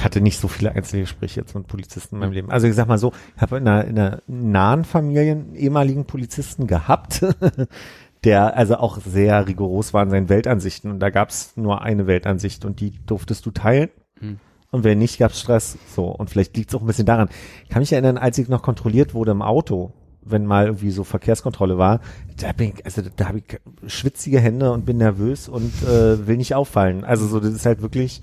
hatte 0.00 0.20
nicht 0.20 0.38
so 0.38 0.48
viele 0.48 0.72
Einzelgespräche 0.72 1.40
jetzt 1.40 1.54
mit 1.54 1.66
Polizisten 1.66 2.16
in 2.16 2.20
meinem 2.20 2.32
Leben. 2.32 2.50
Also 2.50 2.66
ich 2.66 2.74
sag 2.74 2.86
mal 2.86 2.98
so, 2.98 3.12
ich 3.36 3.42
habe 3.42 3.56
in 3.56 3.66
einer, 3.66 3.84
in 3.84 3.98
einer 3.98 4.22
nahen 4.26 4.84
Familie 4.84 5.32
einen 5.32 5.54
ehemaligen 5.54 6.04
Polizisten 6.06 6.66
gehabt, 6.66 7.24
der 8.24 8.56
also 8.56 8.76
auch 8.76 8.98
sehr 8.98 9.46
rigoros 9.46 9.94
war 9.94 10.02
in 10.02 10.10
seinen 10.10 10.28
Weltansichten. 10.28 10.90
Und 10.90 11.00
da 11.00 11.10
gab 11.10 11.30
es 11.30 11.56
nur 11.56 11.82
eine 11.82 12.06
Weltansicht 12.06 12.64
und 12.64 12.80
die 12.80 12.92
durftest 13.06 13.46
du 13.46 13.50
teilen. 13.50 13.90
Hm. 14.20 14.38
Und 14.70 14.84
wenn 14.84 14.98
nicht, 14.98 15.18
gab 15.18 15.32
es 15.32 15.40
Stress. 15.40 15.78
So. 15.94 16.06
Und 16.06 16.30
vielleicht 16.30 16.56
liegt 16.56 16.70
es 16.70 16.74
auch 16.74 16.80
ein 16.80 16.86
bisschen 16.86 17.06
daran. 17.06 17.28
Ich 17.64 17.70
kann 17.70 17.80
mich 17.80 17.92
erinnern, 17.92 18.18
als 18.18 18.38
ich 18.38 18.48
noch 18.48 18.62
kontrolliert 18.62 19.14
wurde 19.14 19.30
im 19.30 19.42
Auto, 19.42 19.92
wenn 20.22 20.44
mal 20.44 20.66
irgendwie 20.66 20.90
so 20.90 21.04
Verkehrskontrolle 21.04 21.78
war, 21.78 22.00
da 22.36 22.52
bin 22.52 22.74
ich, 22.74 22.84
also 22.84 23.02
da 23.16 23.28
habe 23.28 23.38
ich 23.38 23.60
schwitzige 23.86 24.40
Hände 24.40 24.72
und 24.72 24.84
bin 24.84 24.98
nervös 24.98 25.48
und 25.48 25.72
äh, 25.84 26.26
will 26.26 26.36
nicht 26.36 26.54
auffallen. 26.54 27.04
Also 27.04 27.26
so, 27.26 27.40
das 27.40 27.54
ist 27.54 27.64
halt 27.64 27.80
wirklich 27.80 28.20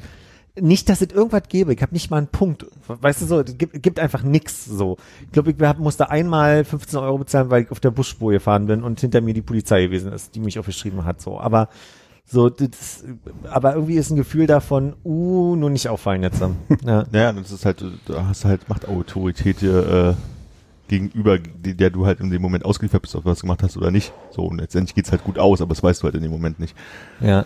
nicht, 0.59 0.89
dass 0.89 1.01
es 1.01 1.09
irgendwas 1.09 1.43
gäbe. 1.49 1.73
Ich 1.73 1.81
habe 1.81 1.93
nicht 1.93 2.09
mal 2.09 2.17
einen 2.17 2.27
Punkt. 2.27 2.65
Weißt 2.87 3.21
du 3.21 3.25
so, 3.25 3.41
es 3.41 3.57
gibt, 3.57 3.81
gibt 3.81 3.99
einfach 3.99 4.23
nix 4.23 4.65
so. 4.65 4.97
Ich 5.25 5.31
glaube, 5.31 5.51
ich 5.51 5.61
hab, 5.61 5.79
musste 5.79 6.09
einmal 6.09 6.63
15 6.63 6.99
Euro 6.99 7.17
bezahlen, 7.17 7.49
weil 7.49 7.63
ich 7.63 7.71
auf 7.71 7.79
der 7.79 7.91
Busspur 7.91 8.31
gefahren 8.31 8.67
bin 8.67 8.83
und 8.83 8.99
hinter 8.99 9.21
mir 9.21 9.33
die 9.33 9.41
Polizei 9.41 9.83
gewesen 9.83 10.11
ist, 10.13 10.35
die 10.35 10.39
mich 10.39 10.57
aufgeschrieben 10.57 11.03
hat. 11.05 11.21
So, 11.21 11.39
aber 11.39 11.69
so, 12.25 12.49
das, 12.49 13.03
aber 13.43 13.75
irgendwie 13.75 13.95
ist 13.95 14.09
ein 14.09 14.15
Gefühl 14.15 14.47
davon, 14.47 14.95
uh, 15.03 15.55
nur 15.55 15.69
nicht 15.69 15.87
auffallen 15.89 16.23
jetzt. 16.23 16.41
Ja. 16.85 17.05
Naja, 17.11 17.33
das 17.33 17.51
ist 17.51 17.65
halt, 17.65 17.83
da 18.07 18.27
hast 18.27 18.43
du 18.43 18.47
halt 18.47 18.67
Machtautorität 18.67 19.61
dir, 19.61 20.15
äh, 20.15 20.15
gegenüber, 20.87 21.39
der 21.39 21.89
du 21.89 22.05
halt 22.05 22.19
in 22.19 22.29
dem 22.29 22.41
Moment 22.41 22.65
ausgeliefert 22.65 23.01
bist, 23.01 23.15
ob 23.15 23.23
du 23.23 23.29
was 23.29 23.41
gemacht 23.41 23.63
hast 23.63 23.77
oder 23.77 23.91
nicht. 23.91 24.13
So, 24.31 24.43
und 24.43 24.59
letztendlich 24.59 24.95
geht's 24.95 25.11
halt 25.11 25.23
gut 25.23 25.39
aus, 25.39 25.61
aber 25.61 25.73
das 25.73 25.83
weißt 25.83 26.01
du 26.01 26.05
halt 26.05 26.15
in 26.15 26.21
dem 26.21 26.31
Moment 26.31 26.59
nicht. 26.59 26.75
ja. 27.19 27.45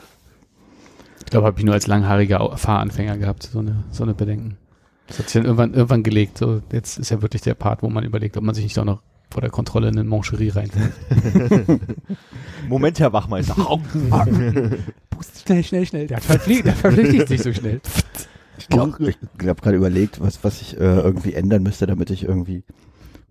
Ich 1.29 1.31
glaube, 1.31 1.45
habe 1.45 1.59
ich 1.59 1.63
nur 1.63 1.75
als 1.75 1.85
langhaariger 1.85 2.57
Fahranfänger 2.57 3.19
gehabt, 3.19 3.43
so 3.43 3.59
eine, 3.59 3.83
so 3.91 4.01
eine 4.01 4.15
Bedenken. 4.15 4.57
Das 5.05 5.19
hat 5.19 5.29
sich 5.29 5.33
dann 5.33 5.45
irgendwann, 5.45 5.75
irgendwann 5.75 6.01
gelegt. 6.01 6.39
So, 6.39 6.63
jetzt 6.71 6.97
ist 6.97 7.11
ja 7.11 7.21
wirklich 7.21 7.43
der 7.43 7.53
Part, 7.53 7.83
wo 7.83 7.89
man 7.89 8.03
überlegt, 8.03 8.35
ob 8.35 8.43
man 8.43 8.55
sich 8.55 8.63
nicht 8.63 8.79
auch 8.79 8.83
noch 8.83 9.03
vor 9.29 9.41
der 9.41 9.51
Kontrolle 9.51 9.89
in 9.89 9.99
eine 9.99 10.09
Moncherie 10.09 10.49
reinfällt. 10.49 10.91
Moment, 12.67 12.99
Herr 12.99 13.13
Wachmeister. 13.13 13.53
Pust, 15.11 15.43
schnell, 15.45 15.63
schnell, 15.63 15.85
schnell. 15.85 16.07
Der, 16.07 16.19
verpflichtet, 16.19 16.65
der 16.65 16.73
verpflichtet 16.73 17.27
sich 17.27 17.43
so 17.43 17.53
schnell. 17.53 17.79
Ich 18.57 18.67
glaube, 18.67 19.11
ich 19.11 19.47
habe 19.47 19.61
gerade 19.61 19.77
überlegt, 19.77 20.19
was, 20.19 20.43
was 20.43 20.63
ich 20.63 20.77
äh, 20.77 20.83
irgendwie 20.83 21.35
ändern 21.35 21.61
müsste, 21.61 21.85
damit 21.85 22.09
ich 22.09 22.23
irgendwie 22.23 22.63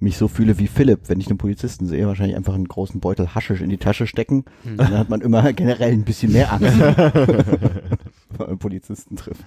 mich 0.00 0.16
so 0.16 0.28
fühle 0.28 0.58
wie 0.58 0.68
Philipp, 0.68 1.08
wenn 1.08 1.20
ich 1.20 1.28
einen 1.28 1.38
Polizisten 1.38 1.86
sehe, 1.86 2.06
wahrscheinlich 2.06 2.36
einfach 2.36 2.54
einen 2.54 2.68
großen 2.68 3.00
Beutel 3.00 3.34
Haschisch 3.34 3.60
in 3.60 3.70
die 3.70 3.78
Tasche 3.78 4.06
stecken. 4.06 4.44
Und 4.64 4.78
dann 4.78 4.96
hat 4.96 5.08
man 5.08 5.20
immer 5.20 5.52
generell 5.52 5.92
ein 5.92 6.04
bisschen 6.04 6.32
mehr 6.32 6.52
Angst, 6.52 6.78
wenn 6.80 8.38
man 8.38 8.48
einen 8.48 8.58
Polizisten 8.58 9.16
trifft. 9.16 9.44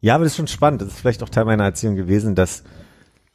Ja, 0.00 0.14
aber 0.14 0.24
das 0.24 0.32
ist 0.32 0.36
schon 0.36 0.46
spannend. 0.46 0.82
Das 0.82 0.88
ist 0.88 1.00
vielleicht 1.00 1.22
auch 1.22 1.28
Teil 1.28 1.44
meiner 1.44 1.64
Erziehung 1.64 1.94
gewesen, 1.94 2.34
dass 2.34 2.64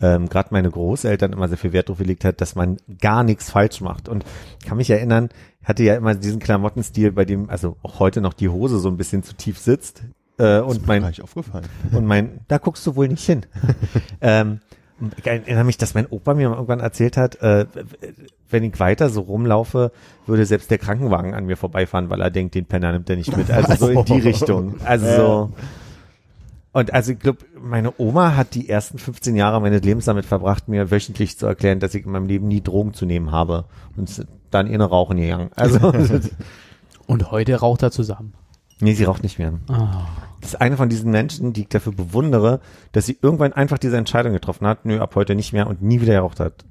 ähm, 0.02 0.28
gerade 0.28 0.50
meine 0.52 0.70
Großeltern 0.70 1.34
immer 1.34 1.48
sehr 1.48 1.58
viel 1.58 1.74
Wert 1.74 1.90
darauf 1.90 2.00
gelegt 2.00 2.26
hat, 2.26 2.42
dass 2.42 2.56
man 2.56 2.78
gar 3.00 3.24
nichts 3.24 3.50
falsch 3.50 3.82
macht. 3.82 4.10
Und 4.10 4.26
ich 4.60 4.66
kann 4.66 4.78
mich 4.78 4.90
erinnern, 4.90 5.30
ich 5.62 5.68
hatte 5.68 5.84
ja 5.84 5.96
immer 5.96 6.16
diesen 6.16 6.40
Klamottenstil, 6.40 7.12
bei 7.12 7.26
dem, 7.26 7.50
also 7.50 7.78
auch 7.82 8.00
heute 8.00 8.22
noch 8.22 8.34
die 8.34 8.50
Hose 8.50 8.80
so 8.80 8.90
ein 8.90 8.98
bisschen 8.98 9.24
zu 9.24 9.36
tief 9.36 9.58
sitzt. 9.58 10.04
Äh, 10.38 10.60
und 10.60 10.86
mein, 10.86 11.02
gar 11.02 11.10
nicht 11.10 11.22
aufgefallen. 11.22 11.66
und 11.94 12.06
mein, 12.06 12.42
da 12.48 12.58
guckst 12.58 12.86
du 12.86 12.96
wohl 12.96 13.08
nicht 13.08 13.26
hin. 13.26 13.46
ähm, 14.22 14.60
ich 15.18 15.26
erinnere 15.26 15.64
mich, 15.64 15.78
dass 15.78 15.94
mein 15.94 16.08
Opa 16.08 16.34
mir 16.34 16.50
irgendwann 16.50 16.80
erzählt 16.80 17.18
hat, 17.18 17.36
äh, 17.42 17.66
wenn 18.50 18.64
ich 18.64 18.80
weiter 18.80 19.10
so 19.10 19.22
rumlaufe, 19.22 19.92
würde 20.26 20.46
selbst 20.46 20.72
der 20.72 20.78
Krankenwagen 20.78 21.34
an 21.34 21.46
mir 21.46 21.58
vorbeifahren, 21.58 22.10
weil 22.10 22.22
er 22.22 22.32
denkt, 22.32 22.56
den 22.56 22.66
Penner 22.66 22.92
nimmt 22.92 23.10
er 23.10 23.18
nicht 23.18 23.36
mit. 23.36 23.52
Also 23.52 23.76
so 23.76 23.90
in 23.90 24.06
die 24.06 24.20
Richtung. 24.28 24.76
Also 24.84 25.16
so. 25.16 25.52
Und 26.72 26.94
also 26.94 27.14
ich 27.14 27.20
glaube, 27.20 27.40
meine 27.60 27.94
Oma 27.98 28.36
hat 28.36 28.54
die 28.54 28.70
ersten 28.70 28.98
15 28.98 29.36
Jahre 29.36 29.62
meines 29.62 29.82
Lebens 29.82 30.06
damit 30.06 30.26
verbracht, 30.26 30.68
mir 30.68 30.92
wöchentlich 30.92 31.38
zu 31.38 31.46
erklären, 31.46 31.80
dass 31.80 31.96
ich 31.96 32.06
in 32.06 32.12
meinem 32.12 32.28
Leben 32.28 32.48
nie 32.48 32.62
Drogen 32.62 32.94
zu 32.94 33.06
nehmen 33.06 33.32
habe. 33.32 33.66
Und 33.96 34.26
dann 34.52 34.68
in 34.68 34.82
Rauchen 34.82 35.18
gegangen. 35.18 35.52
Also, 35.56 35.94
Und 37.08 37.32
heute 37.32 37.56
raucht 37.56 37.84
er 37.84 37.92
zusammen. 37.92 38.34
Nee, 38.80 38.94
sie 38.94 39.04
raucht 39.04 39.24
nicht 39.24 39.40
mehr. 39.40 39.54
Ah. 39.68 40.08
Das 40.42 40.54
ist 40.54 40.62
eine 40.62 40.78
von 40.78 40.90
diesen 40.90 41.12
Menschen, 41.12 41.54
die 41.54 41.62
ich 41.62 41.70
dafür 41.70 41.94
bewundere, 41.94 42.60
dass 42.92 43.06
sie 43.06 43.18
irgendwann 43.22 43.54
einfach 43.54 43.78
diese 43.78 43.98
Entscheidung 43.98 44.34
getroffen 44.34 44.68
hat, 44.68 44.86
nö, 44.86 45.00
ab 45.00 45.16
heute 45.16 45.34
nicht 45.36 45.54
mehr 45.54 45.68
und 45.68 45.82
nie 45.82 46.02
wieder 46.02 46.14
geraucht 46.14 46.40
hat. 46.40 46.66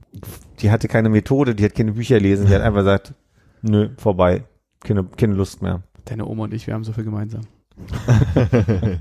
Die 0.61 0.71
hatte 0.71 0.87
keine 0.87 1.09
Methode, 1.09 1.55
die 1.55 1.65
hat 1.65 1.75
keine 1.75 1.93
Bücher 1.93 2.21
lesen, 2.21 2.47
die 2.47 2.55
hat 2.55 2.63
einfach 2.63 2.81
gesagt, 2.81 3.15
nö, 3.63 3.91
vorbei, 3.97 4.45
keine, 4.81 5.05
keine 5.05 5.35
Lust 5.35 5.61
mehr. 5.63 5.83
Deine 6.05 6.27
Oma 6.27 6.45
und 6.45 6.55
ich, 6.55 6.67
wir 6.67 6.75
haben 6.75 6.85
so 6.85 6.93
viel 6.93 7.05
gemeinsam. 7.05 7.43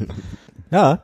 Ja. 0.74 1.04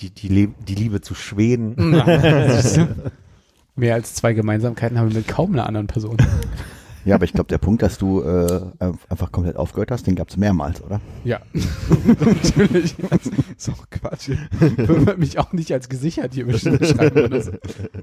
Die, 0.00 0.10
die, 0.10 0.28
Le 0.28 0.48
die 0.68 0.76
Liebe 0.76 1.00
zu 1.00 1.16
Schweden. 1.16 1.74
Mehr 3.74 3.94
als 3.94 4.14
zwei 4.14 4.32
Gemeinsamkeiten 4.32 4.96
haben 4.96 5.08
wir 5.08 5.16
mit 5.16 5.26
kaum 5.26 5.52
einer 5.52 5.66
anderen 5.66 5.88
Person. 5.88 6.16
Ja, 7.08 7.14
aber 7.14 7.24
ich 7.24 7.32
glaube, 7.32 7.48
der 7.48 7.56
Punkt, 7.56 7.80
dass 7.80 7.96
du 7.96 8.20
äh, 8.20 8.60
einfach 9.08 9.32
komplett 9.32 9.56
aufgehört 9.56 9.90
hast, 9.90 10.06
den 10.06 10.14
gab 10.14 10.28
es 10.28 10.36
mehrmals, 10.36 10.82
oder? 10.82 11.00
Ja, 11.24 11.40
natürlich. 12.20 12.96
Das 13.08 13.30
ist 13.56 13.70
auch 13.70 13.88
Quatsch. 13.88 14.28
Würde 14.60 15.00
man 15.00 15.18
mich 15.18 15.38
auch 15.38 15.54
nicht 15.54 15.72
als 15.72 15.88
gesichert 15.88 16.34
hier 16.34 16.44
beschreiben 16.44 17.24
oder 17.24 17.40
so. 17.40 17.52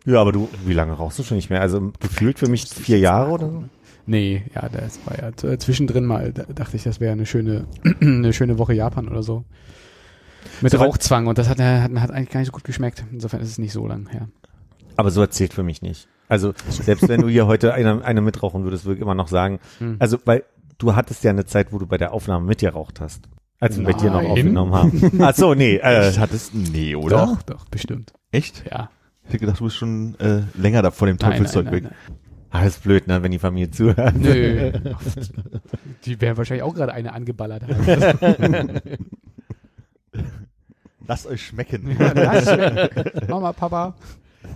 Ja, 0.06 0.22
aber 0.22 0.32
du, 0.32 0.50
wie 0.66 0.74
lange 0.74 0.94
rauchst 0.94 1.20
du 1.20 1.24
schon 1.24 1.38
nicht 1.38 1.52
mehr? 1.52 1.62
Also 1.62 1.92
gefühlt 2.00 2.40
für 2.40 2.50
mich 2.50 2.66
vier 2.66 2.98
Jahre 2.98 3.30
oder 3.30 3.52
so? 3.52 3.64
Nee, 4.08 4.44
ja, 4.56 4.68
das 4.70 5.00
war 5.06 5.22
ja 5.22 5.58
zwischendrin 5.60 6.06
mal, 6.06 6.34
da 6.34 6.44
dachte 6.44 6.76
ich, 6.76 6.82
das 6.82 7.00
wäre 7.00 7.12
eine 7.12 7.28
schöne, 7.28 7.68
eine 8.02 8.34
schöne 8.34 8.58
Woche 8.58 8.74
Japan 8.74 9.08
oder 9.08 9.22
so. 9.22 9.46
Mit 10.62 10.72
So, 10.72 10.80
Rauchzwang 10.80 11.28
und 11.28 11.38
das 11.38 11.48
hat, 11.48 11.60
hat, 11.60 11.92
hat 11.92 12.10
eigentlich 12.10 12.30
gar 12.32 12.40
nicht 12.40 12.48
so 12.48 12.54
gut 12.54 12.64
geschmeckt. 12.64 13.04
Insofern 13.12 13.42
ist 13.42 13.50
es 13.50 13.60
nicht 13.60 13.74
so 13.74 13.86
lang 13.86 14.10
her. 14.10 14.30
Aber 14.96 15.12
so 15.12 15.22
erzählt 15.22 15.54
für 15.54 15.62
mich 15.62 15.84
nicht. 15.84 16.08
Also 16.28 16.54
selbst 16.70 17.08
wenn 17.08 17.22
du 17.22 17.28
hier 17.28 17.46
heute 17.48 17.74
eine, 17.74 18.04
eine 18.04 18.22
mitrauchen 18.22 18.64
würdest, 18.64 18.86
würde 18.86 18.96
ich 18.98 19.02
immer 19.02 19.16
noch 19.16 19.28
sagen, 19.28 19.60
Hm. 19.80 19.98
also 20.00 20.18
weil 20.26 20.44
du 20.78 20.96
hattest 20.96 21.24
ja 21.24 21.32
eine 21.32 21.46
Zeit, 21.46 21.72
wo 21.72 21.78
du 21.80 21.86
bei 21.88 21.98
der 21.98 22.14
Aufnahme 22.14 22.46
mit 22.46 22.60
geraucht 22.60 23.00
hast. 23.02 23.30
Als 23.60 23.78
wir 23.78 23.86
bei 23.86 23.94
dir 23.94 24.12
noch 24.12 24.22
Nein. 24.22 24.32
aufgenommen 24.32 24.74
haben. 24.74 25.12
Ach 25.22 25.34
so, 25.34 25.54
nee. 25.54 25.76
Äh, 25.78 26.10
Echt? 26.10 26.20
Hattest, 26.20 26.54
nee, 26.54 26.94
oder? 26.96 27.26
Doch, 27.26 27.42
doch, 27.44 27.66
bestimmt. 27.70 28.12
Echt? 28.32 28.64
Ja. 28.70 28.90
Ich 29.24 29.30
hätte 29.30 29.40
gedacht, 29.40 29.60
du 29.60 29.64
bist 29.64 29.78
schon 29.78 30.20
äh, 30.20 30.42
länger 30.56 30.82
da 30.82 30.92
vor 30.92 31.08
dem 31.08 31.18
Nein, 31.22 31.32
Teufelszeug 31.32 31.66
nein, 31.66 31.74
weg. 31.74 31.84
nein, 31.84 31.94
alles 32.52 32.78
blöd, 32.80 33.08
ne, 33.08 33.24
wenn 33.24 33.32
die 33.32 33.40
Familie 33.40 33.72
zuhört. 33.72 33.98
nein. 34.18 34.22
Nö. 34.22 34.72
Die 36.06 36.20
werden 36.22 36.38
wahrscheinlich 36.38 36.64
auch 36.64 36.74
gerade 36.76 36.94
eine 36.94 37.14
angeballert 37.14 37.64
haben. 37.64 38.82
Lasst 41.08 41.28
euch 41.28 41.46
schmecken. 41.48 41.96
Ja, 42.00 42.14
das 42.14 42.44
schmeckt. 42.54 43.30
Mama, 43.30 43.54
Papa. 43.54 43.96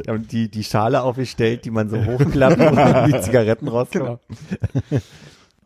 Ja, 0.06 0.14
und 0.14 0.32
die, 0.32 0.50
die 0.50 0.64
Schale 0.64 1.02
aufgestellt, 1.02 1.66
die 1.66 1.72
man 1.72 1.90
so 1.90 1.98
hochklappt 2.04 2.60
und 2.60 2.76
dann 2.76 3.12
die 3.12 3.22
Zigaretten 3.22 3.68
rauskommen. 3.70 4.20
Genau. 4.90 5.02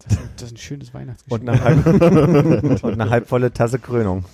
Das, 0.08 0.18
das 0.38 0.44
ist 0.48 0.54
ein 0.54 0.58
schönes 0.58 0.94
Weihnachtsgeschenk. 0.94 1.42
Und 1.42 1.50
eine, 1.50 1.64
halb, 1.64 1.86
und 2.84 3.02
eine 3.02 3.10
halbvolle 3.10 3.54
Tasse 3.54 3.80
Krönung. 3.80 4.26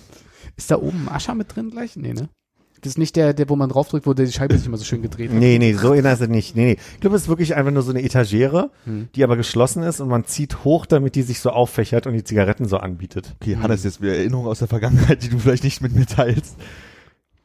Ist 0.56 0.70
da 0.70 0.76
oben 0.76 1.08
Ascher 1.08 1.34
mit 1.34 1.54
drin 1.54 1.70
gleich? 1.70 1.96
Nee, 1.96 2.12
ne? 2.12 2.28
Das 2.82 2.92
ist 2.92 2.98
nicht 2.98 3.14
der, 3.14 3.34
der, 3.34 3.46
wo 3.50 3.56
man 3.56 3.68
draufdrückt, 3.68 4.06
wo 4.06 4.14
die 4.14 4.26
Scheibe 4.32 4.56
sich 4.56 4.66
immer 4.66 4.78
so 4.78 4.84
schön 4.84 5.02
gedreht 5.02 5.28
hat. 5.30 5.36
Nee, 5.36 5.58
nee, 5.58 5.74
so 5.74 5.92
inner 5.92 6.14
ist 6.14 6.22
es 6.22 6.28
nicht. 6.28 6.56
Nee, 6.56 6.64
nee. 6.64 6.76
Ich 6.94 7.00
glaube, 7.00 7.14
es 7.14 7.22
ist 7.22 7.28
wirklich 7.28 7.54
einfach 7.54 7.72
nur 7.72 7.82
so 7.82 7.90
eine 7.90 8.02
Etagere, 8.02 8.70
Hm. 8.84 9.10
die 9.14 9.22
aber 9.22 9.36
geschlossen 9.36 9.82
ist 9.82 10.00
und 10.00 10.08
man 10.08 10.24
zieht 10.24 10.64
hoch, 10.64 10.86
damit 10.86 11.14
die 11.14 11.20
sich 11.22 11.40
so 11.40 11.50
auffächert 11.50 12.06
und 12.06 12.14
die 12.14 12.24
Zigaretten 12.24 12.66
so 12.66 12.78
anbietet. 12.78 13.36
Okay, 13.40 13.58
Hannes, 13.60 13.84
jetzt 13.84 14.00
wieder 14.00 14.16
Erinnerungen 14.16 14.48
aus 14.48 14.60
der 14.60 14.68
Vergangenheit, 14.68 15.22
die 15.22 15.28
du 15.28 15.38
vielleicht 15.38 15.64
nicht 15.64 15.82
mit 15.82 15.94
mir 15.94 16.06
teilst. 16.06 16.56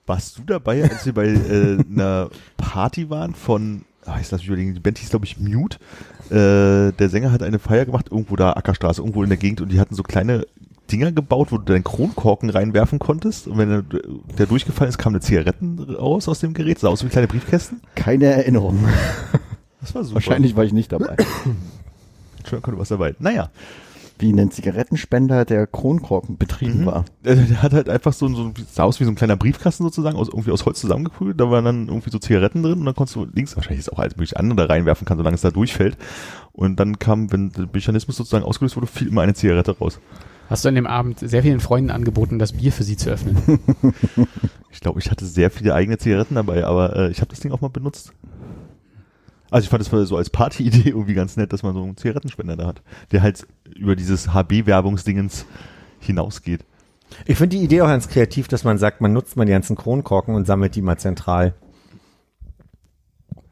Warst 0.05 0.37
du 0.37 0.43
dabei, 0.43 0.83
als 0.83 1.05
wir 1.05 1.13
bei 1.13 1.27
äh, 1.27 1.77
einer 1.91 2.29
Party 2.57 3.09
waren 3.09 3.33
von, 3.33 3.85
ah, 4.05 4.17
ich 4.21 4.29
lass 4.29 4.41
mich 4.41 4.47
überlegen, 4.47 4.75
die 4.75 4.79
Band 4.79 4.99
hieß, 4.99 5.09
glaube 5.09 5.25
ich, 5.25 5.39
Mute. 5.39 5.79
Äh, 6.29 6.93
der 6.93 7.09
Sänger 7.09 7.31
hat 7.31 7.41
eine 7.41 7.57
Feier 7.59 7.85
gemacht, 7.85 8.07
irgendwo 8.11 8.35
da, 8.35 8.53
Ackerstraße, 8.53 9.01
irgendwo 9.01 9.23
in 9.23 9.29
der 9.29 9.37
Gegend, 9.37 9.61
und 9.61 9.71
die 9.71 9.79
hatten 9.79 9.95
so 9.95 10.03
kleine 10.03 10.45
Dinger 10.91 11.11
gebaut, 11.11 11.51
wo 11.51 11.57
du 11.57 11.63
deinen 11.63 11.83
Kronkorken 11.83 12.51
reinwerfen 12.51 12.99
konntest. 12.99 13.47
Und 13.47 13.57
wenn 13.57 13.69
der, 13.69 13.83
der 14.37 14.45
durchgefallen 14.45 14.89
ist, 14.89 14.99
kamen 14.99 15.15
eine 15.15 15.21
Zigaretten 15.21 15.79
raus 15.79 16.27
aus 16.27 16.39
dem 16.39 16.53
Gerät, 16.53 16.77
sah 16.77 16.89
aus 16.89 17.03
wie 17.03 17.09
kleine 17.09 17.27
Briefkästen. 17.27 17.81
Keine 17.95 18.25
Erinnerung. 18.25 18.87
Das 19.81 19.95
war 19.95 20.03
super. 20.03 20.15
Wahrscheinlich 20.15 20.55
war 20.55 20.63
ich 20.63 20.73
nicht 20.73 20.91
dabei. 20.91 21.15
Entschuldigung, 22.37 22.73
du 22.73 22.77
warst 22.79 22.91
dabei. 22.91 23.15
Naja. 23.19 23.49
Wie 24.17 24.31
ein 24.31 24.49
Zigarettenspender, 24.51 25.43
der 25.43 25.67
Kronkorken 25.67 26.37
betrieben 26.37 26.81
Mhm. 26.81 26.85
war. 26.85 27.05
Äh, 27.23 27.35
Der 27.35 27.61
hat 27.61 27.73
halt 27.73 27.89
einfach 27.89 28.13
so, 28.13 28.25
ein- 28.27 28.35
so 28.35 28.51
sah 28.71 28.83
aus 28.83 28.99
wie 28.99 29.03
so 29.03 29.11
ein 29.11 29.15
kleiner 29.15 29.35
Briefkasten 29.35 29.83
sozusagen, 29.83 30.15
aus, 30.17 30.29
irgendwie 30.29 30.51
aus 30.51 30.65
Holz 30.65 30.79
zusammengeprügelt. 30.79 31.39
Da 31.39 31.49
waren 31.51 31.65
dann 31.65 31.87
irgendwie 31.87 32.09
so 32.09 32.17
Zigaretten 32.19 32.63
drin 32.63 32.79
und 32.79 32.85
dann 32.85 32.95
konntest 32.95 33.15
du 33.17 33.25
links, 33.33 33.55
wahrscheinlich 33.57 33.79
ist 33.81 33.91
auch 33.91 33.99
alles 33.99 34.15
mögliche 34.15 34.37
andere 34.37 34.69
reinwerfen 34.69 35.05
kann, 35.05 35.17
solange 35.17 35.35
es 35.35 35.41
da 35.41 35.51
durchfällt. 35.51 35.97
Und 36.53 36.79
dann 36.79 36.97
kam, 36.99 37.31
wenn 37.33 37.51
der 37.51 37.67
Mechanismus 37.73 38.15
sozusagen 38.15 38.45
ausgelöst 38.45 38.77
wurde, 38.77 38.87
fiel 38.87 39.09
immer 39.09 39.21
eine 39.21 39.33
Zigarette 39.33 39.77
raus. 39.77 39.99
Hast 40.49 40.63
du 40.63 40.69
an 40.69 40.75
dem 40.75 40.85
Abend 40.87 41.19
sehr 41.19 41.41
vielen 41.41 41.59
Freunden 41.59 41.89
angeboten, 41.89 42.37
das 42.39 42.53
Bier 42.53 42.71
für 42.71 42.83
sie 42.83 42.95
zu 42.97 43.09
öffnen? 43.09 43.37
Ich 44.71 44.81
glaube, 44.81 44.99
ich 44.99 45.09
hatte 45.09 45.25
sehr 45.25 45.51
viele 45.51 45.73
eigene 45.73 45.97
Zigaretten 45.97 46.35
dabei, 46.35 46.65
aber 46.65 46.95
äh, 46.97 47.09
ich 47.09 47.21
habe 47.21 47.29
das 47.29 47.39
Ding 47.39 47.53
auch 47.53 47.61
mal 47.61 47.69
benutzt. 47.69 48.11
Also 49.51 49.65
ich 49.65 49.69
fand 49.69 49.81
es 49.81 50.09
so 50.09 50.17
als 50.17 50.29
Partyidee 50.29 50.89
irgendwie 50.89 51.13
ganz 51.13 51.37
nett, 51.37 51.53
dass 51.53 51.63
man 51.63 51.73
so 51.73 51.83
einen 51.83 51.97
Zigarettenspender 51.97 52.55
da 52.57 52.67
hat, 52.67 52.81
der 53.11 53.21
halt 53.21 53.45
über 53.75 53.95
dieses 53.95 54.33
HB-Werbungsdingens 54.33 55.45
hinausgeht. 55.99 56.65
Ich 57.25 57.37
finde 57.37 57.55
die 57.57 57.63
Idee 57.63 57.81
auch 57.81 57.87
ganz 57.87 58.07
kreativ, 58.09 58.47
dass 58.47 58.63
man 58.63 58.77
sagt, 58.77 58.99
man 59.01 59.13
nutzt 59.13 59.37
mal 59.37 59.45
die 59.45 59.51
ganzen 59.51 59.75
Kronkorken 59.75 60.33
und 60.35 60.45
sammelt 60.47 60.75
die 60.75 60.81
mal 60.81 60.97
zentral. 60.97 61.53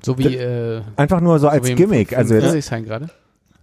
So 0.03 0.17
wie, 0.17 0.35
äh, 0.35 0.81
Einfach 0.97 1.21
nur 1.21 1.39
so 1.39 1.47
als 1.47 1.61
so 1.63 1.67
wie 1.67 1.71
im- 1.71 1.77
Gimmick. 1.77 2.11
im 2.11 2.17
Also 2.17 2.33
jetzt, 2.33 2.43
Friedrichshain 2.45 2.83
gerade. 2.83 3.09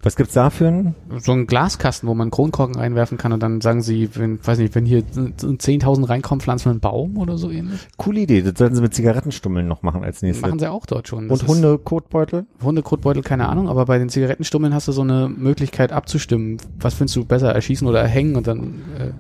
Was 0.03 0.17
gibt's 0.17 0.33
da 0.33 0.49
für 0.49 0.69
einen? 0.69 0.95
So 1.19 1.33
ein 1.33 1.47
Glaskasten, 1.47 2.09
wo 2.09 2.15
man 2.15 2.31
Kronkorken 2.31 2.77
reinwerfen 2.77 3.19
kann 3.19 3.33
und 3.33 3.43
dann 3.43 3.61
sagen 3.61 3.83
sie, 3.83 4.09
wenn, 4.15 4.45
weiß 4.45 4.59
nicht, 4.59 4.75
wenn 4.75 4.87
hier 4.87 5.03
10.000 5.03 6.09
reinkommen, 6.09 6.41
pflanzen 6.41 6.67
wir 6.67 6.71
einen 6.71 6.81
Baum 6.81 7.19
oder 7.19 7.37
so 7.37 7.51
ähnlich. 7.51 7.87
Coole 7.99 8.21
Idee. 8.21 8.41
Das 8.43 8.55
sollten 8.57 8.77
sie 8.77 8.83
mit 8.83 8.95
Zigarettenstummeln 8.95 9.69
noch 9.69 9.83
machen 9.83 10.03
als 10.03 10.23
nächstes. 10.23 10.43
Machen 10.43 10.59
sie 10.59 10.71
auch 10.71 10.87
dort 10.87 11.09
schon. 11.09 11.29
Das 11.29 11.43
und 11.43 11.49
Hunde-Kotbeutel? 11.49 12.47
Hundekotbeutel, 12.63 13.23
keine 13.23 13.49
Ahnung, 13.49 13.69
aber 13.69 13.85
bei 13.85 13.99
den 13.99 14.09
Zigarettenstummeln 14.09 14.73
hast 14.73 14.89
du 14.89 14.93
so 14.93 15.03
eine 15.03 15.29
Möglichkeit 15.29 15.93
abzustimmen. 15.93 16.57
Was 16.79 16.95
findest 16.95 17.17
du 17.17 17.25
besser, 17.27 17.53
erschießen 17.55 17.87
oder 17.87 18.01
erhängen 18.01 18.37
und 18.37 18.47
dann, 18.47 18.83
äh, 18.99 19.11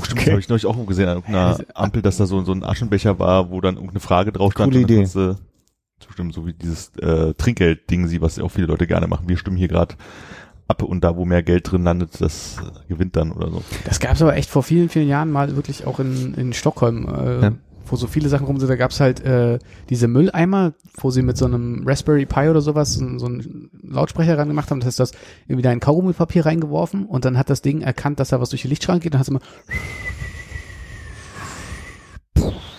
Oh, 0.00 0.04
stimmt, 0.04 0.22
das 0.22 0.30
habe 0.30 0.40
ich 0.40 0.48
neulich 0.48 0.64
auch 0.64 0.86
gesehen 0.86 1.06
an 1.06 1.18
irgendeiner 1.18 1.58
Ampel, 1.74 2.00
dass 2.00 2.16
da 2.16 2.24
so, 2.24 2.42
so 2.44 2.52
ein 2.52 2.64
Aschenbecher 2.64 3.18
war, 3.18 3.50
wo 3.50 3.60
dann 3.60 3.74
irgendeine 3.74 4.00
Frage 4.00 4.32
drauf 4.32 4.52
stand. 4.52 4.72
Coole 4.72 4.84
und 4.84 4.90
dann 4.90 5.00
Idee. 5.00 5.12
du 5.12 5.36
zustimmen, 6.02 6.30
so 6.32 6.46
wie 6.46 6.52
dieses 6.52 6.90
äh, 7.00 7.32
Trinkgeld-Ding, 7.34 8.06
sie, 8.08 8.20
was 8.20 8.38
auch 8.38 8.48
viele 8.50 8.66
Leute 8.66 8.86
gerne 8.86 9.06
machen. 9.06 9.28
Wir 9.28 9.36
stimmen 9.36 9.56
hier 9.56 9.68
gerade 9.68 9.94
ab 10.68 10.82
und 10.82 11.02
da, 11.04 11.16
wo 11.16 11.24
mehr 11.24 11.42
Geld 11.42 11.70
drin 11.70 11.82
landet, 11.84 12.20
das 12.20 12.56
gewinnt 12.88 13.16
dann 13.16 13.32
oder 13.32 13.50
so. 13.50 13.62
das 13.84 14.00
gab 14.00 14.14
es 14.14 14.22
aber 14.22 14.36
echt 14.36 14.48
vor 14.48 14.62
vielen, 14.62 14.88
vielen 14.88 15.08
Jahren 15.08 15.30
mal 15.30 15.54
wirklich 15.56 15.86
auch 15.86 16.00
in, 16.00 16.34
in 16.34 16.52
Stockholm, 16.52 17.06
äh, 17.08 17.42
Ja. 17.42 17.52
wo 17.86 17.96
so 17.96 18.06
viele 18.06 18.28
Sachen 18.30 18.46
rum 18.46 18.58
sind. 18.58 18.68
Da 18.70 18.76
gab 18.76 18.90
es 18.90 19.00
halt 19.00 19.20
äh, 19.24 19.58
diese 19.90 20.08
Mülleimer, 20.08 20.72
wo 20.94 21.10
sie 21.10 21.20
mit 21.22 21.36
so 21.36 21.44
einem 21.44 21.82
Raspberry 21.86 22.24
Pi 22.24 22.48
oder 22.48 22.60
sowas 22.62 22.94
so, 22.94 23.18
so 23.18 23.26
einen 23.26 23.70
Lautsprecher 23.82 24.38
ran 24.38 24.48
gemacht 24.48 24.70
haben. 24.70 24.80
Das 24.80 24.86
heißt, 24.86 25.00
das 25.00 25.12
irgendwie 25.46 25.62
da 25.62 25.70
ein 25.70 25.80
Kaugummipapier 25.80 26.46
reingeworfen 26.46 27.04
und 27.06 27.24
dann 27.26 27.36
hat 27.36 27.50
das 27.50 27.60
Ding 27.60 27.82
erkannt, 27.82 28.18
dass 28.20 28.28
da 28.30 28.40
was 28.40 28.48
durch 28.50 28.62
die 28.62 28.68
Lichtschranke 28.68 29.02
geht 29.04 29.12
und 29.14 29.18
hat 29.18 29.24
es 29.26 29.28
immer 29.30 29.40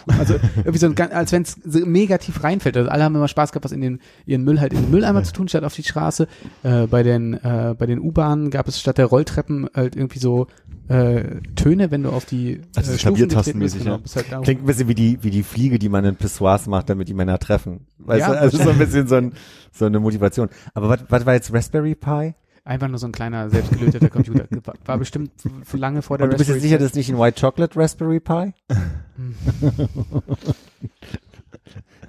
Also 0.07 0.35
irgendwie 0.57 0.77
so 0.77 0.87
ein, 0.87 0.97
als 1.11 1.31
wenn 1.31 1.43
es 1.43 1.57
so 1.65 1.85
mega 1.85 2.17
tief 2.17 2.43
reinfällt. 2.43 2.77
Also 2.77 2.89
alle 2.89 3.03
haben 3.03 3.15
immer 3.15 3.27
Spaß 3.27 3.51
gehabt, 3.51 3.65
was 3.65 3.71
in 3.71 3.81
den 3.81 3.99
ihren 4.25 4.43
Müll 4.43 4.59
halt 4.59 4.73
in 4.73 4.81
den 4.81 4.91
Mülleimer 4.91 5.23
zu 5.23 5.33
tun, 5.33 5.47
statt 5.47 5.63
auf 5.63 5.73
die 5.73 5.83
Straße. 5.83 6.27
Äh, 6.63 6.87
bei 6.87 7.03
den 7.03 7.33
äh, 7.33 7.75
bei 7.77 7.85
den 7.85 7.99
U-Bahnen 7.99 8.49
gab 8.49 8.67
es 8.67 8.79
statt 8.79 8.97
der 8.97 9.05
Rolltreppen 9.05 9.69
halt 9.73 9.95
irgendwie 9.95 10.19
so 10.19 10.47
äh, 10.87 11.41
Töne, 11.55 11.91
wenn 11.91 12.03
du 12.03 12.09
auf 12.09 12.25
die 12.25 12.61
Also 12.75 12.91
äh, 12.91 12.93
so 12.93 12.99
Stufen 12.99 13.29
getreten 13.29 13.59
bist, 13.59 13.77
genau, 13.77 13.97
bist 13.97 14.15
halt 14.15 14.27
Klingt 14.43 14.63
ein 14.63 14.65
bisschen 14.65 14.87
wie 14.87 14.95
die, 14.95 15.19
wie 15.21 15.31
die 15.31 15.43
Fliege, 15.43 15.79
die 15.79 15.89
man 15.89 16.03
in 16.05 16.15
Pissoirs 16.15 16.67
macht, 16.67 16.89
damit 16.89 17.07
die 17.07 17.13
Männer 17.13 17.39
treffen. 17.39 17.87
Weißt 17.99 18.21
Ja, 18.21 18.33
du? 18.33 18.39
Also 18.39 18.57
so 18.57 18.69
ein 18.69 18.77
bisschen 18.77 19.07
so, 19.07 19.15
ein, 19.15 19.33
so 19.71 19.85
eine 19.85 19.99
Motivation. 19.99 20.49
Aber 20.73 20.89
was, 20.89 20.99
was 21.07 21.25
war 21.25 21.33
jetzt 21.33 21.53
Raspberry 21.53 21.95
Pi? 21.95 22.33
Einfach 22.65 22.87
nur 22.87 22.97
so 22.97 23.07
ein 23.07 23.11
kleiner, 23.11 23.49
selbstgelöteter 23.49 24.09
Computer. 24.09 24.45
War, 24.65 24.75
war 24.85 24.97
bestimmt 24.97 25.31
lange 25.75 26.01
vor 26.01 26.17
der 26.17 26.25
Und 26.25 26.33
du 26.33 26.37
bist 26.37 26.49
jetzt 26.49 26.61
Raspberry 26.61 26.61
sicher, 26.61 26.77
das 26.77 26.87
ist 26.91 26.95
nicht 26.95 27.09
ein 27.09 27.19
White 27.19 27.41
Chocolate 27.41 27.77
Raspberry 27.77 28.21
Pi? 28.21 28.53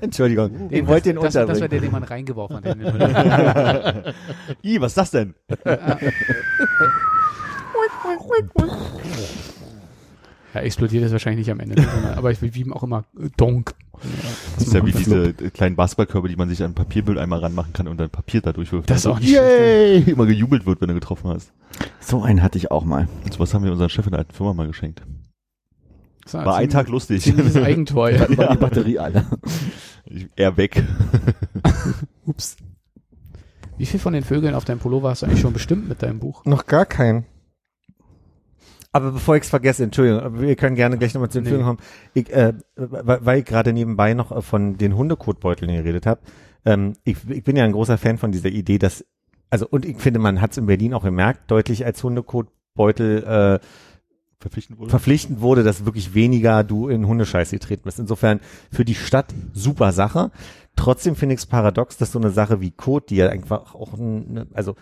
Entschuldigung, 0.00 0.70
wollte 0.86 1.12
den 1.12 1.16
das, 1.16 1.32
das 1.32 1.60
war 1.60 1.66
unterbringen. 1.66 1.70
der, 1.70 1.80
den 1.80 1.90
man 1.92 2.02
reingeworfen 2.04 2.56
hat. 2.56 2.66
in 2.66 2.78
den 2.78 2.92
Müll. 2.92 4.14
Ih, 4.62 4.80
was 4.80 4.92
ist 4.92 4.98
das 4.98 5.10
denn? 5.10 5.34
Ja, 10.54 10.60
explodiert 10.60 11.04
ist 11.04 11.12
wahrscheinlich 11.12 11.46
nicht 11.46 11.52
am 11.52 11.60
Ende. 11.60 11.84
Aber 12.16 12.30
ich 12.30 12.40
will 12.40 12.54
wie 12.54 12.70
auch 12.70 12.82
immer 12.82 13.04
Donk. 13.36 13.74
Das 14.56 14.68
ist 14.68 14.74
ja 14.74 14.84
wie 14.86 14.92
diese 14.92 15.32
kleinen 15.32 15.76
Basketballkörbe, 15.76 16.28
die 16.28 16.36
man 16.36 16.48
sich 16.48 16.60
an 16.60 16.66
einen 16.66 16.74
Papiermülleimer 16.74 17.42
ranmachen 17.42 17.72
kann 17.72 17.88
und 17.88 17.98
dann 17.98 18.10
Papier 18.10 18.40
da 18.40 18.52
durchwirft. 18.52 18.88
Das 18.88 18.98
ist 18.98 19.06
Also, 19.06 19.16
auch 19.16 19.20
nicht 19.20 19.32
Yay! 19.32 20.02
Immer 20.10 20.26
gejubelt 20.26 20.66
wird, 20.66 20.80
wenn 20.80 20.88
du 20.88 20.94
getroffen 20.94 21.30
hast. 21.30 21.52
So 22.00 22.22
einen 22.22 22.42
hatte 22.42 22.58
ich 22.58 22.70
auch 22.70 22.84
mal. 22.84 23.08
Und 23.24 23.32
sowas 23.32 23.52
haben 23.54 23.64
wir 23.64 23.72
unseren 23.72 23.88
Chef 23.88 24.06
in 24.06 24.12
der 24.12 24.20
alten 24.20 24.32
Firma 24.32 24.52
mal 24.54 24.66
geschenkt. 24.66 25.02
Das 26.24 26.34
War 26.34 26.56
ein 26.56 26.70
Tag 26.70 26.88
lustig. 26.88 27.22
Ziemliches 27.22 27.56
Eigentor. 27.56 28.10
Ja. 28.10 28.36
War 28.36 28.52
die 28.52 28.58
Batterie 28.58 28.98
alle. 28.98 29.26
Er 30.36 30.56
weg. 30.56 30.82
Ups. 32.26 32.56
Wie 33.76 33.86
viel 33.86 34.00
von 34.00 34.12
den 34.12 34.22
Vögeln 34.22 34.54
auf 34.54 34.64
deinem 34.64 34.78
Pullover 34.78 35.10
hast 35.10 35.22
du 35.22 35.26
eigentlich 35.26 35.40
schon 35.40 35.52
bestimmt 35.52 35.88
mit 35.88 36.02
deinem 36.02 36.20
Buch? 36.20 36.44
Noch 36.44 36.66
gar 36.66 36.86
keinen. 36.86 37.26
Aber 38.94 39.10
bevor 39.10 39.34
ich 39.34 39.42
es 39.42 39.50
vergesse, 39.50 39.82
Entschuldigung, 39.82 40.40
wir 40.40 40.54
können 40.54 40.76
gerne 40.76 40.96
gleich 40.96 41.14
nochmal 41.14 41.28
zu 41.28 41.38
den 41.38 41.44
Nee. 41.44 41.50
Vögeln 41.50 41.66
kommen. 41.66 41.78
Ich, 42.14 42.32
äh, 42.32 42.52
weil 42.76 43.40
ich 43.40 43.44
gerade 43.44 43.72
nebenbei 43.72 44.14
noch 44.14 44.30
äh, 44.30 44.40
von 44.40 44.78
den 44.78 44.96
Hundekotbeuteln 44.96 45.72
geredet 45.72 46.06
habe. 46.06 46.20
Ähm, 46.64 46.92
ich, 47.02 47.16
ich 47.28 47.42
bin 47.42 47.56
ja 47.56 47.64
ein 47.64 47.72
großer 47.72 47.98
Fan 47.98 48.18
von 48.18 48.30
dieser 48.30 48.50
Idee, 48.50 48.78
dass, 48.78 49.04
also 49.50 49.66
und 49.68 49.84
ich 49.84 49.96
finde, 49.96 50.20
man 50.20 50.40
hat 50.40 50.52
es 50.52 50.58
in 50.58 50.66
Berlin 50.66 50.94
auch 50.94 51.02
gemerkt, 51.02 51.50
deutlich 51.50 51.84
als 51.84 52.04
Hundekotbeutel 52.04 53.24
äh, 53.24 53.66
Verpflichtend 54.38 54.78
wurde. 54.78 54.90
verpflichtend 54.90 55.40
wurde, 55.40 55.64
dass 55.64 55.86
wirklich 55.86 56.14
weniger 56.14 56.62
du 56.62 56.88
in 56.88 57.08
Hundescheiße 57.08 57.56
getreten 57.56 57.82
bist. 57.86 57.98
Insofern 57.98 58.38
für 58.70 58.84
die 58.84 58.94
Stadt 58.94 59.34
super 59.54 59.90
Sache. 59.90 60.30
Trotzdem 60.76 61.16
finde 61.16 61.34
ich 61.34 61.40
es 61.40 61.46
paradox, 61.46 61.96
dass 61.96 62.12
so 62.12 62.20
eine 62.20 62.30
Sache 62.30 62.60
wie 62.60 62.70
Kot, 62.70 63.10
die 63.10 63.16
ja 63.16 63.28
einfach 63.28 63.74
auch, 63.74 63.94
ein, 63.94 64.46
also 64.54 64.76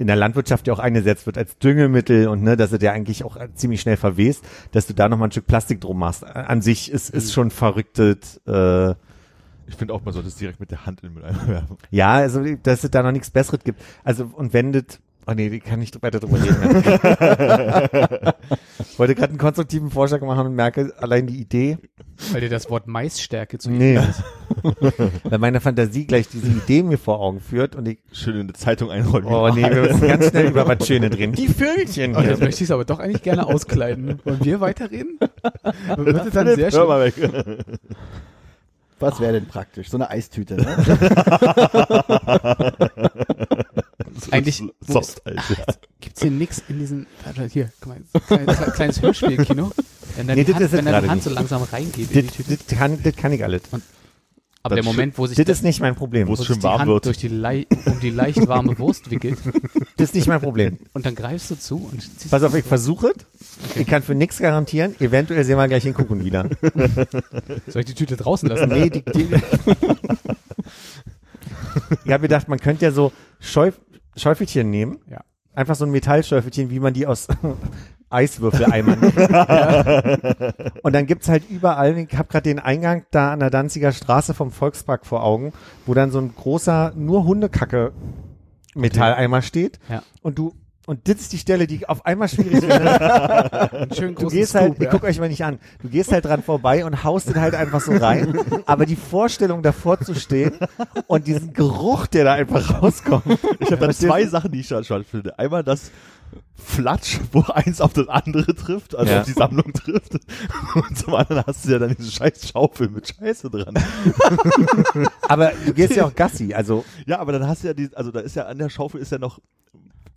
in 0.00 0.06
der 0.06 0.16
Landwirtschaft 0.16 0.66
ja 0.66 0.72
auch 0.72 0.78
eingesetzt 0.78 1.26
wird 1.26 1.36
als 1.36 1.58
Düngemittel 1.58 2.26
und 2.28 2.42
ne, 2.42 2.56
dass 2.56 2.72
es 2.72 2.82
ja 2.82 2.92
eigentlich 2.92 3.22
auch 3.22 3.36
ziemlich 3.54 3.82
schnell 3.82 3.98
verwest, 3.98 4.42
dass 4.72 4.86
du 4.86 4.94
da 4.94 5.10
nochmal 5.10 5.28
ein 5.28 5.32
Stück 5.32 5.46
Plastik 5.46 5.78
drum 5.82 5.98
machst. 5.98 6.24
An 6.24 6.62
sich 6.62 6.90
ist, 6.90 7.10
ist 7.10 7.34
schon 7.34 7.50
verrücktet, 7.50 8.40
äh, 8.46 8.94
ich 9.66 9.76
finde 9.76 9.94
auch, 9.94 10.02
man 10.02 10.12
sollte 10.12 10.28
es 10.28 10.36
direkt 10.36 10.58
mit 10.58 10.70
der 10.70 10.86
Hand 10.86 11.02
in 11.02 11.10
den 11.10 11.14
Mülleimer 11.14 11.46
werfen. 11.46 11.76
ja, 11.90 12.14
also 12.14 12.42
dass 12.62 12.82
es 12.82 12.90
da 12.90 13.02
noch 13.02 13.12
nichts 13.12 13.30
Besseres 13.30 13.62
gibt. 13.62 13.80
Also 14.02 14.30
und 14.34 14.54
wenn 14.54 14.72
das 14.72 15.00
Oh 15.26 15.32
nee, 15.34 15.50
die 15.50 15.60
kann 15.60 15.78
nicht 15.78 16.02
weiter 16.02 16.18
drüber 16.18 16.38
reden. 16.42 18.32
Ich 18.80 18.98
wollte 18.98 19.14
gerade 19.14 19.28
einen 19.30 19.38
konstruktiven 19.38 19.90
Vorschlag 19.90 20.20
machen 20.22 20.46
und 20.46 20.54
merke 20.54 20.92
allein 20.98 21.26
die 21.26 21.38
Idee, 21.40 21.76
Weil 22.32 22.40
dir 22.40 22.48
das 22.48 22.70
Wort 22.70 22.86
Maisstärke 22.86 23.58
zu 23.58 23.70
Nee. 23.70 24.00
Weil 25.24 25.38
meine 25.38 25.60
Fantasie 25.60 26.06
gleich 26.06 26.28
diese 26.28 26.48
Idee 26.48 26.82
mir 26.82 26.98
vor 26.98 27.20
Augen 27.20 27.40
führt 27.40 27.76
und 27.76 27.86
ich, 27.86 27.98
Schön 28.12 28.34
in 28.34 28.40
eine 28.42 28.52
Zeitung 28.54 28.90
einrollen. 28.90 29.26
oh 29.26 29.48
nee, 29.50 29.62
wir 29.62 29.82
müssen 29.82 30.08
ganz 30.08 30.30
schnell 30.30 30.48
über 30.48 30.66
was 30.66 30.86
Schönes 30.86 31.16
reden. 31.16 31.34
Die 31.34 31.48
Vögelchen 31.48 32.16
Und 32.16 32.24
jetzt 32.26 32.40
möchte 32.40 32.64
ich 32.64 32.68
es 32.68 32.70
aber 32.72 32.84
doch 32.84 32.98
eigentlich 32.98 33.22
gerne 33.22 33.46
auskleiden. 33.46 34.18
Wollen 34.24 34.44
wir 34.44 34.60
weiterreden? 34.60 35.18
Wird 35.96 36.26
es 36.26 36.32
dann 36.32 36.46
sehr 36.56 36.64
Hör 36.64 36.70
schön. 36.72 36.88
mal 36.88 37.04
weg. 37.04 37.14
Was 38.98 39.20
wäre 39.20 39.34
denn 39.34 39.46
praktisch? 39.46 39.88
So 39.90 39.96
eine 39.96 40.10
Eistüte, 40.10 40.56
ne? 40.56 40.66
Eigentlich- 44.30 44.62
Soft, 44.86 45.26
Alter. 45.26 45.42
Gibt's 46.00 46.22
hier 46.22 46.30
nix 46.30 46.62
in 46.68 47.06
warte, 47.24 47.46
hier, 47.46 47.70
guck 47.80 47.94
mal, 47.94 48.02
kleines, 48.26 48.74
kleines 48.74 49.02
Hörspielkino. 49.02 49.70
Wenn 50.16 50.26
deine 50.26 50.40
Nee, 50.40 50.44
das 50.52 50.54
Hand, 50.60 50.72
wenn 50.72 50.84
deine 50.86 51.08
Hand 51.08 51.22
so 51.22 51.30
langsam 51.30 51.62
reingeht 51.62 52.10
in 52.10 52.22
die 52.22 52.26
Das, 52.26 52.36
Tüte. 52.36 52.56
das, 52.56 52.78
kann, 52.78 53.02
das 53.02 53.16
kann 53.16 53.32
ich 53.32 53.44
alles. 53.44 53.62
Aber 54.62 54.74
der 54.74 54.82
das 54.84 54.92
Moment, 54.92 55.16
wo 55.16 55.26
sich, 55.26 55.36
Das 55.36 55.46
der- 55.46 55.54
ist 55.54 55.62
nicht 55.62 55.80
mein 55.80 55.94
Problem. 55.94 56.26
Wo 56.26 56.32
wo 56.32 56.34
es 56.34 56.40
sich 56.46 56.58
die 56.58 56.66
Hand 56.66 56.86
wird. 56.86 57.06
durch 57.06 57.16
die 57.18 57.28
lei 57.28 57.66
um 57.86 57.98
die 58.00 58.10
leicht 58.10 58.46
warme 58.46 58.78
Wurst 58.78 59.10
wickelt 59.10 59.38
Das 59.96 60.08
ist 60.10 60.14
nicht 60.14 60.26
mein 60.26 60.40
Problem. 60.40 60.78
und 60.92 61.06
dann 61.06 61.14
greifst 61.14 61.50
du 61.50 61.58
zu 61.58 61.76
und 61.90 62.00
ziehst 62.02 62.30
Pass 62.30 62.42
auf, 62.42 62.54
ich 62.54 62.64
versuche 62.64 63.08
es. 63.16 63.76
Ich 63.76 63.86
kann 63.86 64.02
für 64.02 64.14
nichts 64.14 64.38
garantieren. 64.38 64.94
Eventuell 65.00 65.44
sehen 65.44 65.56
wir 65.56 65.66
gleich 65.68 65.82
den 65.84 65.94
Kuckuck 65.94 66.22
wieder. 66.24 66.48
Soll 67.68 67.80
ich 67.80 67.86
die 67.86 67.94
Tüte 67.94 68.16
draußen 68.16 68.48
lassen? 68.48 68.68
Nee, 68.68 68.90
die, 68.90 69.02
die 69.02 69.28
ich 72.04 72.12
habe 72.12 72.22
gedacht, 72.22 72.48
man 72.48 72.58
könnte 72.58 72.84
ja 72.84 72.92
so 72.92 73.12
Schäuf, 73.38 73.80
Schäufelchen 74.16 74.70
nehmen. 74.70 74.98
Ja. 75.08 75.20
Einfach 75.54 75.74
so 75.74 75.84
ein 75.84 75.90
Metallschäufelchen, 75.90 76.70
wie 76.70 76.80
man 76.80 76.94
die 76.94 77.06
aus 77.06 77.28
Eiswürfeleimern 78.10 79.00
nimmt. 79.00 79.16
Und 80.82 80.94
dann 80.94 81.06
gibt's 81.06 81.28
halt 81.28 81.48
überall, 81.48 81.96
ich 81.96 82.16
habe 82.16 82.28
gerade 82.28 82.42
den 82.42 82.58
Eingang 82.58 83.04
da 83.10 83.32
an 83.32 83.40
der 83.40 83.50
Danziger 83.50 83.92
Straße 83.92 84.34
vom 84.34 84.50
Volkspark 84.50 85.06
vor 85.06 85.22
Augen, 85.22 85.52
wo 85.86 85.94
dann 85.94 86.10
so 86.10 86.18
ein 86.18 86.34
großer, 86.34 86.92
nur 86.96 87.24
Hundekacke 87.24 87.92
Metalleimer 88.74 89.42
steht. 89.42 89.78
Ja. 89.88 90.02
Und 90.22 90.38
du, 90.38 90.54
und 90.90 91.06
das 91.06 91.20
ist 91.20 91.32
die 91.32 91.38
Stelle, 91.38 91.68
die 91.68 91.88
auf 91.88 92.04
einmal 92.04 92.28
schwierig 92.28 92.62
wird. 92.62 92.72
Einen 93.72 93.94
schönen 93.94 94.14
Du 94.16 94.26
gehst 94.26 94.56
halt, 94.56 94.74
Scoop, 94.74 94.82
ich 94.82 94.90
guck 94.90 95.04
euch 95.04 95.20
mal 95.20 95.28
nicht 95.28 95.44
an, 95.44 95.60
du 95.82 95.88
gehst 95.88 96.10
halt 96.10 96.24
dran 96.24 96.42
vorbei 96.42 96.84
und 96.84 97.04
haust 97.04 97.28
den 97.28 97.40
halt 97.40 97.54
einfach 97.54 97.80
so 97.80 97.92
rein, 97.92 98.36
aber 98.66 98.86
die 98.86 98.96
Vorstellung 98.96 99.62
davor 99.62 100.00
zu 100.00 100.16
stehen 100.16 100.52
und 101.06 101.28
diesen 101.28 101.52
Geruch, 101.52 102.08
der 102.08 102.24
da 102.24 102.32
einfach 102.32 102.82
rauskommt. 102.82 103.22
Ich 103.60 103.70
habe 103.70 103.86
da 103.86 103.92
zwei 103.92 104.26
Sachen, 104.26 104.50
die 104.50 104.60
ich 104.60 104.66
schon 104.66 104.82
spannend 104.82 105.06
finde. 105.06 105.38
Einmal 105.38 105.62
das 105.62 105.92
Flatsch, 106.56 107.20
wo 107.32 107.40
eins 107.42 107.80
auf 107.80 107.92
das 107.92 108.08
andere 108.08 108.52
trifft, 108.54 108.94
also 108.96 109.12
Ja. 109.12 109.20
auf 109.20 109.26
die 109.26 109.32
Sammlung 109.32 109.72
trifft. 109.72 110.18
Und 110.74 110.98
zum 110.98 111.14
anderen 111.14 111.44
hast 111.46 111.64
du 111.66 111.70
ja 111.70 111.78
dann 111.78 111.94
diese 111.96 112.10
scheiß 112.10 112.48
Schaufel 112.50 112.88
mit 112.88 113.08
Scheiße 113.16 113.48
dran. 113.48 113.74
Aber 115.28 115.52
du 115.64 115.72
gehst 115.72 115.94
ja 115.96 116.04
auch 116.04 116.14
Gassi, 116.14 116.52
also 116.54 116.84
Ja, 117.06 117.18
aber 117.20 117.32
dann 117.32 117.46
hast 117.46 117.62
du 117.62 117.68
ja 117.68 117.74
die, 117.74 117.90
also 117.94 118.10
da 118.10 118.20
ist 118.20 118.36
ja 118.36 118.46
an 118.46 118.58
der 118.58 118.68
Schaufel 118.68 119.00
ist 119.00 119.12
ja 119.12 119.18
noch 119.18 119.40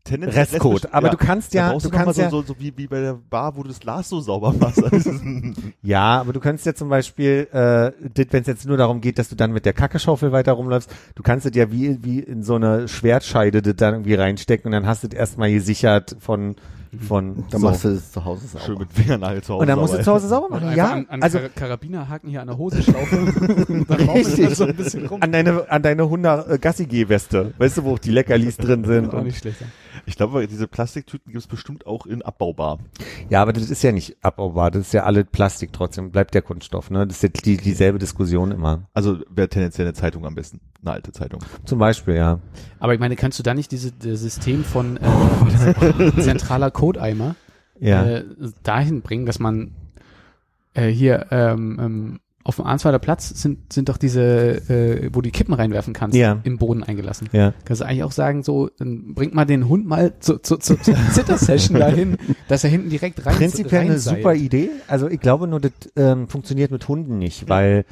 tendenziell 0.03 0.43
Restcode. 0.43 0.93
Aber 0.93 1.09
du 1.09 1.17
kannst 1.17 1.53
ja, 1.53 1.77
du 1.77 1.89
kannst 1.89 2.19
ja, 2.19 2.30
so, 2.30 2.41
so, 2.41 2.47
so 2.47 2.59
wie, 2.59 2.75
wie 2.75 2.88
bei 2.88 3.01
der 3.01 3.13
Bar, 3.13 3.55
wo 3.55 3.63
du 3.63 3.69
das 3.69 3.80
Glas 3.80 4.09
so 4.09 4.19
sauber 4.19 4.53
machst. 4.53 4.81
Ja, 5.81 6.21
aber 6.21 6.34
du 6.34 6.39
kannst 6.39 6.65
ja 6.65 6.73
zum 6.73 6.89
Beispiel, 6.89 7.47
äh, 7.51 7.91
wenn 8.31 8.41
es 8.41 8.47
jetzt 8.47 8.65
nur 8.65 8.77
darum 8.77 9.01
geht, 9.01 9.19
dass 9.19 9.30
du 9.30 9.35
dann 9.35 9.51
mit 9.51 9.65
der 9.65 9.73
Kackeschaufel 9.73 10.31
weiter 10.31 10.53
rumläufst, 10.53 10.89
du 11.15 11.23
kannst 11.23 11.45
es 11.45 11.55
ja 11.55 11.71
wie, 11.71 12.03
wie 12.03 12.19
in 12.19 12.43
so 12.43 12.55
eine 12.55 12.88
Schwertscheide 12.88 13.61
das 13.61 13.75
dann 13.75 13.95
irgendwie 13.95 14.15
reinstecken 14.15 14.67
und 14.67 14.71
dann 14.71 14.88
hast 14.88 15.03
du 15.03 15.07
es 15.07 15.13
erstmal 15.13 15.51
gesichert 15.51 16.15
von 16.19 16.55
von 16.99 17.45
Dann 17.49 17.61
so. 17.61 17.67
machst 17.67 17.84
du 17.84 17.89
es 17.89 18.11
zu 18.11 18.23
Hause 18.23 18.47
sauber. 18.47 18.65
Schön 18.65 18.77
mit 18.77 18.93
Fingernagel 18.93 19.41
zu 19.41 19.53
Hause. 19.53 19.61
und 19.61 19.67
dann 19.67 19.80
musst 19.80 19.93
du 19.93 20.03
zu 20.03 20.11
Hause 20.11 20.27
sauber 20.27 20.49
machen. 20.49 20.75
Ja, 20.75 20.91
an, 20.91 21.05
an 21.09 21.23
also 21.23 21.39
Kar 21.39 21.49
Karabinerhaken 21.49 22.30
hier 22.30 22.41
an 22.41 22.47
der 22.47 22.57
Hosenschlaufe. 22.57 23.15
Richtig. 24.13 24.55
so 24.55 24.65
ein 24.65 24.75
bisschen 24.75 25.07
rum. 25.07 25.21
an 25.21 25.31
deine 25.31 25.69
an 25.69 25.81
deine 25.81 26.09
Hunde 26.09 26.45
äh, 26.49 26.57
Gassi-Geh-Weste. 26.57 27.53
Weißt 27.57 27.77
du, 27.77 27.84
wo 27.84 27.93
auch 27.93 27.99
die 27.99 28.11
Leckerlis 28.11 28.57
drin 28.57 28.85
sind. 28.85 29.13
auch 29.13 29.23
nicht 29.23 29.39
schlecht. 29.39 29.61
ja. 29.61 29.67
Ich 30.05 30.15
glaube, 30.15 30.47
diese 30.47 30.67
Plastiktüten 30.67 31.31
gibt 31.31 31.43
es 31.43 31.47
bestimmt 31.47 31.85
auch 31.85 32.05
in 32.05 32.21
abbaubar. 32.21 32.79
ja, 33.29 33.41
aber 33.41 33.53
das 33.53 33.69
ist 33.69 33.83
ja 33.83 33.91
nicht 33.91 34.17
abbaubar. 34.23 34.71
Das 34.71 34.81
ist 34.87 34.93
ja 34.93 35.03
alle 35.03 35.23
Plastik 35.25 35.71
trotzdem. 35.73 36.11
Bleibt 36.11 36.33
der 36.33 36.41
Kunststoff. 36.41 36.89
Ne, 36.89 37.05
das 37.07 37.17
ist 37.17 37.23
ja 37.23 37.29
die, 37.29 37.57
dieselbe 37.57 37.99
Diskussion 37.99 38.51
immer. 38.51 38.87
Also 38.93 39.19
wäre 39.29 39.49
tendenziell 39.49 39.87
eine 39.87 39.93
Zeitung 39.93 40.25
am 40.25 40.35
besten. 40.35 40.59
Eine 40.81 40.91
alte 40.95 41.11
Zeitung. 41.11 41.39
Zum 41.65 41.79
Beispiel, 41.79 42.15
ja. 42.15 42.39
Aber 42.79 42.93
ich 42.93 42.99
meine, 42.99 43.15
kannst 43.15 43.39
du 43.39 43.43
da 43.43 43.53
nicht 43.53 43.71
dieses 43.71 43.93
System 44.01 44.63
von 44.63 44.97
äh, 44.97 46.11
zentraler 46.21 46.71
Codeimer 46.71 47.35
Ja. 47.79 48.03
äh, 48.05 48.23
dahin 48.63 49.01
bringen, 49.01 49.25
dass 49.25 49.39
man 49.39 49.71
äh, 50.73 50.87
hier 50.87 51.27
ähm, 51.31 51.79
ähm, 51.79 52.19
auf 52.45 52.57
dem 52.57 52.65
Arnsweiler 52.65 52.99
Platz 52.99 53.29
sind, 53.29 53.71
sind 53.71 53.87
doch 53.89 53.97
diese, 53.97 54.21
äh, 54.69 55.05
wo 55.13 55.21
du 55.21 55.21
die 55.21 55.31
Kippen 55.31 55.53
reinwerfen 55.53 55.93
kannst, 55.93 56.17
Ja. 56.17 56.39
im 56.43 56.57
Boden 56.57 56.83
eingelassen. 56.83 57.29
ja. 57.31 57.53
Kannst 57.63 57.81
du 57.81 57.85
eigentlich 57.85 58.03
auch 58.03 58.11
sagen, 58.11 58.43
so, 58.43 58.69
dann 58.77 59.13
bringt 59.13 59.33
mal 59.33 59.45
den 59.45 59.69
Hund 59.69 59.85
mal 59.87 60.13
zu, 60.19 60.39
zu, 60.39 60.57
zu, 60.57 60.75
zur 60.77 60.95
Zitter-Session 61.11 61.79
dahin, 61.79 62.17
dass 62.49 62.63
er 62.65 62.69
hinten 62.69 62.89
direkt 62.89 63.25
rein 63.25 63.35
Prinzipiell 63.35 63.81
eine 63.81 63.99
super 63.99 64.33
Idee. 64.35 64.69
Also 64.87 65.07
ich 65.07 65.21
glaube 65.21 65.47
nur, 65.47 65.61
das 65.61 65.71
ähm, 65.95 66.27
funktioniert 66.27 66.71
mit 66.71 66.87
Hunden 66.87 67.17
nicht, 67.17 67.47
weil 67.47 67.85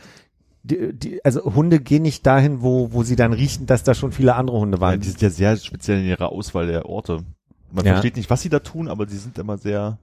die, 0.64 0.94
die, 0.94 1.26
also 1.26 1.56
Hunde 1.56 1.80
gehen 1.80 2.04
nicht 2.04 2.26
dahin, 2.28 2.62
wo, 2.62 2.92
wo 2.92 3.04
sie 3.04 3.16
dann 3.16 3.34
riechen, 3.34 3.66
dass 3.66 3.84
da 3.84 3.94
schon 3.96 4.12
viele 4.12 4.36
andere 4.36 4.60
Hunde 4.60 4.80
waren. 4.82 5.00
die 5.00 5.08
sind 5.08 5.22
ja 5.22 5.30
sehr 5.30 5.56
speziell 5.58 6.00
in 6.02 6.06
ihrer 6.08 6.30
Auswahl 6.32 6.68
der 6.68 6.86
Orte. 6.88 7.24
Man 7.72 7.86
Ja. 7.86 7.94
versteht 7.94 8.18
nicht, 8.18 8.30
was 8.30 8.42
sie 8.42 8.50
da 8.50 8.60
tun, 8.60 8.90
aber 8.90 9.08
sie 9.08 9.18
sind 9.18 9.38
immer 9.40 9.58
sehr. 9.58 9.98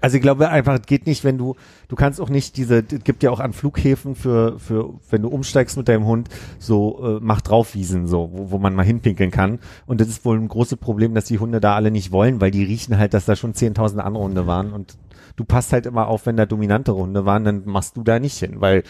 Also 0.00 0.16
ich 0.16 0.22
glaube 0.22 0.48
einfach, 0.48 0.78
es 0.78 0.86
geht 0.86 1.06
nicht, 1.06 1.24
wenn 1.24 1.36
du, 1.36 1.56
du 1.88 1.96
kannst 1.96 2.20
auch 2.20 2.30
nicht 2.30 2.56
diese, 2.56 2.78
es 2.78 3.04
gibt 3.04 3.22
ja 3.22 3.30
auch 3.30 3.40
an 3.40 3.52
Flughäfen 3.52 4.14
für, 4.14 4.58
für, 4.58 4.94
wenn 5.10 5.22
du 5.22 5.28
umsteigst 5.28 5.76
mit 5.76 5.88
deinem 5.88 6.06
Hund, 6.06 6.28
so 6.58 7.16
äh, 7.18 7.18
mach 7.20 7.40
draufwiesen, 7.40 8.06
so, 8.06 8.30
wo, 8.32 8.50
wo 8.50 8.58
man 8.58 8.74
mal 8.74 8.84
hinpinkeln 8.84 9.30
kann. 9.30 9.58
Und 9.86 10.00
das 10.00 10.08
ist 10.08 10.24
wohl 10.24 10.38
ein 10.38 10.48
großes 10.48 10.78
Problem, 10.78 11.14
dass 11.14 11.26
die 11.26 11.38
Hunde 11.38 11.60
da 11.60 11.74
alle 11.74 11.90
nicht 11.90 12.12
wollen, 12.12 12.40
weil 12.40 12.50
die 12.50 12.64
riechen 12.64 12.98
halt, 12.98 13.14
dass 13.14 13.26
da 13.26 13.36
schon 13.36 13.52
10.000 13.52 13.98
andere 13.98 14.24
Hunde 14.24 14.46
waren 14.46 14.72
und 14.72 14.96
du 15.36 15.44
passt 15.44 15.72
halt 15.72 15.86
immer 15.86 16.08
auf, 16.08 16.26
wenn 16.26 16.36
da 16.36 16.46
dominantere 16.46 16.96
Hunde 16.96 17.24
waren, 17.24 17.44
dann 17.44 17.62
machst 17.64 17.96
du 17.96 18.02
da 18.02 18.18
nicht 18.18 18.38
hin, 18.38 18.60
weil 18.60 18.84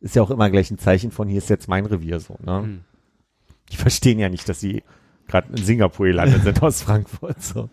ist 0.00 0.14
ja 0.14 0.22
auch 0.22 0.30
immer 0.30 0.48
gleich 0.48 0.70
ein 0.70 0.78
Zeichen 0.78 1.10
von, 1.10 1.28
hier 1.28 1.38
ist 1.38 1.50
jetzt 1.50 1.68
mein 1.68 1.86
Revier 1.86 2.20
so, 2.20 2.36
ne? 2.44 2.62
Hm. 2.62 2.80
Die 3.72 3.76
verstehen 3.76 4.18
ja 4.18 4.28
nicht, 4.28 4.48
dass 4.48 4.60
sie 4.60 4.82
gerade 5.26 5.52
in 5.52 5.62
Singapur 5.62 6.06
gelandet 6.06 6.42
sind 6.42 6.62
aus 6.62 6.82
Frankfurt. 6.82 7.42
So. 7.42 7.68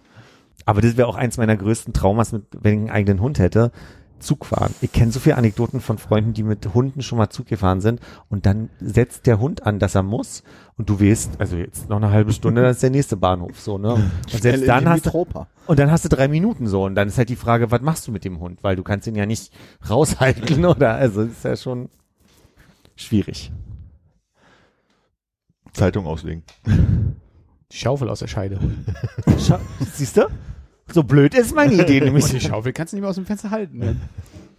Aber 0.66 0.82
das 0.82 0.98
wäre 0.98 1.08
auch 1.08 1.16
eins 1.16 1.38
meiner 1.38 1.58
größten 1.58 1.94
Traumas, 1.94 2.32
mit, 2.32 2.44
wenn 2.52 2.74
ich 2.74 2.80
einen 2.80 2.90
eigenen 2.90 3.22
Hund 3.22 3.40
hätte. 3.40 3.72
Zug 4.20 4.46
fahren. 4.46 4.74
Ich 4.82 4.92
kenne 4.92 5.12
so 5.12 5.20
viele 5.20 5.36
Anekdoten 5.36 5.82
von 5.82 5.98
Freunden, 5.98 6.34
die 6.34 6.44
mit 6.44 6.74
Hunden 6.74 7.02
schon 7.02 7.18
mal 7.18 7.30
Zug 7.30 7.48
gefahren 7.48 7.82
sind 7.82 8.00
und 8.30 8.46
dann 8.46 8.70
setzt 8.80 9.28
der 9.28 9.40
Hund 9.40 9.66
an, 9.66 9.80
dass 9.80 9.96
er 9.96 10.04
muss 10.04 10.44
und 10.78 10.90
du 10.90 11.00
weißt, 11.00 11.40
also 11.40 11.58
jetzt 11.58 11.90
noch 11.90 11.98
eine 11.98 12.12
halbe 12.12 12.34
Stunde, 12.34 12.62
dann 12.62 12.72
ist 12.72 12.82
der 12.82 12.90
nächste 12.90 13.18
Bahnhof 13.18 13.60
so, 13.60 13.78
ne? 13.78 13.94
Und 14.34 14.42
selbst 14.42 14.68
dann 14.68 14.90
hast 14.90 15.06
du, 15.06 15.28
und 15.68 15.80
dann 15.80 15.92
hast 15.92 16.06
du 16.06 16.10
drei 16.10 16.28
Minuten 16.28 16.68
so 16.68 16.86
und 16.86 16.96
dann 16.96 17.08
ist 17.08 17.18
halt 17.18 17.30
die 17.30 17.36
Frage, 17.36 17.72
was 17.72 17.82
machst 17.82 18.08
du 18.08 18.12
mit 18.12 18.26
dem 18.26 18.40
Hund? 18.40 18.64
Weil 18.64 18.76
du 18.76 18.84
kannst 18.84 19.08
ihn 19.08 19.16
ja 19.16 19.26
nicht 19.26 19.54
raushalten 19.90 20.66
oder, 20.66 20.96
also 20.96 21.22
ist 21.22 21.44
ja 21.44 21.56
schon 21.56 21.90
schwierig. 22.96 23.52
Zeitung 25.74 26.06
auslegen. 26.06 26.44
Die 27.72 27.78
Schaufel 27.78 28.10
aus 28.10 28.20
der 28.20 28.28
Scheide 28.28 28.60
holen. 28.60 28.86
Schau, 29.40 29.58
siehst 29.94 30.18
du? 30.18 30.28
So 30.92 31.04
blöd 31.04 31.34
ist 31.34 31.56
meine 31.56 31.74
Idee 31.74 32.00
nämlich. 32.04 32.26
Und 32.26 32.34
die 32.34 32.40
Schaufel 32.40 32.74
kannst 32.74 32.94
du 32.94 32.98
nicht 32.98 33.02
mehr 33.02 33.10
aus 33.10 33.16
dem 33.16 33.26
Fenster 33.26 33.50
halten. 33.52 33.80
Ne? 33.80 33.96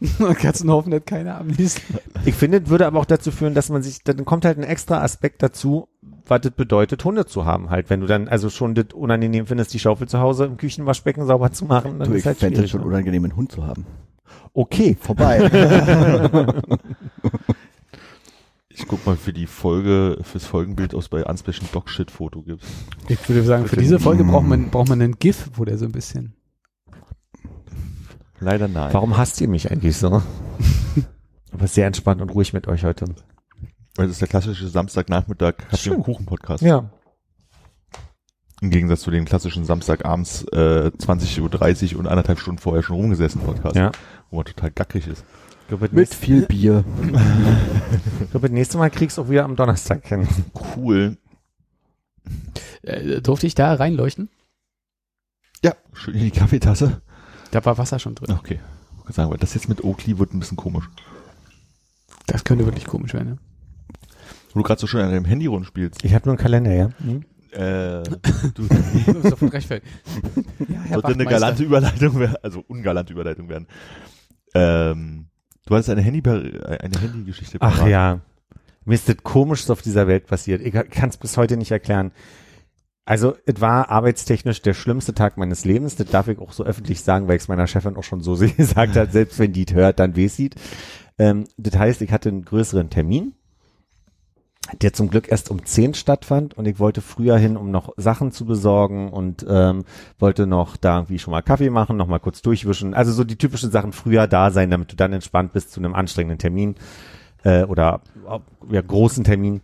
Dann 0.18 0.34
kannst 0.34 0.60
du 0.60 0.66
nur 0.66 0.76
hoffen, 0.76 0.90
dass 0.90 1.04
keiner 1.06 1.38
am 1.38 1.46
nächsten. 1.46 1.98
Ich 2.26 2.34
finde, 2.34 2.58
es 2.58 2.68
würde 2.68 2.86
aber 2.86 2.98
auch 3.00 3.06
dazu 3.06 3.30
führen, 3.30 3.54
dass 3.54 3.70
man 3.70 3.82
sich, 3.82 4.02
dann 4.04 4.26
kommt 4.26 4.44
halt 4.44 4.58
ein 4.58 4.64
extra 4.64 5.00
Aspekt 5.00 5.42
dazu, 5.42 5.88
was 6.26 6.42
das 6.42 6.50
bedeutet, 6.52 7.02
Hunde 7.02 7.24
zu 7.24 7.46
haben 7.46 7.70
halt. 7.70 7.88
Wenn 7.88 8.00
du 8.00 8.06
dann 8.06 8.28
also 8.28 8.50
schon 8.50 8.74
das 8.74 8.86
unangenehm 8.92 9.46
findest, 9.46 9.72
die 9.72 9.78
Schaufel 9.78 10.06
zu 10.06 10.18
Hause 10.18 10.44
im 10.44 10.58
Küchenwaschbecken 10.58 11.24
sauber 11.24 11.50
zu 11.52 11.64
machen, 11.64 11.98
dann 11.98 12.08
Du, 12.10 12.14
ist 12.14 12.20
ich 12.20 12.26
halt 12.26 12.36
fände 12.38 12.62
es 12.62 12.70
schon 12.70 12.80
ne? 12.80 12.86
unangenehm, 12.86 13.24
einen 13.24 13.36
Hund 13.36 13.52
zu 13.52 13.64
haben. 13.64 13.86
Okay. 14.52 14.96
Vorbei. 15.00 15.48
Ich 18.78 18.86
guck 18.86 19.06
mal 19.06 19.16
für 19.16 19.32
die 19.32 19.46
Folge, 19.46 20.18
fürs 20.22 20.44
Folgenbild 20.44 20.94
aus 20.94 21.08
bei 21.08 21.24
Unsplash 21.24 21.60
Dog 21.72 21.88
Shit 21.88 22.10
Foto 22.10 22.42
gibt's. 22.42 22.66
Ich 23.08 23.26
würde 23.28 23.42
sagen, 23.42 23.66
für 23.66 23.76
diese 23.76 23.98
Folge 23.98 24.22
braucht 24.22 24.46
man, 24.46 24.70
braucht 24.70 24.90
man 24.90 25.00
einen 25.00 25.18
GIF, 25.18 25.50
wo 25.54 25.64
der 25.64 25.78
so 25.78 25.86
ein 25.86 25.92
bisschen. 25.92 26.34
Leider 28.38 28.68
nein. 28.68 28.92
Warum 28.92 29.16
hasst 29.16 29.40
ihr 29.40 29.48
mich 29.48 29.70
eigentlich 29.70 29.96
so? 29.96 30.20
aber 31.52 31.66
sehr 31.66 31.86
entspannt 31.86 32.20
und 32.20 32.28
ruhig 32.30 32.52
mit 32.52 32.68
euch 32.68 32.84
heute. 32.84 33.06
Weil 33.94 34.08
das 34.08 34.16
ist 34.16 34.20
der 34.20 34.28
klassische 34.28 34.68
Samstagnachmittag, 34.68 35.54
habt 35.72 35.86
ihr 35.86 35.92
einen 35.94 36.02
Kuchen-Podcast. 36.02 36.62
Ja. 36.62 36.90
Im 38.60 38.68
Gegensatz 38.70 39.00
zu 39.02 39.10
den 39.10 39.24
klassischen 39.24 39.64
Samstagabends 39.64 40.44
äh, 40.52 40.90
20.30 40.98 41.94
Uhr 41.94 42.00
und 42.00 42.06
anderthalb 42.06 42.38
Stunden 42.38 42.58
vorher 42.60 42.82
schon 42.82 42.96
rumgesessen 42.96 43.40
Podcast, 43.40 43.74
Ja. 43.76 43.90
wo 44.30 44.36
man 44.36 44.44
total 44.44 44.70
gackrig 44.70 45.06
ist. 45.06 45.24
Glaube, 45.68 45.84
Mit 45.84 45.92
nächste- 45.94 46.16
viel 46.16 46.46
Bier. 46.46 46.84
ich 48.22 48.30
glaube, 48.30 48.48
das 48.48 48.50
nächste 48.54 48.78
Mal 48.78 48.90
kriegst 48.90 49.18
du 49.18 49.22
auch 49.22 49.28
wieder 49.28 49.44
am 49.44 49.56
Donnerstag 49.56 50.06
hin. 50.06 50.26
Cool. 50.76 51.16
Äh, 52.82 53.20
durfte 53.20 53.46
ich 53.46 53.54
da 53.54 53.74
reinleuchten? 53.74 54.28
Ja, 55.64 55.74
schön 55.92 56.14
in 56.14 56.20
die 56.20 56.30
Kaffeetasse. 56.30 57.00
Da 57.50 57.64
war 57.64 57.78
Wasser 57.78 57.98
schon 57.98 58.14
drin. 58.14 58.36
Okay. 58.38 58.60
Ich 59.08 59.14
sagen, 59.14 59.30
weil 59.30 59.38
das 59.38 59.54
jetzt 59.54 59.68
mit 59.68 59.82
Oakley 59.84 60.18
wird 60.18 60.34
ein 60.34 60.40
bisschen 60.40 60.56
komisch. 60.56 60.88
Das 62.26 62.44
könnte 62.44 62.64
wirklich 62.64 62.86
komisch 62.86 63.14
werden. 63.14 63.30
Ne? 63.30 63.38
Wo 64.52 64.60
du 64.60 64.62
gerade 64.64 64.80
so 64.80 64.86
schön 64.86 65.00
an 65.02 65.10
deinem 65.10 65.24
Handy 65.24 65.46
rumspielst. 65.46 66.04
Ich 66.04 66.12
habe 66.14 66.26
nur 66.26 66.32
einen 66.34 66.42
Kalender, 66.42 66.72
ja. 66.72 66.86
Äh, 67.52 68.02
du 68.54 68.66
davon 69.22 69.48
rechtfertigt. 69.48 69.92
Ja, 70.68 70.92
sollte 70.94 71.08
eine 71.08 71.24
galante 71.24 71.62
Überleitung 71.62 72.18
werden, 72.18 72.36
also 72.42 72.64
ungalante 72.66 73.12
Überleitung 73.12 73.48
werden. 73.48 73.66
Ähm, 74.54 75.28
du 75.66 75.74
hattest 75.74 75.90
eine 75.90 76.00
Handy 76.00 76.22
eine 76.28 77.00
Handygeschichte. 77.00 77.58
Ach 77.60 77.76
parat. 77.76 77.88
ja. 77.90 78.20
Mir 78.84 78.94
ist 78.94 79.08
das 79.08 79.16
Komischste 79.22 79.72
auf 79.72 79.82
dieser 79.82 80.06
Welt 80.06 80.26
passiert. 80.26 80.62
Ich 80.62 80.72
kann 80.72 81.08
es 81.08 81.16
bis 81.16 81.36
heute 81.36 81.56
nicht 81.56 81.72
erklären. 81.72 82.12
Also, 83.04 83.36
es 83.46 83.60
war 83.60 83.88
arbeitstechnisch 83.90 84.62
der 84.62 84.74
schlimmste 84.74 85.12
Tag 85.14 85.36
meines 85.36 85.64
Lebens. 85.64 85.94
Das 85.96 86.08
darf 86.08 86.28
ich 86.28 86.38
auch 86.38 86.52
so 86.52 86.64
öffentlich 86.64 87.02
sagen, 87.02 87.28
weil 87.28 87.36
ich 87.36 87.42
es 87.42 87.48
meiner 87.48 87.66
Chefin 87.66 87.96
auch 87.96 88.04
schon 88.04 88.20
so 88.20 88.36
gesagt 88.56 88.96
hat. 88.96 89.12
Selbst 89.12 89.38
wenn 89.38 89.52
die 89.52 89.64
es 89.66 89.74
hört, 89.74 89.98
dann 90.00 90.16
weiß 90.16 90.36
sie 90.36 90.50
es. 90.54 90.62
ähm, 91.18 91.44
Das 91.56 91.76
heißt, 91.78 92.02
ich 92.02 92.10
hatte 92.12 92.28
einen 92.30 92.44
größeren 92.44 92.90
Termin, 92.90 93.34
der 94.80 94.92
zum 94.92 95.10
Glück 95.10 95.30
erst 95.30 95.50
um 95.50 95.64
10 95.64 95.94
stattfand 95.94 96.54
und 96.54 96.66
ich 96.66 96.78
wollte 96.78 97.00
früher 97.00 97.38
hin, 97.38 97.56
um 97.56 97.70
noch 97.70 97.92
Sachen 97.96 98.32
zu 98.32 98.44
besorgen 98.44 99.10
und 99.10 99.46
ähm, 99.48 99.84
wollte 100.18 100.46
noch 100.46 100.76
da 100.76 100.98
irgendwie 100.98 101.18
schon 101.18 101.32
mal 101.32 101.42
Kaffee 101.42 101.70
machen, 101.70 101.96
noch 101.96 102.08
mal 102.08 102.18
kurz 102.18 102.42
durchwischen. 102.42 102.94
Also 102.94 103.12
so 103.12 103.24
die 103.24 103.36
typischen 103.36 103.70
Sachen 103.70 103.92
früher 103.92 104.26
da 104.26 104.50
sein, 104.50 104.70
damit 104.70 104.92
du 104.92 104.96
dann 104.96 105.12
entspannt 105.12 105.52
bist 105.52 105.72
zu 105.72 105.80
einem 105.80 105.94
anstrengenden 105.94 106.38
Termin 106.38 106.74
äh, 107.44 107.64
oder 107.64 108.00
ja, 108.70 108.80
großen 108.80 109.24
Termin 109.24 109.60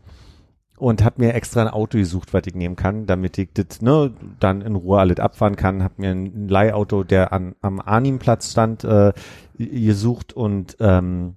und 0.82 1.04
habe 1.04 1.22
mir 1.22 1.34
extra 1.34 1.62
ein 1.62 1.68
Auto 1.68 1.98
gesucht, 1.98 2.34
was 2.34 2.42
ich 2.46 2.54
nehmen 2.54 2.74
kann, 2.76 3.06
damit 3.06 3.38
ich 3.38 3.50
das 3.54 3.82
ne, 3.82 4.12
dann 4.40 4.62
in 4.62 4.74
Ruhe 4.74 4.98
alles 4.98 5.20
abfahren 5.20 5.54
kann. 5.54 5.82
Habe 5.82 5.94
mir 5.98 6.10
ein 6.10 6.48
Leihauto, 6.48 7.04
der 7.04 7.32
an, 7.32 7.54
am 7.60 7.80
Arnim-Platz 7.80 8.50
stand, 8.50 8.82
äh, 8.82 9.12
gesucht 9.58 10.32
und 10.32 10.76
ähm, 10.80 11.36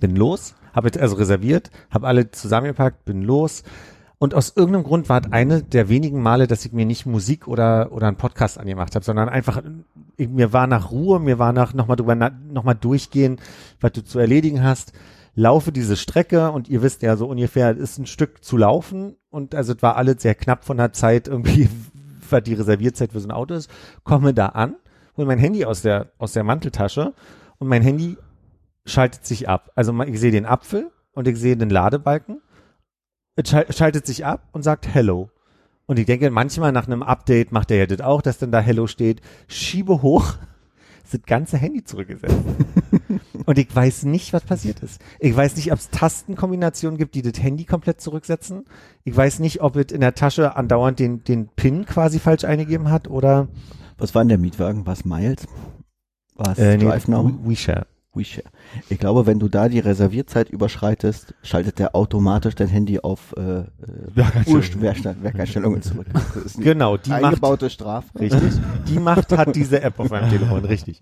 bin 0.00 0.16
los. 0.16 0.54
Habe 0.72 0.90
also 1.00 1.16
reserviert, 1.16 1.70
habe 1.90 2.06
alle 2.06 2.30
zusammengepackt, 2.30 3.04
bin 3.04 3.22
los. 3.22 3.62
Und 4.18 4.34
aus 4.34 4.52
irgendeinem 4.54 4.84
Grund 4.84 5.08
war 5.08 5.22
es 5.24 5.32
eine 5.32 5.62
der 5.62 5.88
wenigen 5.88 6.22
Male, 6.22 6.46
dass 6.46 6.66
ich 6.66 6.72
mir 6.72 6.84
nicht 6.84 7.06
Musik 7.06 7.48
oder 7.48 7.90
oder 7.92 8.06
einen 8.06 8.16
Podcast 8.16 8.58
angemacht 8.58 8.94
habe, 8.94 9.04
sondern 9.04 9.28
einfach 9.30 9.62
ich, 10.16 10.28
mir 10.28 10.52
war 10.52 10.66
nach 10.66 10.90
Ruhe, 10.90 11.20
mir 11.20 11.38
war 11.38 11.52
nach 11.52 11.72
nochmal 11.72 11.96
drüber 11.96 12.14
nochmal 12.14 12.74
durchgehen, 12.74 13.40
was 13.80 13.92
du 13.92 14.04
zu 14.04 14.18
erledigen 14.18 14.62
hast 14.62 14.92
laufe 15.34 15.72
diese 15.72 15.96
Strecke 15.96 16.50
und 16.50 16.68
ihr 16.68 16.82
wisst 16.82 17.02
ja 17.02 17.16
so 17.16 17.26
ungefähr, 17.26 17.76
ist 17.76 17.98
ein 17.98 18.06
Stück 18.06 18.44
zu 18.44 18.56
laufen 18.56 19.16
und 19.30 19.54
also 19.54 19.72
es 19.72 19.82
war 19.82 19.96
alles 19.96 20.22
sehr 20.22 20.34
knapp 20.34 20.64
von 20.64 20.76
der 20.76 20.92
Zeit 20.92 21.28
irgendwie, 21.28 21.68
was 22.30 22.42
die 22.42 22.54
Reservierzeit 22.54 23.12
für 23.12 23.20
so 23.20 23.28
ein 23.28 23.32
Auto 23.32 23.54
ist, 23.54 23.70
komme 24.04 24.34
da 24.34 24.46
an, 24.46 24.76
hole 25.16 25.26
mein 25.26 25.38
Handy 25.38 25.64
aus 25.64 25.82
der, 25.82 26.12
aus 26.18 26.32
der 26.32 26.44
Manteltasche 26.44 27.14
und 27.58 27.68
mein 27.68 27.82
Handy 27.82 28.16
schaltet 28.86 29.24
sich 29.26 29.48
ab. 29.48 29.70
Also 29.74 29.98
ich 30.02 30.18
sehe 30.20 30.30
den 30.32 30.46
Apfel 30.46 30.90
und 31.12 31.28
ich 31.28 31.36
sehe 31.38 31.56
den 31.56 31.70
Ladebalken, 31.70 32.40
es 33.36 33.48
schal- 33.50 33.72
schaltet 33.72 34.06
sich 34.06 34.24
ab 34.26 34.48
und 34.52 34.62
sagt 34.62 34.92
Hello. 34.92 35.30
Und 35.86 35.98
ich 35.98 36.06
denke, 36.06 36.30
manchmal 36.30 36.70
nach 36.72 36.86
einem 36.86 37.02
Update 37.02 37.50
macht 37.52 37.70
er 37.70 37.78
ja 37.78 37.86
das 37.86 38.00
auch, 38.00 38.22
dass 38.22 38.38
dann 38.38 38.52
da 38.52 38.60
Hello 38.60 38.86
steht, 38.86 39.20
schiebe 39.48 40.02
hoch, 40.02 40.34
ist 41.02 41.12
das 41.14 41.22
ganze 41.26 41.56
Handy 41.56 41.82
zurückgesetzt. 41.84 42.36
Und 43.46 43.58
ich 43.58 43.74
weiß 43.74 44.04
nicht, 44.04 44.32
was 44.32 44.44
passiert 44.44 44.80
ist. 44.80 45.00
Ich 45.18 45.34
weiß 45.34 45.56
nicht, 45.56 45.72
ob 45.72 45.78
es 45.78 45.90
Tastenkombinationen 45.90 46.96
gibt, 46.98 47.14
die 47.16 47.22
das 47.22 47.42
Handy 47.42 47.64
komplett 47.64 48.00
zurücksetzen. 48.00 48.64
Ich 49.02 49.16
weiß 49.16 49.40
nicht, 49.40 49.62
ob 49.62 49.74
es 49.76 49.90
in 49.90 50.00
der 50.02 50.14
Tasche 50.14 50.54
andauernd 50.54 50.98
den, 51.00 51.24
den 51.24 51.48
PIN 51.48 51.86
quasi 51.86 52.20
falsch 52.20 52.44
eingegeben 52.44 52.90
hat 52.90 53.08
oder 53.08 53.48
Was 53.98 54.14
war 54.14 54.22
denn 54.22 54.28
der 54.28 54.38
Mietwagen? 54.38 54.86
Was 54.86 55.04
Miles? 55.04 55.48
Was 56.36 56.58
Äh, 56.58 56.76
nee, 56.76 56.84
Drive 56.84 57.08
Now? 57.08 57.24
We- 57.26 57.50
WeShare. 57.50 57.86
WeShare. 58.20 58.44
Ich 58.88 58.98
glaube, 58.98 59.26
wenn 59.26 59.38
du 59.40 59.48
da 59.48 59.68
die 59.68 59.80
Reservierzeit 59.80 60.48
überschreitest, 60.50 61.34
schaltet 61.42 61.78
der 61.78 61.96
automatisch 61.96 62.54
dein 62.54 62.68
Handy 62.68 63.00
auf 63.00 63.34
äh, 63.36 63.40
äh, 63.40 63.64
Werkeinstellungen. 64.14 65.82
Zurück. 65.82 66.06
Genau, 66.58 66.96
die 66.96 67.10
Macht, 67.10 67.24
eingebaute 67.24 67.70
Strafe. 67.70 68.06
richtig, 68.18 68.52
die 68.88 68.98
Macht 68.98 69.32
hat 69.36 69.56
diese 69.56 69.82
App 69.82 69.98
auf 69.98 70.10
meinem 70.10 70.30
Telefon, 70.30 70.64
richtig. 70.64 71.00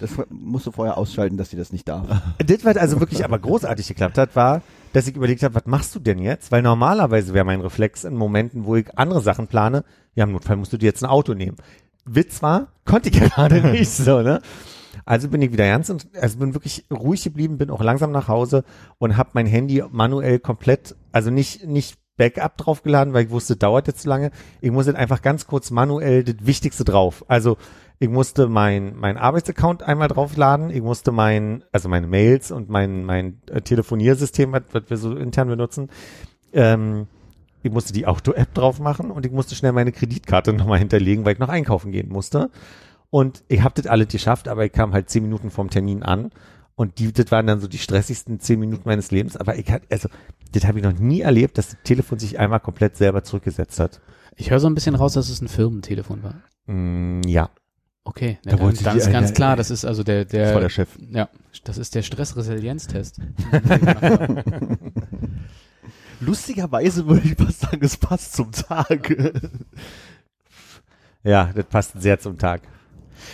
Das 0.00 0.10
musst 0.28 0.66
du 0.66 0.72
vorher 0.72 0.98
ausschalten, 0.98 1.36
dass 1.36 1.50
sie 1.50 1.56
das 1.56 1.72
nicht 1.72 1.88
darf. 1.88 2.06
Das, 2.44 2.64
was 2.64 2.76
also 2.76 3.00
wirklich 3.00 3.24
aber 3.24 3.38
großartig 3.38 3.86
geklappt 3.88 4.18
hat, 4.18 4.34
war, 4.36 4.62
dass 4.92 5.06
ich 5.06 5.16
überlegt 5.16 5.42
habe, 5.42 5.54
was 5.54 5.66
machst 5.66 5.94
du 5.94 6.00
denn 6.00 6.18
jetzt? 6.18 6.50
Weil 6.50 6.62
normalerweise 6.62 7.34
wäre 7.34 7.44
mein 7.44 7.60
Reflex 7.60 8.04
in 8.04 8.14
Momenten, 8.14 8.64
wo 8.64 8.76
ich 8.76 8.86
andere 8.98 9.20
Sachen 9.20 9.46
plane, 9.46 9.84
ja, 10.14 10.24
im 10.24 10.32
Notfall 10.32 10.56
musst 10.56 10.72
du 10.72 10.78
dir 10.78 10.86
jetzt 10.86 11.02
ein 11.02 11.10
Auto 11.10 11.34
nehmen. 11.34 11.56
Witz 12.04 12.42
war, 12.42 12.68
konnte 12.84 13.10
ich 13.10 13.20
gerade 13.20 13.60
nicht 13.60 13.90
so, 13.90 14.22
ne? 14.22 14.40
Also 15.08 15.30
bin 15.30 15.40
ich 15.40 15.52
wieder 15.52 15.64
ernst 15.64 15.88
und 15.88 16.06
also 16.20 16.38
bin 16.38 16.52
wirklich 16.52 16.84
ruhig 16.92 17.24
geblieben, 17.24 17.56
bin 17.56 17.70
auch 17.70 17.82
langsam 17.82 18.12
nach 18.12 18.28
Hause 18.28 18.62
und 18.98 19.16
habe 19.16 19.30
mein 19.32 19.46
Handy 19.46 19.82
manuell 19.90 20.38
komplett, 20.38 20.96
also 21.12 21.30
nicht 21.30 21.66
nicht 21.66 21.96
Backup 22.18 22.58
draufgeladen, 22.58 23.14
weil 23.14 23.24
ich 23.24 23.30
wusste, 23.30 23.56
dauert 23.56 23.86
jetzt 23.86 24.02
zu 24.02 24.08
lange. 24.10 24.32
Ich 24.60 24.70
musste 24.70 24.94
einfach 24.94 25.22
ganz 25.22 25.46
kurz 25.46 25.70
manuell 25.70 26.24
das 26.24 26.34
Wichtigste 26.42 26.84
drauf. 26.84 27.24
Also 27.26 27.56
ich 27.98 28.10
musste 28.10 28.48
mein 28.48 28.96
mein 28.96 29.16
Arbeitsaccount 29.16 29.82
einmal 29.82 30.08
draufladen, 30.08 30.68
ich 30.68 30.82
musste 30.82 31.10
mein 31.10 31.64
also 31.72 31.88
meine 31.88 32.06
Mails 32.06 32.50
und 32.50 32.68
mein 32.68 33.06
mein 33.06 33.40
äh, 33.50 33.62
Telefoniersystem, 33.62 34.52
was, 34.52 34.64
was 34.72 34.90
wir 34.90 34.98
so 34.98 35.16
intern 35.16 35.48
benutzen, 35.48 35.88
ähm, 36.52 37.06
ich 37.62 37.72
musste 37.72 37.94
die 37.94 38.06
Auto-App 38.06 38.52
drauf 38.52 38.78
machen 38.78 39.10
und 39.10 39.24
ich 39.24 39.32
musste 39.32 39.54
schnell 39.54 39.72
meine 39.72 39.92
Kreditkarte 39.92 40.52
nochmal 40.54 40.80
hinterlegen, 40.80 41.24
weil 41.24 41.32
ich 41.32 41.38
noch 41.38 41.48
einkaufen 41.48 41.92
gehen 41.92 42.10
musste. 42.10 42.50
Und 43.10 43.42
ich 43.48 43.62
habe 43.62 43.74
das 43.80 43.86
alles 43.86 44.08
geschafft, 44.08 44.48
aber 44.48 44.64
ich 44.64 44.72
kam 44.72 44.92
halt 44.92 45.08
zehn 45.08 45.22
Minuten 45.22 45.50
vom 45.50 45.70
Termin 45.70 46.02
an. 46.02 46.30
Und 46.74 46.98
die, 46.98 47.12
das 47.12 47.32
waren 47.32 47.46
dann 47.46 47.60
so 47.60 47.66
die 47.66 47.78
stressigsten 47.78 48.38
zehn 48.38 48.60
Minuten 48.60 48.82
meines 48.84 49.10
Lebens. 49.10 49.36
Aber 49.36 49.56
ich 49.56 49.70
hatte, 49.70 49.86
also, 49.90 50.08
das 50.52 50.64
habe 50.64 50.78
ich 50.78 50.84
noch 50.84 50.92
nie 50.92 51.22
erlebt, 51.22 51.58
dass 51.58 51.70
das 51.70 51.78
Telefon 51.82 52.18
sich 52.18 52.38
einmal 52.38 52.60
komplett 52.60 52.96
selber 52.96 53.24
zurückgesetzt 53.24 53.80
hat. 53.80 54.00
Ich 54.36 54.50
höre 54.50 54.60
so 54.60 54.68
ein 54.68 54.74
bisschen 54.74 54.94
raus, 54.94 55.14
dass 55.14 55.28
es 55.28 55.40
ein 55.40 55.48
Firmentelefon 55.48 56.22
war. 56.22 56.34
Mm, 56.66 57.22
ja. 57.26 57.50
Okay, 58.04 58.38
Da 58.44 58.56
dann, 58.56 58.74
dann 58.74 58.94
die 58.94 59.00
ist 59.00 59.10
ganz 59.10 59.34
klar, 59.34 59.56
das 59.56 59.70
ist 59.70 59.84
also 59.84 60.02
der, 60.02 60.24
der, 60.24 60.44
Das 60.46 60.54
war 60.54 60.60
der 60.62 60.68
Chef. 60.70 60.88
ja, 61.10 61.28
das 61.64 61.76
ist 61.76 61.94
der 61.94 62.02
Stressresilienztest. 62.02 63.20
Lustigerweise 66.20 67.06
würde 67.06 67.28
ich 67.28 67.36
fast 67.36 67.60
sagen, 67.60 67.78
es 67.82 67.96
passt 67.96 68.34
zum 68.34 68.50
Tag. 68.52 69.14
Ja, 71.22 71.50
das 71.54 71.64
passt 71.66 72.00
sehr 72.00 72.18
zum 72.18 72.38
Tag. 72.38 72.62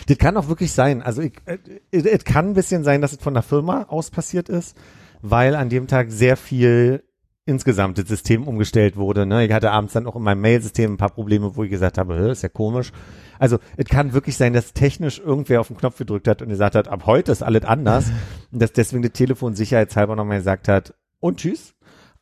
Das 0.08 0.18
kann 0.18 0.36
auch 0.36 0.48
wirklich 0.48 0.72
sein. 0.72 1.02
Also 1.02 1.22
ich, 1.22 1.32
äh, 1.46 1.58
es 1.90 2.24
kann 2.24 2.50
ein 2.50 2.54
bisschen 2.54 2.84
sein, 2.84 3.00
dass 3.00 3.12
es 3.12 3.18
von 3.18 3.34
der 3.34 3.42
Firma 3.42 3.86
aus 3.88 4.10
passiert 4.10 4.48
ist, 4.48 4.76
weil 5.22 5.54
an 5.54 5.68
dem 5.68 5.86
Tag 5.86 6.10
sehr 6.10 6.36
viel 6.36 7.02
insgesamt 7.46 7.98
das 7.98 8.08
System 8.08 8.48
umgestellt 8.48 8.96
wurde. 8.96 9.26
Ne? 9.26 9.44
Ich 9.44 9.52
hatte 9.52 9.70
abends 9.70 9.92
dann 9.92 10.06
auch 10.06 10.16
in 10.16 10.22
meinem 10.22 10.40
Mailsystem 10.40 10.94
ein 10.94 10.96
paar 10.96 11.10
Probleme, 11.10 11.56
wo 11.56 11.64
ich 11.64 11.70
gesagt 11.70 11.98
habe, 11.98 12.16
"Hä, 12.16 12.30
ist 12.30 12.42
ja 12.42 12.48
komisch. 12.48 12.90
Also 13.38 13.58
es 13.76 13.84
kann 13.86 14.14
wirklich 14.14 14.36
sein, 14.36 14.54
dass 14.54 14.72
technisch 14.72 15.18
irgendwer 15.18 15.60
auf 15.60 15.68
den 15.68 15.76
Knopf 15.76 15.98
gedrückt 15.98 16.28
hat 16.28 16.40
und 16.40 16.48
gesagt 16.48 16.74
hat, 16.74 16.88
ab 16.88 17.04
heute 17.04 17.32
ist 17.32 17.42
alles 17.42 17.64
anders. 17.64 18.06
und 18.52 18.62
dass 18.62 18.72
deswegen 18.72 19.02
das 19.02 19.12
Telefon 19.12 19.54
sicherheitshalber 19.54 20.16
nochmal 20.16 20.38
gesagt 20.38 20.68
hat, 20.68 20.94
und 21.20 21.38
tschüss. 21.38 21.74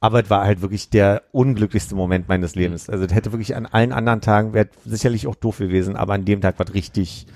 Aber 0.02 0.20
es 0.24 0.30
war 0.30 0.44
halt 0.44 0.62
wirklich 0.62 0.90
der 0.90 1.22
unglücklichste 1.30 1.94
Moment 1.94 2.28
meines 2.28 2.56
Lebens. 2.56 2.90
Also 2.90 3.04
es 3.04 3.14
hätte 3.14 3.30
wirklich 3.30 3.54
an 3.54 3.66
allen 3.66 3.92
anderen 3.92 4.20
Tagen 4.20 4.52
wäre 4.52 4.68
sicherlich 4.84 5.28
auch 5.28 5.36
doof 5.36 5.58
gewesen, 5.58 5.94
aber 5.94 6.14
an 6.14 6.24
dem 6.24 6.40
Tag 6.40 6.58
war 6.58 6.66
es 6.66 6.74
richtig. 6.74 7.26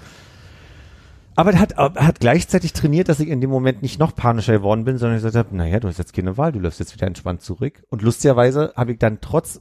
Aber 1.37 1.53
es 1.53 1.59
hat, 1.61 1.73
er 1.79 1.95
hat 1.95 2.19
gleichzeitig 2.19 2.73
trainiert, 2.73 3.09
dass 3.09 3.21
ich 3.21 3.29
in 3.29 3.41
dem 3.41 3.51
Moment 3.51 3.83
nicht 3.83 4.01
noch 4.01 4.17
panischer 4.17 4.55
geworden 4.55 4.85
bin, 4.85 4.99
sondern 4.99 5.17
ich 5.17 5.23
gesagt 5.23 5.47
habe, 5.47 5.57
naja, 5.57 5.79
du 5.79 5.87
hast 5.87 5.99
jetzt 5.99 6.13
keine 6.13 6.37
Wahl, 6.39 6.51
du 6.51 6.59
läufst 6.59 6.81
jetzt 6.81 6.93
wieder 6.93 7.07
entspannt 7.07 7.41
zurück. 7.41 7.85
Und 7.89 8.03
lustigerweise 8.03 8.73
habe 8.75 8.93
ich 8.93 8.99
dann 8.99 9.19
trotz 9.21 9.61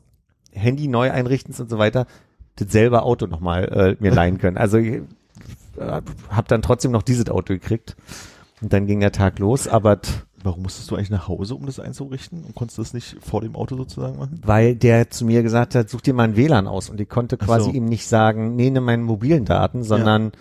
Handy 0.51 0.87
neu 0.87 1.11
einrichtens 1.11 1.59
und 1.59 1.69
so 1.69 1.77
weiter 1.77 2.07
das 2.55 2.71
selbe 2.71 3.03
Auto 3.03 3.27
nochmal 3.27 3.65
äh, 3.99 4.03
mir 4.03 4.11
leihen 4.15 4.39
können. 4.39 4.57
Also 4.57 4.79
ich 4.79 4.93
äh, 5.77 6.01
habe 6.29 6.47
dann 6.47 6.63
trotzdem 6.63 6.89
noch 6.91 7.03
dieses 7.03 7.29
Auto 7.29 7.53
gekriegt. 7.53 7.95
Und 8.61 8.73
dann 8.73 8.87
ging 8.87 8.99
der 9.01 9.11
Tag 9.11 9.37
los, 9.37 9.67
aber 9.67 10.01
t- 10.01 10.09
Warum 10.45 10.61
musstest 10.61 10.91
du 10.91 10.95
eigentlich 10.95 11.09
nach 11.09 11.27
Hause, 11.27 11.55
um 11.55 11.65
das 11.65 11.79
einzurichten? 11.79 12.43
Und 12.43 12.53
konntest 12.53 12.77
du 12.77 12.83
das 12.83 12.93
nicht 12.93 13.17
vor 13.19 13.41
dem 13.41 13.55
Auto 13.55 13.75
sozusagen 13.75 14.17
machen? 14.17 14.39
weil 14.45 14.75
der 14.75 15.09
zu 15.09 15.25
mir 15.25 15.41
gesagt 15.41 15.73
hat, 15.75 15.89
such 15.89 16.01
dir 16.01 16.13
mal 16.13 16.23
ein 16.23 16.37
WLAN 16.37 16.67
aus 16.67 16.89
und 16.89 17.01
ich 17.01 17.09
konnte 17.09 17.37
quasi 17.37 17.65
so. 17.65 17.71
ihm 17.71 17.85
nicht 17.85 18.07
sagen, 18.07 18.55
nee, 18.55 18.69
nimm 18.69 18.83
meine 18.85 19.03
mobilen 19.03 19.45
Daten, 19.45 19.83
sondern 19.83 20.31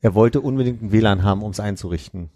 er 0.00 0.14
wollte 0.14 0.40
unbedingt 0.40 0.82
ein 0.82 0.92
WLAN 0.92 1.22
haben, 1.22 1.42
um 1.42 1.52
es 1.52 1.60
einzurichten. 1.60 2.28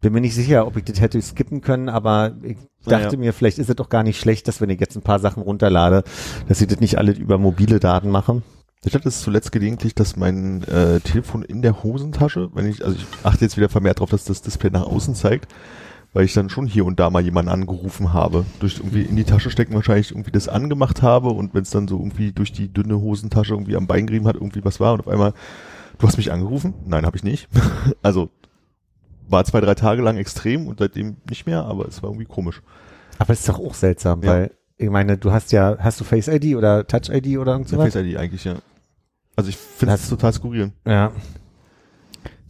Bin 0.00 0.12
mir 0.12 0.20
nicht 0.20 0.34
sicher, 0.34 0.66
ob 0.66 0.76
ich 0.76 0.84
das 0.84 1.00
hätte 1.00 1.22
skippen 1.22 1.60
können, 1.60 1.88
aber 1.88 2.32
ich 2.42 2.58
dachte 2.84 3.06
Naja. 3.06 3.18
mir, 3.18 3.32
vielleicht 3.32 3.58
ist 3.58 3.70
es 3.70 3.76
doch 3.76 3.88
gar 3.88 4.02
nicht 4.02 4.18
schlecht, 4.20 4.48
dass 4.48 4.60
wenn 4.60 4.68
ich 4.68 4.80
jetzt 4.80 4.96
ein 4.96 5.02
paar 5.02 5.20
Sachen 5.20 5.42
runterlade, 5.42 6.02
dass 6.48 6.60
ich 6.60 6.66
das 6.66 6.80
nicht 6.80 6.98
alle 6.98 7.12
über 7.12 7.38
mobile 7.38 7.80
Daten 7.80 8.10
mache. 8.10 8.42
Ich 8.84 8.94
hatte 8.94 9.08
es 9.08 9.22
zuletzt 9.22 9.50
gelegentlich, 9.50 9.94
dass 9.94 10.16
mein 10.16 10.62
äh, 10.64 11.00
Telefon 11.00 11.42
in 11.42 11.62
der 11.62 11.82
Hosentasche, 11.82 12.50
wenn 12.52 12.66
ich, 12.66 12.84
also 12.84 12.96
ich 12.98 13.06
achte 13.22 13.44
jetzt 13.44 13.56
wieder 13.56 13.70
vermehrt 13.70 13.98
darauf, 13.98 14.10
dass 14.10 14.24
das 14.24 14.42
Display 14.42 14.70
nach 14.70 14.82
außen 14.84 15.14
zeigt, 15.14 15.50
weil 16.14 16.24
ich 16.24 16.32
dann 16.32 16.48
schon 16.48 16.66
hier 16.66 16.86
und 16.86 16.98
da 17.00 17.10
mal 17.10 17.22
jemanden 17.22 17.50
angerufen 17.50 18.12
habe, 18.14 18.46
durch 18.60 18.78
irgendwie 18.78 19.02
in 19.02 19.16
die 19.16 19.24
Tasche 19.24 19.50
stecken 19.50 19.74
wahrscheinlich 19.74 20.12
irgendwie 20.12 20.30
das 20.30 20.48
angemacht 20.48 21.02
habe 21.02 21.28
und 21.30 21.52
wenn 21.54 21.62
es 21.62 21.70
dann 21.70 21.86
so 21.88 21.98
irgendwie 21.98 22.32
durch 22.32 22.52
die 22.52 22.72
dünne 22.72 22.98
Hosentasche 23.00 23.52
irgendwie 23.52 23.76
am 23.76 23.86
Bein 23.86 24.06
gerieben 24.06 24.26
hat, 24.26 24.36
irgendwie 24.36 24.64
was 24.64 24.80
war 24.80 24.94
und 24.94 25.00
auf 25.00 25.08
einmal, 25.08 25.34
du 25.98 26.06
hast 26.06 26.16
mich 26.16 26.32
angerufen? 26.32 26.72
Nein, 26.86 27.04
habe 27.04 27.16
ich 27.16 27.24
nicht. 27.24 27.48
also 28.02 28.30
war 29.28 29.44
zwei, 29.44 29.60
drei 29.60 29.74
Tage 29.74 30.02
lang 30.02 30.16
extrem 30.16 30.66
und 30.68 30.78
seitdem 30.78 31.16
nicht 31.28 31.46
mehr, 31.46 31.64
aber 31.64 31.86
es 31.88 32.02
war 32.02 32.10
irgendwie 32.10 32.26
komisch. 32.26 32.62
Aber 33.18 33.32
es 33.32 33.40
ist 33.40 33.48
doch 33.48 33.58
auch 33.58 33.74
seltsam, 33.74 34.22
Ja. 34.22 34.30
weil 34.30 34.50
ich 34.76 34.90
meine, 34.90 35.16
du 35.18 35.32
hast 35.32 35.52
ja, 35.52 35.76
hast 35.78 36.00
du 36.00 36.04
Face 36.04 36.28
ID 36.28 36.56
oder 36.56 36.86
Touch 36.86 37.08
ID 37.08 37.38
oder 37.38 37.52
irgend 37.52 37.70
Ja? 37.70 37.78
Face 37.78 37.94
ID 37.96 38.16
eigentlich, 38.16 38.44
ja. 38.44 38.56
Also 39.36 39.48
ich 39.50 39.56
finde 39.56 39.94
Das- 39.94 40.02
es 40.04 40.08
total 40.10 40.32
skurril. 40.32 40.72
Ja. 40.86 41.10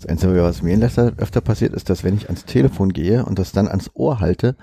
Das 0.05 0.11
Einzige, 0.11 0.43
was 0.43 0.61
mir 0.61 0.75
in 0.75 0.81
letzter 0.81 1.13
öfter 1.17 1.41
passiert, 1.41 1.73
ist, 1.73 1.89
dass 1.89 2.05
wenn 2.05 2.15
ich 2.15 2.27
ans 2.27 2.45
Telefon 2.45 2.93
gehe 2.93 3.25
und 3.25 3.39
das 3.39 3.53
dann 3.53 3.69
ans 3.69 3.91
Ohr 3.95 4.21
halte, 4.21 4.55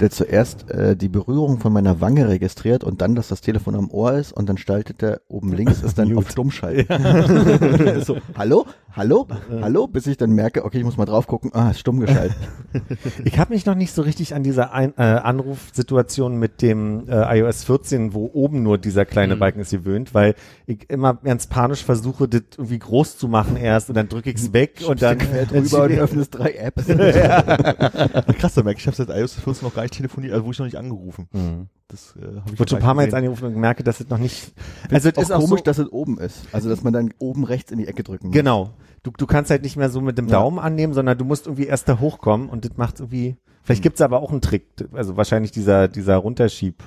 der 0.00 0.08
zuerst 0.10 0.70
äh, 0.70 0.96
die 0.96 1.10
Berührung 1.10 1.58
von 1.58 1.70
meiner 1.70 2.00
Wange 2.00 2.26
registriert 2.28 2.82
und 2.82 3.02
dann, 3.02 3.14
dass 3.14 3.28
das 3.28 3.42
Telefon 3.42 3.74
am 3.74 3.90
Ohr 3.90 4.14
ist 4.14 4.32
und 4.32 4.48
dann 4.48 4.56
schaltet 4.56 5.02
der 5.02 5.20
oben 5.28 5.52
links 5.52 5.82
ist 5.82 5.98
dann 5.98 6.16
auf 6.16 6.30
Stummschalten. 6.30 8.02
so, 8.06 8.16
hallo, 8.38 8.64
hallo, 9.00 9.26
hallo, 9.62 9.86
bis 9.86 10.06
ich 10.06 10.18
dann 10.18 10.32
merke, 10.32 10.62
okay, 10.62 10.76
ich 10.76 10.84
muss 10.84 10.98
mal 10.98 11.06
drauf 11.06 11.26
gucken, 11.26 11.52
ah, 11.54 11.70
ist 11.70 11.80
stumm 11.80 12.00
geschaltet. 12.00 12.36
Ich 13.24 13.38
habe 13.38 13.54
mich 13.54 13.64
noch 13.66 13.74
nicht 13.74 13.92
so 13.94 14.02
richtig 14.02 14.34
an 14.34 14.42
dieser 14.42 14.72
Ein 14.72 14.92
äh, 14.96 15.02
Anrufsituation 15.02 16.36
mit 16.36 16.60
dem 16.62 17.08
äh, 17.08 17.38
iOS 17.38 17.64
14, 17.64 18.12
wo 18.14 18.30
oben 18.32 18.62
nur 18.62 18.76
dieser 18.78 19.04
kleine 19.06 19.36
Mhm. 19.36 19.40
Balken 19.40 19.60
ist, 19.60 19.70
gewöhnt, 19.70 20.14
weil 20.14 20.34
ich 20.66 20.88
immer 20.90 21.14
ganz 21.14 21.46
panisch 21.46 21.82
versuche, 21.82 22.28
das 22.28 22.42
irgendwie 22.58 22.78
groß 22.78 23.16
zu 23.16 23.26
machen 23.26 23.56
erst 23.56 23.88
und 23.88 23.94
dann 23.96 24.08
drücke 24.08 24.30
ich 24.30 24.36
es 24.36 24.52
weg 24.52 24.82
und 24.86 25.00
dann 25.00 25.18
quer 25.18 25.46
drüber 25.46 25.84
und 25.84 25.92
öffnest 25.92 26.38
drei 26.38 26.52
Apps. 26.52 26.86
Krass, 28.38 28.54
da 28.54 28.62
merke 28.62 28.78
ich, 28.78 28.80
ich 28.80 28.86
habe 28.86 28.96
seit 28.96 29.08
iOS 29.08 29.34
14 29.34 29.66
noch 29.66 29.74
gar 29.74 29.82
nicht 29.82 29.94
telefoniert, 29.94 30.34
also 30.34 30.44
wurde 30.44 30.52
ich 30.52 30.58
noch 30.58 30.66
nicht 30.66 30.78
angerufen. 30.78 31.28
Mhm. 31.32 31.68
Das 31.88 32.14
äh, 32.16 32.20
habe 32.24 32.42
ich 32.46 32.52
Ich 32.52 32.60
wurde 32.60 32.70
schon 32.70 32.78
ein 32.78 32.84
paar 32.84 32.94
Mal 32.94 33.04
jetzt 33.04 33.14
angerufen 33.14 33.46
und 33.46 33.56
merke, 33.56 33.82
dass 33.82 33.98
es 34.00 34.08
noch 34.08 34.18
nicht. 34.18 34.52
Also 34.90 35.08
es 35.08 35.16
ist 35.18 35.32
auch 35.32 35.40
komisch, 35.40 35.60
so, 35.60 35.64
dass 35.64 35.78
es 35.78 35.90
oben 35.90 36.18
ist. 36.18 36.42
Also, 36.52 36.68
dass 36.68 36.82
man 36.82 36.92
dann 36.92 37.12
oben 37.18 37.42
rechts 37.44 37.72
in 37.72 37.78
die 37.78 37.88
Ecke 37.88 38.04
drücken 38.04 38.28
muss. 38.28 38.34
genau. 38.34 38.70
Du, 39.02 39.10
du 39.16 39.26
kannst 39.26 39.50
halt 39.50 39.62
nicht 39.62 39.76
mehr 39.76 39.88
so 39.90 40.00
mit 40.00 40.18
dem 40.18 40.26
Ja. 40.26 40.32
Daumen 40.40 40.58
annehmen, 40.58 40.92
sondern 40.92 41.16
du 41.16 41.24
musst 41.24 41.46
irgendwie 41.46 41.66
erst 41.66 41.88
da 41.88 41.98
hochkommen 42.00 42.48
und 42.48 42.64
das 42.64 42.76
macht 42.76 43.00
irgendwie. 43.00 43.30
Hm. 43.30 43.36
Vielleicht 43.62 43.82
gibt's 43.82 44.00
aber 44.00 44.20
auch 44.20 44.30
einen 44.30 44.40
Trick, 44.40 44.66
also 44.92 45.16
wahrscheinlich 45.16 45.52
dieser 45.52 45.86
dieser 45.88 46.16
Runterschieb. 46.16 46.82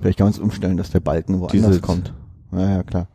Vielleicht 0.00 0.18
kann 0.18 0.26
man 0.26 0.32
es 0.34 0.38
umstellen, 0.38 0.76
dass 0.76 0.90
der 0.90 1.00
Balken 1.00 1.40
woanders 1.40 1.52
Dieses- 1.52 1.82
kommt. 1.82 2.12
Ja, 2.52 2.76
ja, 2.76 2.82
klar. 2.82 3.08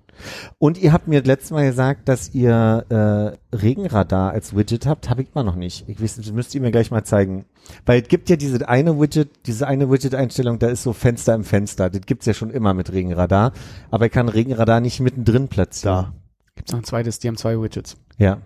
Und 0.60 0.78
ihr 0.80 0.94
habt 0.94 1.08
mir 1.08 1.24
letztes 1.24 1.50
Mal 1.52 1.66
gesagt, 1.66 2.08
dass 2.08 2.34
ihr 2.36 2.86
äh, 2.90 3.56
Regenradar 3.56 4.32
als 4.32 4.56
Widget 4.56 4.86
habt. 4.86 5.10
Habe 5.10 5.24
ich 5.24 5.30
immer 5.34 5.44
noch 5.44 5.56
nicht. 5.56 5.88
Ich 5.90 6.00
weiß, 6.02 6.18
das 6.18 6.32
müsst 6.32 6.54
ihr 6.54 6.62
mir 6.62 6.70
gleich 6.72 6.92
mal 6.92 7.04
zeigen. 7.04 7.46
Weil 7.88 8.02
es 8.04 8.08
gibt 8.08 8.30
ja 8.30 8.36
diese 8.36 8.68
eine 8.70 9.00
Widget, 9.00 9.48
diese 9.48 9.68
eine 9.68 9.90
Widget-Einstellung, 9.90 10.60
da 10.60 10.68
ist 10.68 10.84
so 10.84 10.94
Fenster 10.94 11.34
im 11.34 11.44
Fenster. 11.44 11.90
Das 11.90 12.02
gibt's 12.06 12.26
ja 12.28 12.34
schon 12.36 12.52
immer 12.52 12.74
mit 12.76 12.92
Regenradar. 12.92 13.54
Aber 13.90 14.06
ich 14.06 14.12
kann 14.12 14.30
Regenradar 14.30 14.80
nicht 14.80 15.00
mittendrin 15.00 15.48
platzieren. 15.48 16.12
Gibt's 16.56 16.72
noch 16.72 16.80
ein 16.82 16.86
zweites, 16.86 17.18
die 17.20 17.28
haben 17.28 17.38
zwei 17.38 17.60
Widgets. 17.60 17.98
Ja. 18.22 18.42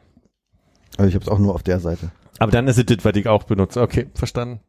Also 0.98 1.10
ich 1.10 1.16
habe 1.16 1.24
es 1.24 1.30
auch 1.30 1.40
nur 1.40 1.54
auf 1.54 1.64
der 1.64 1.80
Seite. 1.80 2.12
Aber 2.40 2.52
dann 2.52 2.68
ist 2.68 2.78
es 2.78 2.86
das, 2.86 3.04
was 3.04 3.16
ich 3.16 3.28
auch 3.28 3.44
benutze. 3.44 3.82
Okay, 3.82 4.08
verstanden. 4.14 4.60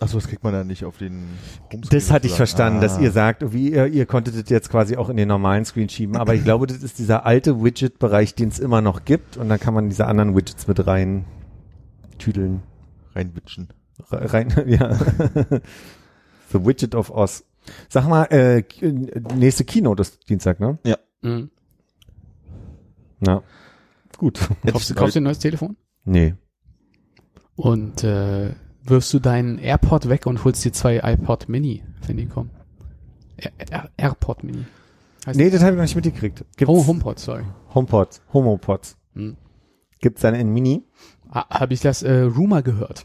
Achso, 0.00 0.16
das 0.18 0.28
kriegt 0.28 0.44
man 0.44 0.52
dann 0.52 0.66
nicht 0.66 0.84
auf 0.84 0.98
den 0.98 1.24
Homescreen. 1.72 1.82
Das 1.90 2.10
hatte 2.10 2.26
ich 2.26 2.34
verstanden, 2.34 2.80
dass 2.82 2.98
Ah. 2.98 3.00
ihr 3.00 3.10
sagt, 3.12 3.52
wie 3.52 3.70
ihr, 3.72 3.86
ihr 3.86 4.04
konntet 4.06 4.38
das 4.38 4.48
jetzt 4.50 4.68
quasi 4.70 4.96
auch 4.96 5.08
in 5.08 5.16
den 5.16 5.28
normalen 5.28 5.64
Screen 5.64 5.88
schieben. 5.88 6.16
Aber 6.16 6.34
ich 6.34 6.44
glaube, 6.44 6.66
das 6.66 6.82
ist 6.82 6.98
dieser 6.98 7.24
alte 7.24 7.62
Widget-Bereich, 7.62 8.34
den 8.34 8.48
es 8.50 8.58
immer 8.58 8.80
noch 8.82 9.04
gibt. 9.06 9.36
Und 9.38 9.48
dann 9.48 9.58
kann 9.60 9.72
man 9.74 9.88
diese 9.88 10.06
anderen 10.06 10.34
Widgets 10.36 10.66
mit 10.68 10.86
rein 10.86 11.24
tüdeln. 12.18 12.62
reinwitschen. 13.14 13.68
Re- 14.10 14.32
Rein, 14.32 14.48
ja. 14.66 14.94
The 16.52 16.64
Widget 16.64 16.94
of 16.94 17.10
Oz. 17.10 17.44
Sag 17.88 18.06
mal, 18.08 18.24
äh, 18.24 18.62
k- 18.62 18.92
nächste 19.34 19.64
Keynote 19.64 20.02
ist 20.02 20.28
Dienstag, 20.28 20.60
ne? 20.60 20.78
Mhm. 21.22 21.50
Ja. 23.26 23.42
Gut. 24.16 24.40
Kaufst 24.66 24.90
du, 24.90 24.94
kaufst 24.94 25.16
du 25.16 25.20
ein 25.20 25.24
neues 25.24 25.38
Telefon? 25.38 25.76
Nee. 26.04 26.34
Und 27.54 28.04
äh, 28.04 28.54
wirfst 28.84 29.12
du 29.14 29.18
deinen 29.18 29.58
AirPod 29.58 30.08
weg 30.08 30.26
und 30.26 30.44
holst 30.44 30.64
dir 30.64 30.72
zwei 30.72 30.98
iPod 31.02 31.48
Mini, 31.48 31.82
wenn 32.06 32.16
die 32.16 32.26
kommen. 32.26 32.50
Air, 33.36 33.52
Air, 33.70 33.90
AirPod 33.96 34.44
Mini. 34.44 34.64
Heißt 35.26 35.38
Nee, 35.38 35.50
das 35.50 35.62
habe 35.62 35.72
ich 35.72 35.76
noch 35.76 35.82
nicht 35.82 35.96
mitgekriegt. 35.96 36.44
Gibt's 36.56 36.72
Oh, 36.72 36.86
HomePod, 36.86 37.18
sorry. 37.18 37.44
HomePods, 37.74 38.22
Homopods. 38.32 38.96
Hm. 39.14 39.36
Gibt's 40.00 40.22
dann 40.22 40.34
in 40.34 40.52
Mini? 40.52 40.84
Ah, 41.30 41.60
Habe 41.60 41.74
ich 41.74 41.80
das 41.80 42.02
äh, 42.02 42.20
Rumor 42.20 42.62
gehört. 42.62 43.04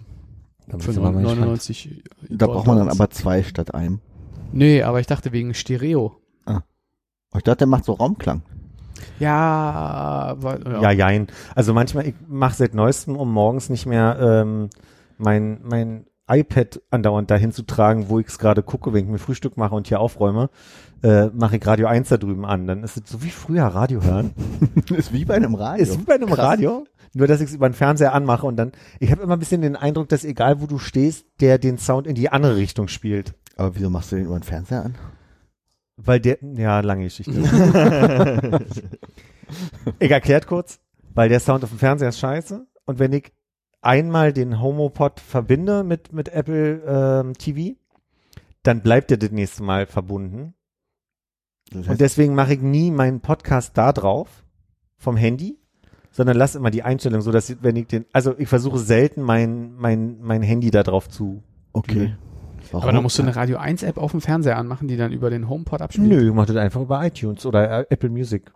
Da 0.67 0.77
Für 0.77 0.85
bist 0.87 0.97
du 0.97 1.01
mal 1.01 1.13
gespannt. 1.13 1.39
99 1.39 2.03
Da 2.29 2.47
braucht 2.47 2.67
man 2.67 2.77
dann 2.77 2.89
aber 2.89 3.09
zwei 3.09 3.43
statt 3.43 3.73
einem. 3.73 3.99
Nee, 4.51 4.83
aber 4.83 4.99
ich 4.99 5.07
dachte 5.07 5.31
wegen 5.31 5.53
Stereo. 5.53 6.17
Oh, 6.45 6.59
Ich 7.37 7.43
dachte, 7.43 7.57
der 7.59 7.67
macht 7.67 7.85
so 7.85 7.93
Raumklang. 7.93 8.43
Ja, 9.19 10.35
weil, 10.37 10.63
ja. 10.65 10.81
Ja, 10.81 10.91
jein. 10.91 11.27
Also 11.55 11.73
manchmal, 11.73 12.07
ich 12.07 12.15
mache 12.27 12.55
seit 12.55 12.73
neuestem, 12.73 13.15
um 13.15 13.31
morgens 13.31 13.69
nicht 13.69 13.85
mehr 13.85 14.17
ähm, 14.19 14.69
mein, 15.17 15.59
mein 15.63 16.05
iPad 16.29 16.81
andauernd 16.89 17.29
dahin 17.29 17.51
zu 17.51 17.63
tragen, 17.63 18.09
wo 18.09 18.19
ich 18.19 18.27
es 18.27 18.39
gerade 18.39 18.63
gucke, 18.63 18.93
wenn 18.93 19.05
ich 19.05 19.11
mir 19.11 19.19
Frühstück 19.19 19.57
mache 19.57 19.75
und 19.75 19.87
hier 19.87 19.99
aufräume, 19.99 20.49
äh, 21.03 21.27
mache 21.27 21.57
ich 21.57 21.67
Radio 21.67 21.87
1 21.87 22.09
da 22.09 22.17
drüben 22.17 22.45
an. 22.45 22.67
Dann 22.67 22.83
ist 22.83 22.97
es 22.97 23.09
so 23.09 23.21
wie 23.23 23.29
früher 23.29 23.65
Radio 23.65 24.01
hören. 24.01 24.33
ist 24.95 25.13
wie 25.13 25.25
bei 25.25 25.35
einem 25.35 25.55
Radio. 25.55 25.83
Ist 25.83 25.99
wie 25.99 26.03
bei 26.03 26.15
einem 26.15 26.29
Krass. 26.29 26.39
Radio. 26.39 26.85
Nur, 27.13 27.27
dass 27.27 27.41
ich 27.41 27.49
es 27.49 27.55
über 27.55 27.67
den 27.67 27.73
Fernseher 27.73 28.13
anmache 28.13 28.45
und 28.45 28.55
dann, 28.55 28.71
ich 28.99 29.11
habe 29.11 29.21
immer 29.21 29.33
ein 29.33 29.39
bisschen 29.39 29.61
den 29.61 29.75
Eindruck, 29.75 30.07
dass 30.07 30.23
egal 30.23 30.61
wo 30.61 30.65
du 30.65 30.77
stehst, 30.77 31.25
der 31.41 31.57
den 31.57 31.77
Sound 31.77 32.07
in 32.07 32.15
die 32.15 32.29
andere 32.29 32.55
Richtung 32.55 32.87
spielt. 32.87 33.33
Aber 33.57 33.75
wieso 33.75 33.89
machst 33.89 34.11
du 34.11 34.15
den 34.15 34.25
über 34.25 34.39
den 34.39 34.43
Fernseher 34.43 34.85
an? 34.85 34.95
Weil 36.05 36.19
der, 36.19 36.37
ja, 36.55 36.79
lange 36.79 37.03
Geschichte. 37.03 37.31
ich 39.99 40.11
erklärt 40.11 40.47
kurz, 40.47 40.79
weil 41.13 41.29
der 41.29 41.39
Sound 41.39 41.63
auf 41.63 41.69
dem 41.69 41.79
Fernseher 41.79 42.09
ist 42.09 42.19
scheiße. 42.19 42.65
Und 42.85 42.99
wenn 42.99 43.13
ich 43.13 43.31
einmal 43.81 44.33
den 44.33 44.61
HomoPod 44.61 45.19
verbinde 45.19 45.83
mit, 45.83 46.13
mit 46.13 46.29
Apple 46.29 46.81
ähm, 46.85 47.33
TV, 47.33 47.75
dann 48.63 48.81
bleibt 48.81 49.11
er 49.11 49.17
das 49.17 49.31
nächste 49.31 49.63
Mal 49.63 49.85
verbunden. 49.85 50.53
Das 51.71 51.87
Und 51.87 52.01
deswegen 52.01 52.35
mache 52.35 52.53
ich 52.53 52.61
nie 52.61 52.91
meinen 52.91 53.21
Podcast 53.21 53.77
da 53.77 53.93
drauf, 53.93 54.43
vom 54.97 55.17
Handy, 55.17 55.57
sondern 56.11 56.37
lasse 56.37 56.57
immer 56.57 56.69
die 56.69 56.83
Einstellung 56.83 57.21
so, 57.21 57.31
dass 57.31 57.49
ich, 57.49 57.57
wenn 57.61 57.75
ich 57.75 57.87
den, 57.87 58.05
also 58.13 58.37
ich 58.37 58.49
versuche 58.49 58.77
selten 58.77 59.21
mein, 59.21 59.73
mein, 59.73 60.19
mein 60.21 60.41
Handy 60.41 60.69
da 60.69 60.83
drauf 60.83 61.09
zu. 61.09 61.43
okay. 61.73 62.15
Warum? 62.71 62.83
Aber 62.83 62.91
dann 62.93 63.03
musst 63.03 63.17
du 63.17 63.23
eine 63.23 63.35
Radio 63.35 63.57
1 63.57 63.83
App 63.83 63.97
auf 63.97 64.11
dem 64.11 64.21
Fernseher 64.21 64.57
anmachen, 64.57 64.87
die 64.87 64.97
dann 64.97 65.11
über 65.11 65.29
den 65.29 65.49
HomePod 65.49 65.81
abspielt. 65.81 66.07
Nö, 66.07 66.27
ich 66.29 66.33
mache 66.33 66.47
das 66.47 66.55
einfach 66.57 66.81
über 66.81 67.05
iTunes 67.05 67.45
oder 67.45 67.81
äh, 67.81 67.85
Apple 67.89 68.09
Music. 68.09 68.51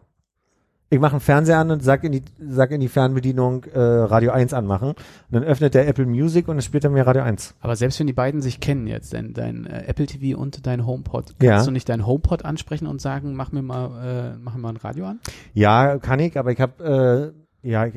Ich 0.92 1.00
mache 1.00 1.14
einen 1.14 1.20
Fernseher 1.20 1.58
an 1.58 1.72
und 1.72 1.84
sag 1.84 2.04
in 2.04 2.12
die, 2.12 2.22
sag 2.40 2.70
in 2.70 2.80
die 2.80 2.88
Fernbedienung 2.88 3.64
äh, 3.74 3.80
Radio 3.80 4.32
1 4.32 4.54
anmachen. 4.54 4.90
Und 4.90 4.98
dann 5.32 5.44
öffnet 5.44 5.74
der 5.74 5.88
Apple 5.88 6.06
Music 6.06 6.48
und 6.48 6.58
dann 6.58 6.62
spielt 6.62 6.84
er 6.84 6.92
mir 6.92 7.06
Radio 7.08 7.24
1. 7.24 7.56
Aber 7.60 7.76
selbst 7.76 8.00
wenn 8.00 8.06
die 8.08 8.14
beiden 8.14 8.40
sich 8.42 8.60
kennen 8.60 8.86
jetzt, 8.86 9.12
dein, 9.14 9.34
dein 9.34 9.66
äh, 9.66 9.86
Apple 9.88 10.06
TV 10.06 10.40
und 10.40 10.68
dein 10.68 10.86
HomePod, 10.86 11.26
kannst 11.40 11.42
Ja. 11.42 11.64
du 11.66 11.72
nicht 11.72 11.90
dein 11.90 12.06
HomePod 12.06 12.46
ansprechen 12.46 12.86
und 12.86 13.02
sagen, 13.02 13.36
mach 13.36 13.52
mir 13.52 13.64
mal, 13.64 14.36
äh, 14.36 14.38
mach 14.40 14.54
mir 14.54 14.62
mal 14.62 14.70
ein 14.70 14.78
Radio 14.78 15.06
an? 15.08 15.20
Ja, 15.54 15.98
kann 15.98 16.20
ich, 16.20 16.38
aber 16.38 16.52
ich 16.52 16.62
habe 16.62 17.34
äh, 17.34 17.45
ja, 17.66 17.88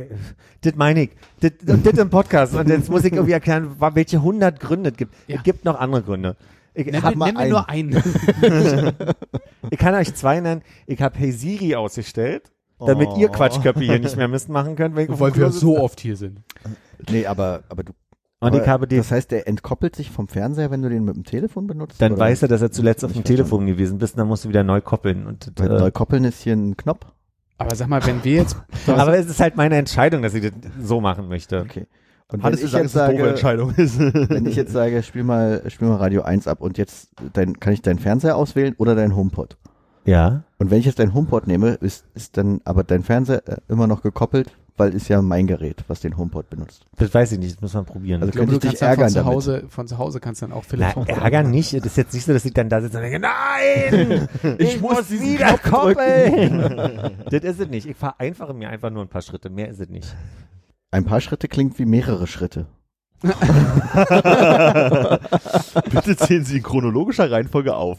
das 0.63 0.75
meine 0.77 1.03
ich. 1.05 1.11
Das, 1.41 1.53
und 1.69 1.85
das 1.87 1.99
im 1.99 2.11
Podcast. 2.11 2.55
Und 2.55 2.69
jetzt 2.69 2.89
muss 2.91 3.05
ich 3.05 3.13
irgendwie 3.13 3.33
erklären, 3.33 3.77
welche 3.79 4.23
hundert 4.23 4.61
Gründe 4.61 4.91
es 4.91 4.97
gibt. 4.97 5.15
Ja. 5.27 5.37
Es 5.37 5.43
gibt 5.43 5.65
noch 5.65 5.79
andere 5.79 6.03
Gründe. 6.03 6.37
Ich, 6.75 6.87
Nenn, 6.87 7.03
hab 7.03 7.17
nenn 7.17 7.37
einen. 7.37 7.51
nur 7.51 7.69
einen. 7.69 8.03
ich 9.71 9.79
kann 9.79 9.95
euch 9.95 10.15
zwei 10.15 10.41
nennen. 10.41 10.63
Ich 10.87 11.03
habe 11.03 11.19
Hey 11.19 11.33
Siri 11.33 11.75
ausgestellt, 11.75 12.53
damit 12.79 13.09
ihr 13.17 13.29
Oh. 13.29 13.33
Quatschköpfe 13.33 13.81
hier 13.81 13.99
nicht 13.99 14.17
mehr 14.17 14.29
könnt. 14.77 14.97
Ich 14.99 15.09
auf 15.11 15.17
dem 15.17 15.21
Weil 15.21 15.33
Klo 15.33 15.47
wir 15.47 15.51
sitze. 15.53 15.61
so 15.67 15.79
oft 15.79 16.01
hier 16.01 16.17
sind. 16.17 16.41
Nee, 17.11 17.27
aber, 17.27 17.65
aber 17.69 17.83
du. 17.83 17.93
Und 18.41 18.49
aber 18.49 18.63
ich 18.63 18.69
habe 18.69 18.87
den 18.87 18.99
Das 18.99 19.11
heißt, 19.11 19.33
der 19.33 19.49
entkoppelt 19.49 19.97
sich 19.97 20.13
vom 20.13 20.29
Fernseher, 20.29 20.71
wenn 20.71 20.81
du 20.81 20.89
den 20.89 21.05
mit 21.05 21.17
dem 21.17 21.25
Telefon 21.25 21.67
benutzt? 21.67 22.01
Dann 22.01 22.13
oder? 22.13 22.21
weiß 22.21 22.43
er, 22.43 22.49
dass 22.49 22.63
er 22.63 22.71
zuletzt 22.71 23.05
auf 23.05 23.11
dem 23.11 23.23
verstanden. 23.23 23.37
Telefon 23.37 23.67
gewesen 23.67 23.99
bist, 23.99 24.15
und 24.15 24.19
dann 24.19 24.29
musst 24.29 24.45
du 24.45 24.49
wieder 24.49 24.63
neu 24.63 24.81
koppeln. 24.81 25.27
Und, 25.27 25.53
Weil 25.57 25.73
äh, 25.73 25.79
neu 25.81 25.91
koppeln 25.91 26.23
ist 26.25 26.43
hier 26.43 26.53
ein 26.53 26.77
Knopf. 26.77 27.05
Aber 27.59 27.75
sag 27.75 27.89
mal, 27.89 28.05
wenn 28.07 28.23
wir 28.25 28.35
jetzt, 28.35 28.57
aber 28.87 29.19
es 29.19 29.27
ist 29.27 29.41
halt 29.41 29.57
meine 29.57 29.77
Entscheidung, 29.77 30.23
dass 30.23 30.35
ich 30.35 30.43
das 30.43 30.53
so 30.81 31.01
machen 31.01 31.29
möchte. 31.29 31.61
Okay. 31.61 31.87
Und 32.31 32.41
wenn 32.41 32.45
Hattest 32.45 32.63
du 32.63 32.67
ich 32.67 32.73
gesagt, 32.73 32.85
jetzt 32.85 32.95
dass 32.95 33.03
es 33.03 33.09
eine 33.09 33.13
doofe 33.13 33.25
sage, 33.25 33.31
Entscheidung 33.31 33.75
ist? 33.75 33.99
wenn 34.31 34.47
ich 34.47 34.57
jetzt 34.57 34.73
sage, 34.73 35.03
spiel 35.03 35.25
mal, 35.25 35.63
spiel 35.69 35.89
mal 35.89 35.97
Radio 35.97 36.23
1 36.23 36.47
ab 36.47 36.61
und 36.61 36.79
jetzt 36.79 37.11
dein, 37.33 37.59
kann 37.59 37.73
ich 37.73 37.83
deinen 37.83 37.99
Fernseher 37.99 38.37
auswählen 38.37 38.75
oder 38.79 38.95
deinen 38.95 39.17
HomePod? 39.17 39.57
Ja. 40.05 40.45
Und 40.59 40.71
wenn 40.71 40.79
ich 40.79 40.87
jetzt 40.87 40.99
deinen 40.99 41.15
HomePod 41.15 41.47
nehme, 41.47 41.71
ist, 41.75 42.05
ist 42.15 42.37
dann 42.37 42.61
aber 42.65 42.85
dein 42.85 43.03
Fernseher 43.03 43.43
äh, 43.49 43.57
immer 43.69 43.87
noch 43.87 44.03
gekoppelt, 44.03 44.51
weil 44.79 44.95
ist 44.95 45.09
ja 45.09 45.21
mein 45.21 45.47
Gerät, 45.47 45.85
was 45.89 46.01
den 46.01 46.17
HomePod 46.17 46.49
benutzt. 46.49 46.87
Das 46.97 47.13
weiß 47.13 47.33
ich 47.33 47.39
nicht, 47.39 47.57
das 47.57 47.61
muss 47.61 47.75
man 47.75 47.85
probieren. 47.85 48.23
Also 48.23 48.29
ich 48.31 48.37
glaube, 48.37 48.53
könnte 48.53 48.67
du 48.67 48.69
ich 48.69 48.79
dich 48.79 48.81
kannst 48.81 48.83
dann 48.83 48.95
von 48.95 48.99
ärgern 48.99 49.11
zu 49.11 49.19
damit. 49.19 49.35
Hause, 49.35 49.65
von 49.69 49.89
zu 49.89 49.99
Hause 49.99 50.21
kannst 50.21 50.43
dann 50.43 50.53
auch 50.53 50.65
Philipp 50.65 50.95
Na, 50.97 51.05
ärgern 51.07 51.51
nicht. 51.51 51.75
Das 51.75 51.85
ist 51.85 51.97
jetzt 51.97 52.15
nicht 52.15 52.25
so, 52.25 52.33
dass 52.33 52.45
ich 52.45 52.55
dann 52.55 52.69
da 52.69 52.81
sitze 52.81 52.97
und 52.97 53.03
denke, 53.03 53.19
nein, 53.19 54.29
ich, 54.59 54.81
muss, 54.81 55.11
wieder 55.11 55.59
koppeln. 55.59 57.09
das 57.31 57.43
ist 57.43 57.61
es 57.61 57.69
nicht. 57.69 57.87
Ich 57.89 57.97
vereinfache 57.97 58.55
mir 58.55 58.71
einfach 58.71 58.91
nur 58.91 59.03
ein 59.03 59.09
paar 59.09 59.23
Schritte. 59.23 59.51
Mehr 59.51 59.69
ist 59.69 59.81
es 59.81 59.89
nicht. 59.89 60.15
Ein 60.91 61.05
paar 61.05 61.21
Schritte 61.21 61.49
klingt 61.49 61.79
wie 61.79 61.85
mehrere 61.85 62.27
Schritte. 62.27 62.67
Bitte 63.21 63.37
zählen 66.17 66.45
Sie 66.45 66.59
in 66.59 66.63
chronologischer 66.63 67.29
Reihenfolge 67.31 67.75
auf. 67.75 67.99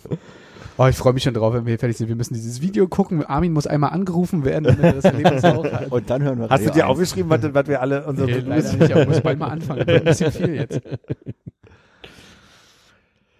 Oh, 0.81 0.87
ich 0.87 0.95
freue 0.95 1.11
mich 1.11 1.23
schon 1.23 1.33
drauf, 1.33 1.53
wenn 1.53 1.65
wir 1.65 1.71
hier 1.71 1.79
fertig 1.79 1.97
sind. 1.97 2.07
Wir 2.07 2.15
müssen 2.15 2.35
dieses 2.35 2.61
Video 2.61 2.87
gucken. 2.87 3.25
Armin 3.25 3.51
muss 3.51 3.67
einmal 3.67 3.89
angerufen 3.89 4.45
werden, 4.45 4.63
damit 4.63 4.79
er 4.81 4.93
das 4.93 5.03
Erlebnis 5.03 5.43
auch 5.43 5.65
hat. 5.65 5.91
Und 5.91 6.09
dann 6.09 6.23
hören 6.23 6.39
wir 6.39 6.47
Hast 6.47 6.61
du 6.63 6.69
Radio 6.69 6.73
dir 6.73 6.83
1. 6.85 6.91
aufgeschrieben, 6.91 7.29
was, 7.29 7.53
was 7.53 7.67
wir 7.67 7.81
alle 7.81 8.05
unsere 8.05 8.27
Nee, 8.31 8.37
leider 8.37 8.73
nicht, 8.77 8.93
aber 8.93 9.05
muss 9.05 9.19
bald 9.19 9.39
mal 9.39 9.49
anfangen. 9.49 9.81
Ein 9.89 10.05
bisschen 10.05 10.31
viel 10.31 10.55
jetzt. 10.55 10.79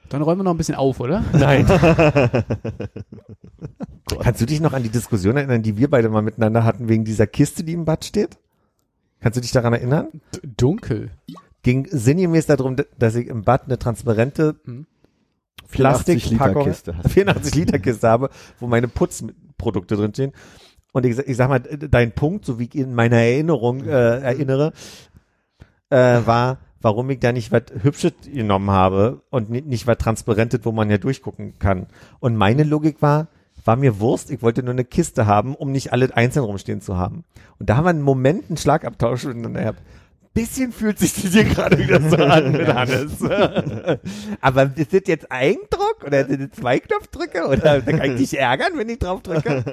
Dann 0.10 0.22
räumen 0.22 0.40
wir 0.40 0.44
noch 0.44 0.52
ein 0.52 0.57
bisschen 0.57 0.76
auf, 0.76 0.99
oder? 0.99 1.24
Nein. 1.32 1.66
Kannst 4.22 4.41
du 4.41 4.45
dich 4.45 4.60
noch 4.60 4.74
an 4.74 4.84
die 4.84 4.90
Diskussion 4.90 5.38
erinnern, 5.38 5.64
die 5.64 5.78
wir 5.78 5.90
beide 5.90 6.10
mal 6.10 6.22
miteinander 6.22 6.66
hatten, 6.66 6.90
wegen 6.90 7.06
dieser 7.06 7.26
Kiste, 7.26 7.64
die 7.64 7.72
im 7.72 7.86
Bad 7.86 8.03
steht? 8.03 8.38
Kannst 9.22 9.38
du 9.38 9.41
dich 9.41 9.53
daran 9.53 9.72
erinnern? 9.72 10.07
D 10.36 10.41
dunkel. 10.57 11.11
Ging 11.64 11.88
sinngemäß 11.90 12.48
darum, 12.48 12.76
dass 12.98 13.16
ich 13.16 13.28
im 13.28 13.44
Bad 13.44 13.68
eine 13.68 13.80
transparente 13.80 14.57
Hm. 14.66 14.88
84 15.68 16.31
Liter 16.31 16.38
Plastikpackung, 16.38 16.64
Kiste 16.65 16.98
hast. 16.98 17.11
84 17.11 17.56
Liter 17.56 17.80
Kiste 17.80 18.07
habe, 18.07 18.30
wo 18.60 18.68
meine 18.68 18.88
Putzprodukte 18.88 19.95
drinstehen. 19.95 20.31
Und 20.91 21.06
ich, 21.06 21.15
sag- 21.15 21.27
ich 21.27 21.38
sag 21.38 21.49
mal, 21.49 21.60
dein 21.60 22.11
Punkt, 22.14 22.45
so 22.45 22.57
wie 22.60 22.65
ich 22.65 22.76
in 22.76 22.94
meiner 22.95 23.18
Erinnerung 23.18 23.86
äh, 23.86 24.19
erinnere, 24.19 24.73
äh, 25.90 26.22
war, 26.26 26.57
warum 26.81 27.10
ich 27.10 27.19
da 27.19 27.31
nicht 27.31 27.52
was 27.52 27.64
Hübsches 27.81 28.14
genommen 28.31 28.72
habe 28.72 29.22
und 29.30 29.49
nicht, 29.49 29.65
nicht 29.68 29.88
was 29.88 29.98
Transparentes, 29.98 30.61
wo 30.64 30.72
man 30.72 30.90
ja 30.90 30.98
durchgucken 30.98 31.60
kann. 31.60 31.88
Und 32.19 32.36
meine 32.36 32.64
Logik 32.64 33.02
war, 33.02 33.27
war 33.65 33.76
mir 33.76 33.99
Wurst, 33.99 34.31
ich 34.31 34.41
wollte 34.41 34.64
nur 34.64 34.72
eine 34.72 34.86
Kiste 34.86 35.26
haben, 35.27 35.53
um 35.56 35.72
nicht 35.72 35.91
alle 35.91 36.15
einzeln 36.15 36.45
rumstehen 36.45 36.81
zu 36.81 36.98
haben. 36.98 37.23
Und 37.60 37.69
da 37.69 37.76
haben 37.76 37.84
wir 37.86 37.90
einen 37.90 38.02
Moment 38.02 38.45
einen 38.49 38.57
Schlagabtausch 38.57 39.26
miteinander 39.26 39.60
gehabt. 39.61 39.81
Bisschen 40.34 40.72
fühlt 40.72 41.00
sich 41.00 41.14
das 41.14 41.32
hier 41.34 41.44
gerade 41.44 41.78
wieder 41.78 42.02
so 42.02 42.16
an 42.18 42.52
mit 42.54 42.68
Hannes. 42.68 43.22
Aber 44.42 44.72
ist 44.76 44.94
das 44.94 45.02
jetzt 45.06 45.32
Eigendruck 45.32 46.04
oder 46.06 46.26
sind 46.26 46.42
das 46.42 46.60
zwei 46.60 46.80
Knopfdrücke 46.80 47.48
oder 47.48 47.82
kann 47.82 48.12
ich 48.12 48.18
dich 48.18 48.40
ärgern, 48.40 48.74
wenn 48.78 48.90
ich 48.90 49.00
drauf 49.00 49.22
drücke? 49.22 49.64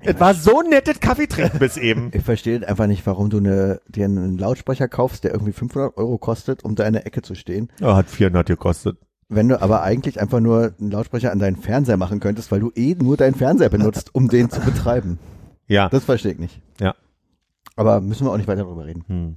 Es 0.00 0.20
war 0.20 0.34
so 0.34 0.60
ein 0.60 0.70
nettes 0.70 1.00
Kaffee 1.00 1.26
trinken 1.26 1.58
bis 1.58 1.76
eben. 1.76 2.10
Ich 2.14 2.22
verstehe 2.22 2.66
einfach 2.66 2.86
nicht, 2.86 3.04
warum 3.06 3.30
du 3.30 3.38
eine, 3.38 3.80
dir 3.88 4.04
einen 4.04 4.38
Lautsprecher 4.38 4.86
kaufst, 4.86 5.24
der 5.24 5.32
irgendwie 5.32 5.52
500 5.52 5.96
Euro 5.96 6.18
kostet, 6.18 6.64
um 6.64 6.76
da 6.76 6.84
in 6.86 6.92
der 6.92 7.06
Ecke 7.06 7.22
zu 7.22 7.34
stehen. 7.34 7.68
Oh, 7.82 7.94
hat 7.94 8.08
400 8.08 8.46
gekostet. 8.46 8.96
Wenn 9.28 9.48
du 9.48 9.60
aber 9.60 9.82
eigentlich 9.82 10.20
einfach 10.20 10.40
nur 10.40 10.72
einen 10.80 10.90
Lautsprecher 10.90 11.32
an 11.32 11.38
deinen 11.38 11.56
Fernseher 11.56 11.96
machen 11.96 12.20
könntest, 12.20 12.50
weil 12.50 12.60
du 12.60 12.70
eh 12.74 12.94
nur 12.94 13.16
deinen 13.16 13.34
Fernseher 13.34 13.68
benutzt, 13.68 14.14
um 14.14 14.28
den 14.28 14.50
zu 14.50 14.60
betreiben. 14.60 15.18
Ja. 15.66 15.88
Das 15.90 16.04
verstehe 16.04 16.32
ich 16.32 16.38
nicht. 16.38 16.62
Ja. 16.80 16.94
Aber 17.76 18.00
müssen 18.00 18.26
wir 18.26 18.32
auch 18.32 18.36
nicht 18.38 18.48
weiter 18.48 18.62
darüber 18.62 18.86
reden. 18.86 19.04
Hm. 19.06 19.36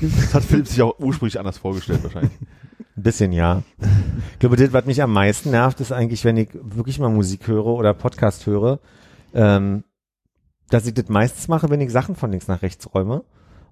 Das 0.00 0.34
hat 0.34 0.44
Philipp 0.44 0.66
sich 0.66 0.82
auch 0.82 0.98
ursprünglich 0.98 1.38
anders 1.38 1.58
vorgestellt 1.58 2.02
wahrscheinlich. 2.02 2.32
Ein 2.96 3.02
bisschen, 3.02 3.32
ja. 3.32 3.62
Ich 4.32 4.38
glaube, 4.38 4.56
das, 4.56 4.72
was 4.72 4.86
mich 4.86 5.02
am 5.02 5.12
meisten 5.12 5.50
nervt, 5.50 5.80
ist 5.80 5.92
eigentlich, 5.92 6.24
wenn 6.24 6.36
ich 6.36 6.48
wirklich 6.54 6.98
mal 6.98 7.10
Musik 7.10 7.46
höre 7.46 7.66
oder 7.66 7.92
Podcast 7.94 8.46
höre, 8.46 8.80
ähm, 9.34 9.84
dass 10.70 10.86
ich 10.86 10.94
das 10.94 11.08
meistens 11.08 11.48
mache, 11.48 11.68
wenn 11.70 11.80
ich 11.80 11.90
Sachen 11.92 12.16
von 12.16 12.30
links 12.30 12.48
nach 12.48 12.62
rechts 12.62 12.92
räume 12.94 13.24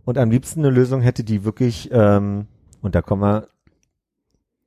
und 0.05 0.19
am 0.19 0.31
liebsten 0.31 0.61
eine 0.61 0.71
Lösung 0.71 1.01
hätte, 1.01 1.25
die 1.25 1.45
wirklich, 1.45 1.89
ähm, 1.93 2.47
und 2.83 2.95
da 2.95 3.03
kommen 3.03 3.23
wir, 3.23 3.49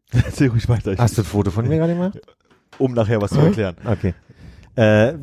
Erzähl 0.11 0.49
ruhig 0.49 0.69
weiter, 0.69 0.95
hast 0.97 1.17
du 1.17 1.21
ein 1.21 1.25
Foto 1.25 1.51
von 1.51 1.67
mir 1.67 1.77
gerade 1.77 1.93
gemacht? 1.93 2.19
um 2.79 2.93
nachher 2.93 3.21
was 3.21 3.31
zu 3.31 3.39
erklären. 3.39 3.75
Okay. 3.85 4.13
Äh, 4.77 5.15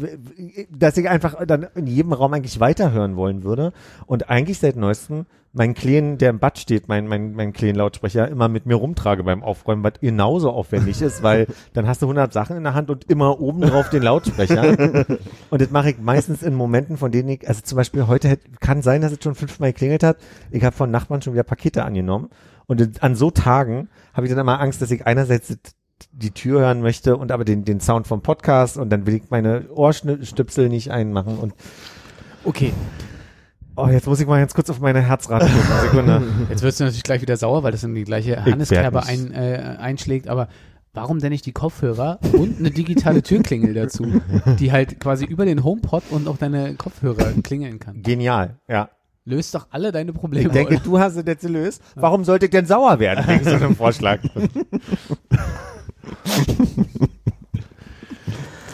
dass 0.71 0.97
ich 0.97 1.09
einfach 1.09 1.47
dann 1.47 1.69
in 1.77 1.87
jedem 1.87 2.13
Raum 2.13 2.35
eigentlich 2.35 2.59
weiterhören 2.59 3.17
wollen 3.17 3.45
würde 3.45 3.73
und 4.07 4.29
eigentlich 4.29 4.59
seit 4.59 4.75
neuestem 4.77 5.27
meinen 5.53 5.75
Kleen, 5.75 6.19
der 6.19 6.31
im 6.31 6.41
Bad 6.41 6.59
steht, 6.59 6.89
mein, 6.89 7.07
mein, 7.07 7.35
mein 7.35 7.53
Kleen-Lautsprecher 7.53 8.27
immer 8.27 8.49
mit 8.49 8.67
mir 8.67 8.75
rumtrage 8.75 9.23
beim 9.23 9.45
Aufräumen, 9.45 9.85
was 9.85 10.01
genauso 10.01 10.51
aufwendig 10.51 11.01
ist, 11.01 11.23
weil 11.23 11.47
dann 11.73 11.87
hast 11.87 12.03
du 12.03 12.07
100 12.07 12.33
Sachen 12.33 12.57
in 12.57 12.65
der 12.65 12.75
Hand 12.75 12.91
und 12.91 13.05
immer 13.05 13.41
oben 13.41 13.61
drauf 13.61 13.89
den 13.89 14.03
Lautsprecher. 14.03 15.07
und 15.51 15.63
das 15.63 15.71
mache 15.71 15.91
ich 15.91 15.99
meistens 15.99 16.43
in 16.43 16.55
Momenten, 16.55 16.97
von 16.97 17.13
denen 17.13 17.29
ich, 17.29 17.47
also 17.47 17.61
zum 17.63 17.77
Beispiel 17.77 18.09
heute 18.09 18.29
hätte, 18.29 18.51
kann 18.59 18.83
sein, 18.83 19.01
dass 19.03 19.13
es 19.13 19.23
schon 19.23 19.37
fünfmal 19.37 19.73
geklingelt 19.73 20.03
hat. 20.03 20.17
Ich 20.51 20.65
habe 20.65 20.75
von 20.75 20.91
Nachbarn 20.91 21.23
schon 21.23 21.35
wieder 21.35 21.45
Pakete 21.45 21.85
angenommen. 21.85 22.31
Und 22.67 23.01
an 23.05 23.15
so 23.15 23.31
Tagen 23.31 23.89
habe 24.15 24.27
ich 24.27 24.33
dann 24.33 24.41
immer 24.41 24.59
Angst, 24.59 24.83
dass 24.83 24.91
ich 24.91 25.07
einerseits 25.07 25.57
die 26.13 26.31
Tür 26.31 26.61
hören 26.61 26.81
möchte 26.83 27.17
und 27.17 27.33
aber 27.33 27.45
den, 27.45 27.65
den 27.65 27.81
Sound 27.81 28.07
vom 28.07 28.21
Podcast 28.23 28.79
und 28.79 28.91
dann 28.91 29.07
will 29.07 29.15
ich 29.15 29.31
meine 29.31 29.69
Ohrstüpsel 29.71 30.69
nicht 30.69 30.91
einmachen 30.91 31.39
und 31.39 31.55
Okay, 32.45 32.75
oh, 33.75 33.89
jetzt 33.89 34.07
muss 34.07 34.21
ich 34.21 34.27
mal 34.27 34.39
ganz 34.39 34.53
kurz 34.53 34.69
auf 34.69 34.81
meine 34.81 35.01
Herzrate 35.01 35.47
gucken. 35.47 35.63
Sekunde. 35.83 36.23
jetzt 36.51 36.63
wirst 36.63 36.81
du 36.81 36.85
natürlich 36.85 37.05
gleich 37.05 37.23
wieder 37.23 37.37
sauer, 37.37 37.63
weil 37.63 37.73
das 37.73 37.83
in 37.85 37.95
die 37.95 38.05
gleiche 38.05 38.45
Hanneskerbe 38.45 39.05
ein, 39.07 39.33
äh, 39.33 39.77
einschlägt, 39.79 40.29
aber 40.29 40.49
warum 40.93 41.21
denn 41.21 41.31
nicht 41.31 41.47
die 41.47 41.53
Kopfhörer 41.53 42.19
und 42.33 42.59
eine 42.59 42.71
digitale 42.71 43.23
Türklingel 43.23 43.75
dazu, 43.75 44.21
die 44.59 44.73
halt 44.73 45.01
quasi 45.01 45.25
über 45.25 45.47
den 45.47 45.65
HomePod 45.65 46.05
und 46.11 46.29
auch 46.29 46.37
deine 46.37 46.75
Kopfhörer 46.75 47.33
klingeln 47.43 47.79
kann? 47.79 48.03
Genial, 48.03 48.59
ja. 48.69 48.91
Löst 49.27 49.55
doch 49.55 49.69
alle 49.71 49.91
deine 49.91 50.13
Probleme. 50.13 50.49
Ich 50.49 50.53
denke, 50.53 50.75
oder? 50.75 50.85
du 50.85 50.99
hast 50.99 51.17
es 51.17 51.25
jetzt 51.27 51.41
gelöst. 51.41 51.83
Warum 51.95 52.25
sollte 52.25 52.45
ich 52.45 52.51
denn 52.51 52.67
sauer 52.67 52.99
werden 52.99 53.27
wegen 53.27 53.43
so 53.43 53.53
einem 53.53 53.75
Vorschlag? 53.75 54.21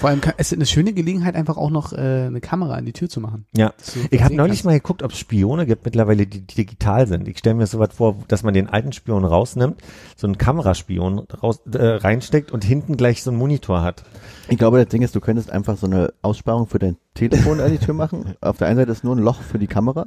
Vor 0.00 0.08
allem 0.08 0.22
kann, 0.22 0.32
es 0.38 0.50
ist 0.50 0.56
eine 0.56 0.64
schöne 0.64 0.94
Gelegenheit, 0.94 1.34
einfach 1.36 1.58
auch 1.58 1.68
noch 1.68 1.92
äh, 1.92 1.96
eine 1.98 2.40
Kamera 2.40 2.72
an 2.72 2.86
die 2.86 2.94
Tür 2.94 3.10
zu 3.10 3.20
machen. 3.20 3.44
Ja. 3.54 3.74
Ich 4.10 4.22
habe 4.22 4.34
neulich 4.34 4.52
kannst. 4.60 4.64
mal 4.64 4.72
geguckt, 4.72 5.02
ob 5.02 5.12
es 5.12 5.18
Spione 5.18 5.66
gibt 5.66 5.84
mittlerweile, 5.84 6.26
die, 6.26 6.40
die 6.40 6.54
digital 6.54 7.06
sind. 7.06 7.28
Ich 7.28 7.36
stelle 7.38 7.56
mir 7.56 7.66
so 7.66 7.78
was 7.78 7.92
vor, 7.92 8.16
dass 8.28 8.42
man 8.42 8.54
den 8.54 8.66
alten 8.66 8.92
Spion 8.92 9.26
rausnimmt, 9.26 9.82
so 10.16 10.26
einen 10.26 10.38
Kameraspion 10.38 11.18
raus, 11.42 11.60
äh, 11.74 11.84
reinsteckt 11.84 12.50
und 12.50 12.64
hinten 12.64 12.96
gleich 12.96 13.22
so 13.22 13.30
einen 13.30 13.38
Monitor 13.38 13.82
hat. 13.82 14.04
Ich 14.48 14.56
glaube, 14.56 14.78
das 14.78 14.88
Ding 14.88 15.02
ist, 15.02 15.14
du 15.14 15.20
könntest 15.20 15.50
einfach 15.50 15.76
so 15.76 15.86
eine 15.86 16.14
Aussparung 16.22 16.66
für 16.66 16.78
dein 16.78 16.96
Telefon 17.12 17.60
an 17.60 17.70
die 17.70 17.78
Tür 17.78 17.92
machen. 17.92 18.36
Auf 18.40 18.56
der 18.56 18.68
einen 18.68 18.78
Seite 18.78 18.92
ist 18.92 19.04
nur 19.04 19.14
ein 19.14 19.22
Loch 19.22 19.42
für 19.42 19.58
die 19.58 19.66
Kamera. 19.66 20.06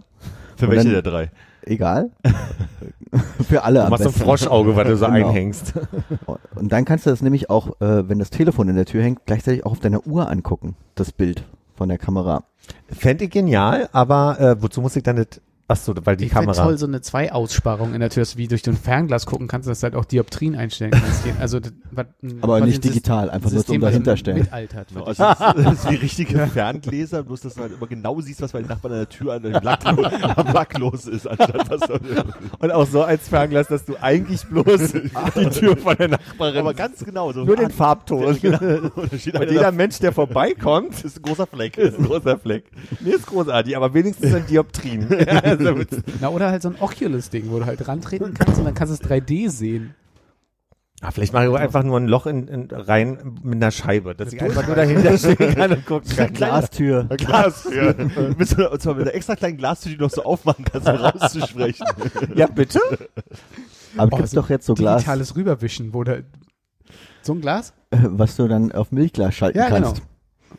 Für 0.57 0.69
welche 0.69 0.85
dann- 0.85 0.93
der 0.93 1.01
drei? 1.03 1.31
Egal. 1.65 2.11
für 3.47 3.63
alle 3.63 3.83
Du 3.83 3.89
machst 3.89 4.03
so 4.03 4.09
ein 4.09 4.13
besten. 4.13 4.25
Froschauge, 4.25 4.75
was 4.75 4.87
du 4.87 4.97
so 4.97 5.05
Genau. 5.11 5.27
einhängst. 5.29 5.73
Und 6.55 6.71
dann 6.71 6.85
kannst 6.85 7.05
du 7.05 7.09
das 7.09 7.21
nämlich 7.21 7.49
auch, 7.49 7.79
äh, 7.81 8.07
wenn 8.09 8.19
das 8.19 8.29
Telefon 8.29 8.69
in 8.69 8.75
der 8.75 8.85
Tür 8.85 9.03
hängt, 9.03 9.25
gleichzeitig 9.25 9.65
auch 9.65 9.71
auf 9.73 9.79
deiner 9.79 10.05
Uhr 10.07 10.29
angucken, 10.29 10.75
das 10.95 11.11
Bild 11.11 11.43
von 11.75 11.89
der 11.89 11.97
Kamera. 11.97 12.43
Fände 12.87 13.25
ich 13.25 13.31
genial, 13.31 13.89
aber 13.91 14.39
äh, 14.39 14.61
wozu 14.61 14.81
muss 14.81 14.95
ich 14.95 15.03
dann 15.03 15.17
nicht, 15.17 15.41
ach 15.67 15.75
so, 15.77 15.93
weil 16.03 16.17
die 16.17 16.25
ich 16.25 16.31
Kamera. 16.31 16.63
toll, 16.63 16.77
so 16.77 16.85
eine 16.85 17.01
Zwei-Aussparung 17.01 17.93
in 17.93 17.99
der 17.99 18.09
Tür, 18.09 18.21
dass 18.21 18.33
du 18.33 18.37
wie 18.37 18.47
durch 18.47 18.61
den 18.61 18.75
Fernglas 18.75 19.25
gucken 19.25 19.47
kannst, 19.47 19.67
dass 19.67 19.79
du 19.79 19.83
halt 19.85 19.95
auch 19.95 20.05
Dioptrien 20.05 20.55
einstellen 20.55 20.91
kannst. 20.91 21.23
Also, 21.39 21.59
was, 21.91 22.05
Aber 22.41 22.57
quasi 22.59 22.69
nicht 22.71 22.83
digital, 22.83 23.29
einfach 23.29 23.51
nur 23.51 23.65
zum 23.65 23.81
was 23.81 23.89
dahinter 23.89 24.17
stellen. 24.17 24.39
Mitaltert. 24.39 24.91
für 24.91 24.93
Genau, 24.99 25.09
dich. 25.09 25.19
also 25.19 25.61
das, 25.63 25.73
ist 25.73 25.89
wie 25.89 25.95
richtige 25.95 26.47
Ferngläser, 26.47 27.23
bloß 27.23 27.41
dass 27.41 27.55
du 27.55 27.61
halt 27.61 27.73
immer 27.73 27.87
genau 27.87 28.21
siehst, 28.21 28.41
was 28.41 28.51
bei 28.51 28.59
den 28.59 28.67
Nachbarn 28.67 28.93
an 28.93 28.99
der 28.99 29.09
Tür 29.09 29.33
an 29.33 29.43
dem 29.43 29.53
Lack, 29.53 29.85
am 29.85 29.97
Lack 30.53 30.77
los 30.77 31.05
ist, 31.07 31.27
anstatt 31.27 31.69
was 31.69 31.89
Und 32.59 32.71
auch 32.71 32.87
so 32.87 33.03
als 33.03 33.27
Fernglas, 33.27 33.67
dass 33.67 33.85
du 33.85 33.95
eigentlich 34.01 34.45
bloß 34.45 34.93
die 34.93 35.49
Tür 35.49 35.75
von 35.77 35.95
der 35.97 36.09
Nachbarin. 36.09 36.59
Aber 36.59 36.73
ganz 36.73 37.03
genau. 37.03 37.31
So 37.31 37.43
nur 37.43 37.55
den 37.55 37.71
Farbton. 37.71 38.37
Genau. 38.41 38.91
Und 38.95 39.13
jeder 39.51 39.71
Mensch, 39.71 39.99
der 39.99 40.11
vorbeikommt, 40.11 41.03
ist 41.03 41.17
ein 41.17 41.21
großer 41.23 41.47
Fleck. 41.47 41.77
ist 41.77 41.97
ein 41.97 42.05
großer 42.05 42.37
Fleck. 42.37 42.65
Nee, 42.99 43.11
ist 43.11 43.25
großartig, 43.27 43.75
aber 43.75 43.93
wenigstens 43.93 44.33
ein 44.33 44.45
Dioptrien. 44.45 45.07
Also 45.59 45.75
Na, 46.21 46.29
oder 46.29 46.49
halt 46.49 46.61
so 46.61 46.69
ein 46.69 46.75
Oculus-Ding, 46.79 47.49
wo 47.49 47.59
du 47.59 47.65
halt 47.65 47.87
rantreten 47.87 48.33
kannst 48.33 48.59
und 48.59 48.65
dann 48.65 48.73
kannst 48.73 48.91
du 48.99 49.03
es 49.03 49.09
3D 49.11 49.49
sehen. 49.49 49.95
Ah, 51.01 51.11
vielleicht 51.11 51.33
mache 51.33 51.47
ich 51.49 51.55
einfach 51.57 51.83
nur 51.83 51.99
ein 51.99 52.07
Loch 52.07 52.27
in, 52.27 52.47
in, 52.47 52.67
rein 52.71 53.37
mit 53.43 53.55
einer 53.55 53.71
Scheibe, 53.71 54.15
dass 54.15 54.31
ich 54.31 54.41
einfach 54.41 54.65
nur 54.65 54.75
dahinter 54.77 55.17
stehen 55.17 55.53
kann 55.53 55.71
und 55.73 55.85
gucken 55.85 56.15
kann. 56.15 56.31
Glastür. 56.31 57.03
Glastür. 57.17 57.93
mit 58.37 58.47
so, 58.47 58.71
und 58.71 58.81
zwar 58.81 58.93
mit 58.95 59.03
einer 59.07 59.13
extra 59.13 59.35
kleinen 59.35 59.57
Glastür, 59.57 59.91
die 59.91 59.97
du 59.97 60.05
noch 60.05 60.11
so 60.11 60.23
aufmachen 60.23 60.63
kannst, 60.63 60.87
um 60.87 60.95
rauszusprechen. 60.95 61.85
Ja, 62.35 62.47
bitte? 62.47 62.79
Aber 63.97 64.13
Oh, 64.13 64.17
gibt's 64.17 64.31
so 64.31 64.41
doch 64.41 64.49
jetzt 64.49 64.65
so 64.65 64.75
Glas, 64.75 65.01
Digitales 65.01 65.35
Rüberwischen, 65.35 65.93
wo 65.93 66.05
du 66.05 66.23
so 67.21 67.33
ein 67.33 67.41
Glas, 67.41 67.73
äh, 67.91 67.97
was 68.03 68.37
du 68.37 68.47
dann 68.47 68.71
auf 68.71 68.91
Milchglas 68.93 69.35
schalten 69.35 69.57
Ja, 69.57 69.67
kannst. 69.69 69.95
genau. 69.95 70.07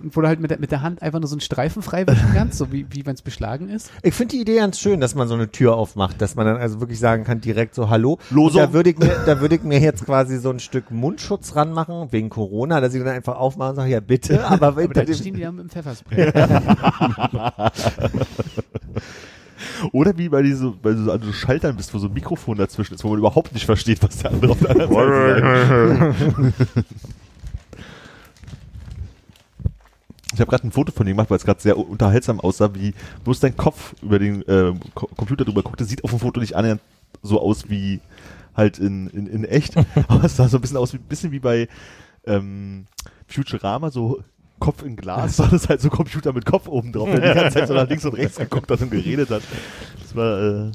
Wo 0.00 0.20
du 0.20 0.26
halt 0.26 0.40
mit 0.40 0.50
der, 0.50 0.58
mit 0.58 0.70
der 0.70 0.82
Hand 0.82 1.02
einfach 1.02 1.20
nur 1.20 1.28
so 1.28 1.34
einen 1.34 1.40
Streifen 1.40 1.82
frei 1.82 2.06
wischen 2.06 2.32
kannst, 2.34 2.58
so 2.58 2.72
wie, 2.72 2.86
wie 2.90 3.06
wenn 3.06 3.14
es 3.14 3.22
beschlagen 3.22 3.68
ist. 3.68 3.90
Ich 4.02 4.14
finde 4.14 4.36
die 4.36 4.40
Idee 4.42 4.56
ganz 4.56 4.78
schön, 4.78 5.00
dass 5.00 5.14
man 5.14 5.28
so 5.28 5.34
eine 5.34 5.50
Tür 5.50 5.76
aufmacht, 5.76 6.20
dass 6.20 6.34
man 6.34 6.46
dann 6.46 6.56
also 6.56 6.80
wirklich 6.80 6.98
sagen 6.98 7.24
kann, 7.24 7.40
direkt 7.40 7.74
so 7.74 7.90
Hallo. 7.90 8.18
Losung. 8.30 8.62
Da 8.62 8.72
würde 8.72 8.90
ich 8.90 8.98
mir, 8.98 9.16
da 9.26 9.40
würde 9.40 9.56
ich 9.56 9.62
mir 9.62 9.80
jetzt 9.80 10.04
quasi 10.04 10.38
so 10.38 10.50
ein 10.50 10.60
Stück 10.60 10.90
Mundschutz 10.90 11.56
ranmachen, 11.56 12.12
wegen 12.12 12.28
Corona, 12.28 12.80
dass 12.80 12.94
ich 12.94 13.02
dann 13.02 13.14
einfach 13.14 13.36
aufmache 13.36 13.70
und 13.70 13.76
sage, 13.76 13.90
ja 13.90 14.00
bitte, 14.00 14.44
aber, 14.44 14.68
Aber 14.68 14.86
dann 14.88 15.06
dem, 15.06 15.14
stehen 15.14 15.34
die 15.34 15.42
da 15.42 15.52
mit 15.52 15.64
dem 15.64 15.70
Pfefferspray. 15.70 16.32
Oder 19.92 20.16
wie 20.16 20.28
bei, 20.28 20.42
diese, 20.42 20.70
bei 20.70 20.92
so, 20.94 21.10
an 21.10 21.22
so 21.22 21.32
Schaltern 21.32 21.76
bist, 21.76 21.94
wo 21.94 21.98
so 21.98 22.08
ein 22.08 22.12
Mikrofon 22.12 22.56
dazwischen 22.56 22.94
ist, 22.94 23.04
wo 23.04 23.08
man 23.08 23.18
überhaupt 23.18 23.52
nicht 23.52 23.66
versteht, 23.66 24.02
was 24.02 24.18
der 24.18 24.32
andere 24.32 24.52
auf 24.52 24.58
der 24.58 24.70
anderen 24.70 24.92
Seite 24.92 26.14
sagt. 26.74 26.86
Ich 30.34 30.40
habe 30.40 30.50
gerade 30.50 30.66
ein 30.66 30.72
Foto 30.72 30.92
von 30.92 31.06
dir 31.06 31.12
gemacht, 31.12 31.30
weil 31.30 31.36
es 31.36 31.44
gerade 31.44 31.60
sehr 31.60 31.78
unterhaltsam 31.78 32.40
aussah, 32.40 32.74
wie 32.74 32.92
bloß 33.22 33.40
dein 33.40 33.56
Kopf 33.56 33.94
über 34.02 34.18
den 34.18 34.42
äh, 34.48 34.72
Computer 34.94 35.44
drüber 35.44 35.62
guckte. 35.62 35.84
Sieht 35.84 36.04
auf 36.04 36.10
dem 36.10 36.18
Foto 36.18 36.40
nicht 36.40 36.56
annähernd 36.56 36.80
so 37.22 37.40
aus 37.40 37.70
wie 37.70 38.00
halt 38.54 38.78
in, 38.78 39.08
in, 39.08 39.26
in 39.26 39.44
echt. 39.44 39.76
Aber 40.08 40.24
es 40.24 40.36
sah 40.36 40.48
so 40.48 40.58
ein 40.58 40.60
bisschen 40.60 40.76
aus, 40.76 40.92
wie, 40.92 40.98
bisschen 40.98 41.32
wie 41.32 41.38
bei 41.38 41.68
ähm, 42.26 42.86
Futurama, 43.26 43.90
so 43.90 44.22
Kopf 44.58 44.82
in 44.82 44.96
Glas, 44.96 45.38
war 45.40 45.48
das 45.48 45.68
halt 45.68 45.80
so 45.80 45.90
Computer 45.90 46.32
mit 46.32 46.46
Kopf 46.46 46.68
oben 46.68 46.92
drauf, 46.92 47.08
der 47.08 47.20
die 47.20 47.40
ganze 47.40 47.58
Zeit 47.58 47.68
so 47.68 47.74
nach 47.74 47.88
links 47.88 48.04
und 48.04 48.14
rechts 48.14 48.36
geguckt 48.36 48.70
hat 48.70 48.80
und 48.80 48.90
geredet 48.90 49.30
hat. 49.30 49.42
Das 50.00 50.14
war 50.16 50.40
äh, 50.40 50.72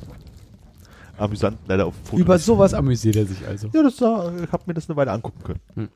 amüsant, 1.17 1.57
leider 1.67 1.85
auf 1.85 1.95
dem 1.95 2.05
Foto. 2.05 2.21
Über 2.21 2.37
sowas 2.39 2.73
amüsiert 2.73 3.15
er 3.15 3.25
sich 3.25 3.45
also. 3.47 3.69
Ja, 3.73 3.83
das 3.83 3.97
sah, 3.97 4.31
ich 4.43 4.51
habe 4.51 4.63
mir 4.67 4.73
das 4.73 4.89
eine 4.89 4.95
Weile 4.97 5.11
angucken 5.11 5.43
können. 5.43 5.89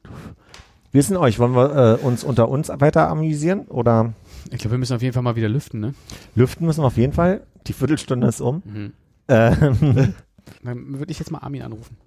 Wie 0.94 1.00
ist 1.00 1.10
denn 1.10 1.18
euch? 1.18 1.40
Wollen 1.40 1.56
wir 1.56 2.00
äh, 2.02 2.06
uns 2.06 2.24
unter 2.24 2.48
uns 2.50 2.70
weiter 2.70 3.10
amüsieren 3.10 3.62
oder 3.62 4.14
Ich 4.52 4.60
glaube, 4.60 4.76
wir 4.76 4.78
müssen 4.78 4.96
auf 4.96 5.02
jeden 5.02 5.14
Fall 5.14 5.24
mal 5.24 5.36
wieder 5.36 5.50
lüften, 5.50 5.80
ne? 5.80 5.94
lüften 6.36 6.66
müssen 6.68 6.84
wir 6.84 6.88
auf 6.88 6.98
jeden 6.98 7.14
Fall? 7.14 7.42
Die 7.68 7.74
Viertelstunde 7.74 8.28
ist 8.28 8.42
um. 8.42 8.62
Mhm. 8.64 8.94
Ähm, 9.28 10.14
Dann 10.64 11.00
würde 11.00 11.12
ich 11.12 11.18
jetzt 11.20 11.32
mal 11.32 11.40
Armin 11.40 11.64
anrufen. 11.64 11.98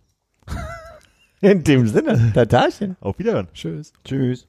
in 1.41 1.65
dem 1.65 1.89
Sinne, 1.89 2.33
Tatarchen. 2.33 2.97
Auf 3.01 3.19
Wiederhören. 3.19 3.49
Tschüss. 3.53 3.93
Tschüss. 4.05 4.47